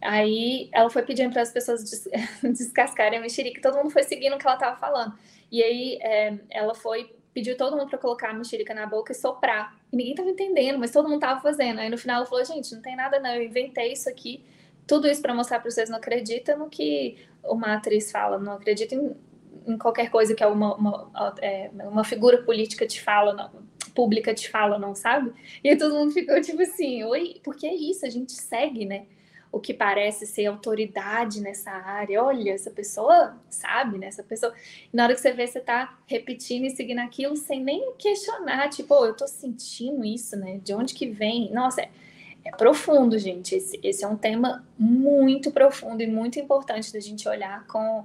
Aí 0.00 0.68
ela 0.72 0.90
foi 0.90 1.02
pedindo 1.02 1.32
para 1.32 1.42
as 1.42 1.50
pessoas 1.50 1.82
des 1.82 2.08
descascarem 2.42 3.18
a 3.18 3.22
mexerica, 3.22 3.60
todo 3.60 3.76
mundo 3.78 3.90
foi 3.90 4.02
seguindo 4.02 4.34
o 4.34 4.38
que 4.38 4.46
ela 4.46 4.56
estava 4.56 4.76
falando. 4.76 5.14
E 5.50 5.62
aí 5.62 5.98
é, 6.02 6.38
ela 6.50 6.74
foi, 6.74 7.13
pediu 7.34 7.56
todo 7.56 7.76
mundo 7.76 7.90
para 7.90 7.98
colocar 7.98 8.30
a 8.30 8.32
mexerica 8.32 8.72
na 8.72 8.86
boca 8.86 9.12
e 9.12 9.14
soprar. 9.14 9.76
E 9.92 9.96
ninguém 9.96 10.12
estava 10.12 10.30
entendendo, 10.30 10.78
mas 10.78 10.92
todo 10.92 11.08
mundo 11.08 11.16
estava 11.16 11.40
fazendo. 11.40 11.80
Aí 11.80 11.90
no 11.90 11.98
final 11.98 12.18
ela 12.18 12.26
falou: 12.26 12.44
gente, 12.44 12.72
não 12.72 12.80
tem 12.80 12.94
nada 12.94 13.18
não, 13.18 13.34
eu 13.34 13.42
inventei 13.42 13.92
isso 13.92 14.08
aqui, 14.08 14.44
tudo 14.86 15.08
isso 15.08 15.20
para 15.20 15.34
mostrar 15.34 15.58
para 15.58 15.70
vocês, 15.70 15.90
não 15.90 15.98
acreditam 15.98 16.56
no 16.58 16.70
que 16.70 17.18
uma 17.42 17.74
atriz 17.74 18.10
fala, 18.12 18.38
não 18.38 18.52
acredita 18.52 18.94
em, 18.94 19.14
em 19.66 19.76
qualquer 19.76 20.08
coisa 20.10 20.34
que 20.34 20.44
uma, 20.44 20.76
uma, 20.76 21.34
é, 21.42 21.70
uma 21.84 22.04
figura 22.04 22.42
política 22.42 22.86
te 22.86 23.02
fala, 23.02 23.34
não, 23.34 23.50
pública 23.94 24.32
te 24.32 24.48
fala, 24.48 24.78
não 24.78 24.94
sabe? 24.94 25.32
E 25.62 25.68
aí 25.68 25.76
todo 25.76 25.94
mundo 25.94 26.12
ficou 26.12 26.40
tipo 26.40 26.62
assim, 26.62 27.02
oi, 27.04 27.40
porque 27.42 27.66
é 27.66 27.74
isso, 27.74 28.06
a 28.06 28.10
gente 28.10 28.32
segue, 28.32 28.84
né? 28.84 29.06
O 29.54 29.60
que 29.60 29.72
parece 29.72 30.26
ser 30.26 30.46
autoridade 30.46 31.40
nessa 31.40 31.70
área. 31.70 32.24
Olha, 32.24 32.50
essa 32.50 32.72
pessoa 32.72 33.36
sabe, 33.48 33.98
né? 33.98 34.08
Essa 34.08 34.24
pessoa. 34.24 34.52
E 34.92 34.96
na 34.96 35.04
hora 35.04 35.14
que 35.14 35.20
você 35.20 35.32
vê, 35.32 35.46
você 35.46 35.60
tá 35.60 35.96
repetindo 36.06 36.64
e 36.64 36.70
seguindo 36.70 36.98
aquilo 36.98 37.36
sem 37.36 37.62
nem 37.62 37.92
questionar, 37.96 38.68
tipo, 38.68 38.92
oh, 38.92 39.06
eu 39.06 39.14
tô 39.14 39.28
sentindo 39.28 40.04
isso, 40.04 40.36
né? 40.36 40.58
De 40.64 40.74
onde 40.74 40.92
que 40.92 41.06
vem? 41.06 41.52
Nossa, 41.52 41.82
é, 41.82 41.90
é 42.44 42.50
profundo, 42.50 43.16
gente. 43.16 43.54
Esse, 43.54 43.78
esse 43.80 44.04
é 44.04 44.08
um 44.08 44.16
tema 44.16 44.66
muito 44.76 45.52
profundo 45.52 46.02
e 46.02 46.06
muito 46.08 46.36
importante 46.40 46.92
da 46.92 46.98
gente 46.98 47.28
olhar 47.28 47.64
com, 47.68 48.04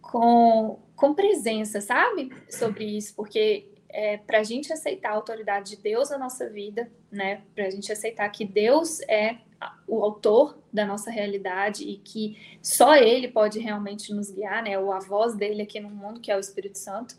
com, 0.00 0.78
com 0.94 1.14
presença, 1.14 1.80
sabe? 1.80 2.32
Sobre 2.48 2.84
isso, 2.84 3.12
porque 3.16 3.71
é, 3.92 4.16
para 4.16 4.40
a 4.40 4.42
gente 4.42 4.72
aceitar 4.72 5.10
a 5.10 5.14
autoridade 5.14 5.76
de 5.76 5.82
Deus 5.82 6.10
na 6.10 6.18
nossa 6.18 6.48
vida, 6.48 6.90
né? 7.10 7.42
Para 7.54 7.66
a 7.66 7.70
gente 7.70 7.92
aceitar 7.92 8.28
que 8.30 8.44
Deus 8.44 9.00
é 9.02 9.36
o 9.86 10.02
autor 10.02 10.58
da 10.72 10.84
nossa 10.84 11.10
realidade 11.10 11.84
e 11.84 11.98
que 11.98 12.36
só 12.62 12.96
Ele 12.96 13.28
pode 13.28 13.60
realmente 13.60 14.12
nos 14.12 14.30
guiar, 14.30 14.62
né? 14.62 14.78
Ou 14.78 14.92
a 14.92 14.98
voz 14.98 15.34
dele 15.34 15.62
aqui 15.62 15.78
no 15.78 15.90
mundo, 15.90 16.20
que 16.20 16.32
é 16.32 16.36
o 16.36 16.40
Espírito 16.40 16.78
Santo, 16.78 17.16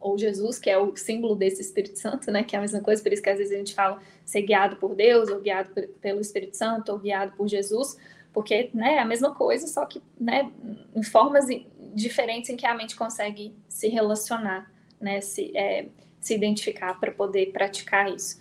ou 0.00 0.18
Jesus, 0.18 0.58
que 0.58 0.70
é 0.70 0.78
o 0.78 0.96
símbolo 0.96 1.36
desse 1.36 1.60
Espírito 1.60 1.98
Santo, 1.98 2.30
né? 2.30 2.42
Que 2.42 2.56
é 2.56 2.58
a 2.58 2.62
mesma 2.62 2.80
coisa, 2.80 3.02
por 3.02 3.12
isso 3.12 3.22
que 3.22 3.30
às 3.30 3.38
vezes 3.38 3.52
a 3.52 3.58
gente 3.58 3.74
fala 3.74 4.00
ser 4.24 4.42
guiado 4.42 4.76
por 4.76 4.94
Deus, 4.94 5.28
ou 5.28 5.40
guiado 5.40 5.70
pelo 6.00 6.20
Espírito 6.20 6.56
Santo, 6.56 6.90
ou 6.90 6.98
guiado 6.98 7.36
por 7.36 7.46
Jesus, 7.46 7.98
porque 8.32 8.70
né, 8.74 8.94
é 8.94 8.98
a 8.98 9.04
mesma 9.04 9.34
coisa, 9.34 9.66
só 9.66 9.84
que 9.86 10.02
né, 10.18 10.50
em 10.94 11.02
formas 11.02 11.46
diferentes 11.94 12.50
em 12.50 12.56
que 12.56 12.66
a 12.66 12.74
mente 12.74 12.94
consegue 12.94 13.54
se 13.68 13.88
relacionar 13.88 14.70
né, 15.00 15.20
se, 15.20 15.56
é, 15.56 15.86
se 16.20 16.34
identificar 16.34 16.98
para 16.98 17.12
poder 17.12 17.52
praticar 17.52 18.12
isso. 18.12 18.40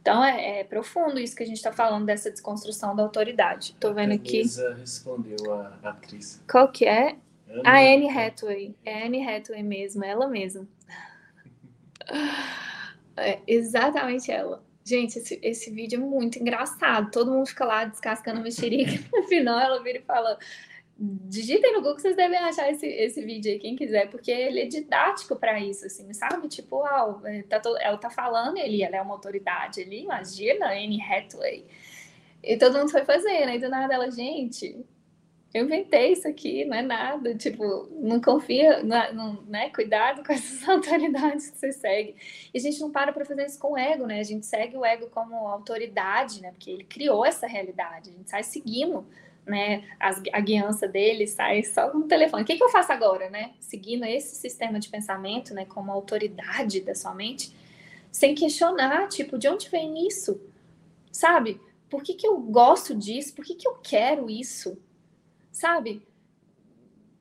Então 0.00 0.24
é, 0.24 0.60
é, 0.60 0.64
profundo 0.64 1.18
isso 1.18 1.34
que 1.34 1.42
a 1.42 1.46
gente 1.46 1.56
está 1.56 1.72
falando 1.72 2.06
dessa 2.06 2.30
desconstrução 2.30 2.94
da 2.94 3.02
autoridade. 3.02 3.72
Estou 3.72 3.92
vendo 3.92 4.12
aqui. 4.12 4.42
A 4.42 4.74
respondeu 4.74 5.52
a, 5.52 5.78
a 5.82 5.90
atriz. 5.90 6.40
Qual 6.48 6.68
que 6.68 6.86
é? 6.86 7.16
Anne 7.48 7.62
a 7.64 7.78
Anne 7.78 8.08
Hathaway. 8.08 8.76
É 8.84 9.06
Anne 9.06 9.28
Hathaway 9.28 9.62
mesmo, 9.62 10.04
ela 10.04 10.28
mesma. 10.28 10.66
É 13.18 13.40
exatamente 13.46 14.30
ela. 14.30 14.62
Gente, 14.84 15.18
esse, 15.18 15.40
esse 15.42 15.70
vídeo 15.70 15.96
é 15.96 16.04
muito 16.04 16.38
engraçado. 16.38 17.10
Todo 17.10 17.32
mundo 17.32 17.46
fica 17.46 17.64
lá 17.64 17.86
descascando 17.86 18.42
mexerica. 18.42 18.92
No 19.10 19.22
final, 19.26 19.58
ela 19.58 19.82
vira 19.82 19.98
e 19.98 20.02
fala: 20.02 20.38
digitem 20.98 21.74
no 21.74 21.82
Google, 21.82 21.98
vocês 21.98 22.16
devem 22.16 22.38
achar 22.38 22.70
esse, 22.70 22.86
esse 22.86 23.22
vídeo 23.22 23.52
aí, 23.52 23.58
quem 23.58 23.76
quiser, 23.76 24.10
porque 24.10 24.30
ele 24.30 24.60
é 24.60 24.66
didático 24.66 25.36
para 25.36 25.60
isso, 25.60 25.84
assim, 25.84 26.10
sabe? 26.14 26.48
Tipo, 26.48 26.76
uau, 26.76 27.20
é, 27.26 27.42
tá 27.42 27.60
todo, 27.60 27.76
ela 27.78 27.98
tá 27.98 28.08
falando, 28.08 28.56
ele, 28.56 28.82
ela 28.82 28.96
é 28.96 29.02
uma 29.02 29.14
autoridade 29.14 29.82
ali, 29.82 30.02
imagina, 30.02 30.70
Anne 30.70 31.00
Hathaway. 31.02 31.66
E 32.42 32.56
todo 32.56 32.78
mundo 32.78 32.90
foi 32.90 33.04
fazendo, 33.04 33.50
aí 33.50 33.58
do 33.58 33.68
nada 33.68 33.92
ela, 33.92 34.10
gente, 34.10 34.86
eu 35.52 35.64
inventei 35.64 36.12
isso 36.12 36.26
aqui, 36.26 36.64
não 36.64 36.76
é 36.76 36.82
nada, 36.82 37.34
tipo, 37.34 37.88
não 37.92 38.20
confia, 38.20 38.82
não, 38.82 39.12
não, 39.12 39.42
né? 39.42 39.68
Cuidado 39.70 40.24
com 40.24 40.32
essas 40.32 40.62
autoridades 40.68 41.50
que 41.50 41.58
você 41.58 41.72
segue. 41.72 42.14
E 42.54 42.58
a 42.58 42.60
gente 42.60 42.80
não 42.80 42.90
para 42.90 43.12
para 43.12 43.24
fazer 43.24 43.44
isso 43.46 43.58
com 43.58 43.72
o 43.72 43.78
ego, 43.78 44.06
né? 44.06 44.20
A 44.20 44.24
gente 44.24 44.46
segue 44.46 44.76
o 44.76 44.84
ego 44.84 45.08
como 45.08 45.34
autoridade, 45.48 46.40
né? 46.40 46.52
Porque 46.52 46.70
ele 46.70 46.84
criou 46.84 47.24
essa 47.24 47.46
realidade, 47.46 48.10
a 48.10 48.12
gente 48.12 48.30
sai 48.30 48.42
seguindo 48.42 49.06
né, 49.46 49.84
as, 50.00 50.20
a 50.32 50.40
guiança 50.40 50.88
dele 50.88 51.26
sai 51.26 51.62
só 51.62 51.94
no 51.94 52.08
telefone. 52.08 52.42
O 52.42 52.46
que, 52.46 52.56
que, 52.56 52.64
eu 52.64 52.68
faço 52.68 52.92
agora, 52.92 53.30
né? 53.30 53.52
Seguindo 53.60 54.04
esse 54.04 54.34
sistema 54.34 54.80
de 54.80 54.88
pensamento, 54.88 55.54
né, 55.54 55.64
como 55.64 55.92
autoridade 55.92 56.80
da 56.80 56.94
sua 56.94 57.14
mente, 57.14 57.54
sem 58.10 58.34
questionar, 58.34 59.08
tipo, 59.08 59.38
de 59.38 59.48
onde 59.48 59.68
vem 59.68 60.06
isso? 60.06 60.40
Sabe? 61.12 61.60
Por 61.88 62.02
que, 62.02 62.14
que 62.14 62.26
eu 62.26 62.36
gosto 62.38 62.94
disso? 62.94 63.34
Por 63.34 63.44
que, 63.44 63.54
que 63.54 63.68
eu 63.68 63.74
quero 63.74 64.28
isso? 64.28 64.76
Sabe? 65.52 66.02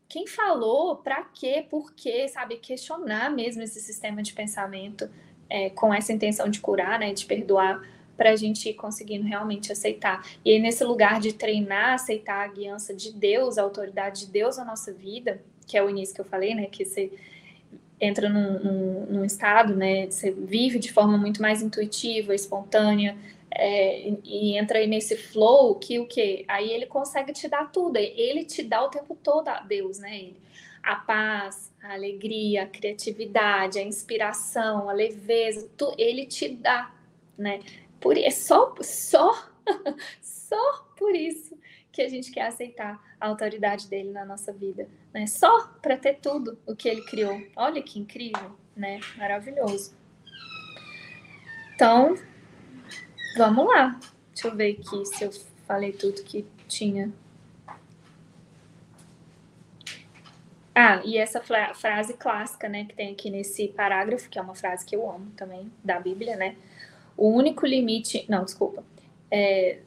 Quem 0.10 0.26
falou? 0.26 0.96
Para 0.98 1.24
quê? 1.24 1.66
Por 1.70 1.94
quê? 1.94 2.28
Sabe? 2.28 2.58
Questionar 2.58 3.30
mesmo 3.30 3.62
esse 3.62 3.80
sistema 3.80 4.24
de 4.24 4.34
pensamento 4.34 5.10
é, 5.48 5.70
com 5.70 5.94
essa 5.94 6.12
intenção 6.12 6.50
de 6.50 6.60
curar, 6.60 6.98
né, 6.98 7.14
de 7.14 7.26
perdoar 7.26 7.82
para 8.18 8.32
a 8.32 8.36
gente 8.36 8.70
ir 8.70 8.74
conseguindo 8.74 9.26
realmente 9.26 9.72
aceitar. 9.72 10.26
E 10.44 10.52
aí, 10.52 10.60
nesse 10.60 10.84
lugar 10.84 11.20
de 11.20 11.34
treinar, 11.34 11.94
aceitar 11.94 12.44
a 12.44 12.48
guiança 12.48 12.94
de 12.94 13.12
Deus, 13.12 13.58
a 13.58 13.64
autoridade 13.64 14.26
de 14.26 14.32
Deus 14.32 14.58
na 14.58 14.66
nossa 14.66 14.94
vida, 14.94 15.42
que 15.68 15.78
é 15.78 15.84
o 15.84 15.90
início 15.90 16.16
que 16.16 16.22
eu 16.22 16.26
falei, 16.26 16.56
né? 16.56 16.68
Que 16.68 16.86
você 16.86 17.12
entra 18.00 18.30
num, 18.30 18.60
num, 18.60 19.06
num 19.08 19.26
estado, 19.26 19.76
né? 19.76 20.10
Você 20.10 20.32
vive 20.32 20.80
de 20.80 20.92
forma 20.92 21.18
muito 21.18 21.42
mais 21.42 21.62
intuitiva, 21.62 22.34
espontânea, 22.34 23.18
é, 23.58 24.14
e 24.24 24.58
entra 24.58 24.80
aí 24.80 24.88
nesse 24.88 25.16
flow 25.16 25.76
que 25.76 25.98
o 25.98 26.06
que? 26.06 26.44
Aí 26.48 26.70
ele 26.72 26.86
consegue 26.86 27.32
te 27.32 27.48
dar 27.48 27.72
tudo, 27.72 27.96
ele 27.98 28.44
te 28.44 28.62
dá 28.62 28.84
o 28.84 28.90
tempo 28.90 29.16
todo 29.16 29.48
a 29.48 29.62
Deus, 29.62 29.98
né? 29.98 30.18
Ele, 30.18 30.36
a 30.84 30.96
paz, 30.98 31.72
a 31.82 31.94
alegria, 31.94 32.64
a 32.64 32.68
criatividade, 32.68 33.80
a 33.80 33.82
inspiração, 33.82 34.90
a 34.90 34.94
leveza, 34.94 35.68
tu, 35.76 35.94
ele 35.98 36.26
te 36.26 36.50
dá, 36.50 36.94
né? 37.38 37.62
Por 38.06 38.16
é 38.20 38.30
só 38.30 38.72
só 38.82 39.50
só 40.22 40.88
por 40.96 41.16
isso 41.16 41.58
que 41.92 42.04
a 42.04 42.08
gente 42.08 42.32
quer 42.32 42.46
aceitar 42.46 43.02
a 43.20 43.28
autoridade 43.28 43.88
dele 43.88 44.12
na 44.12 44.24
nossa 44.24 44.54
vida, 44.54 44.88
né? 45.12 45.26
Só 45.26 45.70
para 45.82 45.98
ter 45.98 46.20
tudo 46.20 46.56
o 46.68 46.76
que 46.76 46.88
ele 46.88 47.02
criou. 47.02 47.42
Olha 47.56 47.82
que 47.82 47.98
incrível, 47.98 48.56
né? 48.78 49.00
Maravilhoso. 49.18 49.96
Então, 51.74 52.16
vamos 53.38 53.66
lá. 53.66 54.00
Deixa 54.32 54.50
eu 54.50 54.56
ver 54.56 54.78
aqui 54.80 55.04
se 55.08 55.24
eu 55.24 55.32
falei 55.66 55.92
tudo 55.92 56.22
que 56.22 56.46
tinha. 56.68 57.12
Ah, 60.76 61.02
e 61.04 61.18
essa 61.18 61.42
frase 61.42 62.14
clássica, 62.14 62.70
né, 62.70 62.86
que 62.86 62.94
tem 62.94 63.14
aqui 63.14 63.32
nesse 63.32 63.70
parágrafo, 63.70 64.30
que 64.30 64.38
é 64.38 64.42
uma 64.44 64.54
frase 64.54 64.86
que 64.86 64.96
eu 64.96 65.10
amo 65.10 65.32
também, 65.32 65.72
da 65.84 66.00
Bíblia, 66.00 66.36
né? 66.36 66.56
O 67.18 67.30
único 67.30 67.66
limite. 67.66 68.26
Não, 68.28 68.44
desculpa. 68.44 68.84
É, 69.32 69.80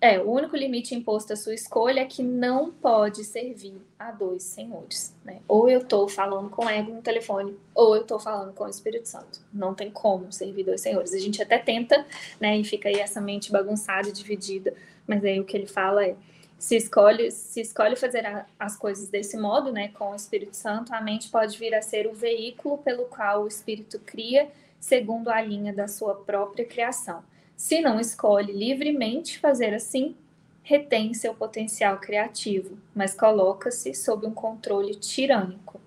é, 0.00 0.20
o 0.20 0.30
único 0.30 0.54
limite 0.56 0.94
imposto 0.94 1.32
à 1.32 1.36
sua 1.36 1.54
escolha 1.54 2.00
é 2.00 2.04
que 2.04 2.22
não 2.22 2.70
pode 2.70 3.24
servir 3.24 3.80
a 3.98 4.10
dois 4.10 4.42
senhores. 4.42 5.14
Né? 5.24 5.40
Ou 5.48 5.70
eu 5.70 5.80
estou 5.80 6.06
falando 6.06 6.50
com 6.50 6.68
ego 6.68 6.92
no 6.92 7.00
telefone, 7.00 7.56
ou 7.74 7.96
eu 7.96 8.02
estou 8.02 8.18
falando 8.18 8.52
com 8.52 8.64
o 8.64 8.68
Espírito 8.68 9.08
Santo. 9.08 9.40
Não 9.52 9.74
tem 9.74 9.90
como 9.90 10.30
servir 10.30 10.64
dois 10.64 10.82
senhores. 10.82 11.14
A 11.14 11.18
gente 11.18 11.42
até 11.42 11.58
tenta, 11.58 12.06
né? 12.38 12.56
E 12.56 12.64
fica 12.64 12.88
aí 12.88 12.96
essa 12.96 13.20
mente 13.20 13.50
bagunçada 13.50 14.08
e 14.08 14.12
dividida. 14.12 14.74
Mas 15.06 15.24
aí 15.24 15.40
o 15.40 15.44
que 15.44 15.56
ele 15.56 15.66
fala 15.66 16.04
é: 16.04 16.14
se 16.58 16.76
escolhe, 16.76 17.30
se 17.30 17.60
escolhe 17.60 17.96
fazer 17.96 18.26
a, 18.26 18.46
as 18.58 18.76
coisas 18.76 19.08
desse 19.08 19.36
modo, 19.36 19.72
né, 19.72 19.88
com 19.88 20.10
o 20.10 20.14
Espírito 20.14 20.56
Santo, 20.56 20.94
a 20.94 21.00
mente 21.00 21.28
pode 21.30 21.58
vir 21.58 21.74
a 21.74 21.82
ser 21.82 22.06
o 22.06 22.12
veículo 22.12 22.78
pelo 22.78 23.04
qual 23.06 23.44
o 23.44 23.48
Espírito 23.48 23.98
cria 24.00 24.48
segundo 24.86 25.30
a 25.30 25.42
linha 25.42 25.72
da 25.72 25.88
sua 25.88 26.14
própria 26.14 26.64
criação. 26.64 27.24
Se 27.56 27.80
não 27.80 27.98
escolhe 27.98 28.52
livremente 28.52 29.36
fazer 29.36 29.74
assim, 29.74 30.14
retém 30.62 31.12
seu 31.12 31.34
potencial 31.34 31.98
criativo, 31.98 32.78
mas 32.94 33.12
coloca-se 33.12 33.92
sob 33.94 34.28
um 34.28 34.30
controle 34.32 34.94
tirânico, 34.94 35.80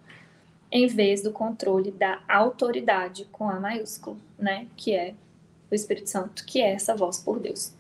em 0.70 0.86
vez 0.86 1.24
do 1.24 1.32
controle 1.32 1.92
da 1.92 2.22
autoridade 2.28 3.24
com 3.32 3.50
A 3.50 3.58
maiúsculo, 3.58 4.20
né, 4.38 4.68
que 4.76 4.94
é 4.94 5.16
o 5.72 5.76
Espírito 5.76 6.10
Santo, 6.10 6.46
que 6.46 6.62
é 6.62 6.74
essa 6.74 6.94
voz 6.94 7.20
por 7.20 7.40
Deus. 7.40 7.72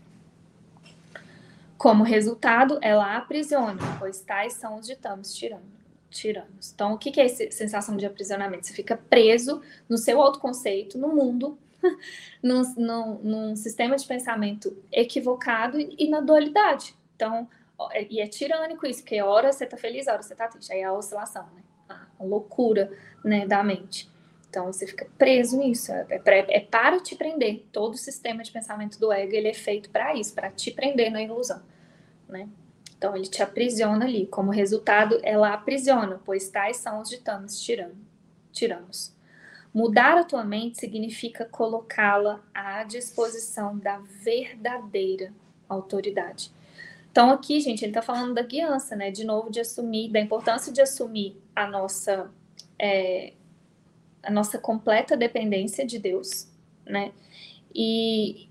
Como 1.77 2.01
resultado, 2.01 2.79
ela 2.81 3.17
aprisiona, 3.17 3.81
pois 3.99 4.21
tais 4.21 4.53
são 4.53 4.77
os 4.77 4.87
ditames 4.87 5.35
tiranos 5.35 5.78
tiranos. 6.09 6.71
Então, 6.73 6.93
o 6.93 6.97
que 6.97 7.19
é 7.19 7.25
essa 7.25 7.49
sensação 7.51 7.95
de 7.95 8.05
aprisionamento? 8.05 8.65
Você 8.65 8.73
fica 8.73 8.97
preso 8.97 9.61
no 9.87 9.97
seu 9.97 10.21
autoconceito, 10.21 10.97
no 10.97 11.09
mundo, 11.09 11.57
num, 12.43 12.61
num, 12.75 13.19
num 13.19 13.55
sistema 13.55 13.95
de 13.95 14.05
pensamento 14.05 14.75
equivocado 14.91 15.79
e, 15.79 16.09
na 16.09 16.21
dualidade. 16.21 16.95
Então, 17.15 17.47
e 18.09 18.19
é 18.19 18.27
tirânico 18.27 18.85
isso, 18.85 19.01
porque 19.01 19.21
hora 19.21 19.51
você 19.51 19.65
tá 19.65 19.77
feliz, 19.77 20.07
hora 20.07 20.21
você 20.21 20.35
tá 20.35 20.47
triste. 20.47 20.71
Aí 20.73 20.81
é 20.81 20.85
a 20.85 20.93
oscilação, 20.93 21.47
né? 21.55 21.63
A 21.87 22.23
loucura 22.23 22.91
né, 23.23 23.47
da 23.47 23.63
mente. 23.63 24.09
Então 24.49 24.65
você 24.65 24.87
fica 24.87 25.07
preso 25.17 25.57
nisso, 25.57 25.91
é, 25.91 26.05
é, 26.09 26.57
é 26.57 26.59
para 26.59 26.99
te 26.99 27.15
prender. 27.15 27.65
Todo 27.71 27.93
o 27.93 27.97
sistema 27.97 28.41
de 28.41 28.51
pensamento 28.51 28.99
do 28.99 29.11
ego 29.11 29.33
ele 29.33 29.47
é 29.47 29.53
feito 29.53 29.89
para 29.91 30.15
isso, 30.15 30.33
para 30.33 30.49
te 30.49 30.71
prender 30.71 31.11
na 31.11 31.21
ilusão, 31.21 31.61
né? 32.27 32.49
Então 32.99 33.15
ele 33.15 33.27
te 33.27 33.41
aprisiona 33.41 34.05
ali. 34.05 34.27
Como 34.27 34.51
resultado, 34.51 35.17
ela 35.23 35.53
aprisiona, 35.53 36.19
pois 36.25 36.49
tais 36.49 36.77
são 36.77 37.01
os 37.01 37.09
ditames 37.09 37.57
tiranos. 38.51 39.15
Mudar 39.73 40.17
a 40.17 40.23
tua 40.25 40.43
mente 40.43 40.77
significa 40.77 41.45
colocá-la 41.45 42.43
à 42.53 42.83
disposição 42.83 43.77
da 43.77 43.99
verdadeira 44.21 45.33
autoridade. 45.69 46.51
Então 47.09 47.29
aqui, 47.31 47.61
gente, 47.61 47.85
ele 47.85 47.91
está 47.91 48.01
falando 48.01 48.33
da 48.33 48.41
guiança, 48.41 48.97
né? 48.97 49.09
De 49.11 49.23
novo, 49.23 49.49
de 49.49 49.61
assumir, 49.61 50.11
da 50.11 50.19
importância 50.19 50.71
de 50.71 50.81
assumir 50.81 51.37
a 51.55 51.65
nossa 51.65 52.29
é, 52.77 53.31
a 54.21 54.29
nossa 54.29 54.57
completa 54.57 55.15
dependência 55.15 55.85
de 55.85 55.99
Deus, 55.99 56.49
né? 56.85 57.13
E 57.73 58.48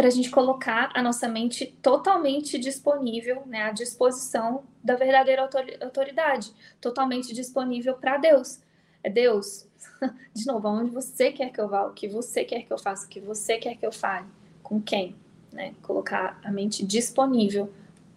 para 0.00 0.08
a 0.08 0.10
gente 0.10 0.30
colocar 0.30 0.90
a 0.94 1.02
nossa 1.02 1.28
mente 1.28 1.76
totalmente 1.82 2.58
disponível, 2.58 3.42
né, 3.44 3.64
à 3.64 3.70
disposição 3.70 4.64
da 4.82 4.96
verdadeira 4.96 5.46
autoridade, 5.82 6.54
totalmente 6.80 7.34
disponível 7.34 7.92
para 7.92 8.16
Deus. 8.16 8.62
É 9.04 9.10
Deus, 9.10 9.68
de 10.32 10.46
novo, 10.46 10.68
aonde 10.68 10.90
você 10.90 11.30
quer 11.30 11.52
que 11.52 11.60
eu 11.60 11.68
vá, 11.68 11.84
o 11.84 11.92
que 11.92 12.08
você 12.08 12.46
quer 12.46 12.62
que 12.62 12.72
eu 12.72 12.78
faça, 12.78 13.04
o 13.04 13.10
que 13.10 13.20
você 13.20 13.58
quer 13.58 13.76
que 13.76 13.84
eu 13.84 13.92
fale, 13.92 14.26
com 14.62 14.80
quem, 14.80 15.14
né? 15.52 15.74
Colocar 15.82 16.40
a 16.42 16.50
mente 16.50 16.82
disponível 16.82 17.70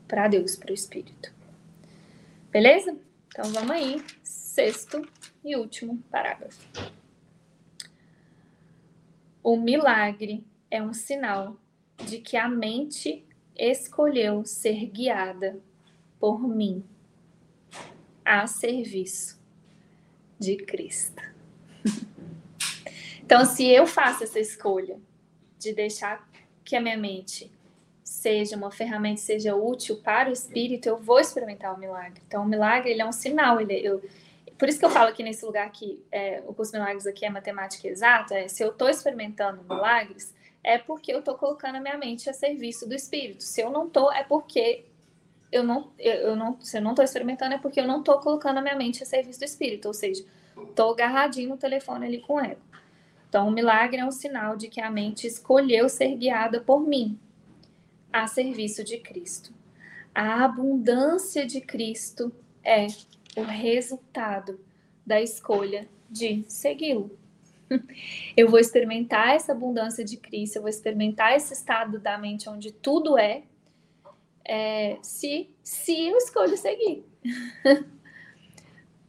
para 0.08 0.30
Deus, 0.30 0.56
para 0.56 0.72
o 0.72 0.74
Espírito. 0.74 1.34
Beleza? 2.50 2.96
Então 3.28 3.52
vamos 3.52 3.72
aí, 3.72 4.02
sexto 4.24 5.06
e 5.44 5.58
último 5.58 6.02
parágrafo. 6.10 6.66
O 9.44 9.58
milagre 9.58 10.46
é 10.72 10.82
um 10.82 10.94
sinal 10.94 11.58
de 12.06 12.20
que 12.20 12.38
a 12.38 12.48
mente 12.48 13.26
escolheu 13.56 14.46
ser 14.46 14.86
guiada 14.88 15.60
por 16.20 16.48
mim 16.48 16.84
a 18.26 18.48
serviço 18.48 19.40
de 20.40 20.58
Cristo. 20.58 21.22
Então, 23.26 23.46
se 23.46 23.68
eu 23.68 23.88
faço 23.88 24.24
essa 24.24 24.40
escolha 24.40 25.00
de 25.58 25.74
deixar 25.74 26.28
que 26.64 26.76
a 26.76 26.82
minha 26.82 26.98
mente 26.98 27.52
seja 28.04 28.56
uma 28.56 28.70
ferramenta, 28.70 29.22
seja 29.22 29.56
útil 29.56 29.98
para 30.02 30.30
o 30.30 30.34
espírito, 30.34 30.88
eu 30.88 30.98
vou 30.98 31.20
experimentar 31.20 31.74
o 31.74 31.80
milagre. 31.80 32.22
Então, 32.28 32.44
o 32.44 32.46
milagre 32.46 32.92
ele 32.92 33.02
é 33.02 33.06
um 33.06 33.12
sinal. 33.12 33.60
Ele, 33.60 33.76
eu, 33.76 34.04
por 34.58 34.70
isso 34.70 34.78
que 34.78 34.86
eu 34.86 34.90
falo 34.90 35.10
aqui 35.10 35.24
nesse 35.24 35.46
lugar 35.46 35.70
que 35.72 36.04
é, 36.12 36.44
o 36.46 36.54
curso 36.54 36.72
de 36.72 36.78
milagres 36.78 37.08
aqui 37.08 37.26
é 37.26 37.30
matemática 37.30 37.88
exata. 37.88 38.36
É, 38.36 38.48
se 38.48 38.64
eu 38.64 38.70
estou 38.70 38.90
experimentando 38.90 39.64
milagres, 39.64 40.34
é 40.64 40.78
porque 40.78 41.14
eu 41.14 41.20
estou 41.20 41.36
colocando 41.36 41.76
a 41.76 41.82
minha 41.82 41.98
mente 41.98 42.30
a 42.30 42.34
serviço 42.34 42.88
do 42.88 42.96
espírito. 42.96 43.44
Se 43.44 43.62
eu 43.62 43.70
não 43.70 43.88
estou, 43.88 44.12
é 44.12 44.24
porque 44.24 44.86
eu 45.52 45.64
não, 45.64 45.92
eu, 46.00 46.36
não, 46.36 46.60
se 46.62 46.78
eu 46.78 46.82
não 46.82 46.92
estou 46.92 47.04
experimentando, 47.04 47.54
é 47.54 47.58
porque 47.58 47.80
eu 47.80 47.88
não 47.88 48.00
estou 48.00 48.20
colocando 48.20 48.58
a 48.58 48.62
minha 48.62 48.76
mente 48.76 49.04
a 49.04 49.06
serviço 49.06 49.40
do 49.40 49.46
espírito. 49.46 49.88
Ou 49.88 49.94
seja, 49.94 50.26
estou 50.58 50.94
agarradinho 50.94 51.50
no 51.50 51.58
telefone 51.58 52.08
ali 52.08 52.22
com 52.22 52.36
o 52.36 52.40
ego. 52.40 52.62
Então, 53.28 53.48
o 53.48 53.52
milagre 53.52 54.00
é 54.00 54.06
um 54.06 54.12
sinal 54.12 54.56
de 54.56 54.68
que 54.68 54.80
a 54.80 54.90
mente 54.90 55.28
escolheu 55.28 55.90
ser 55.90 56.16
guiada 56.16 56.62
por 56.62 56.80
mim, 56.80 57.20
a 58.12 58.28
serviço 58.28 58.84
de 58.84 59.00
Cristo. 59.00 59.52
A 60.14 60.46
abundância 60.46 61.46
de 61.46 61.60
Cristo 61.60 62.32
é 62.64 62.88
o 63.36 63.42
resultado 63.42 64.60
da 65.06 65.20
escolha 65.20 65.90
de 66.10 66.46
segui-lo. 66.48 67.18
Eu 68.36 68.50
vou 68.50 68.60
experimentar 68.60 69.36
essa 69.36 69.52
abundância 69.52 70.04
de 70.04 70.18
Cristo, 70.18 70.56
eu 70.56 70.64
vou 70.64 70.70
experimentar 70.70 71.36
esse 71.36 71.54
estado 71.54 72.00
da 72.00 72.18
mente 72.18 72.50
onde 72.50 72.72
tudo 72.72 73.18
é, 73.18 73.44
é 74.44 74.98
se, 75.04 75.50
se 75.62 76.08
eu 76.08 76.18
escolho 76.18 76.58
seguir. 76.58 77.06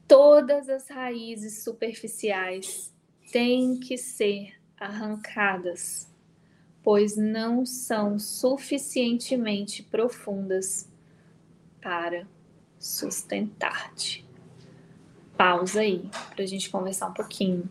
Todas 0.06 0.68
as 0.68 0.88
raízes 0.88 1.64
superficiais 1.64 2.94
têm 3.32 3.80
que 3.80 3.96
ser 3.96 4.52
arrancadas 4.78 6.12
pois 6.84 7.16
não 7.16 7.64
são 7.64 8.18
suficientemente 8.18 9.82
profundas 9.82 10.86
para 11.80 12.26
sustentar-te. 12.78 14.22
Pausa 15.34 15.80
aí 15.80 16.08
para 16.34 16.44
a 16.44 16.46
gente 16.46 16.68
conversar 16.68 17.08
um 17.08 17.14
pouquinho, 17.14 17.68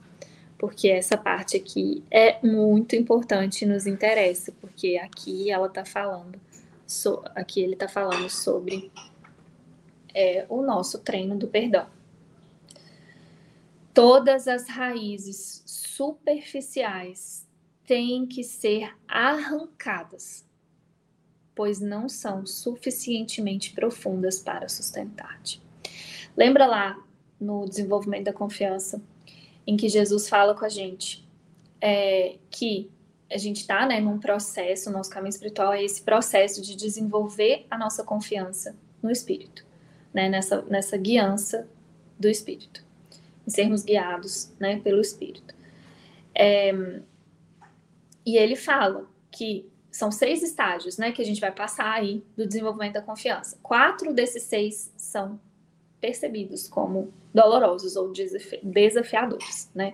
porque 0.63 0.87
essa 0.87 1.17
parte 1.17 1.57
aqui 1.57 2.05
é 2.09 2.41
muito 2.41 2.95
importante 2.95 3.63
e 3.63 3.67
nos 3.67 3.85
interessa, 3.85 4.49
porque 4.61 4.95
aqui 4.95 5.51
ela 5.51 5.67
está 5.67 5.83
falando, 5.83 6.39
so, 6.87 7.21
aqui 7.35 7.61
ele 7.61 7.73
está 7.73 7.89
falando 7.89 8.29
sobre 8.29 8.89
é, 10.13 10.45
o 10.47 10.61
nosso 10.61 10.99
treino 10.99 11.35
do 11.37 11.49
perdão. 11.49 11.85
Todas 13.93 14.47
as 14.47 14.69
raízes 14.69 15.63
superficiais 15.65 17.45
têm 17.85 18.25
que 18.25 18.41
ser 18.41 18.95
arrancadas, 19.05 20.45
pois 21.53 21.81
não 21.81 22.07
são 22.07 22.45
suficientemente 22.45 23.73
profundas 23.73 24.39
para 24.39 24.69
sustentar-te. 24.69 25.61
Lembra 26.37 26.65
lá 26.65 27.03
no 27.37 27.67
desenvolvimento 27.67 28.23
da 28.23 28.33
confiança, 28.33 29.03
em 29.65 29.77
que 29.77 29.87
Jesus 29.87 30.27
fala 30.27 30.53
com 30.55 30.65
a 30.65 30.69
gente 30.69 31.23
é, 31.81 32.37
que 32.49 32.89
a 33.29 33.37
gente 33.37 33.61
está 33.61 33.85
né, 33.85 33.99
num 33.99 34.19
processo, 34.19 34.91
nosso 34.91 35.09
caminho 35.09 35.31
espiritual 35.31 35.73
é 35.73 35.83
esse 35.83 36.01
processo 36.01 36.61
de 36.61 36.75
desenvolver 36.75 37.65
a 37.69 37.77
nossa 37.77 38.03
confiança 38.03 38.75
no 39.01 39.11
Espírito, 39.11 39.65
né, 40.13 40.29
nessa, 40.29 40.61
nessa 40.63 40.95
guiança 40.97 41.67
do 42.17 42.29
Espírito, 42.29 42.85
em 43.45 43.49
sermos 43.49 43.83
guiados 43.83 44.53
né, 44.59 44.79
pelo 44.79 45.01
Espírito. 45.01 45.53
É, 46.33 46.71
e 48.25 48.37
ele 48.37 48.55
fala 48.55 49.07
que 49.29 49.69
são 49.91 50.11
seis 50.11 50.41
estágios, 50.41 50.97
né, 50.97 51.11
que 51.11 51.21
a 51.21 51.25
gente 51.25 51.41
vai 51.41 51.51
passar 51.51 51.91
aí 51.91 52.23
do 52.37 52.47
desenvolvimento 52.47 52.93
da 52.93 53.01
confiança. 53.01 53.57
Quatro 53.61 54.13
desses 54.13 54.43
seis 54.43 54.91
são 54.95 55.39
percebidos 56.03 56.67
como 56.67 57.13
dolorosos 57.33 57.95
ou 57.95 58.11
desafiadores, 58.61 59.71
né? 59.73 59.93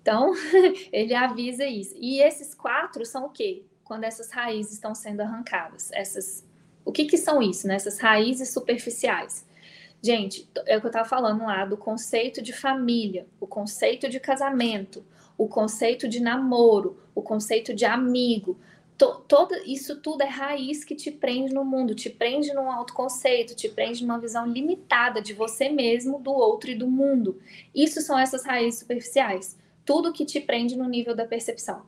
Então, 0.00 0.32
ele 0.92 1.12
avisa 1.12 1.66
isso. 1.66 1.92
E 1.98 2.20
esses 2.20 2.54
quatro 2.54 3.04
são 3.04 3.26
o 3.26 3.30
quê? 3.30 3.64
Quando 3.82 4.04
essas 4.04 4.30
raízes 4.30 4.74
estão 4.74 4.94
sendo 4.94 5.22
arrancadas. 5.22 5.90
Essas, 5.92 6.46
o 6.84 6.92
que 6.92 7.06
que 7.06 7.18
são 7.18 7.42
isso, 7.42 7.66
né? 7.66 7.74
Essas 7.74 7.98
raízes 7.98 8.50
superficiais. 8.50 9.44
Gente, 10.00 10.48
é 10.66 10.76
o 10.76 10.80
que 10.80 10.86
eu 10.86 10.90
estava 10.90 11.08
falando 11.08 11.42
lá 11.42 11.64
do 11.64 11.76
conceito 11.76 12.40
de 12.40 12.52
família, 12.52 13.26
o 13.40 13.46
conceito 13.46 14.08
de 14.08 14.20
casamento, 14.20 15.04
o 15.36 15.48
conceito 15.48 16.06
de 16.06 16.20
namoro, 16.20 16.96
o 17.12 17.22
conceito 17.22 17.74
de 17.74 17.84
amigo. 17.84 18.56
To, 18.96 19.16
todo, 19.26 19.54
isso 19.66 20.00
tudo 20.00 20.22
é 20.22 20.28
raiz 20.28 20.84
que 20.84 20.94
te 20.94 21.10
prende 21.10 21.52
no 21.52 21.64
mundo, 21.64 21.94
te 21.94 22.08
prende 22.08 22.52
num 22.54 22.70
autoconceito, 22.70 23.54
te 23.54 23.68
prende 23.68 24.02
numa 24.02 24.20
visão 24.20 24.46
limitada 24.46 25.20
de 25.20 25.32
você 25.32 25.68
mesmo, 25.68 26.20
do 26.20 26.30
outro 26.30 26.70
e 26.70 26.76
do 26.76 26.86
mundo. 26.86 27.40
Isso 27.74 28.00
são 28.00 28.16
essas 28.18 28.44
raízes 28.44 28.80
superficiais. 28.80 29.58
Tudo 29.84 30.12
que 30.12 30.24
te 30.24 30.40
prende 30.40 30.76
no 30.76 30.88
nível 30.88 31.14
da 31.14 31.26
percepção. 31.26 31.82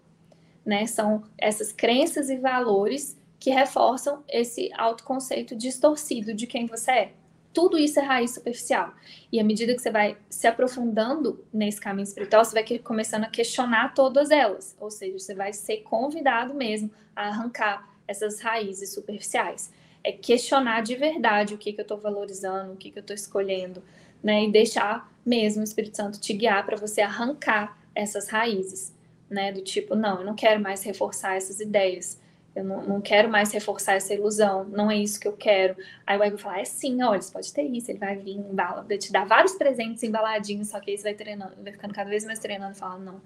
Né? 0.64 0.86
São 0.86 1.22
essas 1.38 1.70
crenças 1.72 2.28
e 2.28 2.36
valores 2.36 3.16
que 3.38 3.50
reforçam 3.50 4.24
esse 4.28 4.70
autoconceito 4.76 5.54
distorcido 5.54 6.34
de 6.34 6.46
quem 6.46 6.66
você 6.66 6.90
é 6.90 7.12
tudo 7.56 7.78
isso 7.78 7.98
é 7.98 8.02
raiz 8.02 8.34
superficial. 8.34 8.92
E 9.32 9.40
à 9.40 9.42
medida 9.42 9.74
que 9.74 9.80
você 9.80 9.90
vai 9.90 10.18
se 10.28 10.46
aprofundando 10.46 11.42
nesse 11.50 11.80
caminho 11.80 12.04
espiritual, 12.04 12.44
você 12.44 12.52
vai 12.52 12.78
começando 12.80 13.24
a 13.24 13.30
questionar 13.30 13.94
todas 13.94 14.30
elas. 14.30 14.76
Ou 14.78 14.90
seja, 14.90 15.18
você 15.18 15.34
vai 15.34 15.54
ser 15.54 15.78
convidado 15.78 16.52
mesmo 16.52 16.90
a 17.16 17.28
arrancar 17.28 17.88
essas 18.06 18.40
raízes 18.42 18.92
superficiais. 18.92 19.72
É 20.04 20.12
questionar 20.12 20.82
de 20.82 20.96
verdade 20.96 21.54
o 21.54 21.58
que, 21.58 21.72
que 21.72 21.80
eu 21.80 21.84
estou 21.84 21.96
valorizando, 21.96 22.74
o 22.74 22.76
que, 22.76 22.90
que 22.90 22.98
eu 22.98 23.00
estou 23.00 23.16
escolhendo, 23.16 23.82
né? 24.22 24.44
E 24.44 24.52
deixar 24.52 25.10
mesmo 25.24 25.62
o 25.62 25.64
Espírito 25.64 25.96
Santo 25.96 26.20
te 26.20 26.34
guiar 26.34 26.62
para 26.66 26.76
você 26.76 27.00
arrancar 27.00 27.78
essas 27.94 28.28
raízes, 28.28 28.94
né? 29.30 29.50
Do 29.50 29.62
tipo, 29.62 29.94
não, 29.94 30.18
eu 30.18 30.26
não 30.26 30.34
quero 30.34 30.60
mais 30.60 30.82
reforçar 30.82 31.38
essas 31.38 31.58
ideias 31.58 32.20
eu 32.56 32.64
não, 32.64 32.82
não, 32.82 33.00
quero 33.02 33.28
mais 33.28 33.52
reforçar 33.52 33.96
essa 33.96 34.14
ilusão, 34.14 34.64
não 34.64 34.90
é 34.90 34.96
isso 34.96 35.20
que 35.20 35.28
eu 35.28 35.36
quero. 35.36 35.76
Aí 36.06 36.18
o 36.18 36.22
ego 36.22 36.38
fala, 36.38 36.58
é 36.58 36.64
sim, 36.64 37.02
olha, 37.02 37.20
você 37.20 37.30
pode 37.30 37.52
ter 37.52 37.64
isso, 37.64 37.90
ele 37.90 37.98
vai 37.98 38.16
vir, 38.16 38.38
embala, 38.38 38.82
te 38.96 39.12
dar 39.12 39.26
vários 39.26 39.52
presentes 39.52 40.02
embaladinhos, 40.02 40.68
só 40.68 40.80
que 40.80 40.90
aí 40.90 40.96
você 40.96 41.02
vai 41.02 41.14
treinando, 41.14 41.52
vai 41.62 41.70
ficando 41.70 41.92
cada 41.92 42.08
vez 42.08 42.24
mais 42.24 42.38
treinando 42.38 42.72
e 42.74 42.78
falando, 42.78 43.04
não, 43.04 43.20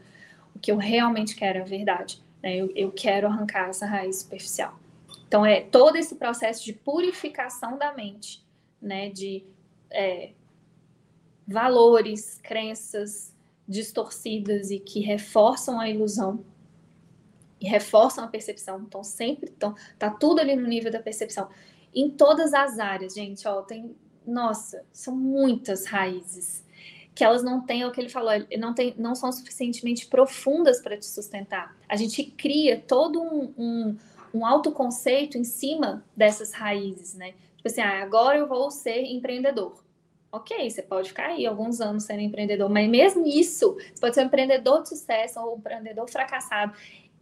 o 0.53 0.59
que 0.59 0.73
eu 0.73 0.77
realmente 0.77 1.37
quero 1.37 1.61
é 1.61 1.63
a 1.63 1.65
verdade, 1.65 2.21
né? 2.43 2.57
Eu, 2.57 2.73
eu 2.75 2.91
quero 2.91 3.29
arrancar 3.29 3.69
essa 3.69 3.87
raiz 3.87 4.17
superficial. 4.17 4.77
Então, 5.29 5.47
é 5.47 5.61
todo 5.61 5.95
esse 5.95 6.17
processo 6.17 6.65
de 6.65 6.73
purificação 6.73 7.79
da 7.79 7.95
mente, 7.95 8.45
né? 8.83 9.11
De 9.11 9.45
é, 9.93 10.31
valores, 11.47 12.41
crenças 12.43 13.33
distorcidas 13.69 14.73
e 14.73 14.81
que 14.81 14.99
reforçam 14.99 15.79
a 15.79 15.89
ilusão 15.89 16.45
e 17.61 17.69
reforçam 17.69 18.25
a 18.25 18.29
percepção. 18.29 18.81
Então, 18.81 19.05
sempre 19.05 19.51
estão, 19.51 19.75
tá 19.99 20.11
tudo 20.11 20.41
ali 20.41 20.57
no 20.57 20.67
nível 20.67 20.91
da 20.91 21.01
percepção. 21.01 21.49
Em 21.95 22.09
todas 22.09 22.55
as 22.55 22.79
áreas, 22.79 23.15
gente, 23.15 23.47
ó, 23.47 23.63
tem, 23.63 23.95
nossa, 24.27 24.85
são 24.93 25.15
muitas 25.15 25.87
raízes 25.87 26.65
que 27.15 27.25
elas 27.25 27.43
não 27.43 27.61
têm, 27.61 27.83
é 27.83 27.87
o 27.87 27.91
que 27.91 28.01
ele 28.01 28.09
falou, 28.09 28.31
não, 28.59 28.73
tem, 28.73 28.95
não 28.97 29.15
são 29.15 29.31
suficientemente 29.31 30.07
profundas 30.07 30.81
para 30.81 30.97
te 30.97 31.05
sustentar. 31.05 31.77
A 31.89 31.97
gente 31.97 32.25
cria 32.25 32.81
todo 32.81 33.21
um, 33.21 33.53
um, 33.59 33.97
um 34.33 34.47
autoconceito 34.47 35.37
em 35.37 35.45
cima 35.45 36.05
dessas 36.17 36.53
raízes, 36.53 37.15
né? 37.15 37.35
Tipo 37.57 37.69
assim, 37.69 37.81
ah, 37.83 38.03
agora 38.03 38.39
eu 38.39 38.47
vou 38.47 38.71
ser 38.71 39.03
empreendedor. 39.03 39.85
Ok, 40.33 40.71
você 40.71 40.81
pode 40.81 41.09
ficar 41.09 41.27
aí 41.27 41.45
alguns 41.45 41.81
anos 41.81 42.05
sendo 42.05 42.21
empreendedor, 42.21 42.71
mas 42.71 42.89
mesmo 42.89 43.27
isso, 43.27 43.75
você 43.75 44.01
pode 44.01 44.15
ser 44.15 44.23
um 44.23 44.27
empreendedor 44.27 44.83
de 44.83 44.89
sucesso 44.89 45.41
ou 45.41 45.57
um 45.57 45.59
empreendedor 45.59 46.09
fracassado. 46.09 46.73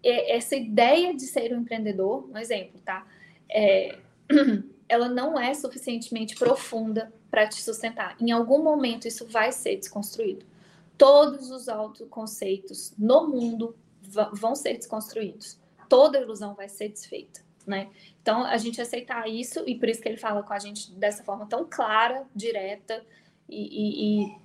Essa 0.02 0.56
ideia 0.56 1.14
de 1.14 1.26
ser 1.26 1.52
um 1.52 1.60
empreendedor, 1.60 2.28
um 2.30 2.38
exemplo, 2.38 2.80
tá? 2.84 3.06
É, 3.50 3.98
ela 4.88 5.08
não 5.08 5.38
é 5.38 5.52
suficientemente 5.54 6.36
profunda 6.36 7.12
para 7.30 7.46
te 7.46 7.62
sustentar. 7.62 8.16
Em 8.20 8.30
algum 8.30 8.62
momento 8.62 9.06
isso 9.06 9.26
vai 9.26 9.52
ser 9.52 9.76
desconstruído. 9.76 10.46
Todos 10.96 11.50
os 11.50 11.68
autoconceitos 11.68 12.92
no 12.98 13.28
mundo 13.28 13.76
vão 14.32 14.54
ser 14.54 14.74
desconstruídos. 14.74 15.58
Toda 15.88 16.20
ilusão 16.20 16.54
vai 16.54 16.68
ser 16.68 16.88
desfeita, 16.88 17.40
né? 17.66 17.90
Então 18.22 18.44
a 18.44 18.56
gente 18.56 18.80
aceitar 18.80 19.28
isso 19.28 19.62
e 19.66 19.74
por 19.74 19.88
isso 19.88 20.00
que 20.00 20.08
ele 20.08 20.16
fala 20.16 20.42
com 20.42 20.52
a 20.52 20.58
gente 20.58 20.90
dessa 20.92 21.22
forma 21.22 21.46
tão 21.46 21.66
clara, 21.68 22.26
direta 22.34 23.04
e, 23.48 24.24
e, 24.24 24.38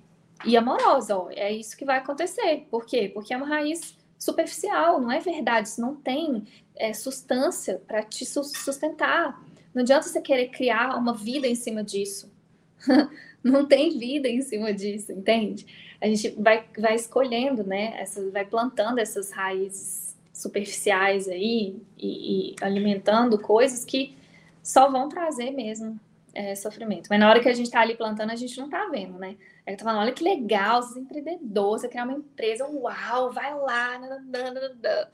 e 0.44 0.56
amorosa. 0.56 1.16
Ó. 1.16 1.30
É 1.30 1.52
isso 1.52 1.76
que 1.76 1.84
vai 1.84 1.98
acontecer. 1.98 2.66
Por 2.70 2.84
quê? 2.84 3.10
Porque 3.12 3.34
é 3.34 3.36
uma 3.36 3.46
raiz 3.46 3.96
superficial, 4.24 5.00
não 5.00 5.12
é 5.12 5.20
verdade. 5.20 5.68
Isso 5.68 5.80
não 5.80 5.94
tem 5.94 6.44
é, 6.74 6.92
substância 6.92 7.80
para 7.86 8.02
te 8.02 8.24
sustentar. 8.24 9.40
Não 9.74 9.82
adianta 9.82 10.08
você 10.08 10.20
querer 10.20 10.48
criar 10.48 10.96
uma 10.96 11.12
vida 11.12 11.46
em 11.46 11.54
cima 11.54 11.84
disso. 11.84 12.32
não 13.42 13.66
tem 13.66 13.98
vida 13.98 14.28
em 14.28 14.40
cima 14.40 14.72
disso, 14.72 15.12
entende? 15.12 15.66
A 16.00 16.06
gente 16.06 16.30
vai, 16.30 16.64
vai 16.78 16.94
escolhendo, 16.94 17.64
né? 17.64 17.94
Essas, 18.00 18.32
vai 18.32 18.44
plantando 18.44 18.98
essas 18.98 19.30
raízes 19.30 20.16
superficiais 20.32 21.28
aí 21.28 21.76
e, 21.98 22.52
e 22.52 22.54
alimentando 22.62 23.38
coisas 23.38 23.84
que 23.84 24.16
só 24.62 24.90
vão 24.90 25.08
trazer 25.08 25.50
mesmo 25.50 26.00
é, 26.34 26.54
sofrimento. 26.54 27.08
Mas 27.08 27.20
na 27.20 27.28
hora 27.28 27.40
que 27.40 27.48
a 27.48 27.54
gente 27.54 27.66
está 27.66 27.80
ali 27.80 27.96
plantando, 27.96 28.30
a 28.30 28.36
gente 28.36 28.58
não 28.58 28.66
está 28.66 28.86
vendo, 28.88 29.18
né? 29.18 29.36
É 29.64 29.74
tá 29.76 29.84
falando, 29.84 30.02
olha 30.02 30.12
que 30.12 30.22
legal, 30.22 30.80
os 30.80 30.96
empreendedores, 30.96 31.82
você 31.82 31.88
criar 31.88 32.04
uma 32.04 32.12
empresa, 32.12 32.66
uau, 32.66 33.32
vai 33.32 33.54
lá. 33.54 33.98
Nananana. 33.98 35.10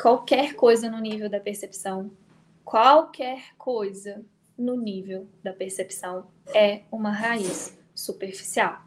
Qualquer 0.00 0.54
coisa 0.54 0.90
no 0.90 0.98
nível 0.98 1.28
da 1.28 1.40
percepção, 1.40 2.10
qualquer 2.64 3.54
coisa 3.56 4.24
no 4.56 4.76
nível 4.76 5.28
da 5.42 5.52
percepção 5.52 6.26
é 6.54 6.82
uma 6.92 7.10
raiz 7.10 7.76
superficial. 7.94 8.82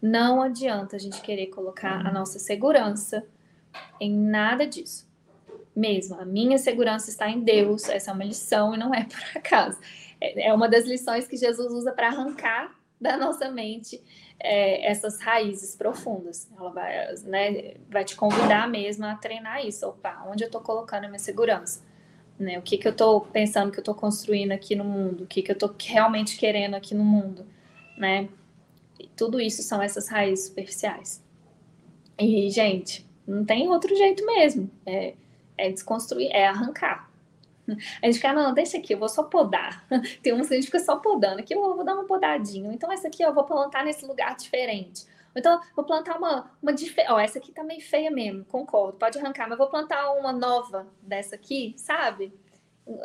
Não 0.00 0.42
adianta 0.42 0.96
a 0.96 0.98
gente 0.98 1.20
querer 1.20 1.46
colocar 1.48 2.06
a 2.06 2.12
nossa 2.12 2.38
segurança 2.38 3.26
em 4.00 4.12
nada 4.16 4.66
disso. 4.66 5.07
Mesmo, 5.78 6.20
a 6.20 6.24
minha 6.24 6.58
segurança 6.58 7.08
está 7.08 7.30
em 7.30 7.38
Deus, 7.38 7.88
essa 7.88 8.10
é 8.10 8.14
uma 8.14 8.24
lição 8.24 8.74
e 8.74 8.76
não 8.76 8.92
é 8.92 9.04
por 9.06 9.38
acaso. 9.38 9.78
É, 10.20 10.48
é 10.48 10.52
uma 10.52 10.68
das 10.68 10.84
lições 10.84 11.28
que 11.28 11.36
Jesus 11.36 11.72
usa 11.72 11.92
para 11.92 12.08
arrancar 12.08 12.76
da 13.00 13.16
nossa 13.16 13.48
mente 13.48 14.02
é, 14.40 14.90
essas 14.90 15.20
raízes 15.20 15.76
profundas. 15.76 16.48
Ela 16.58 16.70
vai, 16.70 17.14
né, 17.22 17.74
vai 17.88 18.04
te 18.04 18.16
convidar 18.16 18.68
mesmo 18.68 19.06
a 19.06 19.14
treinar 19.14 19.64
isso. 19.64 19.86
Opa, 19.86 20.24
onde 20.28 20.42
eu 20.42 20.46
estou 20.46 20.60
colocando 20.60 21.04
a 21.04 21.06
minha 21.06 21.20
segurança? 21.20 21.80
Né? 22.36 22.58
O 22.58 22.62
que, 22.62 22.76
que 22.76 22.88
eu 22.88 22.92
estou 22.92 23.20
pensando 23.20 23.70
que 23.70 23.78
eu 23.78 23.82
estou 23.82 23.94
construindo 23.94 24.50
aqui 24.50 24.74
no 24.74 24.84
mundo? 24.84 25.22
O 25.22 25.26
que, 25.28 25.42
que 25.42 25.52
eu 25.52 25.54
estou 25.54 25.72
realmente 25.80 26.36
querendo 26.36 26.74
aqui 26.74 26.92
no 26.92 27.04
mundo? 27.04 27.46
Né? 27.96 28.28
E 28.98 29.06
tudo 29.16 29.40
isso 29.40 29.62
são 29.62 29.80
essas 29.80 30.08
raízes 30.08 30.46
superficiais. 30.46 31.22
E, 32.18 32.50
gente, 32.50 33.08
não 33.24 33.44
tem 33.44 33.68
outro 33.68 33.94
jeito 33.94 34.26
mesmo. 34.26 34.68
É, 34.84 35.14
é 35.58 35.70
desconstruir, 35.70 36.30
é 36.32 36.46
arrancar. 36.46 37.08
A 38.02 38.06
gente 38.06 38.16
fica, 38.16 38.32
não, 38.32 38.54
deixa 38.54 38.78
aqui, 38.78 38.94
eu 38.94 38.98
vou 38.98 39.08
só 39.08 39.22
podar. 39.22 39.84
Tem 40.22 40.32
uns 40.32 40.48
que 40.48 40.54
a 40.54 40.56
gente 40.56 40.66
fica 40.66 40.80
só 40.80 40.96
podando. 40.96 41.40
Aqui 41.40 41.54
eu 41.54 41.60
vou 41.60 41.84
dar 41.84 41.94
uma 41.94 42.04
podadinha. 42.04 42.72
Então, 42.72 42.90
essa 42.90 43.08
aqui 43.08 43.22
eu 43.22 43.34
vou 43.34 43.44
plantar 43.44 43.84
nesse 43.84 44.06
lugar 44.06 44.34
diferente. 44.36 45.06
Então, 45.36 45.60
vou 45.76 45.84
plantar 45.84 46.16
uma, 46.16 46.50
uma 46.62 46.72
diferente. 46.72 47.12
Ó, 47.12 47.18
essa 47.18 47.38
aqui 47.38 47.52
tá 47.52 47.62
meio 47.62 47.82
feia 47.82 48.10
mesmo, 48.10 48.44
concordo, 48.46 48.98
pode 48.98 49.18
arrancar, 49.18 49.48
mas 49.48 49.58
vou 49.58 49.68
plantar 49.68 50.10
uma 50.12 50.32
nova 50.32 50.86
dessa 51.02 51.34
aqui, 51.34 51.74
sabe? 51.76 52.32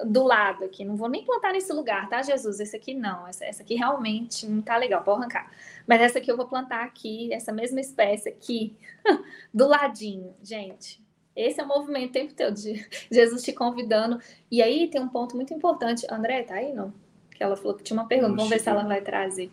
Do 0.05 0.23
lado 0.23 0.63
aqui. 0.63 0.85
Não 0.85 0.95
vou 0.95 1.09
nem 1.09 1.25
plantar 1.25 1.51
nesse 1.51 1.73
lugar, 1.73 2.07
tá, 2.07 2.21
Jesus? 2.21 2.59
Esse 2.61 2.77
aqui 2.77 2.93
não. 2.93 3.27
Essa, 3.27 3.45
essa 3.45 3.63
aqui 3.63 3.75
realmente 3.75 4.47
não 4.47 4.61
tá 4.61 4.77
legal, 4.77 5.03
vou 5.03 5.15
arrancar. 5.15 5.51
Mas 5.85 6.01
essa 6.01 6.19
aqui 6.19 6.31
eu 6.31 6.37
vou 6.37 6.47
plantar 6.47 6.83
aqui, 6.83 7.31
essa 7.33 7.51
mesma 7.51 7.81
espécie 7.81 8.29
aqui, 8.29 8.77
do 9.53 9.67
ladinho. 9.67 10.33
Gente, 10.41 11.02
esse 11.35 11.59
é 11.59 11.63
o 11.63 11.67
movimento 11.67 12.09
o 12.09 12.13
tempo 12.13 12.33
todo 12.33 12.53
de 12.53 12.87
Jesus 13.11 13.41
te 13.41 13.51
convidando. 13.53 14.19
E 14.51 14.61
aí 14.61 14.87
tem 14.87 15.01
um 15.01 15.09
ponto 15.09 15.35
muito 15.35 15.53
importante. 15.53 16.05
André, 16.09 16.43
tá 16.43 16.55
aí, 16.55 16.73
não? 16.73 16.93
Que 17.31 17.43
ela 17.43 17.55
falou 17.55 17.75
que 17.75 17.83
tinha 17.83 17.99
uma 17.99 18.07
pergunta. 18.07 18.35
Vamos 18.35 18.49
ver 18.49 18.59
se 18.59 18.69
ela 18.69 18.83
vai 18.83 19.01
trazer. 19.01 19.49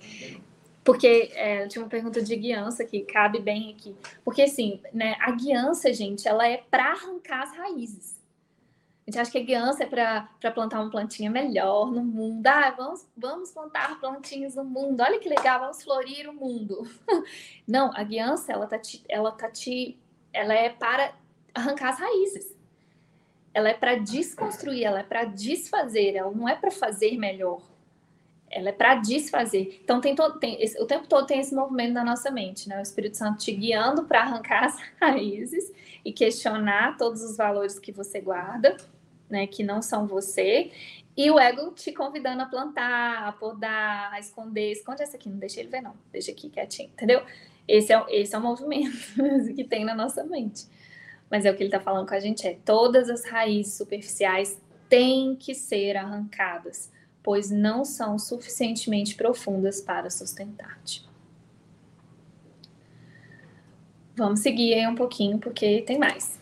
Porque 0.85 1.31
é, 1.35 1.67
tinha 1.69 1.83
uma 1.83 1.89
pergunta 1.89 2.23
de 2.23 2.35
guiança 2.37 2.85
que 2.85 3.01
cabe 3.01 3.41
bem 3.41 3.71
aqui. 3.73 3.95
Porque, 4.25 4.43
assim, 4.43 4.81
né, 4.93 5.17
a 5.21 5.31
guiança, 5.31 5.93
gente, 5.93 6.27
ela 6.27 6.47
é 6.47 6.59
para 6.71 6.93
arrancar 6.93 7.43
as 7.43 7.57
raízes. 7.57 8.21
A 9.07 9.11
gente 9.11 9.21
acha 9.21 9.31
que 9.31 9.39
a 9.39 9.43
guiança 9.43 9.83
é 9.83 9.87
para 9.87 10.51
plantar 10.55 10.81
uma 10.81 10.91
plantinha 10.91 11.31
melhor 11.31 11.91
no 11.91 12.03
mundo. 12.03 12.47
Ah, 12.47 12.71
vamos, 12.71 13.07
vamos 13.17 13.51
plantar 13.51 13.99
plantinhas 13.99 14.55
no 14.55 14.65
mundo. 14.65 15.01
Olha 15.01 15.19
que 15.19 15.29
legal, 15.29 15.61
vamos 15.61 15.83
florir 15.83 16.29
o 16.29 16.35
mundo. 16.35 16.89
Não, 17.67 17.91
a 17.95 18.03
guiança, 18.03 18.53
ela 18.53 18.67
tá 18.67 18.79
te, 18.79 19.03
ela 19.09 19.33
tá 19.33 19.51
te, 19.51 19.99
ela 20.33 20.55
é 20.55 20.69
para 20.71 21.13
arrancar 21.55 21.91
as 21.91 21.99
raízes. 21.99 22.57
Ela 23.53 23.71
é 23.71 23.75
para 23.75 23.97
desconstruir, 23.97 24.85
ela 24.85 25.01
é 25.01 25.03
para 25.03 25.25
desfazer, 25.25 26.15
ela 26.15 26.31
não 26.31 26.49
é 26.49 26.55
para 26.55 26.71
fazer 26.71 27.17
melhor 27.19 27.61
ela 28.51 28.71
é 28.71 28.73
para 28.73 28.97
desfazer. 28.97 29.81
Então 29.83 30.01
tem 30.01 30.15
todo, 30.15 30.39
tem, 30.39 30.61
esse, 30.61 30.79
o 30.83 30.85
tempo 30.85 31.07
todo 31.07 31.27
tem 31.27 31.39
esse 31.39 31.55
movimento 31.55 31.93
na 31.93 32.05
nossa 32.05 32.31
mente, 32.31 32.69
né? 32.69 32.79
O 32.79 32.83
Espírito 32.83 33.17
Santo 33.17 33.39
te 33.39 33.53
guiando 33.53 34.05
para 34.05 34.23
arrancar 34.23 34.65
as 34.65 34.77
raízes 35.01 35.73
e 36.05 36.13
questionar 36.13 36.97
todos 36.97 37.23
os 37.23 37.37
valores 37.37 37.79
que 37.79 37.93
você 37.93 38.21
guarda, 38.21 38.77
né? 39.29 39.47
Que 39.47 39.63
não 39.63 39.81
são 39.81 40.07
você. 40.07 40.73
E 41.17 41.31
o 41.31 41.39
ego 41.39 41.71
te 41.73 41.93
convidando 41.93 42.43
a 42.43 42.47
plantar, 42.47 43.29
a 43.29 43.33
podar, 43.33 44.13
a 44.13 44.19
esconder. 44.19 44.73
Esconde 44.73 45.03
essa 45.03 45.17
aqui, 45.17 45.29
não 45.29 45.39
deixa 45.39 45.61
ele 45.61 45.69
ver, 45.69 45.81
não. 45.81 45.95
Deixa 46.11 46.33
aqui 46.33 46.51
quietinho, 46.51 46.89
entendeu? 46.89 47.23
Esse 47.69 47.93
é, 47.93 48.05
esse 48.09 48.35
é 48.35 48.39
o 48.39 48.43
movimento 48.43 49.15
que 49.55 49.63
tem 49.63 49.85
na 49.85 49.95
nossa 49.95 50.25
mente. 50.25 50.67
Mas 51.31 51.45
é 51.45 51.51
o 51.51 51.57
que 51.57 51.63
ele 51.63 51.69
está 51.69 51.81
falando 51.81 52.09
com 52.09 52.15
a 52.15 52.21
gente: 52.21 52.47
é 52.47 52.59
todas 52.65 53.09
as 53.09 53.25
raízes 53.25 53.75
superficiais 53.75 54.61
têm 54.89 55.37
que 55.37 55.55
ser 55.55 55.97
arrancadas 55.97 56.91
pois 57.23 57.51
não 57.51 57.85
são 57.85 58.19
suficientemente 58.19 59.15
profundas 59.15 59.81
para 59.81 60.11
sustentar-te. 60.11 61.09
Vamos 64.17 64.41
seguir 64.41 64.75
aí 64.75 64.87
um 64.87 64.95
pouquinho, 64.95 65.39
porque 65.39 65.83
tem 65.83 65.99
mais. 65.99 66.39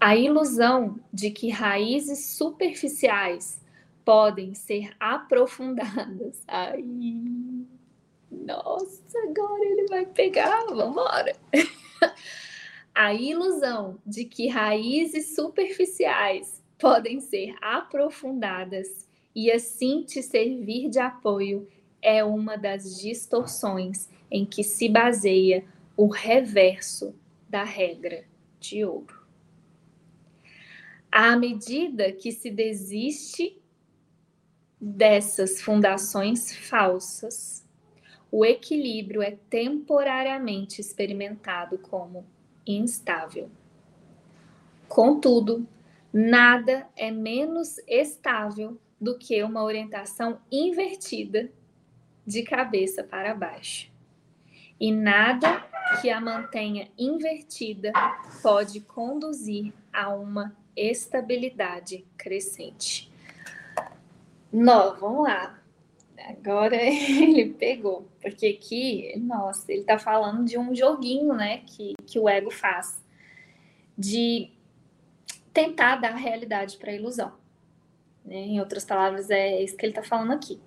A 0.00 0.14
ilusão 0.14 1.00
de 1.12 1.30
que 1.30 1.48
raízes 1.48 2.36
superficiais 2.36 3.60
podem 4.04 4.54
ser 4.54 4.94
aprofundadas. 5.00 6.42
Ai, 6.46 6.84
nossa, 8.44 9.18
agora 9.28 9.64
ele 9.64 9.86
vai 9.88 10.06
pegar, 10.06 10.64
vamos 10.66 10.92
embora. 10.92 11.36
a 12.94 13.14
ilusão 13.14 13.98
de 14.06 14.24
que 14.24 14.48
raízes 14.48 15.34
superficiais 15.34 16.62
podem 16.78 17.20
ser 17.20 17.56
aprofundadas 17.60 19.08
e 19.34 19.50
assim 19.50 20.02
te 20.02 20.22
servir 20.22 20.88
de 20.88 20.98
apoio 20.98 21.66
é 22.00 22.22
uma 22.22 22.56
das 22.56 23.00
distorções 23.00 24.08
em 24.30 24.44
que 24.44 24.62
se 24.62 24.88
baseia 24.88 25.64
o 25.96 26.06
reverso 26.06 27.14
da 27.48 27.64
regra 27.64 28.24
de 28.60 28.84
ouro. 28.84 29.24
À 31.10 31.36
medida 31.36 32.12
que 32.12 32.32
se 32.32 32.50
desiste 32.50 33.60
dessas 34.80 35.62
fundações 35.62 36.54
falsas, 36.54 37.63
o 38.36 38.44
equilíbrio 38.44 39.22
é 39.22 39.38
temporariamente 39.48 40.80
experimentado 40.80 41.78
como 41.78 42.26
instável. 42.66 43.48
Contudo, 44.88 45.64
nada 46.12 46.84
é 46.96 47.12
menos 47.12 47.78
estável 47.86 48.76
do 49.00 49.16
que 49.16 49.40
uma 49.44 49.62
orientação 49.62 50.40
invertida 50.50 51.48
de 52.26 52.42
cabeça 52.42 53.04
para 53.04 53.36
baixo. 53.36 53.88
E 54.80 54.90
nada 54.90 55.64
que 56.00 56.10
a 56.10 56.20
mantenha 56.20 56.90
invertida 56.98 57.92
pode 58.42 58.80
conduzir 58.80 59.72
a 59.92 60.12
uma 60.12 60.56
estabilidade 60.76 62.04
crescente. 62.16 63.12
Não, 64.52 64.96
vamos 64.96 65.22
lá. 65.22 65.63
Agora 66.18 66.76
ele 66.80 67.50
pegou, 67.54 68.08
porque 68.20 68.46
aqui, 68.46 69.12
nossa, 69.18 69.70
ele 69.70 69.82
está 69.82 69.98
falando 69.98 70.44
de 70.44 70.58
um 70.58 70.74
joguinho, 70.74 71.34
né, 71.34 71.58
que, 71.66 71.94
que 72.06 72.18
o 72.18 72.28
ego 72.28 72.50
faz, 72.50 73.02
de 73.96 74.50
tentar 75.52 75.96
dar 75.96 76.14
realidade 76.14 76.76
para 76.76 76.90
a 76.90 76.94
ilusão. 76.94 77.32
Né? 78.24 78.36
Em 78.36 78.60
outras 78.60 78.84
palavras, 78.84 79.30
é 79.30 79.62
isso 79.62 79.76
que 79.76 79.84
ele 79.84 79.92
está 79.92 80.02
falando 80.02 80.32
aqui. 80.32 80.60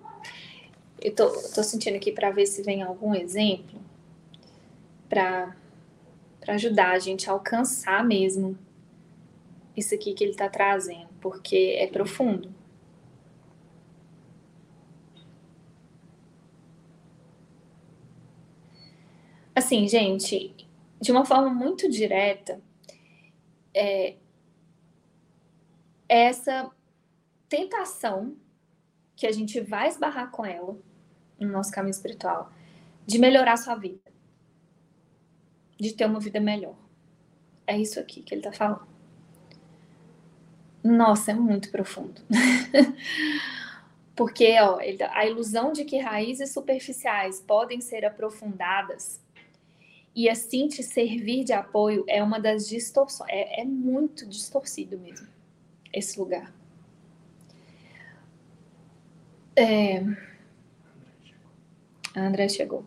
Eu 1.00 1.14
tô, 1.14 1.28
tô 1.54 1.62
sentindo 1.62 1.96
aqui 1.96 2.12
para 2.12 2.30
ver 2.30 2.46
se 2.46 2.62
vem 2.62 2.82
algum 2.82 3.14
exemplo 3.14 3.80
para 5.08 5.56
ajudar 6.46 6.92
a 6.92 6.98
gente 6.98 7.28
a 7.28 7.32
alcançar 7.32 8.04
mesmo 8.04 8.58
isso 9.76 9.94
aqui 9.94 10.12
que 10.12 10.24
ele 10.24 10.32
está 10.32 10.48
trazendo, 10.48 11.08
porque 11.20 11.76
é 11.78 11.86
profundo. 11.86 12.52
Assim, 19.58 19.88
gente, 19.88 20.54
de 21.00 21.10
uma 21.10 21.24
forma 21.24 21.52
muito 21.52 21.90
direta, 21.90 22.62
é, 23.74 24.14
essa 26.08 26.70
tentação 27.48 28.36
que 29.16 29.26
a 29.26 29.32
gente 29.32 29.60
vai 29.60 29.88
esbarrar 29.88 30.30
com 30.30 30.46
ela 30.46 30.78
no 31.40 31.48
nosso 31.48 31.72
caminho 31.72 31.90
espiritual 31.90 32.52
de 33.04 33.18
melhorar 33.18 33.56
sua 33.56 33.74
vida, 33.74 34.12
de 35.76 35.92
ter 35.92 36.06
uma 36.06 36.20
vida 36.20 36.38
melhor. 36.38 36.76
É 37.66 37.76
isso 37.76 37.98
aqui 37.98 38.22
que 38.22 38.34
ele 38.34 38.46
está 38.46 38.52
falando. 38.52 38.86
Nossa, 40.84 41.32
é 41.32 41.34
muito 41.34 41.68
profundo. 41.72 42.22
Porque 44.14 44.56
ó, 44.60 44.78
a 45.10 45.26
ilusão 45.26 45.72
de 45.72 45.84
que 45.84 45.98
raízes 45.98 46.52
superficiais 46.52 47.40
podem 47.40 47.80
ser 47.80 48.04
aprofundadas 48.04 49.20
e 50.18 50.28
assim 50.28 50.66
te 50.66 50.82
servir 50.82 51.44
de 51.44 51.52
apoio 51.52 52.04
é 52.08 52.20
uma 52.20 52.40
das 52.40 52.66
distorções. 52.66 53.30
É, 53.30 53.60
é 53.60 53.64
muito 53.64 54.26
distorcido 54.26 54.98
mesmo 54.98 55.28
esse 55.92 56.18
lugar. 56.18 56.52
É... 59.54 60.00
A 62.16 62.20
André 62.26 62.48
chegou. 62.48 62.84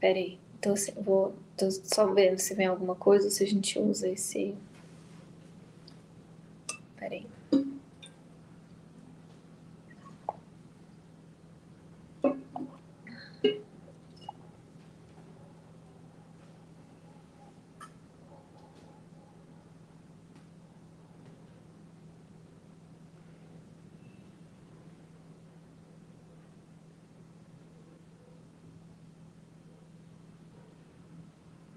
Peraí. 0.00 0.40
Então, 0.58 0.72
assim, 0.72 0.90
vou 1.00 1.32
tô 1.56 1.70
só 1.70 2.12
vendo 2.12 2.40
se 2.40 2.56
vem 2.56 2.66
alguma 2.66 2.96
coisa, 2.96 3.30
se 3.30 3.44
a 3.44 3.46
gente 3.46 3.78
usa 3.78 4.08
esse. 4.08 4.56
Peraí. 6.96 7.24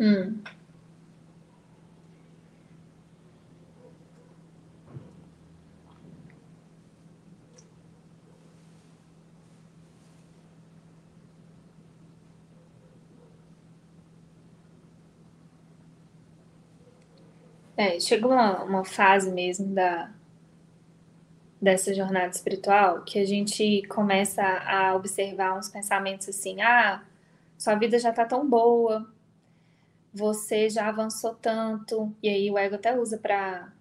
Hum. 0.03 0.43
É, 17.77 17.97
chega 17.97 18.27
uma, 18.27 18.61
uma 18.63 18.83
fase 18.83 19.31
mesmo 19.31 19.73
da, 19.73 20.11
dessa 21.61 21.93
jornada 21.93 22.27
espiritual 22.27 23.03
que 23.03 23.17
a 23.19 23.25
gente 23.25 23.83
começa 23.87 24.43
a 24.43 24.93
observar 24.95 25.57
uns 25.57 25.69
pensamentos 25.69 26.27
assim, 26.27 26.61
ah, 26.61 27.01
sua 27.57 27.75
vida 27.75 27.97
já 27.97 28.11
tá 28.11 28.25
tão 28.25 28.45
boa, 28.49 29.12
você 30.13 30.69
já 30.69 30.87
avançou 30.87 31.33
tanto, 31.35 32.15
e 32.21 32.29
aí 32.29 32.51
o 32.51 32.57
ego 32.57 32.75
até 32.75 32.97
usa 32.97 33.17
para 33.17 33.73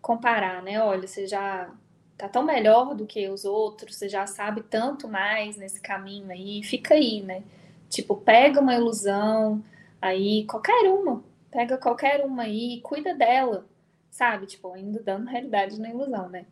comparar, 0.00 0.62
né? 0.62 0.82
Olha, 0.82 1.06
você 1.06 1.26
já 1.26 1.70
tá 2.16 2.28
tão 2.28 2.42
melhor 2.42 2.94
do 2.94 3.06
que 3.06 3.28
os 3.28 3.44
outros, 3.44 3.96
você 3.96 4.08
já 4.08 4.26
sabe 4.26 4.62
tanto 4.62 5.08
mais 5.08 5.56
nesse 5.56 5.80
caminho 5.80 6.30
aí, 6.30 6.62
fica 6.62 6.94
aí, 6.94 7.20
né? 7.22 7.42
Tipo, 7.90 8.16
pega 8.16 8.60
uma 8.60 8.74
ilusão 8.74 9.62
aí, 10.00 10.44
qualquer 10.46 10.88
uma, 10.90 11.22
pega 11.50 11.76
qualquer 11.76 12.24
uma 12.24 12.44
aí, 12.44 12.80
cuida 12.82 13.14
dela, 13.14 13.66
sabe? 14.10 14.46
Tipo, 14.46 14.72
ainda 14.72 15.02
dando 15.02 15.28
realidade 15.28 15.78
na 15.80 15.90
ilusão, 15.90 16.28
né? 16.28 16.46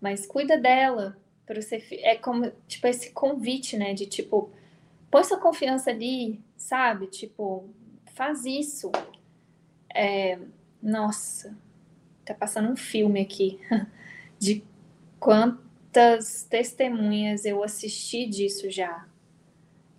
Mas 0.00 0.26
cuida 0.26 0.56
dela, 0.58 1.16
para 1.46 1.60
você 1.60 1.82
é 2.02 2.16
como 2.16 2.50
tipo 2.68 2.86
esse 2.86 3.10
convite, 3.10 3.76
né, 3.76 3.94
de 3.94 4.06
tipo, 4.06 4.50
põe 5.10 5.24
sua 5.24 5.38
confiança 5.38 5.90
ali, 5.90 6.40
sabe? 6.56 7.06
Tipo, 7.08 7.68
faz 8.16 8.46
isso. 8.46 8.90
É, 9.94 10.38
nossa, 10.82 11.56
tá 12.24 12.34
passando 12.34 12.70
um 12.70 12.76
filme 12.76 13.20
aqui 13.20 13.60
de 14.40 14.64
quantas 15.20 16.42
testemunhas 16.44 17.44
eu 17.44 17.62
assisti 17.62 18.26
disso 18.26 18.70
já. 18.70 19.06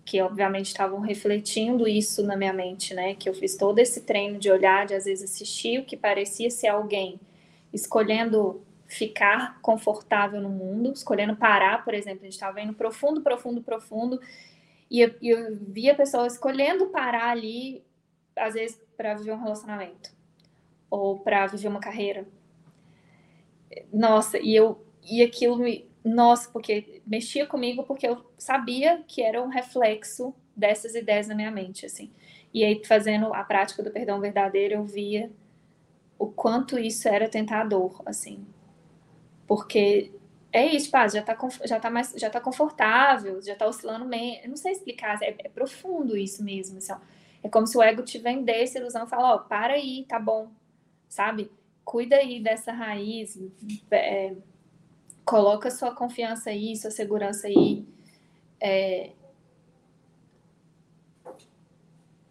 Que 0.04 0.20
obviamente 0.20 0.66
estavam 0.66 1.00
refletindo 1.00 1.86
isso 1.86 2.22
na 2.24 2.36
minha 2.36 2.52
mente, 2.52 2.92
né? 2.92 3.14
Que 3.14 3.28
eu 3.28 3.34
fiz 3.34 3.56
todo 3.56 3.78
esse 3.78 4.02
treino 4.02 4.38
de 4.38 4.50
olhar, 4.50 4.84
de 4.86 4.94
às 4.94 5.04
vezes 5.04 5.30
assistir 5.30 5.80
o 5.80 5.84
que 5.84 5.96
parecia 5.96 6.50
ser 6.50 6.68
alguém 6.68 7.20
escolhendo 7.72 8.62
ficar 8.86 9.60
confortável 9.60 10.40
no 10.40 10.48
mundo, 10.48 10.92
escolhendo 10.92 11.36
parar, 11.36 11.84
por 11.84 11.92
exemplo, 11.92 12.20
a 12.22 12.24
gente 12.24 12.32
estava 12.32 12.60
indo 12.60 12.72
profundo, 12.72 13.20
profundo, 13.20 13.62
profundo, 13.62 14.18
e 14.90 15.02
eu, 15.02 15.14
eu 15.20 15.58
via 15.60 15.94
pessoa 15.94 16.26
escolhendo 16.26 16.86
parar 16.86 17.28
ali 17.28 17.84
às 18.38 18.54
vezes, 18.54 18.80
para 18.96 19.14
viver 19.14 19.32
um 19.32 19.42
relacionamento 19.42 20.10
ou 20.90 21.18
para 21.20 21.46
viver 21.46 21.68
uma 21.68 21.80
carreira. 21.80 22.26
Nossa, 23.92 24.38
e 24.38 24.54
eu 24.54 24.84
e 25.02 25.22
aquilo 25.22 25.56
me, 25.56 25.88
nossa, 26.04 26.50
porque 26.50 27.00
mexia 27.06 27.46
comigo 27.46 27.84
porque 27.84 28.06
eu 28.06 28.24
sabia 28.36 29.02
que 29.06 29.22
era 29.22 29.42
um 29.42 29.48
reflexo 29.48 30.34
dessas 30.54 30.94
ideias 30.94 31.28
na 31.28 31.34
minha 31.34 31.50
mente, 31.50 31.86
assim. 31.86 32.10
E 32.52 32.64
aí 32.64 32.82
fazendo 32.84 33.32
a 33.32 33.44
prática 33.44 33.82
do 33.82 33.90
perdão 33.90 34.20
verdadeiro, 34.20 34.74
eu 34.74 34.84
via 34.84 35.30
o 36.18 36.26
quanto 36.26 36.78
isso 36.78 37.08
era 37.08 37.28
tentador, 37.28 38.02
assim. 38.04 38.44
Porque 39.46 40.12
é 40.52 40.66
isso, 40.66 40.90
pá, 40.90 41.06
já 41.06 41.22
tá, 41.22 41.36
já 41.64 41.78
tá 41.78 41.90
mais, 41.90 42.12
já 42.16 42.28
tá 42.28 42.40
confortável, 42.40 43.40
já 43.42 43.54
tá 43.54 43.66
oscilando 43.66 44.04
meio, 44.04 44.40
eu 44.42 44.48
não 44.48 44.56
sei 44.56 44.72
explicar, 44.72 45.22
é, 45.22 45.36
é 45.38 45.48
profundo 45.48 46.16
isso 46.16 46.42
mesmo, 46.42 46.78
assim, 46.78 46.92
ó 46.92 46.98
é 47.42 47.48
como 47.48 47.66
se 47.66 47.76
o 47.76 47.82
ego 47.82 48.02
te 48.02 48.18
vendesse 48.18 48.78
a 48.78 48.80
ilusão 48.80 49.04
e 49.04 49.08
fala, 49.08 49.34
ó, 49.34 49.36
oh, 49.36 49.40
para 49.40 49.74
aí, 49.74 50.04
tá 50.08 50.18
bom, 50.18 50.50
sabe? 51.08 51.50
Cuida 51.84 52.16
aí 52.16 52.40
dessa 52.40 52.72
raiz, 52.72 53.38
é, 53.90 54.34
coloca 55.24 55.70
sua 55.70 55.94
confiança 55.94 56.50
aí, 56.50 56.76
sua 56.76 56.90
segurança 56.90 57.46
aí. 57.46 57.86
É... 58.60 59.10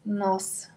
Nossa. 0.05 0.75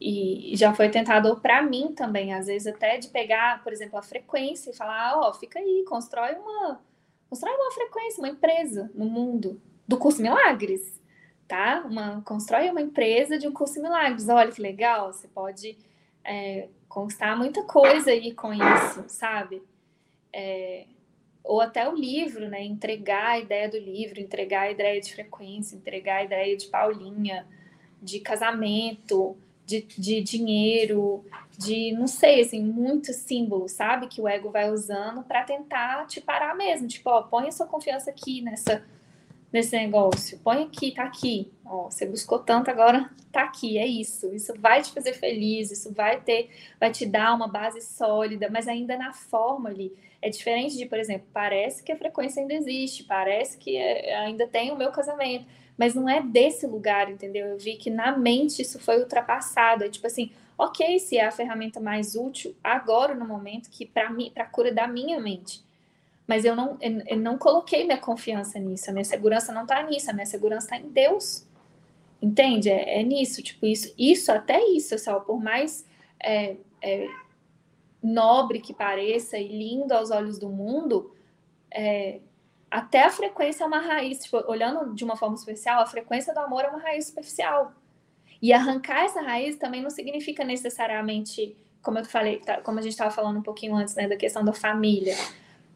E 0.00 0.52
já 0.56 0.72
foi 0.72 0.88
tentador 0.88 1.40
para 1.40 1.60
mim 1.60 1.92
também, 1.92 2.32
às 2.32 2.46
vezes 2.46 2.72
até 2.72 2.98
de 2.98 3.08
pegar, 3.08 3.62
por 3.64 3.72
exemplo, 3.72 3.98
a 3.98 4.02
frequência 4.02 4.70
e 4.70 4.76
falar, 4.76 5.18
ó, 5.18 5.28
oh, 5.28 5.34
fica 5.34 5.58
aí, 5.58 5.84
constrói 5.88 6.34
uma, 6.36 6.80
Constrói 7.28 7.54
uma 7.54 7.70
frequência, 7.72 8.20
uma 8.20 8.28
empresa 8.28 8.90
no 8.94 9.04
mundo 9.04 9.60
do 9.86 9.96
curso 9.96 10.22
Milagres, 10.22 11.00
tá? 11.46 11.84
Uma, 11.86 12.22
constrói 12.22 12.70
uma 12.70 12.80
empresa 12.80 13.38
de 13.38 13.46
um 13.48 13.52
curso 13.52 13.80
Milagres. 13.80 14.28
Olha 14.28 14.52
que 14.52 14.60
legal, 14.60 15.12
você 15.12 15.28
pode 15.28 15.76
é, 16.24 16.68
conquistar 16.88 17.36
muita 17.36 17.62
coisa 17.62 18.10
aí 18.10 18.32
com 18.34 18.52
isso, 18.52 19.04
sabe? 19.08 19.62
É, 20.32 20.86
ou 21.42 21.60
até 21.60 21.88
o 21.88 21.94
livro, 21.94 22.48
né? 22.48 22.62
Entregar 22.62 23.28
a 23.28 23.38
ideia 23.38 23.68
do 23.68 23.78
livro, 23.78 24.20
entregar 24.20 24.62
a 24.62 24.70
ideia 24.70 25.00
de 25.00 25.12
frequência, 25.12 25.76
entregar 25.76 26.16
a 26.16 26.24
ideia 26.24 26.56
de 26.56 26.66
Paulinha, 26.66 27.46
de 28.02 28.20
casamento, 28.20 29.36
de, 29.64 29.82
de 29.82 30.20
dinheiro, 30.22 31.24
de 31.58 31.90
não 31.92 32.06
sei, 32.06 32.40
assim, 32.40 32.62
muitos 32.62 33.16
símbolos, 33.16 33.72
sabe? 33.72 34.06
Que 34.06 34.20
o 34.20 34.28
ego 34.28 34.48
vai 34.48 34.70
usando 34.70 35.24
para 35.24 35.42
tentar 35.42 36.06
te 36.06 36.20
parar 36.20 36.54
mesmo. 36.54 36.86
Tipo, 36.86 37.10
ó, 37.10 37.22
põe 37.22 37.48
a 37.48 37.52
sua 37.52 37.66
confiança 37.66 38.10
aqui 38.10 38.40
nessa 38.40 38.82
nesse 39.52 39.74
negócio. 39.76 40.38
Põe 40.44 40.64
aqui, 40.64 40.92
tá 40.92 41.04
aqui. 41.04 41.50
Ó, 41.64 41.90
você 41.90 42.06
buscou 42.06 42.38
tanto, 42.38 42.70
agora 42.70 43.10
tá 43.32 43.42
aqui, 43.42 43.78
é 43.78 43.86
isso. 43.86 44.32
Isso 44.32 44.52
vai 44.58 44.82
te 44.82 44.92
fazer 44.92 45.14
feliz, 45.14 45.70
isso 45.70 45.92
vai 45.92 46.20
ter, 46.20 46.50
vai 46.78 46.92
te 46.92 47.04
dar 47.04 47.34
uma 47.34 47.48
base 47.48 47.80
sólida, 47.80 48.48
mas 48.50 48.68
ainda 48.68 48.96
na 48.96 49.12
forma 49.12 49.68
ali. 49.70 49.92
É 50.20 50.28
diferente 50.28 50.76
de, 50.76 50.86
por 50.86 50.98
exemplo, 50.98 51.26
parece 51.32 51.82
que 51.82 51.90
a 51.90 51.96
frequência 51.96 52.40
ainda 52.40 52.54
existe, 52.54 53.04
parece 53.04 53.56
que 53.56 53.76
é, 53.76 54.16
ainda 54.16 54.46
tem 54.46 54.70
o 54.70 54.76
meu 54.76 54.90
casamento, 54.90 55.46
mas 55.76 55.94
não 55.94 56.08
é 56.08 56.20
desse 56.20 56.66
lugar, 56.66 57.10
entendeu? 57.10 57.46
Eu 57.46 57.58
vi 57.58 57.76
que 57.76 57.88
na 57.88 58.16
mente 58.16 58.62
isso 58.62 58.78
foi 58.78 58.98
ultrapassado. 58.98 59.84
É 59.84 59.88
tipo 59.88 60.06
assim, 60.06 60.30
ok, 60.58 60.98
se 60.98 61.16
é 61.16 61.26
a 61.26 61.30
ferramenta 61.30 61.80
mais 61.80 62.16
útil 62.16 62.54
agora 62.62 63.14
no 63.14 63.26
momento 63.26 63.70
que 63.70 63.86
para 63.86 64.10
mim, 64.10 64.30
para 64.34 64.44
cura 64.44 64.72
da 64.72 64.86
minha 64.86 65.20
mente 65.20 65.66
mas 66.28 66.44
eu 66.44 66.54
não, 66.54 66.76
eu, 66.82 67.16
não 67.16 67.38
coloquei 67.38 67.84
minha 67.84 67.96
confiança 67.96 68.58
nisso, 68.58 68.90
a 68.90 68.92
minha 68.92 69.04
segurança 69.04 69.50
não 69.50 69.62
está 69.62 69.82
nisso, 69.82 70.10
a 70.10 70.12
minha 70.12 70.26
segurança 70.26 70.66
está 70.66 70.76
em 70.76 70.90
Deus. 70.90 71.46
Entende? 72.20 72.68
É, 72.68 73.00
é, 73.00 73.02
nisso, 73.02 73.42
tipo, 73.42 73.64
isso, 73.64 73.94
isso 73.96 74.30
até 74.30 74.62
isso, 74.68 74.98
só 74.98 75.20
por 75.20 75.42
mais 75.42 75.86
é, 76.20 76.56
é, 76.82 77.08
nobre 78.02 78.60
que 78.60 78.74
pareça 78.74 79.38
e 79.38 79.48
lindo 79.48 79.94
aos 79.94 80.10
olhos 80.10 80.38
do 80.38 80.50
mundo, 80.50 81.10
é, 81.70 82.20
até 82.70 83.04
a 83.04 83.10
frequência 83.10 83.64
é 83.64 83.66
uma 83.66 83.80
raiz, 83.80 84.24
tipo, 84.24 84.36
olhando 84.50 84.94
de 84.94 85.04
uma 85.04 85.16
forma 85.16 85.34
especial, 85.34 85.80
a 85.80 85.86
frequência 85.86 86.34
do 86.34 86.40
amor 86.40 86.62
é 86.62 86.68
uma 86.68 86.80
raiz 86.80 87.06
superficial. 87.06 87.72
E 88.40 88.52
arrancar 88.52 89.04
essa 89.04 89.20
raiz 89.20 89.56
também 89.56 89.82
não 89.82 89.90
significa 89.90 90.44
necessariamente, 90.44 91.56
como 91.82 91.98
eu 91.98 92.04
falei, 92.04 92.38
tá, 92.38 92.60
como 92.60 92.78
a 92.78 92.82
gente 92.82 92.92
estava 92.92 93.10
falando 93.10 93.38
um 93.38 93.42
pouquinho 93.42 93.74
antes, 93.74 93.94
né, 93.94 94.06
da 94.06 94.16
questão 94.16 94.44
da 94.44 94.52
família. 94.52 95.16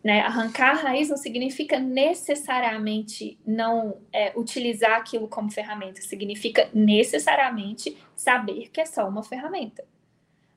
Né? 0.03 0.21
Arrancar 0.21 0.71
a 0.71 0.81
raiz 0.81 1.09
não 1.09 1.17
significa 1.17 1.79
necessariamente 1.79 3.39
não 3.47 3.97
é, 4.13 4.33
utilizar 4.37 4.99
aquilo 4.99 5.29
como 5.29 5.51
ferramenta, 5.51 6.01
significa 6.03 6.69
necessariamente 6.75 7.97
saber 8.17 8.69
que 8.73 8.81
é 8.81 8.85
só 8.85 9.09
uma 9.09 9.23
ferramenta, 9.23 9.85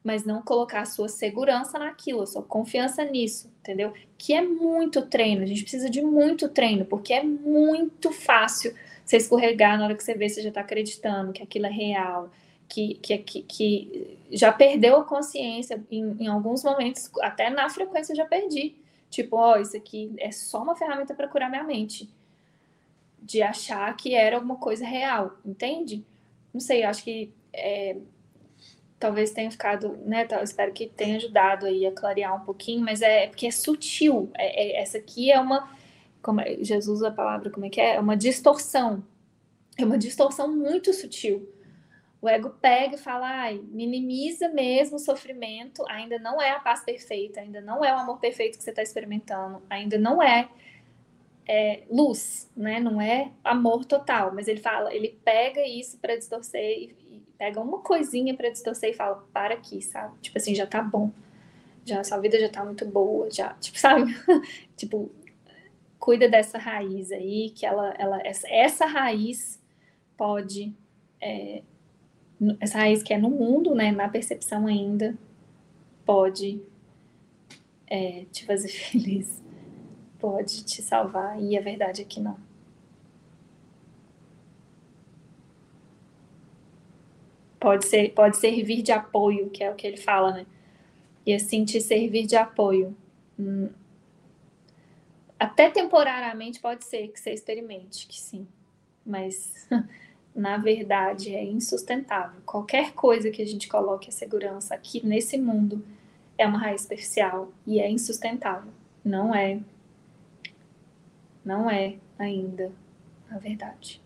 mas 0.04 0.26
não 0.26 0.42
colocar 0.42 0.82
a 0.82 0.86
sua 0.86 1.08
segurança 1.08 1.78
naquilo, 1.78 2.24
a 2.24 2.28
sua 2.28 2.42
confiança 2.42 3.04
nisso, 3.04 3.52
entendeu? 3.60 3.94
Que 4.18 4.34
é 4.34 4.42
muito 4.42 5.04
treino, 5.06 5.44
a 5.44 5.48
gente 5.48 5.62
precisa 5.62 5.92
de 5.92 6.02
muito 6.02 6.50
treino, 6.50 6.86
porque 6.86 7.14
é 7.14 7.24
muito 7.24 8.12
fácil 8.12 8.76
você 9.06 9.18
escorregar 9.18 9.78
na 9.78 9.86
hora 9.86 9.96
que 9.96 10.04
você 10.04 10.16
vê, 10.16 10.28
você 10.28 10.42
já 10.42 10.50
está 10.50 10.62
acreditando 10.62 11.32
que 11.32 11.44
aquilo 11.44 11.68
é 11.68 11.72
real, 11.72 12.32
que, 12.68 12.96
que, 12.96 13.18
que, 13.20 13.42
que 13.44 14.18
já 14.32 14.52
perdeu 14.52 14.98
a 14.98 15.04
consciência 15.04 15.82
em, 15.92 16.16
em 16.20 16.28
alguns 16.28 16.64
momentos, 16.64 17.12
até 17.22 17.50
na 17.50 17.70
frequência 17.70 18.14
eu 18.14 18.18
já 18.18 18.26
perdi 18.26 18.76
Tipo, 19.16 19.38
ó, 19.38 19.54
oh, 19.54 19.62
isso 19.62 19.78
aqui 19.78 20.14
é 20.18 20.30
só 20.30 20.62
uma 20.62 20.76
ferramenta 20.76 21.14
para 21.14 21.30
curar 21.30 21.50
minha 21.50 21.64
mente. 21.64 22.10
De 23.18 23.42
achar 23.42 23.96
que 23.96 24.14
era 24.14 24.36
alguma 24.36 24.58
coisa 24.58 24.86
real, 24.86 25.38
entende? 25.46 26.06
Não 26.54 26.60
sei, 26.60 26.84
acho 26.84 27.02
que 27.02 27.32
é, 27.54 27.96
talvez 29.00 29.32
tenha 29.32 29.50
ficado, 29.50 29.98
né? 30.06 30.28
Espero 30.44 30.74
que 30.74 30.88
tenha 30.88 31.16
ajudado 31.16 31.66
aí 31.66 31.86
a 31.86 31.94
clarear 31.94 32.36
um 32.36 32.46
pouquinho, 32.46 32.84
mas 32.84 33.02
é 33.02 33.28
porque 33.28 33.48
é 33.48 33.52
sutil. 33.52 34.30
É, 34.36 34.80
é, 34.80 34.82
essa 34.82 34.98
aqui 34.98 35.32
é 35.32 35.40
uma, 35.40 35.70
como 36.26 36.42
é, 36.42 36.58
Jesus 36.60 36.88
usa 36.88 37.10
a 37.10 37.12
palavra, 37.12 37.52
como 37.52 37.68
é 37.68 37.70
que 37.70 37.80
é? 37.80 37.98
É 37.98 38.00
uma 38.00 38.18
distorção. 38.18 39.06
É 39.78 39.86
uma 39.86 39.96
distorção 39.96 40.52
muito 40.52 40.92
sutil. 40.92 41.48
O 42.20 42.28
ego 42.28 42.50
pega 42.50 42.96
e 42.96 42.98
fala, 42.98 43.28
ai, 43.28 43.62
minimiza 43.72 44.50
mesmo 44.50 44.96
o 44.96 45.00
sofrimento, 45.00 45.86
ainda 45.88 46.18
não 46.18 46.42
é 46.42 46.50
a 46.50 46.60
paz 46.60 46.84
perfeita, 46.84 47.42
ainda 47.42 47.62
não 47.62 47.86
é 47.86 47.94
o 47.94 48.00
amor 48.00 48.20
perfeito 48.20 48.58
que 48.58 48.64
você 48.64 48.72
está 48.72 48.82
experimentando, 48.82 49.62
ainda 49.70 50.00
não 50.00 50.20
é, 50.24 50.50
é, 51.48 51.84
luz, 51.92 52.50
né? 52.58 52.80
Não 52.80 53.00
é 53.00 53.32
amor 53.44 53.86
total, 53.86 54.34
mas 54.34 54.48
ele 54.48 54.60
fala, 54.60 54.92
ele 54.96 55.20
pega 55.24 55.62
isso 55.62 56.00
para 56.00 56.16
distorcer 56.16 56.60
e, 56.60 56.96
e, 57.12 57.24
pega 57.38 57.62
uma 57.62 57.82
coisinha 57.82 58.34
para 58.34 58.50
distorcer 58.50 58.90
e 58.90 58.94
fala, 58.94 59.24
para 59.32 59.54
aqui, 59.54 59.80
sabe? 59.84 60.18
Tipo 60.22 60.40
assim, 60.40 60.56
já 60.56 60.66
tá 60.66 60.82
bom, 60.82 61.12
já 61.86 62.04
sua 62.04 62.18
vida 62.18 62.40
já 62.40 62.50
tá 62.50 62.66
muito 62.66 62.84
boa, 62.84 63.30
já, 63.30 63.54
tipo, 63.62 63.78
sabe? 63.78 64.16
tipo, 64.76 65.12
cuida 66.06 66.30
dessa 66.30 66.60
raiz 66.60 67.12
aí, 67.12 67.50
que 67.50 67.66
ela, 67.66 67.92
ela 67.98 68.22
essa, 68.24 68.48
essa 68.48 68.86
raiz 68.86 69.60
pode 70.16 70.72
é, 71.20 71.64
essa 72.60 72.78
raiz 72.78 73.02
que 73.02 73.12
é 73.12 73.18
no 73.18 73.32
mundo, 73.32 73.74
né, 73.74 73.92
na 73.92 74.08
percepção 74.08 74.68
ainda, 74.68 75.18
pode 76.06 76.62
é, 77.88 78.26
te 78.32 78.46
fazer 78.46 78.68
feliz, 78.92 79.44
pode 80.20 80.64
te 80.64 80.80
salvar, 80.84 81.42
e 81.42 81.58
a 81.58 81.62
verdade 81.62 82.04
é 82.04 82.06
que 82.06 82.20
não. 82.20 82.38
Pode, 87.60 87.88
ser, 87.88 88.14
pode 88.14 88.38
servir 88.38 88.84
de 88.84 88.92
apoio, 88.92 89.50
que 89.50 89.64
é 89.64 89.72
o 89.72 89.76
que 89.76 89.88
ele 89.88 89.98
fala, 89.98 90.32
né? 90.32 90.46
E 91.26 91.34
assim 91.34 91.66
te 91.66 91.82
servir 91.82 92.28
de 92.28 92.36
apoio. 92.36 92.96
Hum. 93.40 93.70
Até 95.40 95.70
temporariamente 95.70 96.60
pode 96.60 96.86
ser 96.86 97.10
que 97.10 97.20
você 97.20 97.32
experimente, 97.32 98.08
que 98.08 98.20
sim. 98.20 98.48
Mas 99.06 99.68
na 100.36 100.58
verdade, 100.58 101.34
é 101.34 101.44
insustentável. 101.44 102.42
Qualquer 102.46 102.92
coisa 102.94 103.32
que 103.32 103.42
a 103.42 103.46
gente 103.46 103.70
coloque 103.70 104.10
a 104.10 104.12
segurança 104.12 104.76
aqui 104.76 105.06
nesse 105.06 105.38
mundo 105.38 105.82
é 106.38 106.46
uma 106.46 106.60
raiz 106.60 106.82
superficial 106.82 107.54
e 107.66 107.80
é 107.80 107.90
insustentável. 107.90 108.72
Não 109.04 109.34
é. 109.34 109.62
Não 111.44 111.70
é 111.70 111.96
ainda 112.20 112.72
a 113.32 113.38
verdade. 113.38 114.02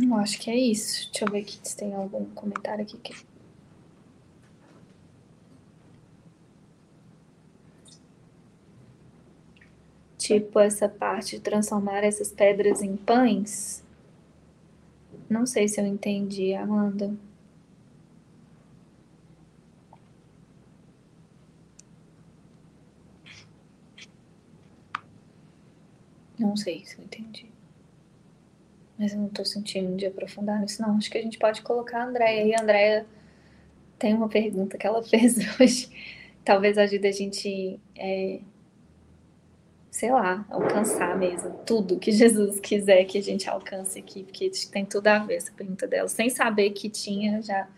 Eu 0.00 0.14
acho 0.14 0.38
que 0.38 0.50
é 0.50 0.56
isso. 0.56 1.10
Deixa 1.10 1.24
eu 1.26 1.30
ver 1.30 1.40
aqui 1.40 1.58
se 1.62 1.76
tem 1.76 1.92
algum 1.94 2.24
comentário 2.26 2.82
aqui 2.82 2.96
que 2.96 3.12
tipo 10.28 10.60
essa 10.60 10.88
parte 10.88 11.36
de 11.36 11.40
transformar 11.40 12.04
essas 12.04 12.30
pedras 12.30 12.82
em 12.82 12.96
pães? 12.96 13.82
Não 15.28 15.46
sei 15.46 15.66
se 15.68 15.80
eu 15.80 15.86
entendi, 15.86 16.54
Amanda. 16.54 17.14
Não 26.38 26.56
sei 26.56 26.84
se 26.84 26.98
eu 26.98 27.04
entendi. 27.04 27.46
Mas 28.98 29.12
eu 29.12 29.18
não 29.18 29.28
tô 29.28 29.44
sentindo 29.44 29.96
de 29.96 30.06
aprofundar 30.06 30.60
nisso, 30.60 30.82
não. 30.82 30.96
Acho 30.96 31.10
que 31.10 31.18
a 31.18 31.22
gente 31.22 31.38
pode 31.38 31.62
colocar 31.62 32.02
a 32.02 32.06
Andréia. 32.06 32.44
E 32.44 32.54
a 32.54 32.60
Andréia 32.62 33.06
tem 33.98 34.14
uma 34.14 34.28
pergunta 34.28 34.76
que 34.76 34.86
ela 34.86 35.02
fez 35.04 35.38
hoje. 35.58 35.88
Talvez 36.44 36.76
ajude 36.78 37.06
a 37.06 37.12
gente 37.12 37.80
é, 37.96 38.40
sei 39.98 40.12
lá, 40.12 40.46
alcançar 40.48 41.18
mesmo 41.18 41.58
tudo 41.66 41.98
que 41.98 42.12
Jesus 42.14 42.60
quiser 42.60 43.04
que 43.04 43.18
a 43.18 43.22
gente 43.22 43.50
alcance 43.50 43.98
aqui, 43.98 44.22
porque 44.22 44.48
tem 44.70 44.86
tudo 44.86 45.08
a 45.08 45.18
ver 45.18 45.34
essa 45.34 45.50
pergunta 45.50 45.88
dela. 45.88 46.06
Sem 46.06 46.30
saber 46.30 46.70
que 46.70 46.88
tinha, 46.88 47.42
já, 47.42 47.68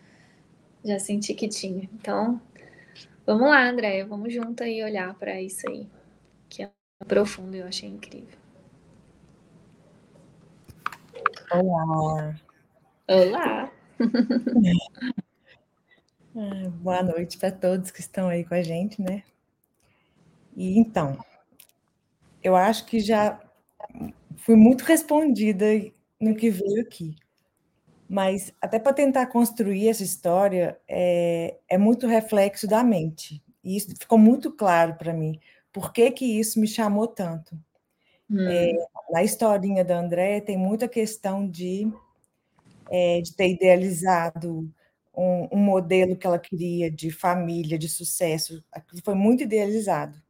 já 0.85 0.99
senti 0.99 1.33
que 1.33 1.47
tinha. 1.47 1.89
Então, 1.95 2.39
vamos 3.25 3.47
lá, 3.49 3.67
Andréia, 3.67 4.05
vamos 4.05 4.31
junto 4.31 4.61
aí 4.61 4.83
olhar 4.83 5.15
para 5.15 5.41
isso 5.41 5.67
aí, 5.67 5.89
que 6.47 6.61
é 6.61 6.69
profundo 7.07 7.55
e 7.55 7.59
eu 7.61 7.65
achei 7.65 7.89
incrível. 7.89 8.37
Olá. 11.51 12.39
Olá. 13.07 13.71
Ah, 16.35 16.69
boa 16.83 17.01
noite 17.01 17.39
para 17.39 17.51
todos 17.51 17.89
que 17.89 17.99
estão 17.99 18.27
aí 18.27 18.45
com 18.45 18.53
a 18.53 18.61
gente, 18.61 19.01
né? 19.01 19.23
E 20.55 20.77
então, 20.77 21.17
eu 22.43 22.55
acho 22.55 22.85
que 22.85 22.99
já 22.99 23.39
fui 24.37 24.55
muito 24.55 24.83
respondida 24.83 25.65
no 26.19 26.35
que 26.35 26.49
veio 26.49 26.81
aqui. 26.81 27.15
Mas 28.07 28.53
até 28.59 28.77
para 28.77 28.93
tentar 28.93 29.27
construir 29.27 29.87
essa 29.87 30.03
história 30.03 30.77
é, 30.87 31.55
é 31.69 31.77
muito 31.77 32.07
reflexo 32.07 32.67
da 32.67 32.83
mente. 32.83 33.41
E 33.63 33.77
isso 33.77 33.95
ficou 33.97 34.17
muito 34.17 34.51
claro 34.51 34.95
para 34.95 35.13
mim. 35.13 35.39
Por 35.71 35.93
que, 35.93 36.11
que 36.11 36.25
isso 36.25 36.59
me 36.59 36.67
chamou 36.67 37.07
tanto? 37.07 37.57
Hum. 38.29 38.47
É, 38.49 38.73
na 39.11 39.23
historinha 39.23 39.83
da 39.83 39.99
Andréia 39.99 40.41
tem 40.41 40.57
muita 40.57 40.87
questão 40.87 41.47
de, 41.47 41.91
é, 42.89 43.21
de 43.21 43.33
ter 43.33 43.49
idealizado 43.51 44.69
um, 45.15 45.47
um 45.51 45.59
modelo 45.59 46.15
que 46.15 46.27
ela 46.27 46.39
queria 46.39 46.91
de 46.91 47.11
família, 47.11 47.77
de 47.77 47.87
sucesso. 47.87 48.63
Aquilo 48.71 49.01
foi 49.03 49.15
muito 49.15 49.43
idealizado. 49.43 50.21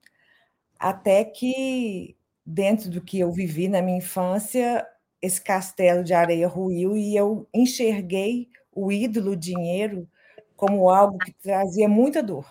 Até 0.82 1.24
que, 1.24 2.18
dentro 2.44 2.90
do 2.90 3.00
que 3.00 3.20
eu 3.20 3.32
vivi 3.32 3.68
na 3.68 3.84
minha 3.84 4.00
infância, 4.00 4.84
esse 5.22 5.40
castelo 5.40 6.04
de 6.04 6.12
areia 6.12 6.48
ruiu 6.48 6.98
e 6.98 7.16
eu 7.16 7.48
enxerguei 7.54 8.50
o 8.74 8.92
ídolo 8.92 9.36
dinheiro 9.36 10.10
como 10.56 10.90
algo 10.90 11.20
que 11.20 11.32
trazia 11.34 11.88
muita 11.88 12.24
dor. 12.24 12.48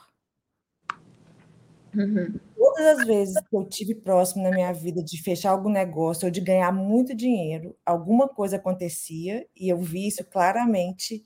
Uhum. 1.92 2.38
Todas 2.56 3.00
as 3.00 3.04
vezes 3.04 3.34
que 3.40 3.56
eu 3.56 3.64
tive 3.64 3.96
próximo 3.96 4.44
na 4.44 4.52
minha 4.52 4.72
vida 4.72 5.02
de 5.02 5.20
fechar 5.20 5.50
algum 5.50 5.68
negócio 5.68 6.26
ou 6.26 6.30
de 6.30 6.40
ganhar 6.40 6.70
muito 6.70 7.12
dinheiro, 7.16 7.76
alguma 7.84 8.28
coisa 8.28 8.56
acontecia 8.58 9.44
e 9.56 9.68
eu 9.68 9.78
vi 9.78 10.06
isso 10.06 10.24
claramente 10.24 11.24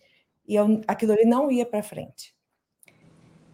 e 0.48 0.54
eu, 0.54 0.80
aquilo 0.86 1.12
ali 1.12 1.26
não 1.26 1.50
ia 1.50 1.66
para 1.66 1.82
frente. 1.82 2.34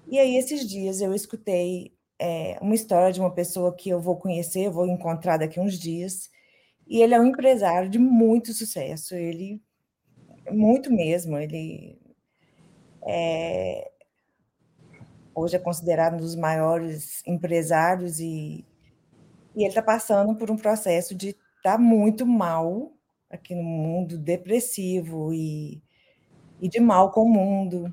E 0.06 0.20
aí, 0.20 0.36
esses 0.36 0.68
dias, 0.68 1.00
eu 1.00 1.12
escutei 1.12 1.92
é, 2.20 2.58
uma 2.60 2.74
história 2.74 3.12
de 3.12 3.20
uma 3.20 3.32
pessoa 3.32 3.74
que 3.74 3.90
eu 3.90 4.00
vou 4.00 4.16
conhecer, 4.16 4.66
eu 4.66 4.72
vou 4.72 4.86
encontrar 4.86 5.38
daqui 5.38 5.58
uns 5.58 5.78
dias, 5.78 6.30
e 6.86 7.02
ele 7.02 7.14
é 7.14 7.20
um 7.20 7.26
empresário 7.26 7.88
de 7.88 7.98
muito 7.98 8.52
sucesso, 8.52 9.14
ele, 9.14 9.62
muito 10.50 10.92
mesmo, 10.92 11.38
ele 11.38 11.98
é, 13.06 13.90
hoje 15.34 15.56
é 15.56 15.58
considerado 15.58 16.14
um 16.14 16.18
dos 16.18 16.36
maiores 16.36 17.22
empresários 17.26 18.20
e, 18.20 18.64
e 19.56 19.62
ele 19.62 19.68
está 19.68 19.82
passando 19.82 20.36
por 20.36 20.50
um 20.50 20.56
processo 20.56 21.14
de 21.14 21.30
estar 21.30 21.76
tá 21.76 21.78
muito 21.78 22.26
mal 22.26 22.92
aqui 23.30 23.54
no 23.54 23.62
mundo, 23.62 24.18
depressivo 24.18 25.32
e 25.32 25.82
e 26.60 26.68
de 26.68 26.78
mal 26.78 27.10
com 27.10 27.22
o 27.22 27.28
mundo. 27.28 27.92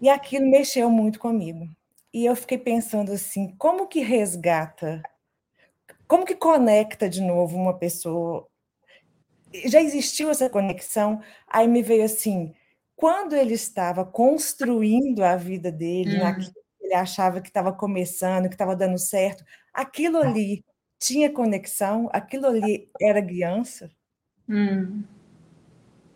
E 0.00 0.08
aquilo 0.08 0.48
mexeu 0.48 0.88
muito 0.88 1.18
comigo. 1.18 1.68
E 2.12 2.24
eu 2.24 2.34
fiquei 2.34 2.58
pensando 2.58 3.12
assim, 3.12 3.54
como 3.58 3.86
que 3.86 4.00
resgata? 4.00 5.02
Como 6.06 6.24
que 6.24 6.34
conecta 6.34 7.08
de 7.08 7.20
novo 7.20 7.56
uma 7.56 7.78
pessoa? 7.78 8.48
Já 9.66 9.80
existiu 9.80 10.30
essa 10.30 10.48
conexão? 10.48 11.20
Aí 11.46 11.68
me 11.68 11.82
veio 11.82 12.04
assim, 12.04 12.54
quando 12.96 13.34
ele 13.34 13.54
estava 13.54 14.04
construindo 14.04 15.22
a 15.22 15.36
vida 15.36 15.70
dele, 15.70 16.16
hum. 16.16 16.20
naquilo 16.20 16.52
que 16.52 16.84
ele 16.86 16.94
achava 16.94 17.40
que 17.40 17.48
estava 17.48 17.72
começando, 17.72 18.48
que 18.48 18.54
estava 18.54 18.74
dando 18.74 18.98
certo, 18.98 19.44
aquilo 19.72 20.18
ali 20.18 20.64
tinha 20.98 21.32
conexão, 21.32 22.08
aquilo 22.12 22.46
ali 22.46 22.90
era 23.00 23.20
guiança. 23.20 23.90
Hum 24.48 25.04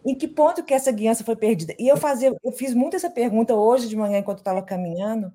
em 0.04 0.14
que 0.14 0.26
ponto 0.26 0.64
que 0.64 0.74
essa 0.74 0.90
guiança 0.90 1.24
foi 1.24 1.36
perdida? 1.36 1.74
E 1.78 1.88
eu 1.88 1.96
fazia, 1.96 2.32
eu 2.42 2.52
fiz 2.52 2.74
muito 2.74 2.96
essa 2.96 3.10
pergunta 3.10 3.54
hoje 3.54 3.88
de 3.88 3.96
manhã 3.96 4.18
enquanto 4.18 4.38
estava 4.38 4.62
caminhando, 4.62 5.32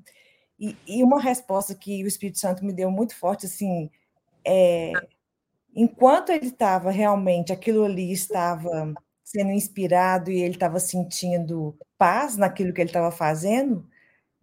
e, 0.59 0.75
e, 0.87 1.03
uma 1.03 1.21
resposta 1.21 1.75
que 1.75 2.03
o 2.03 2.07
Espírito 2.07 2.39
Santo 2.39 2.65
me 2.65 2.73
deu 2.73 2.89
muito 2.91 3.15
forte, 3.15 3.45
assim, 3.45 3.89
é, 4.45 4.91
enquanto 5.75 6.31
ele 6.31 6.47
estava 6.47 6.91
realmente, 6.91 7.53
aquilo 7.53 7.83
ali 7.85 8.11
estava 8.11 8.93
sendo 9.23 9.51
inspirado 9.51 10.31
e 10.31 10.41
ele 10.41 10.55
estava 10.55 10.79
sentindo 10.79 11.77
paz 11.97 12.37
naquilo 12.37 12.73
que 12.73 12.81
ele 12.81 12.89
estava 12.89 13.11
fazendo, 13.11 13.87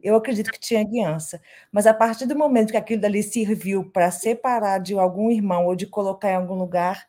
eu 0.03 0.16
acredito 0.16 0.53
que 0.53 0.61
tinha 0.61 0.85
guiança. 0.85 1.41
Mas 1.73 1.86
a 1.86 1.95
partir 1.95 2.27
do 2.27 2.36
momento 2.36 2.70
que 2.73 2.77
aquilo 2.77 3.03
dali 3.03 3.23
serviu 3.23 3.91
para 3.91 4.11
separar 4.11 4.78
de 4.81 4.95
algum 4.95 5.31
irmão 5.31 5.66
ou 5.66 5.74
de 5.77 5.86
colocar 5.86 6.31
em 6.31 6.36
algum 6.36 6.55
lugar, 6.55 7.07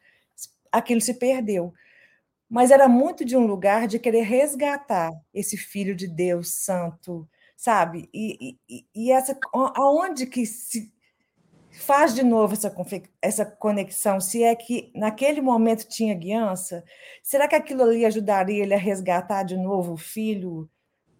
aquilo 0.71 1.01
se 1.01 1.15
perdeu 1.15 1.73
mas 2.49 2.71
era 2.71 2.87
muito 2.87 3.25
de 3.25 3.35
um 3.35 3.45
lugar 3.45 3.87
de 3.87 3.99
querer 3.99 4.21
resgatar 4.21 5.11
esse 5.33 5.57
filho 5.57 5.95
de 5.95 6.07
Deus 6.07 6.49
santo, 6.49 7.27
sabe? 7.55 8.09
E, 8.13 8.57
e, 8.69 8.85
e 8.93 9.11
essa 9.11 9.37
aonde 9.53 10.25
que 10.25 10.45
se 10.45 10.93
faz 11.71 12.13
de 12.15 12.23
novo 12.23 12.53
essa, 12.53 12.73
essa 13.21 13.45
conexão? 13.45 14.19
Se 14.19 14.43
é 14.43 14.55
que 14.55 14.91
naquele 14.95 15.41
momento 15.41 15.87
tinha 15.87 16.15
guiança, 16.15 16.83
será 17.23 17.47
que 17.47 17.55
aquilo 17.55 17.83
ali 17.83 18.05
ajudaria 18.05 18.63
ele 18.63 18.73
a 18.73 18.77
resgatar 18.77 19.43
de 19.43 19.57
novo 19.57 19.93
o 19.93 19.97
filho 19.97 20.69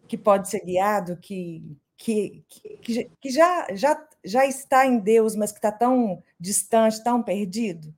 que 0.07 0.17
pode 0.17 0.49
ser 0.49 0.63
guiado, 0.63 1.17
que, 1.17 1.77
que, 1.97 2.43
que, 2.81 3.09
que 3.19 3.29
já, 3.29 3.67
já, 3.73 4.07
já 4.23 4.45
está 4.45 4.85
em 4.85 4.99
Deus, 4.99 5.35
mas 5.35 5.51
que 5.51 5.57
está 5.57 5.71
tão 5.71 6.23
distante, 6.39 7.03
tão 7.03 7.23
perdido? 7.23 7.93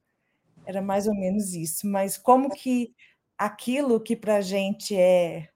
Era 0.65 0.81
mais 0.81 1.07
ou 1.07 1.15
menos 1.15 1.53
isso. 1.53 1.87
Mas 1.87 2.17
como 2.17 2.49
que 2.49 2.93
aquilo 3.37 3.99
que 3.99 4.15
para 4.15 4.37
a 4.37 4.41
gente 4.41 4.95
é 4.95 5.49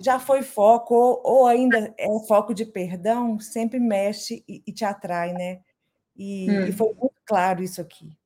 já 0.00 0.18
foi 0.18 0.42
foco 0.42 0.94
ou, 0.94 1.22
ou, 1.24 1.46
ainda 1.46 1.94
é 1.98 2.06
foco 2.26 2.54
de 2.54 2.64
perdão, 2.64 3.38
sempre 3.38 3.78
mexe 3.78 4.42
e, 4.48 4.62
e 4.66 4.72
te 4.72 4.84
atrai, 4.84 5.32
né? 5.32 5.60
E, 6.16 6.50
hum. 6.50 6.66
e, 6.66 6.72
foi 6.72 6.88
muito 6.94 7.14
claro 7.26 7.62
isso 7.62 7.80
aqui. 7.80 8.16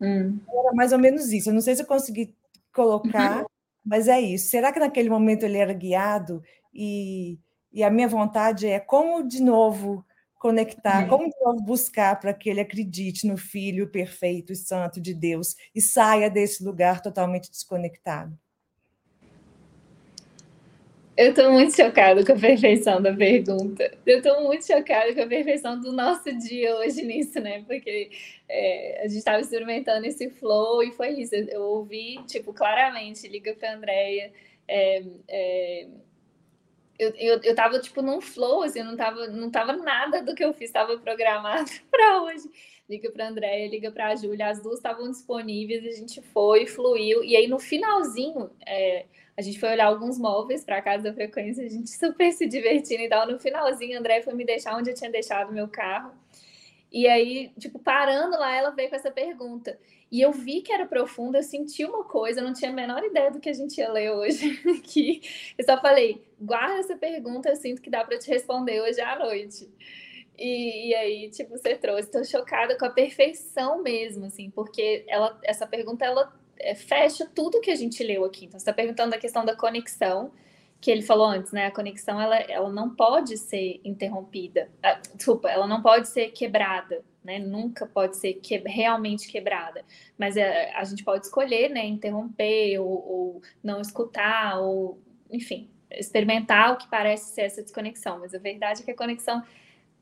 Hum. 0.00 0.40
Era 0.48 0.72
mais 0.72 0.92
ou 0.92 0.98
menos 0.98 1.30
isso. 1.32 1.50
Eu 1.50 1.54
não 1.54 1.60
sei 1.60 1.76
se 1.76 1.82
eu 1.82 1.86
consegui 1.86 2.34
colocar, 2.72 3.40
uhum. 3.40 3.46
mas 3.84 4.08
é 4.08 4.20
isso. 4.20 4.48
Será 4.48 4.72
que 4.72 4.80
naquele 4.80 5.10
momento 5.10 5.44
ele 5.44 5.58
era 5.58 5.72
guiado? 5.72 6.42
E, 6.72 7.38
e 7.72 7.82
a 7.84 7.90
minha 7.90 8.08
vontade 8.08 8.66
é 8.66 8.80
como 8.80 9.26
de 9.26 9.42
novo 9.42 10.04
conectar, 10.38 11.02
uhum. 11.02 11.30
como 11.40 11.62
buscar 11.62 12.18
para 12.20 12.32
que 12.32 12.48
ele 12.48 12.60
acredite 12.60 13.26
no 13.26 13.36
Filho 13.36 13.90
perfeito 13.90 14.52
e 14.52 14.56
santo 14.56 15.00
de 15.00 15.12
Deus 15.12 15.56
e 15.74 15.82
saia 15.82 16.30
desse 16.30 16.64
lugar 16.64 17.02
totalmente 17.02 17.50
desconectado? 17.50 18.38
Eu 21.18 21.30
estou 21.30 21.50
muito 21.50 21.74
chocada 21.74 22.24
com 22.24 22.30
a 22.30 22.38
perfeição 22.38 23.02
da 23.02 23.12
pergunta. 23.12 23.90
Eu 24.06 24.18
estou 24.18 24.40
muito 24.44 24.64
chocada 24.64 25.12
com 25.12 25.22
a 25.22 25.26
perfeição 25.26 25.80
do 25.80 25.90
nosso 25.90 26.32
dia 26.38 26.76
hoje 26.76 27.02
nisso, 27.02 27.40
né? 27.40 27.64
Porque 27.64 28.08
é, 28.48 29.00
a 29.02 29.08
gente 29.08 29.18
estava 29.18 29.40
experimentando 29.40 30.06
esse 30.06 30.30
flow 30.30 30.80
e 30.80 30.92
foi 30.92 31.08
isso. 31.14 31.34
Eu 31.34 31.62
ouvi, 31.62 32.22
tipo, 32.28 32.52
claramente, 32.54 33.26
liga 33.26 33.52
para 33.52 33.68
a 33.68 33.74
Andrea. 33.74 34.32
É, 34.68 35.02
é, 35.26 35.88
eu, 36.96 37.12
eu, 37.16 37.40
eu 37.42 37.54
tava, 37.56 37.80
tipo, 37.80 38.00
num 38.00 38.20
flow, 38.20 38.62
assim, 38.62 38.84
não 38.84 38.96
tava, 38.96 39.26
não 39.26 39.50
tava 39.50 39.72
nada 39.72 40.22
do 40.22 40.36
que 40.36 40.44
eu 40.44 40.54
fiz, 40.54 40.68
estava 40.68 40.96
programado 40.98 41.68
para 41.90 42.22
hoje. 42.22 42.48
Liga 42.88 43.10
para 43.10 43.24
a 43.24 43.28
Andréia, 43.30 43.68
liga 43.68 43.90
para 43.90 44.06
a 44.06 44.14
Júlia, 44.14 44.50
as 44.50 44.62
duas 44.62 44.76
estavam 44.76 45.10
disponíveis, 45.10 45.84
a 45.84 45.98
gente 45.98 46.22
foi, 46.22 46.64
fluiu. 46.64 47.24
E 47.24 47.34
aí, 47.34 47.48
no 47.48 47.58
finalzinho, 47.58 48.50
é, 48.64 49.04
a 49.38 49.40
gente 49.40 49.60
foi 49.60 49.68
olhar 49.68 49.86
alguns 49.86 50.18
móveis 50.18 50.64
para 50.64 50.82
casa 50.82 51.04
da 51.04 51.14
frequência, 51.14 51.64
a 51.64 51.68
gente 51.68 51.90
super 51.96 52.32
se 52.32 52.44
divertindo 52.44 53.04
e 53.04 53.08
tal. 53.08 53.24
No 53.30 53.38
finalzinho, 53.38 53.96
a 53.96 54.00
Andréia 54.00 54.20
foi 54.20 54.34
me 54.34 54.44
deixar 54.44 54.76
onde 54.76 54.90
eu 54.90 54.94
tinha 54.94 55.08
deixado 55.08 55.52
meu 55.52 55.68
carro. 55.68 56.12
E 56.90 57.06
aí, 57.06 57.52
tipo, 57.56 57.78
parando 57.78 58.36
lá, 58.36 58.52
ela 58.52 58.70
veio 58.70 58.90
com 58.90 58.96
essa 58.96 59.12
pergunta. 59.12 59.78
E 60.10 60.20
eu 60.20 60.32
vi 60.32 60.60
que 60.60 60.72
era 60.72 60.86
profunda, 60.86 61.38
eu 61.38 61.42
senti 61.44 61.84
uma 61.84 62.02
coisa, 62.02 62.40
eu 62.40 62.44
não 62.44 62.52
tinha 62.52 62.72
a 62.72 62.74
menor 62.74 63.04
ideia 63.04 63.30
do 63.30 63.38
que 63.38 63.48
a 63.48 63.52
gente 63.52 63.78
ia 63.78 63.92
ler 63.92 64.10
hoje 64.10 64.60
aqui. 64.76 65.20
Eu 65.56 65.64
só 65.64 65.80
falei, 65.80 66.26
guarda 66.40 66.80
essa 66.80 66.96
pergunta, 66.96 67.48
eu 67.48 67.56
sinto 67.56 67.80
que 67.80 67.90
dá 67.90 68.02
para 68.04 68.18
te 68.18 68.28
responder 68.28 68.80
hoje 68.80 69.00
à 69.00 69.16
noite. 69.20 69.70
E, 70.36 70.88
e, 70.88 70.94
aí, 70.96 71.30
tipo, 71.30 71.50
você 71.50 71.76
trouxe. 71.76 72.08
Estou 72.08 72.24
chocada 72.24 72.76
com 72.76 72.86
a 72.86 72.90
perfeição 72.90 73.82
mesmo, 73.82 74.24
assim, 74.24 74.50
porque 74.50 75.04
ela, 75.06 75.38
essa 75.44 75.66
pergunta, 75.66 76.04
ela 76.04 76.32
é, 76.60 76.74
fecha 76.74 77.26
tudo 77.34 77.60
que 77.60 77.70
a 77.70 77.76
gente 77.76 78.02
leu 78.02 78.24
aqui. 78.24 78.46
Então, 78.46 78.58
você 78.58 78.62
está 78.62 78.72
perguntando 78.72 79.14
a 79.14 79.18
questão 79.18 79.44
da 79.44 79.56
conexão, 79.56 80.32
que 80.80 80.90
ele 80.90 81.02
falou 81.02 81.26
antes, 81.26 81.52
né? 81.52 81.66
A 81.66 81.70
conexão, 81.70 82.20
ela, 82.20 82.36
ela 82.36 82.70
não 82.70 82.94
pode 82.94 83.36
ser 83.36 83.80
interrompida. 83.84 84.70
Ah, 84.82 85.00
desculpa, 85.14 85.48
ela 85.48 85.66
não 85.66 85.82
pode 85.82 86.08
ser 86.08 86.30
quebrada 86.30 87.02
né? 87.28 87.38
Nunca 87.38 87.86
pode 87.86 88.16
ser 88.16 88.34
que, 88.34 88.56
realmente 88.56 89.28
quebrada, 89.28 89.84
mas 90.16 90.34
é, 90.38 90.72
a 90.74 90.82
gente 90.84 91.04
pode 91.04 91.26
escolher, 91.26 91.68
né? 91.68 91.84
Interromper 91.84 92.78
ou, 92.78 92.88
ou 92.88 93.42
não 93.62 93.82
escutar 93.82 94.58
ou, 94.58 94.98
enfim, 95.30 95.68
experimentar 95.90 96.72
o 96.72 96.76
que 96.78 96.88
parece 96.88 97.34
ser 97.34 97.42
essa 97.42 97.62
desconexão. 97.62 98.18
Mas 98.18 98.34
a 98.34 98.38
verdade 98.38 98.80
é 98.80 98.84
que 98.84 98.92
a 98.92 98.96
conexão 98.96 99.42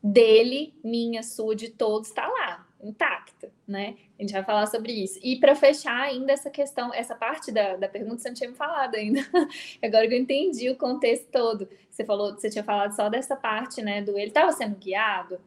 dele, 0.00 0.72
minha, 0.84 1.24
sua, 1.24 1.56
de 1.56 1.68
todos 1.68 2.10
está 2.10 2.28
lá, 2.28 2.45
intacta, 2.82 3.50
né? 3.66 3.96
A 4.18 4.22
gente 4.22 4.32
vai 4.32 4.44
falar 4.44 4.66
sobre 4.66 4.92
isso. 4.92 5.18
E 5.22 5.36
para 5.36 5.54
fechar 5.54 6.00
ainda 6.00 6.32
essa 6.32 6.50
questão, 6.50 6.92
essa 6.94 7.14
parte 7.14 7.50
da, 7.50 7.76
da 7.76 7.88
pergunta 7.88 8.18
você 8.18 8.28
não 8.28 8.34
tinha 8.34 8.50
me 8.50 8.56
falado 8.56 8.94
ainda. 8.94 9.20
Agora 9.82 10.06
que 10.06 10.14
eu 10.14 10.18
entendi 10.18 10.70
o 10.70 10.76
contexto 10.76 11.26
todo. 11.30 11.68
Você 11.90 12.04
falou, 12.04 12.34
você 12.34 12.50
tinha 12.50 12.64
falado 12.64 12.94
só 12.94 13.08
dessa 13.08 13.36
parte, 13.36 13.82
né? 13.82 14.02
Do 14.02 14.18
ele 14.18 14.28
estava 14.28 14.52
sendo 14.52 14.76
guiado 14.76 15.40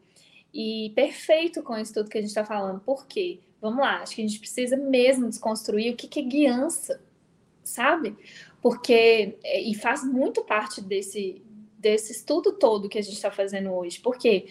e 0.52 0.92
perfeito 0.94 1.62
com 1.62 1.76
isso 1.76 1.94
tudo 1.94 2.10
que 2.10 2.18
a 2.18 2.20
gente 2.20 2.30
está 2.30 2.44
falando. 2.44 2.80
Por 2.80 3.06
quê? 3.06 3.40
Vamos 3.60 3.80
lá, 3.80 4.00
acho 4.02 4.16
que 4.16 4.22
a 4.22 4.26
gente 4.26 4.40
precisa 4.40 4.76
mesmo 4.76 5.28
desconstruir 5.28 5.92
o 5.92 5.96
que, 5.96 6.08
que 6.08 6.20
é 6.20 6.22
guiança, 6.22 7.00
sabe? 7.62 8.16
Porque, 8.62 9.38
é, 9.44 9.60
e 9.60 9.74
faz 9.74 10.02
muito 10.02 10.42
parte 10.42 10.80
desse, 10.80 11.42
desse 11.78 12.12
estudo 12.12 12.52
todo 12.52 12.88
que 12.88 12.98
a 12.98 13.02
gente 13.02 13.14
está 13.14 13.30
fazendo 13.30 13.70
hoje, 13.72 14.00
porque 14.00 14.46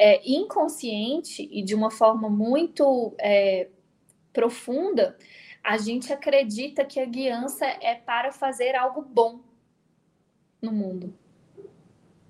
é 0.00 0.22
inconsciente 0.24 1.46
e 1.52 1.62
de 1.62 1.74
uma 1.74 1.90
forma 1.90 2.30
muito 2.30 3.14
é, 3.18 3.68
profunda, 4.32 5.14
a 5.62 5.76
gente 5.76 6.10
acredita 6.10 6.86
que 6.86 6.98
a 6.98 7.04
guiança 7.04 7.66
é 7.66 7.96
para 7.96 8.32
fazer 8.32 8.74
algo 8.74 9.02
bom, 9.02 9.40
no 10.62 10.72
mundo. 10.72 11.14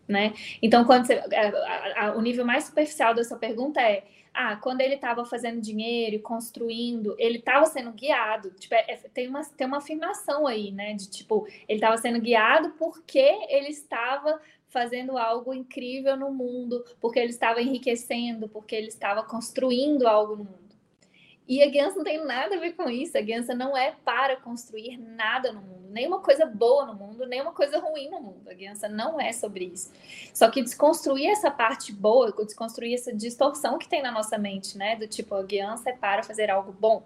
Né? 0.09 0.35
Então, 0.61 0.85
quando 0.85 1.07
você, 1.07 1.15
a, 1.15 2.07
a, 2.07 2.17
o 2.17 2.21
nível 2.21 2.45
mais 2.45 2.65
superficial 2.65 3.15
da 3.15 3.23
sua 3.23 3.39
pergunta 3.39 3.81
é: 3.81 4.05
ah, 4.35 4.57
quando 4.57 4.81
ele 4.81 4.97
estava 4.97 5.25
fazendo 5.25 5.61
dinheiro 5.61 6.17
e 6.17 6.19
construindo, 6.19 7.15
ele 7.17 7.39
estava 7.39 7.67
sendo 7.67 7.93
guiado. 7.93 8.51
Tipo, 8.51 8.75
é, 8.75 8.85
é, 8.89 8.97
tem, 9.15 9.29
uma, 9.29 9.45
tem 9.45 9.69
uma 9.69 9.79
afirmação 9.79 10.49
aí, 10.49 10.73
né? 10.73 10.95
De 10.95 11.09
tipo, 11.09 11.47
ele 11.69 11.79
estava 11.79 11.97
sendo 11.97 12.21
guiado 12.21 12.71
porque 12.71 13.21
ele 13.49 13.69
estava 13.69 14.41
fazendo 14.71 15.19
algo 15.19 15.53
incrível 15.53 16.17
no 16.17 16.33
mundo, 16.33 16.85
porque 17.01 17.19
ele 17.19 17.31
estava 17.31 17.61
enriquecendo, 17.61 18.49
porque 18.49 18.75
ele 18.75 18.89
estava 18.89 19.23
construindo 19.23 20.07
algo 20.07 20.37
no 20.37 20.45
mundo. 20.45 20.61
E 21.47 21.65
a 21.65 21.69
guiança 21.69 21.97
não 21.97 22.05
tem 22.05 22.25
nada 22.25 22.55
a 22.55 22.61
ver 22.61 22.75
com 22.75 22.89
isso. 22.89 23.19
A 23.19 23.21
guiança 23.21 23.53
não 23.53 23.77
é 23.77 23.97
para 24.05 24.37
construir 24.37 24.97
nada 24.97 25.53
no 25.53 25.61
mundo, 25.61 25.89
nenhuma 25.91 26.21
coisa 26.21 26.47
boa 26.47 26.87
no 26.87 26.95
mundo, 26.95 27.27
nenhuma 27.27 27.53
coisa 27.53 27.81
ruim 27.81 28.09
no 28.09 28.21
mundo. 28.21 28.49
A 28.49 28.55
guiança 28.55 28.89
não 28.89 29.21
é 29.21 29.33
sobre 29.33 29.65
isso. 29.65 29.91
Só 30.33 30.49
que 30.49 30.63
desconstruir 30.63 31.29
essa 31.29 31.51
parte 31.51 31.93
boa, 31.93 32.33
desconstruir 32.33 32.95
essa 32.95 33.13
distorção 33.13 33.79
que 33.79 33.89
tem 33.89 34.01
na 34.01 34.13
nossa 34.13 34.39
mente, 34.39 34.79
né? 34.79 34.95
Do 34.95 35.09
tipo, 35.09 35.35
a 35.35 35.43
guiança 35.43 35.91
é 35.91 35.93
para 35.93 36.23
fazer 36.23 36.49
algo 36.51 36.71
bom 36.71 37.03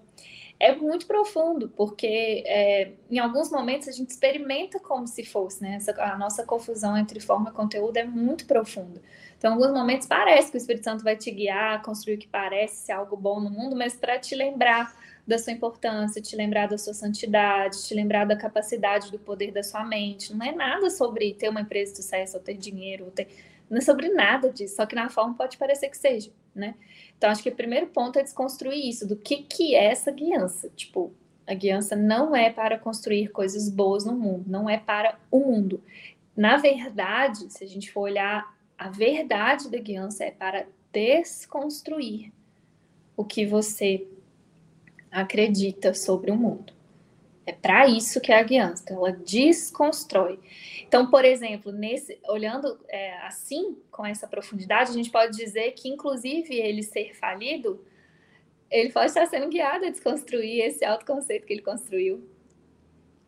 é 0.59 0.75
muito 0.75 1.07
profundo, 1.07 1.69
porque 1.77 2.43
é, 2.47 2.93
em 3.11 3.19
alguns 3.19 3.51
momentos 3.51 3.89
a 3.89 3.93
gente 3.93 4.11
experimenta 4.11 4.79
como 4.79 5.07
se 5.07 5.25
fosse, 5.25 5.63
né? 5.63 5.77
Essa, 5.77 5.93
a 6.03 6.17
nossa 6.17 6.45
confusão 6.45 6.97
entre 6.97 7.21
forma 7.21 7.51
e 7.51 7.53
conteúdo 7.53 7.97
é 7.97 8.05
muito 8.05 8.47
profunda. 8.47 9.01
Então, 9.37 9.51
em 9.51 9.55
alguns 9.55 9.73
momentos 9.77 10.07
parece 10.07 10.51
que 10.51 10.57
o 10.57 10.59
Espírito 10.59 10.85
Santo 10.85 11.05
vai 11.05 11.17
te 11.17 11.31
guiar 11.31 11.83
construir 11.83 12.15
o 12.15 12.19
que 12.19 12.29
parece 12.29 12.77
ser 12.77 12.93
algo 12.93 13.17
bom 13.17 13.41
no 13.41 13.51
mundo, 13.51 13.77
mas 13.77 13.95
para 13.95 14.19
te 14.19 14.35
lembrar 14.35 14.95
da 15.27 15.39
sua 15.39 15.53
importância, 15.53 16.21
te 16.21 16.37
lembrar 16.37 16.69
da 16.69 16.79
sua 16.79 16.95
santidade, 16.95 17.83
te 17.83 17.95
lembrar 17.95 18.25
da 18.25 18.37
capacidade 18.37 19.11
do 19.11 19.19
poder 19.19 19.51
da 19.51 19.63
sua 19.63 19.85
mente. 19.85 20.35
Não 20.35 20.47
é 20.47 20.53
nada 20.53 20.89
sobre 20.91 21.35
ter 21.35 21.49
uma 21.49 21.63
empresa 21.63 21.93
de 21.93 21.99
sucesso, 21.99 22.37
ou 22.37 22.43
ter 22.43 22.55
dinheiro, 22.55 23.07
ou 23.07 23.11
ter... 23.11 23.29
não 23.69 23.79
é 23.79 23.81
sobre 23.81 24.09
nada 24.09 24.51
disso, 24.51 24.77
só 24.77 24.87
que 24.87 24.95
na 24.95 25.09
forma 25.09 25.35
pode 25.35 25.57
parecer 25.57 25.89
que 25.89 25.99
seja, 25.99 26.31
né? 26.55 26.75
Então, 27.17 27.31
acho 27.31 27.43
que 27.43 27.49
o 27.49 27.55
primeiro 27.55 27.87
ponto 27.87 28.19
é 28.19 28.23
desconstruir 28.23 28.89
isso, 28.89 29.07
do 29.07 29.17
que, 29.17 29.43
que 29.43 29.75
é 29.75 29.87
essa 29.87 30.11
guiança. 30.11 30.69
Tipo, 30.77 31.13
a 31.47 31.55
guiança 31.55 31.95
não 31.95 32.35
é 32.35 32.51
para 32.51 32.79
construir 32.79 33.29
coisas 33.29 33.69
boas 33.69 34.05
no 34.05 34.15
mundo, 34.15 34.45
não 34.47 34.69
é 34.69 34.79
para 34.79 35.19
o 35.31 35.41
mundo. 35.41 35.83
Na 36.37 36.57
verdade, 36.57 37.53
se 37.53 37.63
a 37.63 37.67
gente 37.67 37.91
for 37.93 38.03
olhar, 38.03 38.55
a 38.77 38.89
verdade 38.89 39.71
da 39.71 39.79
guiança 39.79 40.25
é 40.25 40.31
para 40.31 40.67
desconstruir 40.93 42.33
o 43.17 43.25
que 43.25 43.47
você 43.47 44.07
acredita 45.11 45.95
sobre 45.95 46.31
o 46.31 46.37
mundo. 46.37 46.73
É 47.47 47.53
para 47.53 47.87
isso 47.87 48.21
que 48.21 48.33
é 48.33 48.39
a 48.39 48.43
guiança, 48.43 48.85
ela 48.89 49.13
desconstrói. 49.13 50.39
Então, 50.87 51.11
por 51.11 51.25
exemplo, 51.25 51.71
nesse, 51.73 52.19
olhando 52.27 52.79
é, 52.89 53.19
assim, 53.19 53.77
com 53.91 54.05
essa 54.05 54.27
profundidade, 54.27 54.91
a 54.91 54.95
gente 54.95 55.11
pode 55.11 55.37
dizer 55.37 55.73
que, 55.73 55.89
inclusive, 55.89 56.55
ele 56.55 56.83
ser 56.83 57.15
falido, 57.15 57.85
ele 58.71 58.91
pode 58.91 59.07
estar 59.07 59.27
sendo 59.27 59.49
guiado 59.49 59.85
a 59.85 59.91
desconstruir 59.91 60.65
esse 60.65 60.85
autoconceito 60.85 61.47
que 61.47 61.53
ele 61.53 61.63
construiu. 61.63 62.27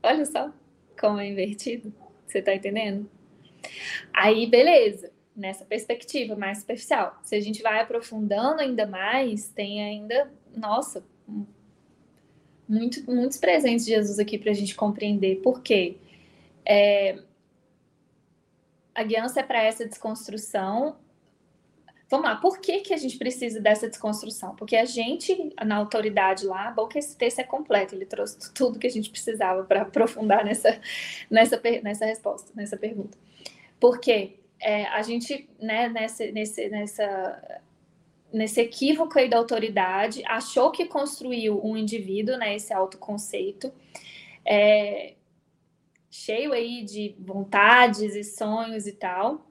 Olha 0.03 0.25
só 0.25 0.53
como 0.99 1.21
é 1.21 1.29
invertido. 1.29 1.93
Você 2.27 2.39
está 2.39 2.55
entendendo? 2.55 3.09
Aí, 4.13 4.47
beleza, 4.47 5.13
nessa 5.35 5.65
perspectiva 5.65 6.35
mais 6.35 6.59
superficial. 6.59 7.19
Se 7.23 7.35
a 7.37 7.41
gente 7.41 7.63
vai 7.63 7.81
aprofundando 7.81 8.61
ainda 8.61 8.87
mais, 8.87 9.49
tem 9.49 9.83
ainda, 9.85 10.33
nossa, 10.57 11.05
muito, 12.69 13.09
muitos 13.11 13.39
presentes 13.39 13.85
de 13.85 13.93
Jesus 13.93 14.19
aqui 14.19 14.39
para 14.39 14.51
a 14.51 14.55
gente 14.55 14.75
compreender. 14.75 15.37
Por 15.37 15.63
quê? 15.63 15.97
É, 16.65 17.19
a 18.95 19.03
guiança 19.03 19.41
é 19.41 19.43
para 19.43 19.63
essa 19.63 19.87
desconstrução. 19.87 20.97
Vamos 22.09 22.27
lá, 22.27 22.37
por 22.37 22.61
que, 22.61 22.81
que 22.81 22.95
a 22.95 22.97
gente 22.97 23.19
precisa 23.19 23.61
dessa 23.61 23.89
desconstrução? 23.89 24.55
Porque 24.55 24.77
a 24.77 24.85
gente, 24.85 25.53
na 25.65 25.77
autoridade 25.77 26.47
lá, 26.47 26.71
bom 26.71 26.87
que 26.87 26.99
esse 26.99 27.17
texto 27.17 27.41
é 27.41 27.45
completo, 27.45 27.95
ele 27.95 28.07
trouxe 28.07 28.53
tudo 28.55 28.79
que 28.79 28.87
a 28.87 28.91
gente 28.91 29.11
precisava 29.11 29.65
para 29.65 29.83
aprofundar 29.83 30.45
nessa, 30.45 30.81
nessa, 31.29 31.61
nessa 31.83 32.07
resposta, 32.07 32.53
nessa 32.55 32.77
pergunta. 32.77 33.19
Porque 33.81 34.39
é, 34.61 34.85
a 34.87 35.03
gente, 35.03 35.49
né, 35.61 35.89
nessa, 35.89 36.27
nesse, 36.31 36.69
nessa 36.69 37.61
nesse 38.33 38.61
equívoco 38.61 39.19
aí 39.19 39.29
da 39.29 39.39
autoridade, 39.39 40.23
achou 40.27 40.71
que 40.71 40.87
construiu 40.87 41.61
um 41.65 41.77
indivíduo, 41.77 42.37
né, 42.37 42.55
esse 42.57 42.73
autoconceito, 42.73 43.73
é, 44.45 45.15
cheio 46.11 46.53
aí 46.53 46.83
de 46.83 47.15
vontades 47.19 48.15
e 48.15 48.25
sonhos 48.25 48.87
e 48.87 48.93
tal. 48.93 49.47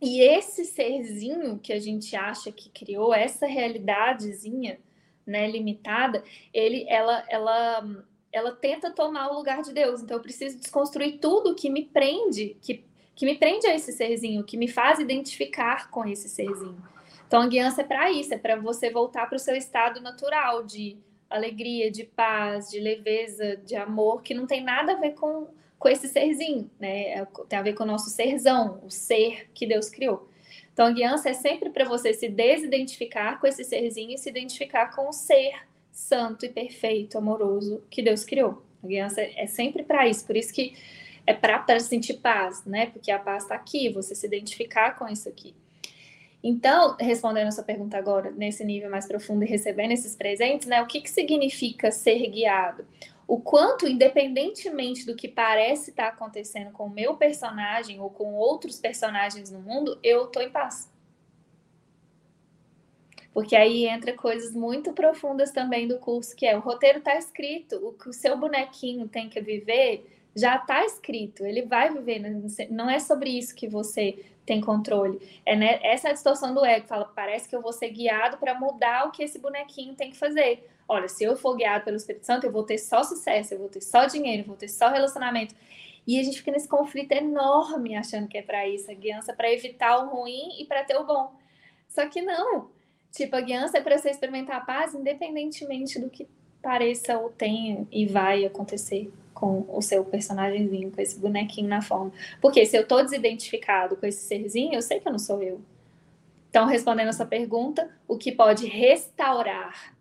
E 0.00 0.20
esse 0.20 0.64
serzinho 0.64 1.58
que 1.58 1.72
a 1.72 1.80
gente 1.80 2.14
acha 2.14 2.52
que 2.52 2.70
criou, 2.70 3.12
essa 3.12 3.46
realidadezinha, 3.46 4.78
né, 5.26 5.50
limitada, 5.50 6.22
ele, 6.54 6.86
ela, 6.88 7.24
ela, 7.28 8.04
ela 8.32 8.52
tenta 8.52 8.90
tomar 8.90 9.30
o 9.30 9.36
lugar 9.36 9.60
de 9.62 9.72
Deus. 9.72 10.00
Então 10.00 10.16
eu 10.16 10.22
preciso 10.22 10.56
desconstruir 10.56 11.18
tudo 11.18 11.54
que 11.54 11.68
me 11.68 11.84
prende, 11.84 12.56
que, 12.62 12.84
que 13.14 13.26
me 13.26 13.36
prende 13.36 13.66
a 13.66 13.74
esse 13.74 13.92
serzinho, 13.92 14.44
que 14.44 14.56
me 14.56 14.68
faz 14.68 15.00
identificar 15.00 15.90
com 15.90 16.04
esse 16.04 16.28
serzinho. 16.28 16.82
Então, 17.28 17.42
a 17.42 17.46
guiança 17.46 17.82
é 17.82 17.84
para 17.84 18.10
isso, 18.10 18.32
é 18.32 18.38
para 18.38 18.56
você 18.56 18.88
voltar 18.88 19.26
para 19.26 19.36
o 19.36 19.38
seu 19.38 19.54
estado 19.54 20.00
natural 20.00 20.64
de 20.64 20.96
alegria, 21.28 21.90
de 21.90 22.04
paz, 22.04 22.70
de 22.70 22.80
leveza, 22.80 23.54
de 23.58 23.76
amor, 23.76 24.22
que 24.22 24.32
não 24.32 24.46
tem 24.46 24.64
nada 24.64 24.92
a 24.92 24.96
ver 24.96 25.12
com, 25.12 25.46
com 25.78 25.88
esse 25.90 26.08
serzinho, 26.08 26.70
né? 26.80 27.18
É, 27.18 27.26
tem 27.46 27.58
a 27.58 27.62
ver 27.62 27.74
com 27.74 27.84
o 27.84 27.86
nosso 27.86 28.08
serzão, 28.08 28.80
o 28.82 28.90
ser 28.90 29.50
que 29.52 29.66
Deus 29.66 29.90
criou. 29.90 30.26
Então, 30.72 30.86
a 30.86 30.90
guiança 30.90 31.28
é 31.28 31.34
sempre 31.34 31.68
para 31.68 31.84
você 31.84 32.14
se 32.14 32.30
desidentificar 32.30 33.38
com 33.38 33.46
esse 33.46 33.62
serzinho 33.62 34.14
e 34.14 34.18
se 34.18 34.30
identificar 34.30 34.96
com 34.96 35.06
o 35.06 35.12
ser 35.12 35.52
santo 35.92 36.46
e 36.46 36.48
perfeito, 36.48 37.18
amoroso 37.18 37.84
que 37.90 38.00
Deus 38.00 38.24
criou. 38.24 38.62
A 38.82 38.86
guiança 38.86 39.20
é 39.20 39.46
sempre 39.46 39.82
para 39.82 40.08
isso, 40.08 40.24
por 40.26 40.34
isso 40.34 40.50
que 40.50 40.74
é 41.26 41.34
para 41.34 41.78
sentir 41.78 42.14
paz, 42.14 42.64
né? 42.64 42.86
Porque 42.86 43.10
a 43.10 43.18
paz 43.18 43.42
está 43.42 43.54
aqui, 43.54 43.90
você 43.90 44.14
se 44.14 44.26
identificar 44.26 44.92
com 44.98 45.06
isso 45.06 45.28
aqui. 45.28 45.54
Então, 46.42 46.96
respondendo 47.00 47.48
a 47.48 47.50
sua 47.50 47.64
pergunta 47.64 47.98
agora, 47.98 48.30
nesse 48.30 48.64
nível 48.64 48.90
mais 48.90 49.06
profundo 49.06 49.44
e 49.44 49.48
recebendo 49.48 49.92
esses 49.92 50.14
presentes, 50.14 50.68
né? 50.68 50.80
O 50.80 50.86
que, 50.86 51.00
que 51.00 51.10
significa 51.10 51.90
ser 51.90 52.26
guiado? 52.28 52.86
O 53.26 53.40
quanto, 53.40 53.86
independentemente 53.86 55.04
do 55.04 55.16
que 55.16 55.28
parece 55.28 55.90
estar 55.90 56.08
acontecendo 56.08 56.70
com 56.72 56.84
o 56.86 56.90
meu 56.90 57.16
personagem 57.16 58.00
ou 58.00 58.08
com 58.08 58.34
outros 58.34 58.78
personagens 58.78 59.50
no 59.50 59.60
mundo, 59.60 59.98
eu 60.02 60.26
estou 60.26 60.42
em 60.42 60.50
paz. 60.50 60.90
Porque 63.34 63.54
aí 63.54 63.86
entra 63.86 64.14
coisas 64.14 64.54
muito 64.54 64.92
profundas 64.92 65.50
também 65.50 65.86
do 65.86 65.98
curso, 65.98 66.34
que 66.34 66.46
é 66.46 66.56
o 66.56 66.60
roteiro 66.60 66.98
está 66.98 67.16
escrito, 67.16 67.76
o 67.76 67.92
que 67.92 68.08
o 68.08 68.12
seu 68.12 68.36
bonequinho 68.38 69.06
tem 69.08 69.28
que 69.28 69.40
viver 69.40 70.06
já 70.34 70.56
está 70.56 70.84
escrito, 70.84 71.44
ele 71.44 71.62
vai 71.62 71.92
viver, 71.92 72.20
não 72.70 72.88
é 72.88 73.00
sobre 73.00 73.30
isso 73.30 73.54
que 73.54 73.66
você 73.66 74.24
tem 74.48 74.62
controle. 74.62 75.20
É 75.44 75.54
né, 75.54 75.78
essa 75.82 76.08
é 76.08 76.12
distorção 76.14 76.54
do 76.54 76.64
ego, 76.64 76.86
fala, 76.86 77.04
parece 77.04 77.46
que 77.46 77.54
eu 77.54 77.60
vou 77.60 77.72
ser 77.72 77.90
guiado 77.90 78.38
para 78.38 78.58
mudar 78.58 79.06
o 79.06 79.10
que 79.10 79.22
esse 79.22 79.38
bonequinho 79.38 79.94
tem 79.94 80.10
que 80.10 80.16
fazer. 80.16 80.66
Olha, 80.88 81.06
se 81.06 81.22
eu 81.22 81.36
for 81.36 81.54
guiado 81.54 81.84
pelo 81.84 81.98
Espírito 81.98 82.24
Santo, 82.24 82.46
eu 82.46 82.50
vou 82.50 82.64
ter 82.64 82.78
só 82.78 83.04
sucesso, 83.04 83.52
eu 83.52 83.58
vou 83.58 83.68
ter 83.68 83.82
só 83.82 84.06
dinheiro, 84.06 84.42
eu 84.42 84.46
vou 84.46 84.56
ter 84.56 84.68
só 84.68 84.88
relacionamento. 84.88 85.54
E 86.06 86.18
a 86.18 86.22
gente 86.22 86.38
fica 86.38 86.50
nesse 86.50 86.66
conflito 86.66 87.12
enorme 87.12 87.94
achando 87.94 88.26
que 88.26 88.38
é 88.38 88.42
para 88.42 88.66
isso, 88.66 88.90
a 88.90 88.94
guiança 88.94 89.34
para 89.34 89.52
evitar 89.52 89.98
o 89.98 90.08
ruim 90.08 90.58
e 90.58 90.64
para 90.64 90.82
ter 90.82 90.96
o 90.96 91.04
bom. 91.04 91.34
Só 91.86 92.08
que 92.08 92.22
não. 92.22 92.70
Tipo, 93.12 93.36
a 93.36 93.42
guiança 93.42 93.76
é 93.76 93.82
para 93.82 93.98
você 93.98 94.08
experimentar 94.08 94.56
a 94.56 94.60
paz 94.60 94.94
independentemente 94.94 95.98
do 96.00 96.08
que 96.08 96.26
pareça 96.62 97.18
ou 97.18 97.28
tenha 97.28 97.86
e 97.92 98.06
vai 98.06 98.46
acontecer 98.46 99.12
com 99.38 99.64
o 99.68 99.80
seu 99.80 100.04
personagemzinho, 100.04 100.90
com 100.90 101.00
esse 101.00 101.16
bonequinho 101.16 101.68
na 101.68 101.80
forma. 101.80 102.10
Porque 102.40 102.66
se 102.66 102.76
eu 102.76 102.84
tô 102.84 103.00
desidentificado 103.00 103.96
com 103.96 104.04
esse 104.04 104.26
serzinho, 104.26 104.74
eu 104.74 104.82
sei 104.82 104.98
que 104.98 105.06
eu 105.06 105.12
não 105.12 105.18
sou 105.18 105.40
eu. 105.40 105.60
Então, 106.50 106.66
respondendo 106.66 107.06
essa 107.06 107.24
pergunta, 107.24 107.88
o 108.08 108.18
que 108.18 108.32
pode 108.32 108.66
restaurar 108.66 109.94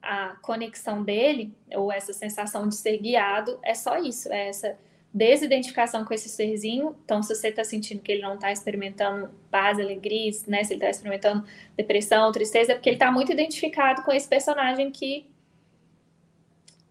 a 0.00 0.36
conexão 0.40 1.02
dele, 1.02 1.52
ou 1.74 1.90
essa 1.90 2.12
sensação 2.12 2.68
de 2.68 2.76
ser 2.76 2.98
guiado, 2.98 3.58
é 3.64 3.74
só 3.74 3.98
isso, 3.98 4.32
é 4.32 4.46
essa 4.46 4.78
desidentificação 5.12 6.04
com 6.04 6.14
esse 6.14 6.28
serzinho. 6.28 6.94
Então, 7.04 7.24
se 7.24 7.34
você 7.34 7.48
está 7.48 7.64
sentindo 7.64 8.00
que 8.00 8.12
ele 8.12 8.22
não 8.22 8.34
está 8.34 8.52
experimentando 8.52 9.28
paz, 9.50 9.80
alegria, 9.80 10.30
né? 10.46 10.62
Se 10.62 10.74
ele 10.74 10.84
está 10.84 10.90
experimentando 10.90 11.44
depressão, 11.76 12.30
tristeza, 12.30 12.72
é 12.72 12.74
porque 12.76 12.90
ele 12.90 12.96
está 12.96 13.10
muito 13.10 13.32
identificado 13.32 14.02
com 14.02 14.12
esse 14.12 14.28
personagem 14.28 14.92
que, 14.92 15.26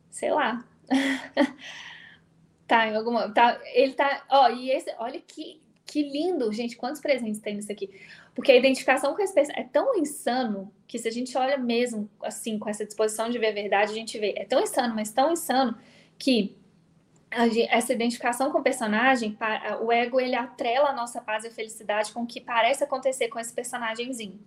sei 0.10 0.32
lá, 0.32 0.65
tá, 2.68 2.88
em 2.88 2.95
alguma. 2.95 3.32
Tá, 3.34 3.60
ele 3.74 3.94
tá. 3.94 4.26
Ó, 4.30 4.49
e 4.49 4.72
esse. 4.72 4.94
Olha 4.98 5.20
que, 5.20 5.62
que 5.86 6.03
lindo, 6.03 6.52
gente. 6.52 6.76
Quantos 6.76 7.02
presentes 7.02 7.40
tem 7.40 7.56
nisso 7.56 7.72
aqui? 7.72 7.90
Porque 8.34 8.52
a 8.52 8.56
identificação 8.56 9.16
com 9.16 9.22
esse 9.22 9.40
é 9.40 9.64
tão 9.64 9.98
insano 9.98 10.72
que 10.88 10.99
se 10.99 11.07
a 11.07 11.12
gente 11.12 11.38
olha 11.38 11.57
mesmo 11.57 12.10
assim, 12.22 12.60
com 12.60 12.70
essa 12.70 12.86
disposição 12.86 13.30
de 13.30 13.40
ver 13.40 13.48
a 13.48 13.53
verdade, 13.53 13.91
a 13.91 13.95
gente 13.95 14.20
vê. 14.20 14.34
É 14.38 14.45
tão 14.45 14.62
insano, 14.62 14.94
mas 14.94 15.12
tão 15.12 15.32
insano 15.32 15.78
que 16.18 16.56
essa 17.70 17.91
identificação 17.91 18.52
com 18.52 18.60
o 18.60 18.64
personagem, 18.64 19.38
o 19.82 19.91
ego 19.91 20.20
ele 20.20 20.36
atrela 20.36 20.90
a 20.90 20.94
nossa 20.94 21.20
paz 21.20 21.44
e 21.44 21.48
a 21.48 21.52
felicidade 21.52 22.14
com 22.14 22.24
o 22.24 22.28
que 22.28 22.40
parece 22.40 22.84
acontecer 22.84 23.28
com 23.28 23.40
esse 23.40 23.53
personagemzinho. 23.53 24.40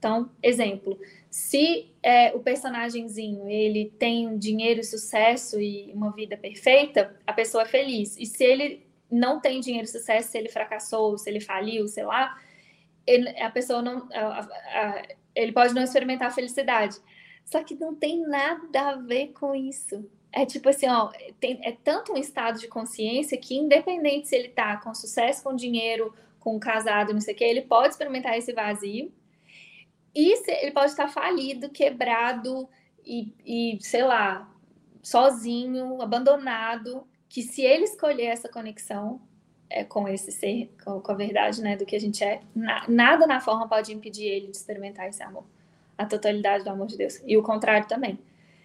Então, 0.00 0.30
exemplo, 0.42 0.98
se 1.28 1.92
é, 2.02 2.34
o 2.34 2.40
personagemzinho 2.40 3.46
ele 3.50 3.92
tem 3.98 4.38
dinheiro, 4.38 4.82
sucesso 4.82 5.60
e 5.60 5.92
uma 5.92 6.10
vida 6.10 6.38
perfeita, 6.38 7.14
a 7.26 7.34
pessoa 7.34 7.64
é 7.64 7.66
feliz. 7.66 8.16
E 8.18 8.24
se 8.24 8.42
ele 8.42 8.86
não 9.10 9.38
tem 9.38 9.60
dinheiro, 9.60 9.86
sucesso, 9.86 10.30
se 10.30 10.38
ele 10.38 10.48
fracassou, 10.48 11.18
se 11.18 11.28
ele 11.28 11.38
faliu, 11.38 11.86
sei 11.86 12.04
lá, 12.04 12.34
ele, 13.06 13.28
a 13.38 13.50
pessoa 13.50 13.82
não, 13.82 14.08
a, 14.10 14.40
a, 14.40 15.02
ele 15.34 15.52
pode 15.52 15.74
não 15.74 15.82
experimentar 15.82 16.28
a 16.28 16.34
felicidade. 16.34 16.96
Só 17.44 17.62
que 17.62 17.74
não 17.74 17.94
tem 17.94 18.22
nada 18.26 18.80
a 18.80 18.96
ver 18.96 19.32
com 19.34 19.54
isso. 19.54 20.08
É 20.32 20.46
tipo 20.46 20.70
assim, 20.70 20.88
ó, 20.88 21.10
tem, 21.38 21.60
é 21.62 21.72
tanto 21.72 22.14
um 22.14 22.16
estado 22.16 22.58
de 22.58 22.68
consciência 22.68 23.36
que, 23.36 23.54
independente 23.54 24.28
se 24.28 24.36
ele 24.36 24.48
tá 24.48 24.78
com 24.78 24.94
sucesso, 24.94 25.42
com 25.42 25.54
dinheiro, 25.54 26.14
com 26.38 26.58
casado, 26.58 27.12
não 27.12 27.20
sei 27.20 27.34
o 27.34 27.36
que, 27.36 27.44
ele 27.44 27.62
pode 27.62 27.90
experimentar 27.90 28.38
esse 28.38 28.54
vazio. 28.54 29.12
E 30.14 30.32
ele 30.48 30.72
pode 30.72 30.90
estar 30.90 31.08
falido, 31.08 31.70
quebrado 31.70 32.68
e, 33.04 33.32
e, 33.44 33.78
sei 33.80 34.02
lá, 34.02 34.50
sozinho, 35.02 36.00
abandonado. 36.02 37.06
Que 37.28 37.42
se 37.42 37.62
ele 37.62 37.84
escolher 37.84 38.26
essa 38.26 38.48
conexão 38.48 39.20
é, 39.68 39.84
com 39.84 40.08
esse 40.08 40.32
ser, 40.32 40.74
com, 40.84 41.00
com, 41.00 41.12
a 41.12 41.14
verdade, 41.14 41.62
né, 41.62 41.76
do 41.76 41.86
que 41.86 41.94
a 41.94 42.00
gente 42.00 42.24
é, 42.24 42.40
na, 42.54 42.84
nada 42.88 43.26
na 43.26 43.40
forma 43.40 43.68
pode 43.68 43.92
impedir 43.92 44.24
ele 44.24 44.48
de 44.48 44.56
experimentar 44.56 45.08
esse 45.08 45.22
amor, 45.22 45.44
a 45.96 46.04
totalidade 46.04 46.64
do 46.64 46.70
amor 46.70 46.88
de 46.88 46.96
Deus. 46.96 47.22
E 47.24 47.36
o 47.36 47.42
contrário 47.42 47.86
também. 47.86 48.18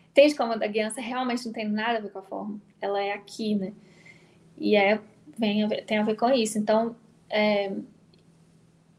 Entende 0.10 0.34
como 0.34 0.54
a 0.54 0.68
guiança 0.68 1.02
realmente 1.02 1.46
não 1.46 1.54
tem 1.54 1.68
nada 1.68 2.00
a 2.00 2.02
ver 2.02 2.10
com 2.10 2.20
a 2.20 2.24
forma? 2.24 2.60
Ela 2.82 3.04
é 3.04 3.12
aqui, 3.12 3.54
né? 3.54 3.74
E 4.58 4.76
é, 4.76 5.00
vem 5.38 5.68
tem 5.86 5.98
a 5.98 6.04
ver 6.04 6.16
com 6.16 6.30
isso. 6.32 6.58
Então, 6.58 6.96
é, 7.30 7.72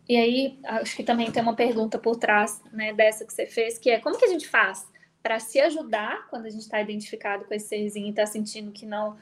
e 0.08 0.16
aí, 0.16 0.58
acho 0.64 0.94
que 0.94 1.02
também 1.02 1.30
tem 1.32 1.42
uma 1.42 1.56
pergunta 1.56 1.98
por 1.98 2.16
trás 2.16 2.62
né, 2.72 2.92
dessa 2.92 3.24
que 3.24 3.32
você 3.32 3.46
fez, 3.46 3.78
que 3.78 3.90
é 3.90 3.98
como 3.98 4.16
que 4.16 4.24
a 4.24 4.28
gente 4.28 4.46
faz 4.46 4.86
para 5.22 5.40
se 5.40 5.58
ajudar 5.60 6.28
quando 6.28 6.46
a 6.46 6.50
gente 6.50 6.62
está 6.62 6.80
identificado 6.80 7.44
com 7.44 7.54
esse 7.54 7.66
serzinho 7.66 8.06
e 8.06 8.10
está 8.10 8.24
sentindo 8.24 8.70
que 8.70 8.86
não 8.86 9.16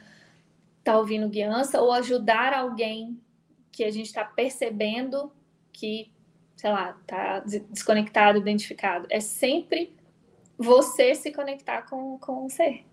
está 0.79 0.99
ouvindo 0.99 1.31
guiança, 1.31 1.81
ou 1.81 1.91
ajudar 1.93 2.53
alguém 2.53 3.19
que 3.73 3.83
a 3.83 3.91
gente 3.91 4.07
está 4.07 4.23
percebendo 4.23 5.33
que, 5.73 6.13
sei 6.55 6.71
lá, 6.71 6.95
está 7.01 7.41
desconectado, 7.41 8.39
identificado. 8.39 9.07
É 9.09 9.19
sempre 9.19 9.95
você 10.59 11.15
se 11.15 11.33
conectar 11.33 11.83
com, 11.89 12.19
com 12.19 12.45
o 12.45 12.51
ser. 12.51 12.85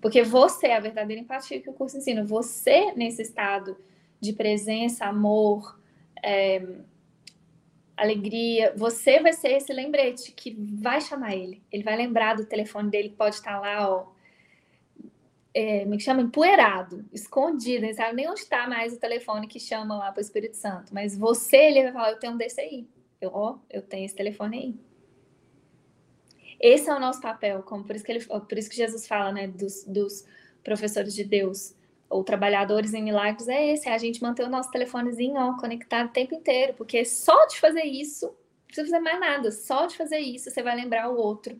Porque 0.00 0.22
você 0.22 0.68
é 0.68 0.76
a 0.76 0.80
verdadeira 0.80 1.22
empatia 1.22 1.60
que 1.60 1.70
o 1.70 1.72
curso 1.72 1.96
ensina. 1.96 2.22
Você, 2.24 2.92
nesse 2.92 3.22
estado 3.22 3.76
de 4.20 4.34
presença, 4.34 5.06
amor, 5.06 5.78
é, 6.22 6.62
alegria, 8.00 8.72
você 8.76 9.20
vai 9.20 9.32
ser 9.32 9.52
esse 9.52 9.72
lembrete 9.72 10.32
que 10.32 10.56
vai 10.58 11.00
chamar 11.00 11.34
ele. 11.34 11.62
Ele 11.70 11.82
vai 11.82 11.96
lembrar 11.96 12.34
do 12.34 12.44
telefone 12.44 12.90
dele, 12.90 13.14
pode 13.16 13.36
estar 13.36 13.60
lá, 13.60 13.88
ó. 13.90 14.06
É, 15.52 15.84
me 15.84 15.98
chama 15.98 16.22
empoeirado, 16.22 17.04
escondido, 17.12 17.84
não 17.84 17.92
sabe 17.92 18.14
nem 18.14 18.28
onde 18.28 18.40
está 18.40 18.68
mais 18.68 18.92
o 18.94 19.00
telefone 19.00 19.48
que 19.48 19.58
chama 19.58 19.98
lá 19.98 20.12
para 20.12 20.20
o 20.20 20.22
Espírito 20.22 20.56
Santo. 20.56 20.94
Mas 20.94 21.16
você, 21.16 21.56
ele 21.56 21.82
vai 21.84 21.92
falar: 21.92 22.10
Eu 22.12 22.18
tenho 22.18 22.32
um 22.34 22.36
desse 22.36 22.60
aí. 22.60 22.88
Eu, 23.20 23.30
ó, 23.34 23.58
eu 23.68 23.82
tenho 23.82 24.06
esse 24.06 24.14
telefone 24.14 24.58
aí. 24.58 24.74
Esse 26.60 26.88
é 26.88 26.94
o 26.94 27.00
nosso 27.00 27.20
papel, 27.20 27.62
como 27.62 27.84
por 27.84 27.96
isso 27.96 28.04
que 28.04 28.12
ele, 28.12 28.24
por 28.24 28.58
isso 28.58 28.70
que 28.70 28.76
Jesus 28.76 29.08
fala, 29.08 29.32
né, 29.32 29.48
dos, 29.48 29.84
dos 29.84 30.24
professores 30.62 31.14
de 31.14 31.24
Deus 31.24 31.74
ou 32.10 32.24
trabalhadores 32.24 32.92
em 32.92 33.02
milagres 33.02 33.48
é 33.48 33.72
esse, 33.72 33.88
é 33.88 33.94
a 33.94 33.98
gente 33.98 34.20
manter 34.20 34.44
o 34.44 34.50
nosso 34.50 34.70
telefonezinho 34.70 35.36
ó, 35.36 35.56
conectado 35.56 36.08
o 36.08 36.12
tempo 36.12 36.34
inteiro, 36.34 36.74
porque 36.74 37.04
só 37.04 37.46
de 37.46 37.60
fazer 37.60 37.84
isso, 37.84 38.26
não 38.26 38.34
precisa 38.66 38.88
fazer 38.88 39.00
mais 39.00 39.20
nada, 39.20 39.52
só 39.52 39.86
de 39.86 39.96
fazer 39.96 40.18
isso 40.18 40.50
você 40.50 40.62
vai 40.62 40.74
lembrar 40.74 41.08
o 41.08 41.16
outro 41.16 41.58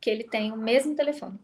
que 0.00 0.10
ele 0.10 0.24
tem 0.24 0.50
o 0.52 0.56
mesmo 0.56 0.96
telefone. 0.96 1.38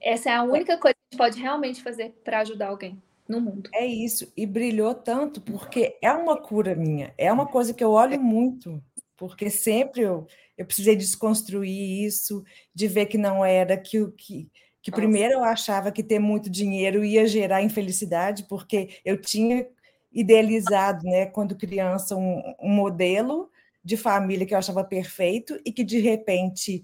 Essa 0.00 0.30
é 0.30 0.34
a 0.34 0.42
única 0.42 0.76
coisa 0.76 0.94
que 0.94 1.00
a 1.00 1.14
gente 1.14 1.18
pode 1.18 1.40
realmente 1.40 1.82
fazer 1.82 2.10
para 2.24 2.40
ajudar 2.40 2.68
alguém 2.68 3.00
no 3.28 3.40
mundo. 3.40 3.70
É 3.72 3.86
isso, 3.86 4.32
e 4.36 4.44
brilhou 4.44 4.92
tanto 4.92 5.40
porque 5.40 5.96
é 6.02 6.12
uma 6.12 6.36
cura 6.36 6.74
minha, 6.74 7.14
é 7.16 7.32
uma 7.32 7.46
coisa 7.46 7.72
que 7.72 7.84
eu 7.84 7.92
olho 7.92 8.20
muito 8.20 8.82
porque 9.20 9.50
sempre 9.50 10.00
eu, 10.00 10.26
eu 10.56 10.64
precisei 10.64 10.96
desconstruir 10.96 12.06
isso, 12.06 12.42
de 12.74 12.88
ver 12.88 13.04
que 13.04 13.18
não 13.18 13.44
era 13.44 13.76
que 13.76 14.00
o 14.00 14.10
que 14.10 14.50
que 14.82 14.90
primeiro 14.90 15.34
eu 15.34 15.44
achava 15.44 15.92
que 15.92 16.02
ter 16.02 16.18
muito 16.18 16.48
dinheiro 16.48 17.04
ia 17.04 17.26
gerar 17.26 17.62
infelicidade, 17.62 18.44
porque 18.44 19.00
eu 19.04 19.20
tinha 19.20 19.66
idealizado, 20.12 21.04
né, 21.04 21.26
quando 21.26 21.56
criança, 21.56 22.16
um, 22.16 22.42
um 22.60 22.70
modelo 22.70 23.50
de 23.84 23.96
família 23.96 24.46
que 24.46 24.54
eu 24.54 24.58
achava 24.58 24.82
perfeito 24.82 25.60
e 25.64 25.72
que 25.72 25.84
de 25.84 26.00
repente 26.00 26.82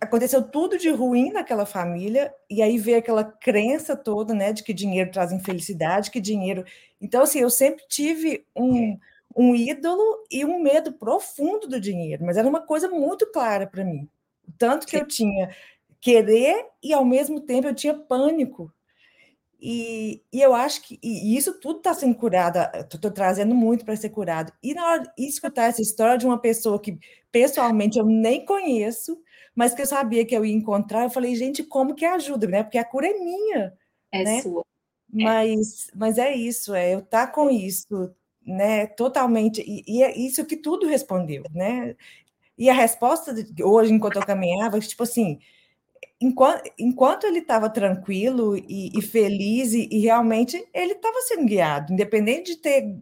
aconteceu 0.00 0.42
tudo 0.42 0.78
de 0.78 0.90
ruim 0.90 1.30
naquela 1.30 1.66
família 1.66 2.32
e 2.48 2.62
aí 2.62 2.78
veio 2.78 2.98
aquela 2.98 3.24
crença 3.24 3.96
toda, 3.96 4.34
né, 4.34 4.52
de 4.52 4.62
que 4.62 4.72
dinheiro 4.72 5.10
traz 5.10 5.32
infelicidade, 5.32 6.10
que 6.10 6.20
dinheiro. 6.20 6.64
Então 7.00 7.22
assim, 7.22 7.40
eu 7.40 7.50
sempre 7.50 7.84
tive 7.88 8.44
um 8.56 8.98
um 9.36 9.54
ídolo 9.54 10.24
e 10.30 10.44
um 10.44 10.60
medo 10.60 10.92
profundo 10.92 11.68
do 11.68 11.80
dinheiro, 11.80 12.24
mas 12.24 12.36
era 12.36 12.48
uma 12.48 12.60
coisa 12.60 12.88
muito 12.88 13.30
clara 13.30 13.66
para 13.66 13.84
mim. 13.84 14.08
Tanto 14.58 14.86
que 14.86 14.96
Sim. 14.96 14.98
eu 14.98 15.06
tinha 15.06 15.56
querer 16.00 16.66
e 16.82 16.92
ao 16.92 17.04
mesmo 17.04 17.40
tempo 17.40 17.68
eu 17.68 17.74
tinha 17.74 17.94
pânico. 17.94 18.72
E, 19.62 20.22
e 20.32 20.40
eu 20.40 20.54
acho 20.54 20.82
que 20.82 20.98
e 21.02 21.36
isso 21.36 21.60
tudo 21.60 21.78
está 21.78 21.92
sendo 21.92 22.14
curado, 22.14 22.58
estou 22.74 23.10
trazendo 23.10 23.54
muito 23.54 23.84
para 23.84 23.96
ser 23.96 24.08
curado. 24.08 24.52
E 24.62 24.72
na 24.72 24.86
hora 24.86 25.02
de 25.02 25.26
escutar 25.26 25.64
essa 25.64 25.82
história 25.82 26.16
de 26.16 26.24
uma 26.24 26.38
pessoa 26.38 26.80
que 26.80 26.98
pessoalmente 27.30 27.98
eu 27.98 28.06
nem 28.06 28.44
conheço, 28.44 29.20
mas 29.54 29.74
que 29.74 29.82
eu 29.82 29.86
sabia 29.86 30.24
que 30.24 30.34
eu 30.34 30.44
ia 30.44 30.54
encontrar, 30.54 31.04
eu 31.04 31.10
falei, 31.10 31.34
gente, 31.34 31.62
como 31.62 31.94
que 31.94 32.06
ajuda, 32.06 32.46
né? 32.46 32.62
Porque 32.62 32.78
a 32.78 32.84
cura 32.84 33.06
é 33.06 33.18
minha. 33.18 33.74
É 34.10 34.24
né? 34.24 34.42
sua. 34.42 34.64
Mas, 35.12 35.88
é. 35.88 35.92
mas 35.94 36.18
é 36.18 36.34
isso, 36.34 36.74
é 36.74 36.94
eu 36.94 37.00
estar 37.00 37.26
tá 37.26 37.32
com 37.32 37.50
isso, 37.50 38.14
né, 38.46 38.86
totalmente, 38.86 39.60
e, 39.60 39.82
e, 39.86 40.02
é 40.02 40.16
isso 40.16 40.46
que 40.46 40.56
tudo 40.56 40.86
respondeu, 40.86 41.42
né? 41.52 41.96
E 42.56 42.70
a 42.70 42.74
resposta 42.74 43.34
de, 43.34 43.62
hoje, 43.64 43.92
enquanto 43.92 44.16
eu 44.16 44.26
caminhava, 44.26 44.78
tipo 44.80 45.02
assim, 45.02 45.40
enquanto, 46.20 46.70
enquanto 46.78 47.24
ele 47.24 47.38
estava 47.38 47.70
tranquilo 47.70 48.56
e, 48.56 48.90
e 48.96 49.02
feliz, 49.02 49.72
e, 49.72 49.88
e, 49.90 50.00
realmente 50.00 50.62
ele 50.74 50.92
estava 50.92 51.20
sendo 51.22 51.46
guiado, 51.46 51.92
independente 51.92 52.52
de 52.52 52.58
ter 52.58 52.96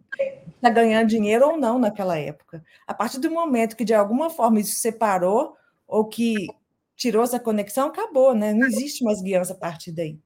tá 0.61 0.69
ganhando 0.69 1.07
dinheiro 1.07 1.47
ou 1.47 1.57
não 1.57 1.79
naquela 1.79 2.17
época. 2.17 2.63
A 2.87 2.93
partir 2.93 3.19
do 3.19 3.31
momento 3.31 3.75
que 3.75 3.85
de 3.85 3.93
alguma 3.93 4.29
forma 4.29 4.59
isso 4.59 4.79
separou 4.79 5.55
ou 5.87 6.05
que 6.05 6.47
tirou 6.95 7.23
essa 7.23 7.39
conexão, 7.39 7.87
acabou, 7.87 8.35
né? 8.35 8.53
Não 8.53 8.67
existe 8.67 9.03
mais 9.03 9.21
guiança 9.21 9.53
a 9.53 9.57
partir 9.57 9.91
daí. 9.91 10.19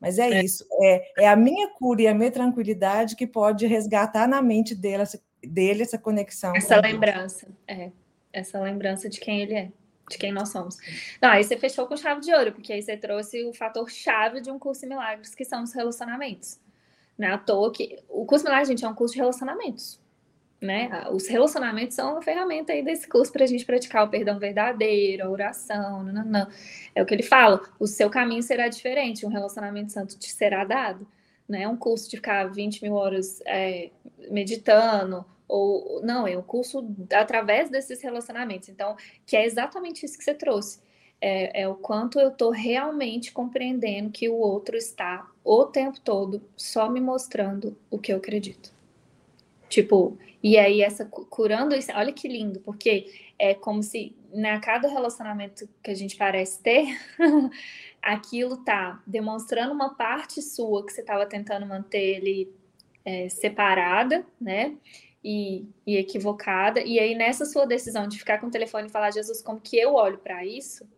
Mas 0.00 0.18
é, 0.18 0.30
é, 0.30 0.44
isso, 0.44 0.64
é, 0.82 1.24
é 1.24 1.28
a 1.28 1.36
minha 1.36 1.68
cura 1.68 2.02
e 2.02 2.08
a 2.08 2.14
minha 2.14 2.30
tranquilidade 2.30 3.14
que 3.14 3.26
pode 3.26 3.66
resgatar 3.66 4.26
na 4.26 4.40
mente 4.40 4.74
dele, 4.74 5.04
dele 5.44 5.82
essa 5.82 5.98
conexão. 5.98 6.54
Essa 6.56 6.80
lembrança, 6.80 7.46
é. 7.68 7.92
Essa 8.32 8.60
lembrança 8.60 9.08
de 9.08 9.20
quem 9.20 9.40
ele 9.40 9.54
é, 9.54 9.70
de 10.10 10.18
quem 10.18 10.32
nós 10.32 10.50
somos. 10.50 10.76
Não, 11.22 11.30
aí 11.30 11.42
você 11.42 11.56
fechou 11.56 11.86
com 11.86 11.96
chave 11.96 12.20
de 12.20 12.34
ouro, 12.34 12.52
porque 12.52 12.72
aí 12.72 12.82
você 12.82 12.96
trouxe 12.96 13.44
o 13.44 13.54
fator 13.54 13.90
chave 13.90 14.40
de 14.40 14.50
um 14.50 14.58
curso 14.58 14.82
de 14.82 14.88
milagres, 14.88 15.34
que 15.34 15.44
são 15.44 15.62
os 15.62 15.72
relacionamentos. 15.72 16.60
Não 17.16 17.28
é 17.28 17.32
à 17.32 17.38
toa 17.38 17.72
que 17.72 17.98
o 18.08 18.26
curso 18.26 18.44
milagres, 18.44 18.68
gente, 18.68 18.84
é 18.84 18.88
um 18.88 18.94
curso 18.94 19.14
de 19.14 19.20
relacionamentos 19.20 20.00
né? 20.60 21.06
Os 21.10 21.26
relacionamentos 21.26 21.94
são 21.96 22.12
uma 22.12 22.22
ferramenta 22.22 22.72
aí 22.72 22.84
desse 22.84 23.08
curso 23.08 23.32
para 23.32 23.44
a 23.44 23.46
gente 23.46 23.64
praticar 23.64 24.04
o 24.04 24.10
perdão 24.10 24.38
verdadeiro, 24.38 25.24
a 25.24 25.30
oração, 25.30 26.02
não, 26.04 26.12
não, 26.12 26.24
não. 26.24 26.48
É 26.94 27.02
o 27.02 27.06
que 27.06 27.14
ele 27.14 27.22
fala, 27.22 27.62
o 27.78 27.86
seu 27.86 28.10
caminho 28.10 28.42
será 28.42 28.68
diferente, 28.68 29.24
um 29.24 29.30
relacionamento 29.30 29.92
santo 29.92 30.18
te 30.18 30.30
será 30.30 30.64
dado. 30.64 31.06
Não 31.48 31.58
é 31.58 31.66
um 31.66 31.76
curso 31.76 32.08
de 32.10 32.16
ficar 32.16 32.44
20 32.44 32.82
mil 32.82 32.94
horas 32.94 33.40
é, 33.46 33.90
meditando, 34.30 35.24
ou 35.50 36.00
não, 36.02 36.28
é 36.28 36.38
um 36.38 36.42
curso 36.42 36.86
através 37.12 37.68
desses 37.68 38.00
relacionamentos. 38.00 38.68
Então, 38.68 38.96
que 39.26 39.36
é 39.36 39.44
exatamente 39.44 40.06
isso 40.06 40.16
que 40.16 40.22
você 40.22 40.32
trouxe. 40.32 40.78
É, 41.20 41.62
é 41.62 41.68
o 41.68 41.74
quanto 41.74 42.18
eu 42.18 42.28
estou 42.28 42.50
realmente 42.50 43.32
compreendendo 43.32 44.10
que 44.10 44.28
o 44.28 44.36
outro 44.36 44.76
está 44.76 45.28
o 45.44 45.66
tempo 45.66 46.00
todo 46.00 46.40
só 46.56 46.88
me 46.88 47.00
mostrando 47.00 47.76
o 47.90 47.98
que 47.98 48.12
eu 48.12 48.16
acredito. 48.16 48.72
Tipo, 49.68 50.16
e 50.42 50.56
aí 50.56 50.82
essa 50.82 51.04
curando 51.04 51.74
isso, 51.74 51.92
olha 51.94 52.12
que 52.12 52.28
lindo, 52.28 52.60
porque 52.60 53.30
é 53.38 53.52
como 53.52 53.82
se 53.82 54.14
na 54.32 54.54
né, 54.54 54.60
cada 54.60 54.88
relacionamento 54.88 55.68
que 55.82 55.90
a 55.90 55.94
gente 55.94 56.16
parece 56.16 56.62
ter, 56.62 56.86
aquilo 58.00 58.58
tá 58.58 59.02
demonstrando 59.06 59.72
uma 59.72 59.94
parte 59.94 60.40
sua 60.40 60.86
que 60.86 60.92
você 60.92 61.00
estava 61.00 61.26
tentando 61.26 61.66
manter 61.66 62.16
ele 62.16 62.52
é, 63.04 63.28
separada, 63.28 64.24
né? 64.40 64.76
E, 65.22 65.68
e, 65.86 65.96
equivocada. 65.96 66.80
E 66.80 66.98
aí, 66.98 67.14
nessa 67.14 67.44
sua 67.44 67.66
decisão 67.66 68.08
de 68.08 68.18
ficar 68.18 68.38
com 68.38 68.46
o 68.46 68.50
telefone 68.50 68.88
e 68.88 68.90
falar, 68.90 69.10
Jesus, 69.10 69.42
como 69.42 69.60
que 69.60 69.76
eu 69.76 69.94
olho 69.94 70.18
para 70.18 70.44
isso? 70.46 70.88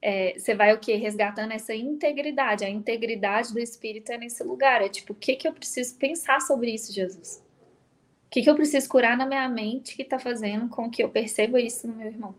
é, 0.00 0.38
você 0.38 0.54
vai 0.54 0.72
o 0.72 0.78
quê? 0.78 0.94
Resgatando 0.94 1.52
essa 1.52 1.74
integridade. 1.74 2.64
A 2.64 2.70
integridade 2.70 3.52
do 3.52 3.58
espírito 3.58 4.12
é 4.12 4.18
nesse 4.18 4.42
lugar. 4.44 4.82
É 4.82 4.88
tipo, 4.88 5.12
o 5.12 5.16
que, 5.16 5.36
que 5.36 5.48
eu 5.48 5.52
preciso 5.52 5.96
pensar 5.96 6.40
sobre 6.40 6.72
isso, 6.72 6.92
Jesus? 6.92 7.44
O 8.26 8.30
que, 8.30 8.42
que 8.42 8.50
eu 8.50 8.54
preciso 8.54 8.88
curar 8.88 9.16
na 9.16 9.26
minha 9.26 9.48
mente 9.48 9.96
que 9.96 10.02
está 10.02 10.18
fazendo 10.18 10.68
com 10.68 10.90
que 10.90 11.02
eu 11.02 11.08
perceba 11.08 11.60
isso 11.60 11.86
no 11.88 11.94
meu 11.94 12.06
irmão? 12.06 12.34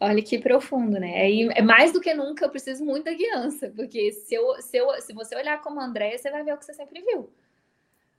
Olha 0.00 0.22
que 0.22 0.38
profundo, 0.38 0.98
né? 0.98 1.30
É, 1.30 1.58
é 1.58 1.62
mais 1.62 1.92
do 1.92 2.00
que 2.00 2.12
nunca 2.14 2.44
eu 2.44 2.50
preciso 2.50 2.84
muito 2.84 3.04
da 3.04 3.12
guiança, 3.12 3.72
porque 3.74 4.10
se, 4.12 4.34
eu, 4.34 4.60
se, 4.60 4.76
eu, 4.76 5.00
se 5.00 5.12
você 5.12 5.36
olhar 5.36 5.60
como 5.60 5.80
André, 5.80 6.16
você 6.16 6.30
vai 6.30 6.42
ver 6.42 6.54
o 6.54 6.58
que 6.58 6.64
você 6.64 6.74
sempre 6.74 7.00
viu. 7.02 7.30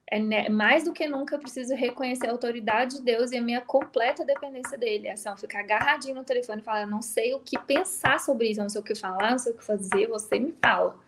É 0.05 0.19
né, 0.19 0.49
mais 0.49 0.83
do 0.83 0.93
que 0.93 1.07
nunca 1.07 1.35
eu 1.35 1.39
preciso 1.39 1.73
reconhecer 1.73 2.27
a 2.27 2.31
autoridade 2.31 2.97
de 2.97 3.03
Deus 3.03 3.31
e 3.31 3.37
a 3.37 3.41
minha 3.41 3.61
completa 3.61 4.25
dependência 4.25 4.77
dele. 4.77 5.07
É 5.07 5.15
só 5.15 5.35
ficar 5.35 5.61
agarradinho 5.61 6.15
no 6.15 6.23
telefone 6.23 6.61
e 6.61 6.63
falar, 6.63 6.85
não 6.85 7.01
sei 7.01 7.33
o 7.33 7.39
que 7.39 7.57
pensar 7.57 8.19
sobre 8.19 8.49
isso, 8.49 8.61
não 8.61 8.69
sei 8.69 8.81
o 8.81 8.83
que 8.83 8.95
falar, 8.95 9.31
não 9.31 9.39
sei 9.39 9.53
o 9.53 9.57
que 9.57 9.63
fazer, 9.63 10.07
você 10.07 10.39
me 10.39 10.51
fala. 10.61 10.99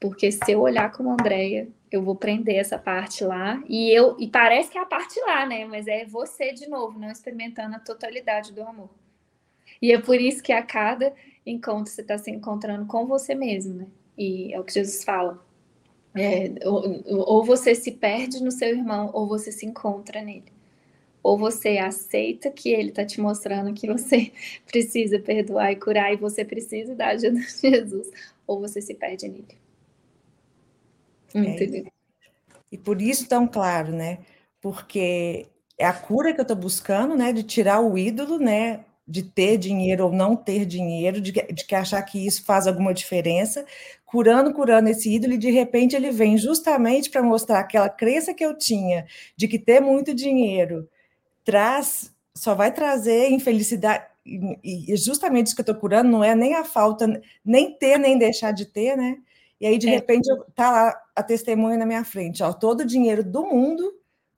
Porque 0.00 0.32
se 0.32 0.50
eu 0.50 0.60
olhar 0.60 0.90
como 0.90 1.12
Andréia, 1.12 1.68
eu 1.90 2.02
vou 2.02 2.16
prender 2.16 2.56
essa 2.56 2.78
parte 2.78 3.22
lá 3.22 3.62
e 3.68 3.90
eu 3.90 4.16
e 4.18 4.26
parece 4.26 4.70
que 4.70 4.78
é 4.78 4.80
a 4.80 4.86
parte 4.86 5.20
lá, 5.20 5.46
né? 5.46 5.64
Mas 5.64 5.86
é 5.86 6.04
você 6.04 6.52
de 6.52 6.68
novo, 6.68 6.98
não 6.98 7.10
experimentando 7.10 7.76
a 7.76 7.78
totalidade 7.78 8.52
do 8.52 8.62
amor. 8.62 8.90
E 9.80 9.92
é 9.92 10.00
por 10.00 10.20
isso 10.20 10.42
que 10.42 10.52
a 10.52 10.62
cada 10.62 11.12
encontro 11.44 11.92
você 11.92 12.00
está 12.00 12.16
se 12.16 12.30
encontrando 12.30 12.86
com 12.86 13.06
você 13.06 13.34
mesmo, 13.34 13.74
né? 13.74 13.86
E 14.16 14.52
é 14.52 14.58
o 14.58 14.64
que 14.64 14.72
Jesus 14.72 15.04
fala. 15.04 15.44
É, 16.14 16.52
ou, 16.66 17.02
ou 17.06 17.44
você 17.44 17.74
se 17.74 17.90
perde 17.92 18.42
no 18.42 18.50
seu 18.50 18.68
irmão, 18.68 19.10
ou 19.12 19.26
você 19.26 19.50
se 19.50 19.64
encontra 19.64 20.20
nele. 20.20 20.52
Ou 21.22 21.38
você 21.38 21.78
aceita 21.78 22.50
que 22.50 22.70
ele 22.70 22.90
está 22.90 23.04
te 23.04 23.20
mostrando 23.20 23.72
que 23.72 23.86
você 23.86 24.32
precisa 24.66 25.18
perdoar 25.18 25.72
e 25.72 25.76
curar 25.76 26.12
e 26.12 26.16
você 26.16 26.44
precisa 26.44 26.94
da 26.94 27.08
ajuda 27.08 27.40
de 27.40 27.60
Jesus, 27.60 28.10
ou 28.46 28.60
você 28.60 28.82
se 28.82 28.94
perde 28.94 29.28
nele. 29.28 29.56
É 31.34 31.92
e 32.70 32.78
por 32.78 33.00
isso 33.02 33.28
tão 33.28 33.46
claro, 33.46 33.92
né? 33.92 34.18
Porque 34.60 35.46
é 35.78 35.86
a 35.86 35.92
cura 35.92 36.32
que 36.32 36.40
eu 36.40 36.42
estou 36.42 36.56
buscando, 36.56 37.14
né? 37.14 37.32
De 37.32 37.42
tirar 37.42 37.80
o 37.80 37.98
ídolo, 37.98 38.38
né? 38.38 38.84
De 39.12 39.22
ter 39.22 39.58
dinheiro 39.58 40.06
ou 40.06 40.10
não 40.12 40.34
ter 40.34 40.64
dinheiro, 40.64 41.20
de, 41.20 41.32
de 41.32 41.66
que 41.66 41.74
achar 41.74 42.00
que 42.02 42.26
isso 42.26 42.42
faz 42.46 42.66
alguma 42.66 42.94
diferença, 42.94 43.66
curando, 44.06 44.54
curando 44.54 44.88
esse 44.88 45.14
ídolo, 45.14 45.34
e 45.34 45.38
de 45.38 45.50
repente 45.50 45.94
ele 45.94 46.10
vem 46.10 46.38
justamente 46.38 47.10
para 47.10 47.22
mostrar 47.22 47.60
aquela 47.60 47.90
crença 47.90 48.32
que 48.32 48.42
eu 48.42 48.56
tinha 48.56 49.04
de 49.36 49.46
que 49.46 49.58
ter 49.58 49.80
muito 49.80 50.14
dinheiro 50.14 50.88
traz, 51.44 52.10
só 52.34 52.54
vai 52.54 52.72
trazer 52.72 53.28
infelicidade, 53.30 54.06
e, 54.24 54.94
e 54.94 54.96
justamente 54.96 55.48
isso 55.48 55.56
que 55.56 55.60
eu 55.60 55.64
estou 55.64 55.76
curando 55.76 56.10
não 56.10 56.24
é 56.24 56.34
nem 56.34 56.54
a 56.54 56.64
falta, 56.64 57.20
nem 57.44 57.76
ter, 57.76 57.98
nem 57.98 58.16
deixar 58.16 58.52
de 58.52 58.64
ter, 58.64 58.96
né? 58.96 59.18
E 59.60 59.66
aí, 59.66 59.76
de 59.76 59.88
é. 59.88 59.90
repente, 59.90 60.26
está 60.48 60.70
lá 60.70 61.02
a 61.14 61.22
testemunha 61.22 61.76
na 61.76 61.84
minha 61.84 62.04
frente, 62.04 62.42
ó, 62.42 62.50
todo 62.50 62.80
o 62.80 62.86
dinheiro 62.86 63.22
do 63.22 63.44
mundo, 63.44 63.92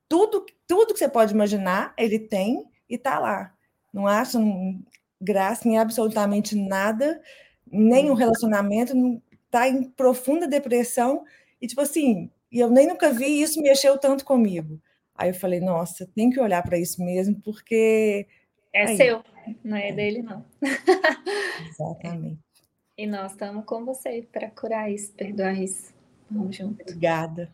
tudo, 0.09 0.45
tudo 0.67 0.93
que 0.93 0.99
você 0.99 1.07
pode 1.07 1.33
imaginar, 1.33 1.93
ele 1.97 2.19
tem 2.19 2.65
e 2.89 2.95
está 2.95 3.19
lá 3.19 3.54
não 3.95 4.05
acham 4.05 4.77
graça 5.21 5.65
em 5.65 5.77
absolutamente 5.77 6.53
nada, 6.53 7.21
nem 7.65 8.07
o 8.07 8.09
uhum. 8.09 8.15
relacionamento, 8.15 8.93
está 9.45 9.69
em 9.69 9.83
profunda 9.83 10.45
depressão, 10.45 11.23
e 11.61 11.65
tipo 11.65 11.79
assim, 11.79 12.29
e 12.51 12.59
eu 12.59 12.69
nem 12.69 12.87
nunca 12.87 13.13
vi 13.13 13.41
isso 13.41 13.61
mexeu 13.61 13.97
tanto 13.97 14.25
comigo. 14.25 14.81
Aí 15.15 15.29
eu 15.29 15.33
falei, 15.33 15.61
nossa, 15.61 16.05
tem 16.13 16.29
que 16.29 16.41
olhar 16.41 16.61
para 16.61 16.77
isso 16.77 17.01
mesmo, 17.01 17.39
porque. 17.41 18.27
É 18.73 18.87
Aí, 18.87 18.97
seu, 18.97 19.23
não 19.63 19.77
é, 19.77 19.89
é 19.89 19.93
dele, 19.93 20.21
não. 20.21 20.45
Exatamente. 21.69 22.39
E 22.97 23.05
nós 23.05 23.33
estamos 23.33 23.65
com 23.65 23.83
você 23.83 24.25
para 24.31 24.49
curar 24.49 24.89
isso, 24.89 25.11
perdoar 25.15 25.61
isso. 25.61 25.93
Vamos 26.31 26.55
junto. 26.55 26.81
Obrigada. 26.81 27.53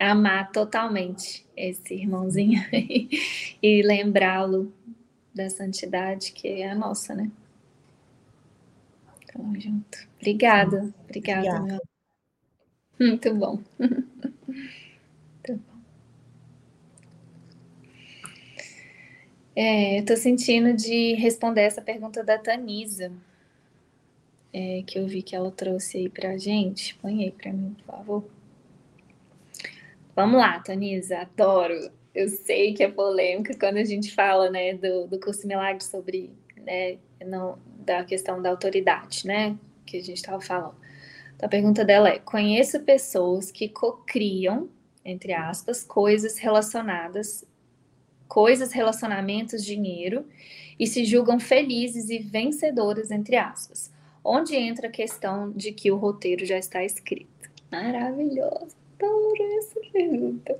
Amar 0.00 0.50
totalmente 0.50 1.46
esse 1.54 1.92
irmãozinho 1.92 2.62
e 3.62 3.82
lembrá-lo 3.82 4.72
da 5.36 5.50
santidade 5.50 6.32
que 6.32 6.48
é 6.48 6.70
a 6.70 6.74
nossa, 6.74 7.14
né? 7.14 7.30
Tamo 9.32 9.60
junto. 9.60 9.98
Obrigada, 10.16 10.94
obrigada, 11.04 11.58
obrigada. 11.58 11.62
Meu... 12.98 13.08
Muito 13.08 13.34
bom. 13.34 13.60
Muito 13.78 15.52
bom. 15.52 15.76
É, 19.54 20.00
eu 20.00 20.04
tô 20.06 20.16
sentindo 20.16 20.74
de 20.74 21.14
responder 21.14 21.62
essa 21.62 21.82
pergunta 21.82 22.24
da 22.24 22.38
Tanisa, 22.38 23.12
é, 24.52 24.82
que 24.86 24.98
eu 24.98 25.06
vi 25.06 25.22
que 25.22 25.36
ela 25.36 25.50
trouxe 25.50 25.98
aí 25.98 26.08
pra 26.08 26.38
gente. 26.38 26.94
Põe 26.96 27.24
aí 27.24 27.30
pra 27.30 27.52
mim, 27.52 27.76
por 27.78 27.84
favor. 27.84 28.24
Vamos 30.14 30.38
lá, 30.38 30.58
Tanisa, 30.60 31.18
adoro 31.18 31.90
eu 32.16 32.30
sei 32.30 32.72
que 32.72 32.82
é 32.82 32.90
polêmica 32.90 33.54
quando 33.58 33.76
a 33.76 33.84
gente 33.84 34.14
fala, 34.14 34.50
né, 34.50 34.72
do, 34.72 35.06
do 35.06 35.20
curso 35.20 35.46
Milagre 35.46 35.84
sobre, 35.84 36.30
né, 36.56 36.96
não, 37.24 37.58
da 37.84 38.02
questão 38.04 38.40
da 38.40 38.48
autoridade, 38.48 39.26
né, 39.26 39.54
que 39.84 39.98
a 39.98 40.02
gente 40.02 40.16
estava 40.16 40.40
falando. 40.40 40.74
Então, 41.36 41.46
a 41.46 41.50
pergunta 41.50 41.84
dela 41.84 42.08
é: 42.08 42.18
conheço 42.18 42.80
pessoas 42.80 43.50
que 43.50 43.68
cocriam, 43.68 44.70
entre 45.04 45.34
aspas, 45.34 45.84
coisas 45.84 46.38
relacionadas, 46.38 47.44
coisas, 48.26 48.72
relacionamentos, 48.72 49.62
dinheiro, 49.62 50.26
e 50.80 50.86
se 50.86 51.04
julgam 51.04 51.38
felizes 51.38 52.08
e 52.08 52.18
vencedoras, 52.18 53.10
entre 53.10 53.36
aspas. 53.36 53.92
Onde 54.24 54.56
entra 54.56 54.88
a 54.88 54.90
questão 54.90 55.52
de 55.52 55.70
que 55.70 55.92
o 55.92 55.96
roteiro 55.96 56.46
já 56.46 56.58
está 56.58 56.82
escrito? 56.82 57.50
Maravilhoso! 57.70 58.74
Adoro 58.98 59.58
essa 59.58 59.80
pergunta. 59.92 60.58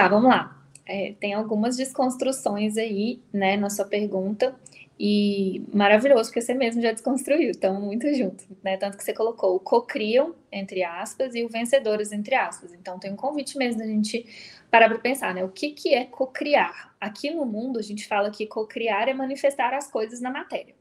Tá, 0.00 0.08
vamos 0.08 0.30
lá. 0.30 0.56
É, 0.86 1.12
tem 1.20 1.34
algumas 1.34 1.76
desconstruções 1.76 2.78
aí, 2.78 3.20
né, 3.30 3.58
na 3.58 3.68
sua 3.68 3.84
pergunta. 3.84 4.56
E 4.98 5.62
maravilhoso, 5.74 6.30
porque 6.30 6.40
você 6.40 6.54
mesmo 6.54 6.80
já 6.80 6.90
desconstruiu, 6.92 7.50
estão 7.50 7.80
muito 7.80 8.10
juntos, 8.14 8.46
né? 8.62 8.76
Tanto 8.76 8.98
que 8.98 9.04
você 9.04 9.14
colocou 9.14 9.56
o 9.56 9.60
cocriam, 9.60 10.34
entre 10.52 10.82
aspas, 10.84 11.34
e 11.34 11.42
o 11.42 11.48
vencedores, 11.48 12.12
entre 12.12 12.34
aspas. 12.34 12.72
Então 12.74 12.98
tem 12.98 13.10
um 13.12 13.16
convite 13.16 13.56
mesmo 13.56 13.80
da 13.80 13.86
gente 13.86 14.26
parar 14.70 14.88
para 14.90 14.98
pensar, 14.98 15.34
né? 15.34 15.42
O 15.44 15.48
que, 15.48 15.70
que 15.72 15.94
é 15.94 16.04
cocriar? 16.04 16.94
Aqui 17.00 17.30
no 17.30 17.46
mundo 17.46 17.78
a 17.78 17.82
gente 17.82 18.06
fala 18.06 18.30
que 18.30 18.46
cocriar 18.46 19.08
é 19.08 19.14
manifestar 19.14 19.72
as 19.74 19.90
coisas 19.90 20.20
na 20.20 20.30
matéria, 20.30 20.74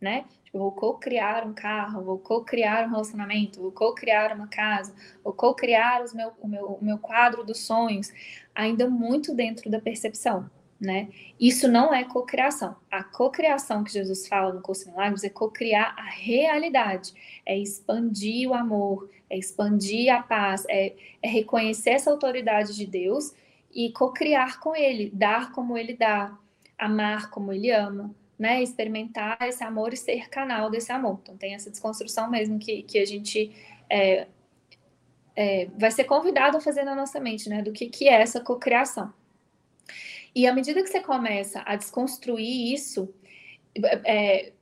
né? 0.00 0.24
Tipo, 0.50 0.58
vou 0.58 0.72
co-criar 0.72 1.46
um 1.46 1.54
carro, 1.54 2.02
vou 2.02 2.18
co-criar 2.18 2.86
um 2.88 2.90
relacionamento, 2.90 3.60
vou 3.60 3.70
co-criar 3.70 4.34
uma 4.34 4.48
casa, 4.48 4.92
vou 5.22 5.32
co-criar 5.32 6.02
meu, 6.12 6.32
o, 6.40 6.48
meu, 6.48 6.66
o 6.66 6.84
meu 6.84 6.98
quadro 6.98 7.44
dos 7.44 7.64
sonhos, 7.64 8.12
ainda 8.54 8.88
muito 8.88 9.34
dentro 9.34 9.70
da 9.70 9.80
percepção, 9.80 10.50
né? 10.80 11.08
Isso 11.38 11.68
não 11.68 11.92
é 11.92 12.04
cocriação. 12.04 12.76
A 12.90 13.04
cocriação 13.04 13.84
que 13.84 13.92
Jesus 13.92 14.26
fala 14.26 14.52
no 14.52 14.60
curso 14.60 14.84
de 14.84 14.90
milagres 14.90 15.24
é 15.24 15.28
cocriar 15.28 15.94
a 15.98 16.04
realidade, 16.04 17.12
é 17.44 17.56
expandir 17.58 18.48
o 18.48 18.54
amor, 18.54 19.10
é 19.28 19.38
expandir 19.38 20.12
a 20.12 20.22
paz, 20.22 20.64
é, 20.68 20.94
é 21.22 21.28
reconhecer 21.28 21.90
essa 21.90 22.10
autoridade 22.10 22.74
de 22.74 22.86
Deus 22.86 23.32
e 23.72 23.92
cocriar 23.92 24.58
com 24.58 24.74
Ele, 24.74 25.10
dar 25.12 25.52
como 25.52 25.76
Ele 25.76 25.94
dá, 25.94 26.36
amar 26.78 27.30
como 27.30 27.52
Ele 27.52 27.70
ama, 27.70 28.14
né, 28.38 28.62
experimentar 28.62 29.36
esse 29.42 29.62
amor 29.62 29.92
e 29.92 29.98
ser 29.98 30.30
canal 30.30 30.70
desse 30.70 30.90
amor. 30.90 31.20
Então 31.22 31.36
tem 31.36 31.54
essa 31.54 31.70
desconstrução 31.70 32.30
mesmo 32.30 32.58
que, 32.58 32.82
que 32.82 32.98
a 32.98 33.04
gente 33.04 33.52
é, 33.88 34.26
é, 35.40 35.68
vai 35.74 35.90
ser 35.90 36.04
convidado 36.04 36.58
a 36.58 36.60
fazer 36.60 36.84
na 36.84 36.94
nossa 36.94 37.18
mente, 37.18 37.48
né, 37.48 37.62
do 37.62 37.72
que, 37.72 37.86
que 37.86 38.06
é 38.06 38.20
essa 38.20 38.42
cocriação. 38.42 39.10
E 40.34 40.46
à 40.46 40.52
medida 40.52 40.82
que 40.82 40.90
você 40.90 41.00
começa 41.00 41.62
a 41.64 41.76
desconstruir 41.76 42.74
isso, 42.74 43.08
é, 44.04 44.52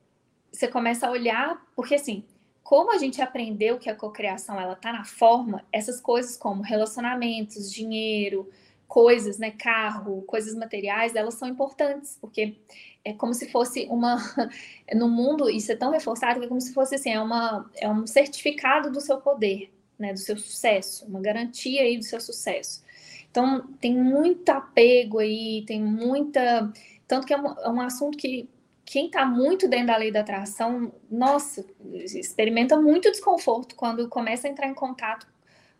você 0.49 0.69
começa 0.69 1.05
a 1.05 1.11
olhar, 1.11 1.61
porque 1.75 1.95
assim, 1.95 2.23
como 2.63 2.93
a 2.93 2.97
gente 2.97 3.21
aprendeu 3.21 3.77
que 3.77 3.89
a 3.89 3.95
cocriação 3.95 4.57
ela 4.57 4.73
tá 4.73 4.93
na 4.93 5.03
forma, 5.03 5.65
essas 5.69 5.99
coisas 5.99 6.37
como 6.37 6.61
relacionamentos, 6.61 7.69
dinheiro, 7.69 8.49
coisas, 8.87 9.37
né, 9.37 9.51
carro, 9.51 10.21
coisas 10.21 10.55
materiais, 10.55 11.13
elas 11.13 11.33
são 11.33 11.49
importantes, 11.49 12.17
porque 12.21 12.55
é 13.03 13.11
como 13.11 13.33
se 13.33 13.51
fosse 13.51 13.85
uma 13.91 14.15
no 14.95 15.09
mundo 15.09 15.49
isso 15.49 15.73
é 15.73 15.75
tão 15.75 15.91
reforçado 15.91 16.39
que 16.39 16.45
é 16.45 16.49
como 16.49 16.61
se 16.61 16.73
fosse 16.73 16.95
assim 16.95 17.11
é 17.11 17.21
uma 17.21 17.69
é 17.75 17.89
um 17.89 18.05
certificado 18.05 18.91
do 18.91 18.99
seu 18.99 19.21
poder 19.21 19.71
né 19.99 20.13
do 20.13 20.19
seu 20.19 20.37
sucesso 20.37 21.05
uma 21.05 21.19
garantia 21.19 21.81
aí 21.81 21.97
do 21.97 22.03
seu 22.03 22.19
sucesso 22.19 22.83
então 23.29 23.67
tem 23.79 23.95
muito 23.95 24.49
apego 24.49 25.19
aí 25.19 25.63
tem 25.67 25.81
muita 25.83 26.71
tanto 27.07 27.27
que 27.27 27.33
é 27.33 27.37
um, 27.37 27.47
é 27.47 27.69
um 27.69 27.81
assunto 27.81 28.17
que 28.17 28.49
quem 28.85 29.05
está 29.05 29.25
muito 29.25 29.67
dentro 29.67 29.87
da 29.87 29.97
lei 29.97 30.11
da 30.11 30.21
atração 30.21 30.91
nossa 31.11 31.65
experimenta 31.93 32.79
muito 32.79 33.11
desconforto 33.11 33.75
quando 33.75 34.07
começa 34.07 34.47
a 34.47 34.51
entrar 34.51 34.67
em 34.67 34.73
contato 34.73 35.27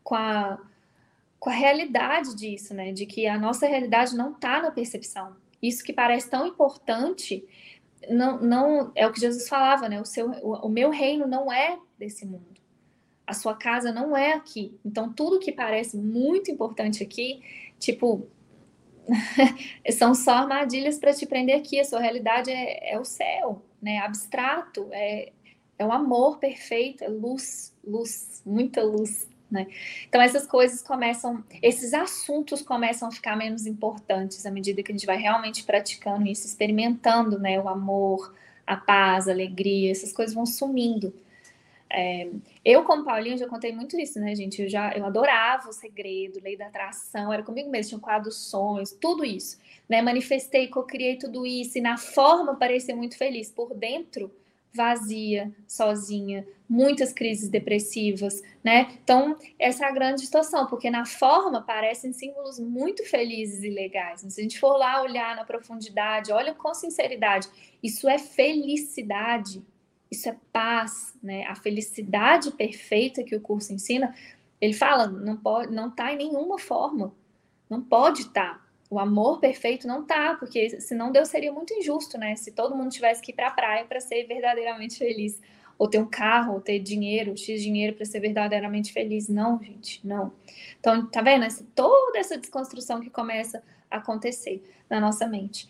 com 0.04 0.16
a 0.16 0.60
com 1.40 1.50
a 1.50 1.54
realidade 1.54 2.36
disso 2.36 2.74
né 2.74 2.91
de 2.91 3.06
que 3.06 3.26
a 3.26 3.38
nossa 3.38 3.66
realidade 3.66 4.16
não 4.16 4.34
está 4.34 4.62
na 4.62 4.72
percepção 4.72 5.36
isso 5.62 5.84
que 5.84 5.94
parece 5.94 6.30
tão 6.30 6.46
importante 6.48 7.48
não, 8.08 8.40
não 8.40 8.91
é 8.96 9.06
o 9.08 9.12
que 9.12 9.20
Jesus 9.20 9.48
falava, 9.48 9.90
né? 9.90 10.00
O, 10.00 10.06
seu, 10.06 10.30
o, 10.30 10.68
o 10.68 10.70
meu 10.70 10.90
reino 10.90 11.28
não 11.28 11.52
é 11.52 11.78
desse 11.98 12.26
mundo. 12.26 12.59
A 13.30 13.34
sua 13.34 13.56
casa 13.56 13.92
não 13.92 14.18
é 14.18 14.34
aqui. 14.34 14.78
Então, 14.84 15.14
tudo 15.14 15.40
que 15.40 15.52
parece 15.52 15.96
muito 15.96 16.50
importante 16.50 17.04
aqui, 17.04 17.42
tipo, 17.78 18.28
são 19.92 20.16
só 20.16 20.32
armadilhas 20.32 20.98
para 20.98 21.14
te 21.14 21.28
prender 21.28 21.56
aqui. 21.56 21.80
A 21.80 21.86
sua 21.86 22.00
realidade 22.00 22.50
é, 22.50 22.94
é 22.94 23.00
o 23.00 23.06
céu, 23.06 23.62
né? 23.80 24.00
Abstrato, 24.00 24.88
é, 24.92 25.32
é 25.78 25.86
o 25.86 25.92
amor 25.92 26.40
perfeito, 26.40 27.04
é 27.04 27.08
luz, 27.08 27.76
luz, 27.86 28.42
muita 28.44 28.84
luz. 28.84 29.30
Né? 29.50 29.68
Então 30.08 30.22
essas 30.22 30.46
coisas 30.46 30.82
começam, 30.82 31.44
esses 31.62 31.94
assuntos 31.94 32.62
começam 32.62 33.08
a 33.08 33.12
ficar 33.12 33.36
menos 33.36 33.66
importantes 33.66 34.46
à 34.46 34.52
medida 34.52 34.84
que 34.84 34.92
a 34.92 34.96
gente 34.96 35.08
vai 35.08 35.18
realmente 35.18 35.64
praticando 35.64 36.28
isso, 36.28 36.46
experimentando, 36.46 37.40
né, 37.40 37.60
o 37.60 37.68
amor, 37.68 38.36
a 38.68 38.78
paz, 38.78 39.28
a 39.28 39.32
alegria, 39.32 39.92
essas 39.92 40.14
coisas 40.14 40.36
vão 40.36 40.46
sumindo. 40.46 41.14
É, 41.91 42.30
eu, 42.64 42.84
como 42.84 43.03
Paulinho, 43.03 43.38
já 43.38 43.48
contei 43.48 43.72
muito 43.72 43.99
isso, 43.99 44.20
né, 44.20 44.36
gente? 44.36 44.61
Eu 44.61 44.70
já 44.70 44.91
eu 44.95 45.06
adorava 45.06 45.70
o 45.70 45.74
segredo, 45.74 46.40
lei 46.41 46.56
da 46.56 46.68
atração, 46.68 47.34
era 47.34 47.41
comigo 47.41 47.70
mesmo, 47.70 47.90
tinha 47.90 47.98
um 47.98 48.02
quadro 48.02 48.32
sonhos, 48.32 48.91
tudo 48.91 49.26
isso. 49.26 49.57
Né? 49.88 50.02
Manifestei, 50.02 50.68
co-criei 50.68 51.18
tudo 51.18 51.45
isso, 51.45 51.78
e 51.78 51.82
na 51.82 51.98
forma 51.98 52.56
parecia 52.56 52.95
muito 52.95 53.18
feliz. 53.18 53.52
Por 53.52 53.74
dentro, 53.74 54.32
vazia, 54.74 55.52
sozinha, 55.68 56.48
muitas 56.70 57.11
crises 57.11 57.49
depressivas, 57.49 58.41
né? 58.64 58.88
Então, 59.03 59.36
essa 59.57 59.86
é 59.86 59.88
a 59.88 59.91
grande 59.91 60.22
situação, 60.22 60.68
porque 60.68 60.90
na 60.91 61.06
forma 61.06 61.61
parecem 61.61 62.14
símbolos 62.14 62.60
muito 62.60 63.03
felizes 63.03 63.64
e 63.64 63.70
legais. 63.70 64.22
Se 64.22 64.40
a 64.40 64.44
gente 64.44 64.60
for 64.60 64.78
lá 64.78 65.02
olhar 65.02 65.36
na 65.36 65.44
profundidade, 65.44 66.32
olha 66.32 66.53
com 66.53 66.74
sinceridade, 66.74 67.48
isso 67.82 68.07
é 68.07 68.20
felicidade, 68.20 69.64
isso 70.11 70.27
é 70.30 70.36
paz, 70.52 71.14
né? 71.22 71.45
A 71.45 71.56
felicidade 71.56 72.52
perfeita 72.52 73.23
que 73.23 73.36
o 73.36 73.41
curso 73.41 73.73
ensina, 73.73 74.15
ele 74.60 74.73
fala, 74.73 75.07
não 75.07 75.38
pode, 75.38 75.73
não 75.73 75.91
tá 75.91 76.11
em 76.14 76.18
nenhuma 76.18 76.57
forma, 76.57 77.14
não 77.69 77.81
pode 77.81 78.22
estar. 78.22 78.56
Tá. 78.56 78.69
O 78.90 78.99
amor 78.99 79.40
perfeito 79.40 79.88
não 79.88 80.03
tá, 80.03 80.36
porque 80.40 80.81
senão 80.81 81.11
Deus 81.11 81.30
seria 81.30 81.52
muito 81.52 81.73
injusto, 81.73 82.18
né? 82.18 82.36
Se 82.36 82.52
todo 82.52 82.76
mundo 82.76 82.90
tivesse 82.90 83.22
que 83.22 83.31
ir 83.31 83.36
para 83.36 83.48
a 83.48 83.52
praia 83.52 83.86
para 83.86 83.99
ser 83.99 84.26
verdadeiramente 84.26 84.98
feliz, 84.98 85.40
ou 85.77 85.88
ter 85.88 85.99
um 85.99 86.06
carro, 86.06 86.56
ou 86.56 86.61
ter 86.61 86.80
dinheiro, 86.80 87.38
X 87.38 87.61
dinheiro 87.61 87.95
para 87.95 88.06
ser 88.06 88.19
verdadeiramente 88.19 88.91
feliz. 88.91 89.30
Não, 89.30 89.61
gente, 89.64 90.06
não. 90.06 90.34
Então, 90.80 91.06
tá 91.06 91.22
vendo? 91.22 91.45
Essa, 91.45 91.64
toda 91.76 92.18
essa 92.18 92.38
desconstrução 92.38 92.99
que 92.99 93.11
começa 93.11 93.64
a 93.90 93.98
acontecer 93.98 94.61
na 94.90 94.99
nossa 94.99 95.27
mente. 95.27 95.69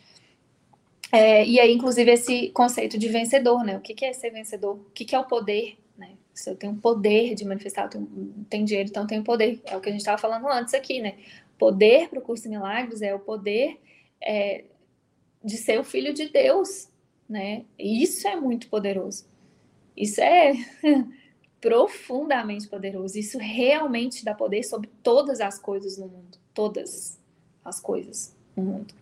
É, 1.11 1.45
e 1.45 1.59
aí, 1.59 1.73
inclusive, 1.73 2.11
esse 2.11 2.49
conceito 2.49 2.97
de 2.97 3.07
vencedor, 3.09 3.63
né? 3.63 3.77
O 3.77 3.81
que, 3.81 3.93
que 3.93 4.05
é 4.05 4.13
ser 4.13 4.29
vencedor? 4.29 4.75
O 4.75 4.91
que, 4.93 5.05
que 5.05 5.15
é 5.15 5.19
o 5.19 5.25
poder? 5.25 5.77
Né? 5.97 6.11
Se 6.33 6.49
eu 6.49 6.55
tenho 6.55 6.75
poder 6.75 7.35
de 7.35 7.45
manifestar, 7.45 7.85
eu 7.85 7.89
tenho, 7.89 8.45
tenho 8.49 8.65
dinheiro, 8.65 8.89
então 8.89 9.03
eu 9.03 9.07
tenho 9.07 9.23
poder. 9.23 9.59
É 9.65 9.75
o 9.75 9.81
que 9.81 9.89
a 9.89 9.91
gente 9.91 10.01
estava 10.01 10.17
falando 10.17 10.47
antes 10.47 10.73
aqui, 10.73 11.01
né? 11.01 11.15
poder 11.59 12.09
para 12.09 12.17
o 12.17 12.21
curso 12.21 12.43
de 12.43 12.49
milagres 12.49 13.01
é 13.01 13.13
o 13.13 13.19
poder 13.19 13.79
é, 14.21 14.63
de 15.43 15.57
ser 15.57 15.77
o 15.77 15.83
filho 15.83 16.13
de 16.13 16.29
Deus, 16.29 16.87
né? 17.27 17.65
E 17.77 18.01
isso 18.01 18.27
é 18.27 18.35
muito 18.37 18.69
poderoso. 18.69 19.27
Isso 19.95 20.21
é 20.21 20.53
profundamente 21.59 22.67
poderoso. 22.67 23.19
Isso 23.19 23.37
realmente 23.37 24.23
dá 24.23 24.33
poder 24.33 24.63
sobre 24.63 24.89
todas 25.03 25.41
as 25.41 25.59
coisas 25.59 25.97
no 25.97 26.07
mundo, 26.07 26.37
todas 26.53 27.19
as 27.63 27.79
coisas 27.79 28.35
no 28.55 28.63
mundo. 28.63 28.93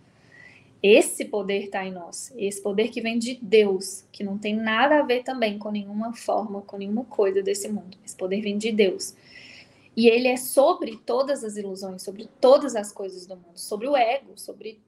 Esse 0.82 1.26
poder 1.26 1.66
está 1.66 1.84
em 1.84 1.92
nós, 1.92 2.32
esse 2.38 2.62
poder 2.62 2.90
que 2.90 3.02
vem 3.02 3.18
de 3.18 3.40
Deus, 3.42 4.06
que 4.12 4.24
não 4.24 4.38
tem 4.38 4.56
nada 4.56 5.00
a 5.00 5.04
ver 5.04 5.24
também 5.24 5.58
com 5.58 5.72
nenhuma 5.72 6.14
forma, 6.14 6.62
com 6.62 6.78
nenhuma 6.78 7.04
coisa 7.06 7.42
desse 7.42 7.68
mundo. 7.68 7.98
Esse 8.06 8.16
poder 8.16 8.42
vem 8.42 8.58
de 8.58 8.72
Deus. 8.72 9.16
E 9.96 10.08
ele 10.08 10.28
é 10.28 10.38
sobre 10.38 10.98
todas 10.98 11.44
as 11.44 11.58
ilusões, 11.58 12.04
sobre 12.04 12.30
todas 12.40 12.76
as 12.76 12.92
coisas 12.92 13.26
do 13.26 13.36
mundo, 13.36 13.58
sobre 13.58 13.88
o 13.88 13.98
ego, 13.98 14.34
sobre 14.38 14.80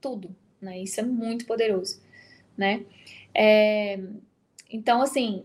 tudo, 0.00 0.34
né? 0.60 0.78
Isso 0.78 1.00
é 1.00 1.02
muito 1.02 1.44
poderoso, 1.46 2.00
né? 2.56 2.84
É, 3.34 3.98
então, 4.70 5.02
assim, 5.02 5.44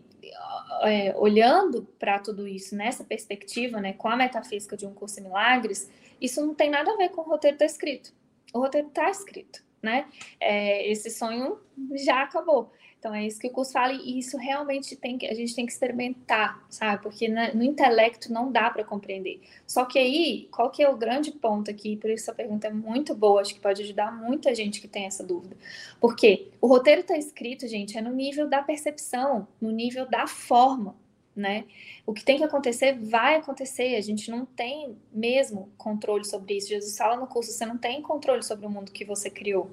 é, 0.84 1.16
olhando 1.18 1.84
para 1.98 2.20
tudo 2.20 2.48
isso 2.48 2.76
nessa 2.76 3.04
perspectiva, 3.04 3.82
né, 3.82 3.94
com 3.94 4.08
a 4.08 4.16
metafísica 4.16 4.78
de 4.78 4.86
um 4.86 4.94
curso 4.94 5.20
em 5.20 5.24
milagres, 5.24 5.90
isso 6.22 6.46
não 6.46 6.54
tem 6.54 6.70
nada 6.70 6.92
a 6.92 6.98
ver 6.98 7.10
com 7.10 7.22
o 7.22 7.26
roteiro 7.26 7.58
tá 7.58 7.66
escrito. 7.66 8.14
O 8.54 8.60
roteiro 8.60 8.88
está 8.88 9.10
escrito, 9.10 9.64
né? 9.82 10.06
É, 10.40 10.90
esse 10.90 11.10
sonho 11.10 11.60
já 11.96 12.24
acabou. 12.24 12.72
Então 13.00 13.14
é 13.14 13.26
isso 13.26 13.40
que 13.40 13.48
o 13.48 13.52
curso 13.52 13.72
fala 13.72 13.94
e 13.94 14.18
isso 14.18 14.38
realmente 14.38 14.96
tem 14.96 15.18
que 15.18 15.28
a 15.28 15.34
gente 15.34 15.56
tem 15.56 15.66
que 15.66 15.72
experimentar, 15.72 16.66
sabe? 16.70 17.04
Porque 17.04 17.28
no 17.28 17.64
intelecto 17.64 18.34
não 18.34 18.52
dá 18.52 18.70
para 18.70 18.84
compreender. 18.84 19.40
Só 19.68 19.86
que 19.86 20.00
aí, 20.00 20.48
qual 20.52 20.72
que 20.72 20.82
é 20.82 20.90
o 20.90 20.98
grande 20.98 21.32
ponto 21.32 21.70
aqui? 21.70 21.96
Por 21.96 22.10
isso 22.10 22.24
essa 22.24 22.34
pergunta 22.34 22.68
é 22.68 22.74
muito 22.74 23.14
boa, 23.16 23.42
acho 23.42 23.54
que 23.54 23.60
pode 23.60 23.84
ajudar 23.84 24.12
muita 24.12 24.54
gente 24.56 24.82
que 24.82 24.88
tem 24.88 25.06
essa 25.06 25.24
dúvida. 25.24 25.56
Porque 26.02 26.50
o 26.60 26.68
roteiro 26.68 27.02
está 27.02 27.16
escrito, 27.16 27.68
gente, 27.68 27.98
é 27.98 28.02
no 28.02 28.12
nível 28.12 28.50
da 28.50 28.64
percepção, 28.64 29.48
no 29.62 29.72
nível 29.72 30.10
da 30.10 30.26
forma, 30.26 30.96
né? 31.38 31.66
O 32.06 32.14
que 32.14 32.24
tem 32.24 32.38
que 32.38 32.44
acontecer 32.44 32.98
vai 33.00 33.36
acontecer. 33.36 33.96
A 33.96 34.02
gente 34.02 34.30
não 34.32 34.46
tem 34.46 34.98
mesmo 35.12 35.70
controle 35.78 36.26
sobre 36.26 36.58
isso. 36.58 36.70
Jesus 36.70 36.98
fala 36.98 37.16
no 37.16 37.28
curso, 37.28 37.52
você 37.52 37.66
não 37.66 37.78
tem 37.78 38.02
controle 38.02 38.44
sobre 38.44 38.66
o 38.66 38.70
mundo 38.70 38.92
que 38.92 39.06
você 39.06 39.30
criou, 39.30 39.70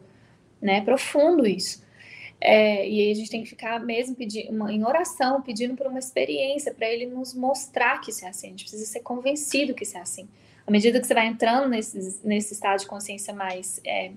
né? 0.61 0.79
É 0.79 0.81
profundo 0.81 1.47
isso. 1.47 1.83
É, 2.41 2.87
e 2.87 3.01
aí 3.01 3.11
a 3.11 3.15
gente 3.15 3.31
tem 3.31 3.43
que 3.43 3.49
ficar 3.49 3.81
mesmo 3.81 4.15
pedindo, 4.15 4.51
uma, 4.51 4.71
em 4.71 4.85
oração, 4.85 5.41
pedindo 5.41 5.75
por 5.75 5.87
uma 5.87 5.99
experiência, 5.99 6.75
para 6.75 6.89
ele 6.89 7.07
nos 7.07 7.33
mostrar 7.33 8.01
que 8.01 8.11
isso 8.11 8.25
é 8.25 8.29
assim. 8.29 8.49
A 8.49 8.51
gente 8.51 8.65
precisa 8.65 8.85
ser 8.85 9.01
convencido 9.01 9.75
que 9.75 9.85
isso 9.85 9.97
é 9.97 10.01
assim. 10.01 10.29
À 10.67 10.71
medida 10.71 11.01
que 11.01 11.07
você 11.07 11.15
vai 11.15 11.27
entrando 11.27 11.69
nesse, 11.69 12.21
nesse 12.23 12.53
estado 12.53 12.81
de 12.81 12.87
consciência 12.87 13.33
mais 13.33 13.81
é, 13.85 14.13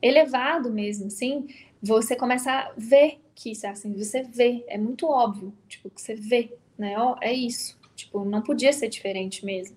elevado 0.00 0.70
mesmo, 0.70 1.10
sim, 1.10 1.48
você 1.82 2.16
começa 2.16 2.50
a 2.50 2.72
ver 2.76 3.20
que 3.34 3.52
isso 3.52 3.66
é 3.66 3.70
assim. 3.70 3.92
Você 3.92 4.22
vê, 4.22 4.64
é 4.68 4.78
muito 4.78 5.06
óbvio, 5.06 5.52
tipo, 5.68 5.90
que 5.90 6.00
você 6.00 6.14
vê, 6.14 6.56
né? 6.78 6.98
Ó, 6.98 7.16
é 7.20 7.32
isso. 7.32 7.78
Tipo, 7.94 8.24
não 8.24 8.42
podia 8.42 8.72
ser 8.72 8.88
diferente 8.88 9.44
mesmo. 9.44 9.76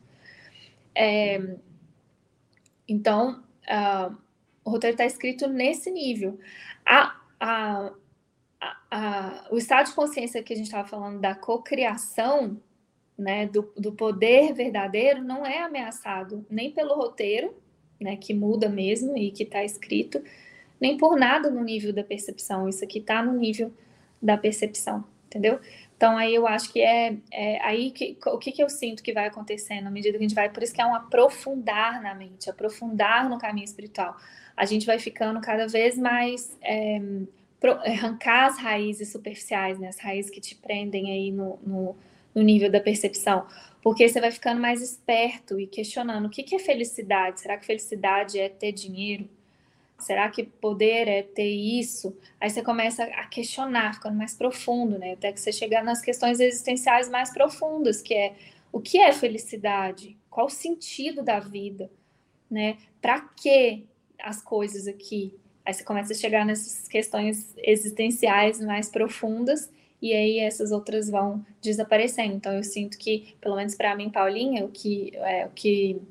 É, 0.94 1.58
então, 2.88 3.44
uh, 3.64 4.16
o 4.64 4.72
roteiro 4.72 4.94
está 4.94 5.06
escrito 5.06 5.48
nesse 5.48 5.90
nível. 5.90 6.40
A, 6.86 7.16
a, 7.40 7.94
a, 8.92 9.48
o 9.52 9.58
estado 9.58 9.88
de 9.88 9.94
consciência 9.94 10.44
que 10.44 10.54
a 10.54 10.56
gente 10.56 10.66
estava 10.66 10.88
falando 10.88 11.20
da 11.20 11.34
cocriação, 11.36 12.60
né, 13.18 13.48
do, 13.48 13.72
do 13.78 13.92
poder 13.92 14.54
verdadeiro, 14.54 15.24
não 15.24 15.46
é 15.46 15.60
ameaçado 15.60 16.46
nem 16.50 16.72
pelo 16.72 16.96
roteiro, 16.96 17.54
né, 18.00 18.16
que 18.16 18.34
muda 18.34 18.70
mesmo 18.70 19.18
e 19.18 19.32
que 19.32 19.44
está 19.44 19.64
escrito, 19.64 20.24
nem 20.80 20.98
por 20.98 21.18
nada 21.18 21.50
no 21.50 21.64
nível 21.64 21.92
da 21.94 22.04
percepção. 22.04 22.68
Isso 22.68 22.84
aqui 22.84 23.00
está 23.00 23.22
no 23.22 23.34
nível 23.34 23.74
da 24.22 24.38
percepção, 24.38 25.04
entendeu? 25.28 25.60
Então 26.00 26.18
aí 26.18 26.34
eu 26.34 26.48
acho 26.48 26.72
que 26.72 26.80
é, 26.80 27.18
é 27.30 27.62
aí 27.62 27.92
que 27.92 28.18
o 28.26 28.38
que, 28.38 28.54
que 28.54 28.64
eu 28.64 28.70
sinto 28.70 29.04
que 29.04 29.12
vai 29.12 29.28
acontecendo 29.28 29.88
à 29.88 29.92
medida 29.92 30.18
que 30.18 30.24
a 30.24 30.28
gente 30.28 30.36
vai, 30.36 30.50
por 30.50 30.64
isso 30.64 30.74
que 30.74 30.80
é 30.80 30.86
um 30.86 30.96
aprofundar 30.96 32.02
na 32.02 32.16
mente, 32.16 32.50
aprofundar 32.50 33.30
no 33.30 33.38
caminho 33.38 33.66
espiritual 33.66 34.16
a 34.60 34.66
gente 34.66 34.86
vai 34.86 35.00
ficando 35.00 35.40
cada 35.40 35.68
vez 35.70 35.98
mais 35.98 36.58
é, 36.62 37.00
pro, 37.62 37.72
arrancar 37.76 38.48
as 38.48 38.60
raízes 38.60 39.10
superficiais, 39.10 39.80
né? 39.80 39.88
As 39.88 39.98
raízes 39.98 40.30
que 40.30 40.42
te 40.42 40.54
prendem 40.54 41.10
aí 41.10 41.32
no, 41.32 41.58
no, 41.66 41.96
no, 42.36 42.42
nível 42.42 42.70
da 42.70 42.82
percepção. 42.82 43.48
Porque 43.82 44.10
você 44.10 44.20
vai 44.20 44.32
ficando 44.32 44.60
mais 44.60 44.82
esperto 44.82 45.58
e 45.58 45.66
questionando 45.66 46.26
o 46.26 46.30
que, 46.30 46.44
que 46.44 46.56
é 46.56 46.60
felicidade? 46.60 47.40
Será 47.40 47.56
que 47.56 47.66
felicidade 47.66 48.38
é 48.38 48.50
ter 48.50 48.74
dinheiro? 48.74 49.30
Será 50.00 50.30
que 50.30 50.44
poder 50.44 51.08
é 51.08 51.22
ter 51.22 51.50
isso? 51.50 52.16
Aí 52.40 52.50
você 52.50 52.62
começa 52.62 53.04
a 53.04 53.28
questionar, 53.28 53.94
ficando 53.94 54.16
mais 54.16 54.34
profundo, 54.34 54.98
né? 54.98 55.14
Até 55.14 55.32
que 55.32 55.40
você 55.40 55.52
chegar 55.52 55.84
nas 55.84 56.02
questões 56.02 56.40
existenciais 56.40 57.10
mais 57.10 57.32
profundas, 57.34 58.02
que 58.02 58.14
é 58.14 58.36
o 58.72 58.80
que 58.80 59.00
é 59.00 59.12
felicidade? 59.12 60.18
Qual 60.30 60.48
o 60.48 60.50
sentido 60.50 61.24
da 61.24 61.40
vida? 61.40 61.90
Né? 62.50 62.78
Para 63.02 63.22
que 63.22 63.86
as 64.22 64.42
coisas 64.42 64.88
aqui. 64.88 65.34
Aí 65.66 65.74
você 65.74 65.84
começa 65.84 66.14
a 66.14 66.16
chegar 66.16 66.46
nessas 66.46 66.88
questões 66.88 67.54
existenciais 67.58 68.60
mais 68.60 68.90
profundas 68.90 69.70
e 70.02 70.14
aí 70.14 70.40
essas 70.40 70.72
outras 70.72 71.10
vão 71.10 71.46
desaparecendo. 71.62 72.34
Então 72.34 72.54
eu 72.54 72.64
sinto 72.64 72.98
que, 72.98 73.36
pelo 73.42 73.56
menos 73.56 73.76
para 73.76 73.96
mim, 73.96 74.10
Paulinha, 74.10 74.66
o 74.66 74.70
que 74.70 75.12
é, 75.16 75.46
o 75.46 75.50
que 75.50 76.02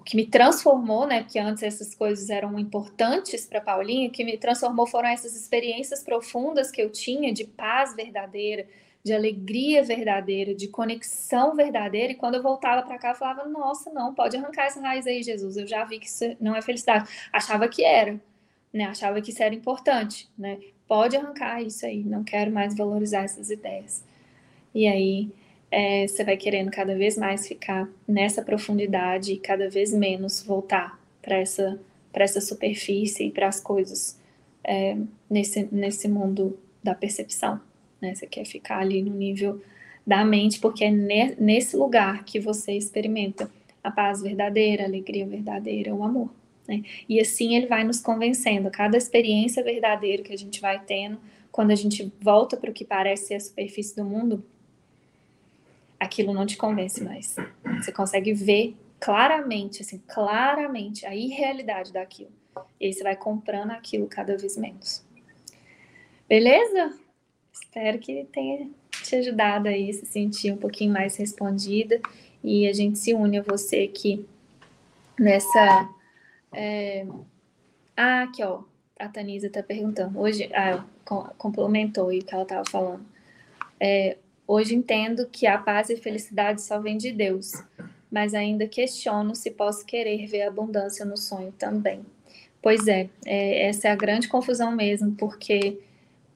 o 0.00 0.02
que 0.02 0.16
me 0.16 0.26
transformou, 0.26 1.06
né? 1.06 1.22
Porque 1.22 1.38
antes 1.38 1.62
essas 1.62 1.94
coisas 1.94 2.30
eram 2.30 2.58
importantes 2.58 3.44
para 3.44 3.60
Paulinha, 3.60 4.08
o 4.08 4.10
que 4.10 4.24
me 4.24 4.38
transformou 4.38 4.86
foram 4.86 5.10
essas 5.10 5.36
experiências 5.36 6.02
profundas 6.02 6.70
que 6.70 6.80
eu 6.80 6.90
tinha 6.90 7.32
de 7.34 7.44
paz 7.44 7.94
verdadeira, 7.94 8.66
de 9.04 9.12
alegria 9.12 9.82
verdadeira, 9.82 10.54
de 10.54 10.68
conexão 10.68 11.54
verdadeira. 11.54 12.12
E 12.12 12.16
quando 12.16 12.36
eu 12.36 12.42
voltava 12.42 12.82
para 12.82 12.98
cá, 12.98 13.10
eu 13.10 13.14
falava: 13.14 13.46
Nossa, 13.46 13.90
não, 13.90 14.14
pode 14.14 14.38
arrancar 14.38 14.66
essa 14.66 14.80
raiz 14.80 15.06
aí, 15.06 15.22
Jesus. 15.22 15.58
Eu 15.58 15.66
já 15.66 15.84
vi 15.84 15.98
que 15.98 16.06
isso 16.06 16.24
não 16.40 16.56
é 16.56 16.62
felicidade. 16.62 17.06
Achava 17.30 17.68
que 17.68 17.84
era, 17.84 18.18
né? 18.72 18.84
Achava 18.86 19.20
que 19.20 19.30
isso 19.30 19.42
era 19.42 19.54
importante, 19.54 20.30
né? 20.36 20.58
Pode 20.88 21.14
arrancar 21.14 21.62
isso 21.62 21.84
aí, 21.84 22.02
não 22.02 22.24
quero 22.24 22.50
mais 22.50 22.74
valorizar 22.74 23.22
essas 23.24 23.50
ideias. 23.50 24.02
E 24.74 24.88
aí 24.88 25.30
é, 25.70 26.06
você 26.06 26.24
vai 26.24 26.36
querendo 26.36 26.70
cada 26.70 26.94
vez 26.94 27.16
mais 27.16 27.46
ficar 27.46 27.88
nessa 28.06 28.42
profundidade 28.42 29.32
e 29.32 29.38
cada 29.38 29.70
vez 29.70 29.92
menos 29.92 30.42
voltar 30.42 30.98
para 31.22 31.36
essa, 31.36 31.78
essa 32.12 32.40
superfície 32.40 33.26
e 33.26 33.30
para 33.30 33.46
as 33.46 33.60
coisas 33.60 34.18
é, 34.64 34.96
nesse, 35.28 35.68
nesse 35.70 36.08
mundo 36.08 36.58
da 36.82 36.94
percepção. 36.94 37.60
Né? 38.00 38.14
Você 38.14 38.26
quer 38.26 38.44
ficar 38.44 38.78
ali 38.78 39.02
no 39.02 39.14
nível 39.14 39.60
da 40.06 40.24
mente, 40.24 40.58
porque 40.58 40.84
é 40.84 40.90
ne, 40.90 41.36
nesse 41.38 41.76
lugar 41.76 42.24
que 42.24 42.40
você 42.40 42.72
experimenta 42.72 43.50
a 43.82 43.90
paz 43.90 44.22
verdadeira, 44.22 44.82
a 44.82 44.86
alegria 44.86 45.26
verdadeira, 45.26 45.94
o 45.94 46.02
amor. 46.02 46.30
Né? 46.66 46.82
E 47.08 47.20
assim 47.20 47.54
ele 47.54 47.66
vai 47.66 47.84
nos 47.84 48.00
convencendo. 48.00 48.70
Cada 48.70 48.96
experiência 48.96 49.62
verdadeira 49.62 50.22
que 50.22 50.32
a 50.32 50.38
gente 50.38 50.60
vai 50.60 50.82
tendo, 50.84 51.18
quando 51.52 51.70
a 51.70 51.76
gente 51.76 52.12
volta 52.20 52.56
para 52.56 52.70
o 52.70 52.72
que 52.72 52.84
parece 52.84 53.28
ser 53.28 53.34
a 53.34 53.40
superfície 53.40 53.94
do 53.94 54.04
mundo, 54.04 54.44
aquilo 56.00 56.32
não 56.32 56.46
te 56.46 56.56
convence 56.56 57.04
mais. 57.04 57.36
Você 57.76 57.92
consegue 57.92 58.32
ver 58.32 58.74
claramente, 58.98 59.82
assim, 59.82 60.02
claramente 60.08 61.04
a 61.04 61.14
irrealidade 61.14 61.92
daquilo. 61.92 62.32
E 62.80 62.86
aí 62.86 62.92
você 62.92 63.02
vai 63.02 63.14
comprando 63.14 63.70
aquilo 63.70 64.06
cada 64.06 64.36
vez 64.36 64.56
menos. 64.56 65.04
Beleza? 66.26 66.98
Espero 67.52 67.98
que 67.98 68.26
tenha 68.32 68.68
te 69.02 69.16
ajudado 69.16 69.68
aí 69.68 69.92
se 69.92 70.06
sentir 70.06 70.52
um 70.52 70.56
pouquinho 70.56 70.92
mais 70.92 71.16
respondida 71.16 72.00
e 72.42 72.66
a 72.66 72.72
gente 72.72 72.98
se 72.98 73.12
une 73.12 73.38
a 73.38 73.42
você 73.42 73.90
aqui 73.92 74.26
nessa. 75.18 75.88
É... 76.52 77.06
Ah, 77.96 78.22
aqui 78.22 78.42
ó, 78.42 78.62
a 78.98 79.08
Tanisa 79.08 79.48
está 79.48 79.62
perguntando. 79.62 80.18
Hoje, 80.18 80.50
ah, 80.54 80.84
complementou 81.36 82.08
aí 82.08 82.20
o 82.20 82.24
que 82.24 82.34
ela 82.34 82.44
estava 82.44 82.64
falando. 82.68 83.04
É, 83.78 84.16
hoje 84.50 84.74
entendo 84.74 85.28
que 85.30 85.46
a 85.46 85.56
paz 85.56 85.90
e 85.90 85.96
felicidade 85.96 86.60
só 86.60 86.80
vem 86.80 86.96
de 86.96 87.12
Deus, 87.12 87.52
mas 88.10 88.34
ainda 88.34 88.66
questiono 88.66 89.36
se 89.36 89.48
posso 89.52 89.86
querer 89.86 90.26
ver 90.26 90.42
abundância 90.42 91.04
no 91.04 91.16
sonho 91.16 91.52
também. 91.52 92.04
Pois 92.60 92.88
é, 92.88 93.08
é 93.24 93.68
essa 93.68 93.86
é 93.86 93.92
a 93.92 93.96
grande 93.96 94.26
confusão 94.26 94.72
mesmo, 94.72 95.12
porque 95.12 95.78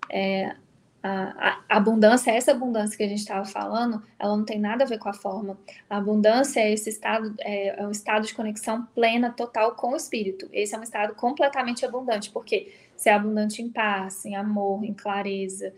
é, 0.09 0.55
a, 1.03 1.59
a, 1.69 1.77
abundância, 1.77 2.31
essa 2.31 2.53
abundância 2.53 2.97
que 2.97 3.03
a 3.03 3.09
gente 3.09 3.19
estava 3.19 3.45
falando, 3.45 4.01
ela 4.17 4.37
não 4.37 4.45
tem 4.45 4.61
nada 4.61 4.85
a 4.85 4.87
ver 4.87 4.99
com 4.99 5.09
a 5.09 5.13
forma. 5.13 5.59
A 5.91 5.97
abundância 5.97 6.61
é 6.61 6.73
esse 6.73 6.91
estado, 6.91 7.35
é, 7.41 7.81
é 7.81 7.85
um 7.85 7.91
estado 7.91 8.29
de 8.29 8.33
conexão 8.33 8.87
plena, 8.95 9.33
total 9.33 9.75
com 9.75 9.91
o 9.91 9.97
espírito. 9.97 10.49
Esse 10.53 10.73
é 10.73 10.79
um 10.79 10.85
estado 10.85 11.17
completamente 11.17 11.85
abundante, 11.85 12.31
porque 12.31 12.73
você 12.97 13.11
é 13.11 13.15
abundante 13.15 13.61
em 13.61 13.69
paz, 13.69 14.25
em 14.25 14.37
amor, 14.37 14.85
em 14.85 14.95
clareza, 14.95 15.75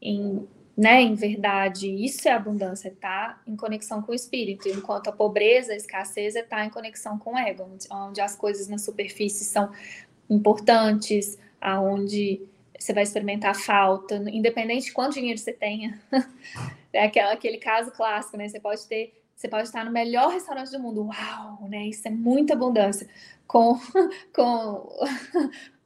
em, 0.00 0.48
né, 0.78 1.02
em 1.02 1.16
verdade. 1.16 1.90
Isso 1.90 2.28
é 2.28 2.30
abundância, 2.30 2.94
tá 3.00 3.42
em 3.44 3.56
conexão 3.56 4.00
com 4.00 4.12
o 4.12 4.14
espírito. 4.14 4.68
Enquanto 4.68 5.08
a 5.08 5.12
pobreza, 5.12 5.72
a 5.72 5.76
escassez 5.76 6.36
está 6.36 6.64
em 6.64 6.70
conexão 6.70 7.18
com 7.18 7.34
o 7.34 7.36
ego, 7.36 7.68
onde 7.90 8.20
as 8.20 8.36
coisas 8.36 8.68
na 8.68 8.78
superfície 8.78 9.44
são 9.44 9.72
importantes, 10.30 11.36
aonde 11.60 12.40
você 12.78 12.92
vai 12.92 13.02
experimentar 13.02 13.56
falta, 13.56 14.22
independente 14.30 14.86
de 14.86 14.92
quanto 14.92 15.14
dinheiro 15.14 15.40
você 15.40 15.52
tenha. 15.52 16.00
é 16.92 17.06
aquela, 17.06 17.32
aquele 17.32 17.58
caso 17.58 17.90
clássico, 17.90 18.36
né? 18.36 18.48
Você 18.48 18.60
pode 18.60 18.86
ter, 18.86 19.20
você 19.34 19.48
pode 19.48 19.64
estar 19.64 19.84
no 19.84 19.90
melhor 19.90 20.30
restaurante 20.30 20.70
do 20.70 20.78
mundo. 20.78 21.08
Uau, 21.08 21.68
né? 21.68 21.88
Isso 21.88 22.06
é 22.06 22.10
muita 22.12 22.52
abundância. 22.52 23.08
Com, 23.48 23.80
com, 24.32 24.88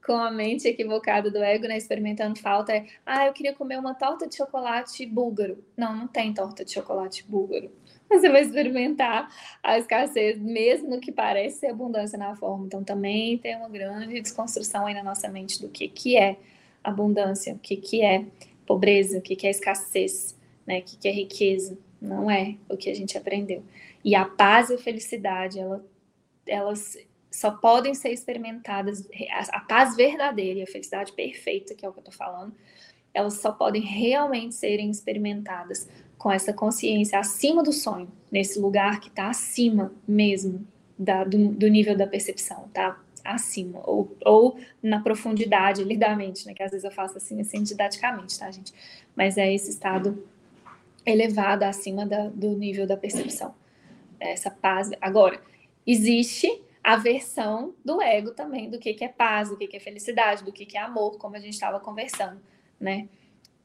com 0.04 0.14
a 0.14 0.30
mente 0.30 0.66
equivocada 0.66 1.30
do 1.30 1.38
ego, 1.38 1.66
né? 1.66 1.76
Experimentando 1.76 2.38
falta. 2.38 2.72
É, 2.72 2.86
ah, 3.06 3.26
eu 3.26 3.32
queria 3.32 3.54
comer 3.54 3.78
uma 3.78 3.94
torta 3.94 4.26
de 4.26 4.36
chocolate 4.36 5.06
búlgaro. 5.06 5.64
Não, 5.76 5.94
não 5.94 6.08
tem 6.08 6.34
torta 6.34 6.64
de 6.64 6.72
chocolate 6.72 7.24
búlgaro. 7.28 7.70
Você 8.10 8.28
vai 8.28 8.42
experimentar 8.42 9.30
a 9.62 9.78
escassez, 9.78 10.38
mesmo 10.38 11.00
que 11.00 11.12
parece 11.12 11.60
ser 11.60 11.68
abundância 11.68 12.18
na 12.18 12.34
forma. 12.34 12.66
Então, 12.66 12.82
também 12.82 13.38
tem 13.38 13.56
uma 13.56 13.68
grande 13.68 14.20
desconstrução 14.20 14.86
aí 14.86 14.94
na 14.94 15.02
nossa 15.02 15.28
mente 15.28 15.60
do 15.60 15.68
que, 15.68 15.88
que 15.88 16.16
é 16.16 16.36
abundância, 16.82 17.54
o 17.54 17.58
que, 17.58 17.76
que 17.76 18.02
é 18.02 18.24
pobreza, 18.66 19.18
o 19.18 19.22
que, 19.22 19.36
que 19.36 19.46
é 19.46 19.50
escassez, 19.50 20.36
né? 20.66 20.80
o 20.80 20.82
que, 20.82 20.96
que 20.96 21.08
é 21.08 21.12
riqueza. 21.12 21.78
Não 22.00 22.28
é 22.28 22.56
o 22.68 22.76
que 22.76 22.90
a 22.90 22.94
gente 22.94 23.16
aprendeu. 23.16 23.62
E 24.04 24.16
a 24.16 24.24
paz 24.24 24.70
e 24.70 24.74
a 24.74 24.78
felicidade, 24.78 25.60
ela, 25.60 25.84
elas 26.44 26.98
só 27.32 27.50
podem 27.50 27.94
ser 27.94 28.10
experimentadas, 28.10 29.08
a, 29.50 29.60
paz 29.60 29.96
verdadeira 29.96 30.60
e 30.60 30.62
a 30.62 30.66
felicidade 30.66 31.12
perfeita, 31.12 31.74
que 31.74 31.84
é 31.84 31.88
o 31.88 31.92
que 31.92 31.98
eu 31.98 32.02
estou 32.02 32.14
falando, 32.14 32.54
elas 33.14 33.34
só 33.34 33.50
podem 33.52 33.82
realmente 33.82 34.54
serem 34.54 34.90
experimentadas 34.90 35.88
com 36.18 36.30
essa 36.30 36.52
consciência 36.52 37.18
acima 37.18 37.62
do 37.62 37.72
sonho, 37.72 38.10
nesse 38.30 38.60
lugar 38.60 39.00
que 39.00 39.08
está 39.08 39.28
acima 39.28 39.92
mesmo 40.06 40.66
da, 40.98 41.24
do, 41.24 41.48
do 41.48 41.68
nível 41.68 41.96
da 41.96 42.06
percepção, 42.06 42.68
tá? 42.72 43.00
acima, 43.24 43.80
ou, 43.84 44.16
ou 44.24 44.58
na 44.82 45.00
profundidade 45.00 45.80
ali 45.80 45.96
da 45.96 46.14
mente, 46.16 46.44
né? 46.46 46.54
Que 46.54 46.62
às 46.62 46.72
vezes 46.72 46.84
eu 46.84 46.90
faço 46.90 47.16
assim, 47.16 47.40
assim, 47.40 47.62
didaticamente, 47.62 48.36
tá, 48.38 48.50
gente? 48.50 48.72
Mas 49.14 49.38
é 49.38 49.52
esse 49.52 49.70
estado 49.70 50.26
elevado 51.06 51.62
acima 51.62 52.04
da, 52.04 52.28
do 52.28 52.56
nível 52.56 52.86
da 52.86 52.96
percepção. 52.96 53.54
Essa 54.18 54.50
paz. 54.50 54.90
Agora, 55.00 55.40
existe 55.86 56.60
a 56.82 56.96
versão 56.96 57.74
do 57.84 58.02
ego 58.02 58.32
também, 58.32 58.68
do 58.68 58.78
que, 58.78 58.92
que 58.94 59.04
é 59.04 59.08
paz, 59.08 59.50
do 59.50 59.56
que, 59.56 59.66
que 59.66 59.76
é 59.76 59.80
felicidade, 59.80 60.44
do 60.44 60.52
que, 60.52 60.66
que 60.66 60.76
é 60.76 60.80
amor, 60.80 61.16
como 61.18 61.36
a 61.36 61.40
gente 61.40 61.54
estava 61.54 61.78
conversando, 61.78 62.40
né? 62.80 63.08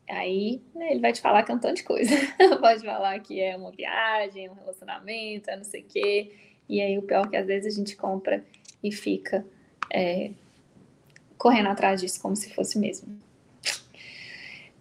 Aí 0.10 0.62
né, 0.74 0.92
ele 0.92 1.02
vai 1.02 1.12
te 1.12 1.20
falar 1.20 1.44
que 1.44 1.52
é 1.52 1.74
de 1.74 1.84
coisa. 1.84 2.16
Pode 2.62 2.84
falar 2.84 3.20
que 3.20 3.42
é 3.42 3.58
uma 3.58 3.72
viagem, 3.72 4.50
um 4.50 4.54
relacionamento, 4.54 5.50
é 5.50 5.58
não 5.58 5.64
sei 5.64 5.82
o 5.82 5.86
quê. 5.86 6.32
E 6.70 6.82
aí 6.82 6.98
o 6.98 7.02
pior 7.02 7.26
é 7.26 7.30
que 7.30 7.38
às 7.38 7.48
vezes 7.48 7.74
a 7.74 7.78
gente 7.78 7.96
compra 7.96 8.46
e 8.82 8.92
fica 8.92 9.46
é, 9.92 10.32
correndo 11.38 11.68
atrás 11.68 12.00
disso 12.00 12.22
como 12.22 12.36
se 12.36 12.54
fosse 12.54 12.80
mesmo. 12.80 13.20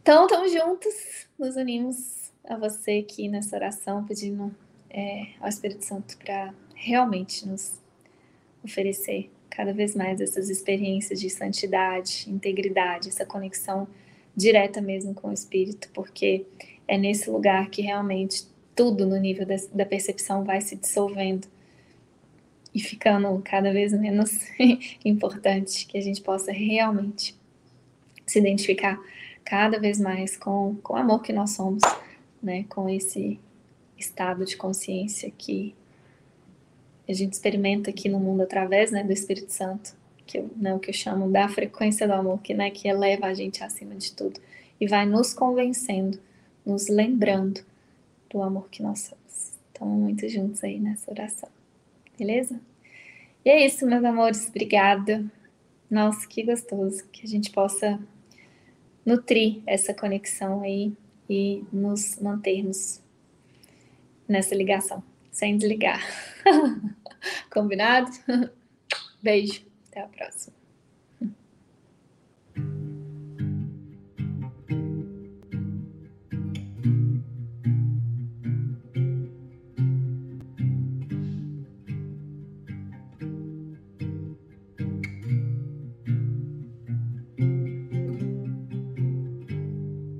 Então, 0.01 0.27
estamos 0.27 0.53
juntos, 0.53 1.27
nos 1.37 1.57
unimos 1.57 2.33
a 2.45 2.57
você 2.57 3.05
aqui 3.05 3.29
nessa 3.29 3.57
oração, 3.57 4.05
pedindo 4.05 4.55
é, 4.89 5.33
ao 5.41 5.49
Espírito 5.49 5.85
Santo 5.85 6.17
para 6.19 6.55
realmente 6.77 7.47
nos 7.49 7.83
oferecer 8.67 9.31
cada 9.49 9.73
vez 9.73 9.95
mais 9.95 10.21
essas 10.21 10.51
experiências 10.51 11.19
de 11.19 11.31
santidade, 11.31 12.27
integridade, 12.29 13.09
essa 13.09 13.25
conexão 13.25 13.89
direta 14.37 14.81
mesmo 14.83 15.15
com 15.15 15.29
o 15.29 15.33
Espírito, 15.33 15.89
porque 15.95 16.45
é 16.87 16.99
nesse 16.99 17.31
lugar 17.31 17.71
que 17.71 17.81
realmente 17.81 18.47
tudo 18.75 19.07
no 19.07 19.17
nível 19.17 19.47
da, 19.47 19.57
da 19.73 19.87
percepção 19.87 20.45
vai 20.45 20.61
se 20.61 20.77
dissolvendo 20.77 21.49
e 22.75 22.79
ficando 22.79 23.41
cada 23.43 23.73
vez 23.73 23.95
menos 23.95 24.31
importante, 25.03 25.87
que 25.87 25.97
a 25.97 26.03
gente 26.03 26.21
possa 26.21 26.53
realmente 26.53 27.35
se 28.27 28.39
identificar 28.39 29.01
cada 29.43 29.79
vez 29.81 29.99
mais 29.99 30.37
com, 30.37 30.77
com 30.83 30.93
o 30.93 30.97
amor 30.97 31.23
que 31.23 31.33
nós 31.33 31.53
somos, 31.53 31.83
né? 32.43 32.67
com 32.69 32.87
esse 32.89 33.41
estado 33.97 34.45
de 34.45 34.57
consciência 34.57 35.33
que 35.39 35.75
a 37.09 37.13
gente 37.13 37.35
experimenta 37.35 37.91
aqui 37.91 38.09
no 38.09 38.19
mundo 38.19 38.43
através 38.43 38.91
né, 38.91 39.05
do 39.05 39.13
Espírito 39.13 39.53
Santo, 39.53 39.95
que 40.27 40.39
eu, 40.39 40.51
né, 40.57 40.75
o 40.75 40.79
que 40.79 40.91
eu 40.91 40.95
chamo 40.95 41.31
da 41.31 41.49
frequência 41.49 42.07
do 42.07 42.15
amor, 42.15 42.41
que, 42.43 42.53
né, 42.53 42.71
que 42.71 42.89
eleva 42.89 43.27
a 43.27 43.35
gente 43.35 43.63
acima 43.63 43.95
de 43.95 44.13
tudo 44.13 44.41
e 44.81 44.87
vai 44.87 45.07
nos 45.07 45.33
convencendo, 45.33 46.19
nos 46.65 46.89
lembrando 46.89 47.65
do 48.31 48.43
amor 48.43 48.69
que 48.69 48.83
nós 48.83 49.01
somos. 49.01 49.53
Estamos 49.73 49.99
muito 49.99 50.29
juntos 50.29 50.65
aí 50.65 50.81
nessa 50.81 51.11
oração. 51.11 51.49
Beleza? 52.19 52.61
E 53.45 53.51
é 53.51 53.65
isso, 53.65 53.87
meus 53.87 54.05
amores. 54.05 54.49
Obrigada. 54.49 55.25
Nossa, 55.89 56.27
que 56.27 56.43
gostoso 56.43 57.05
que 57.13 57.25
a 57.25 57.29
gente 57.29 57.51
possa 57.51 58.01
nutrir 59.05 59.61
essa 59.67 59.95
conexão 59.95 60.63
aí 60.63 60.93
e 61.31 61.63
nos 61.73 62.19
mantermos 62.19 63.01
nessa 64.29 64.55
ligação, 64.55 65.03
sem 65.37 65.59
desligar. 65.59 66.03
Combinado? 67.53 68.11
Beijo. 69.23 69.67
Até 69.91 70.01
a 70.01 70.09
próxima. 70.09 70.56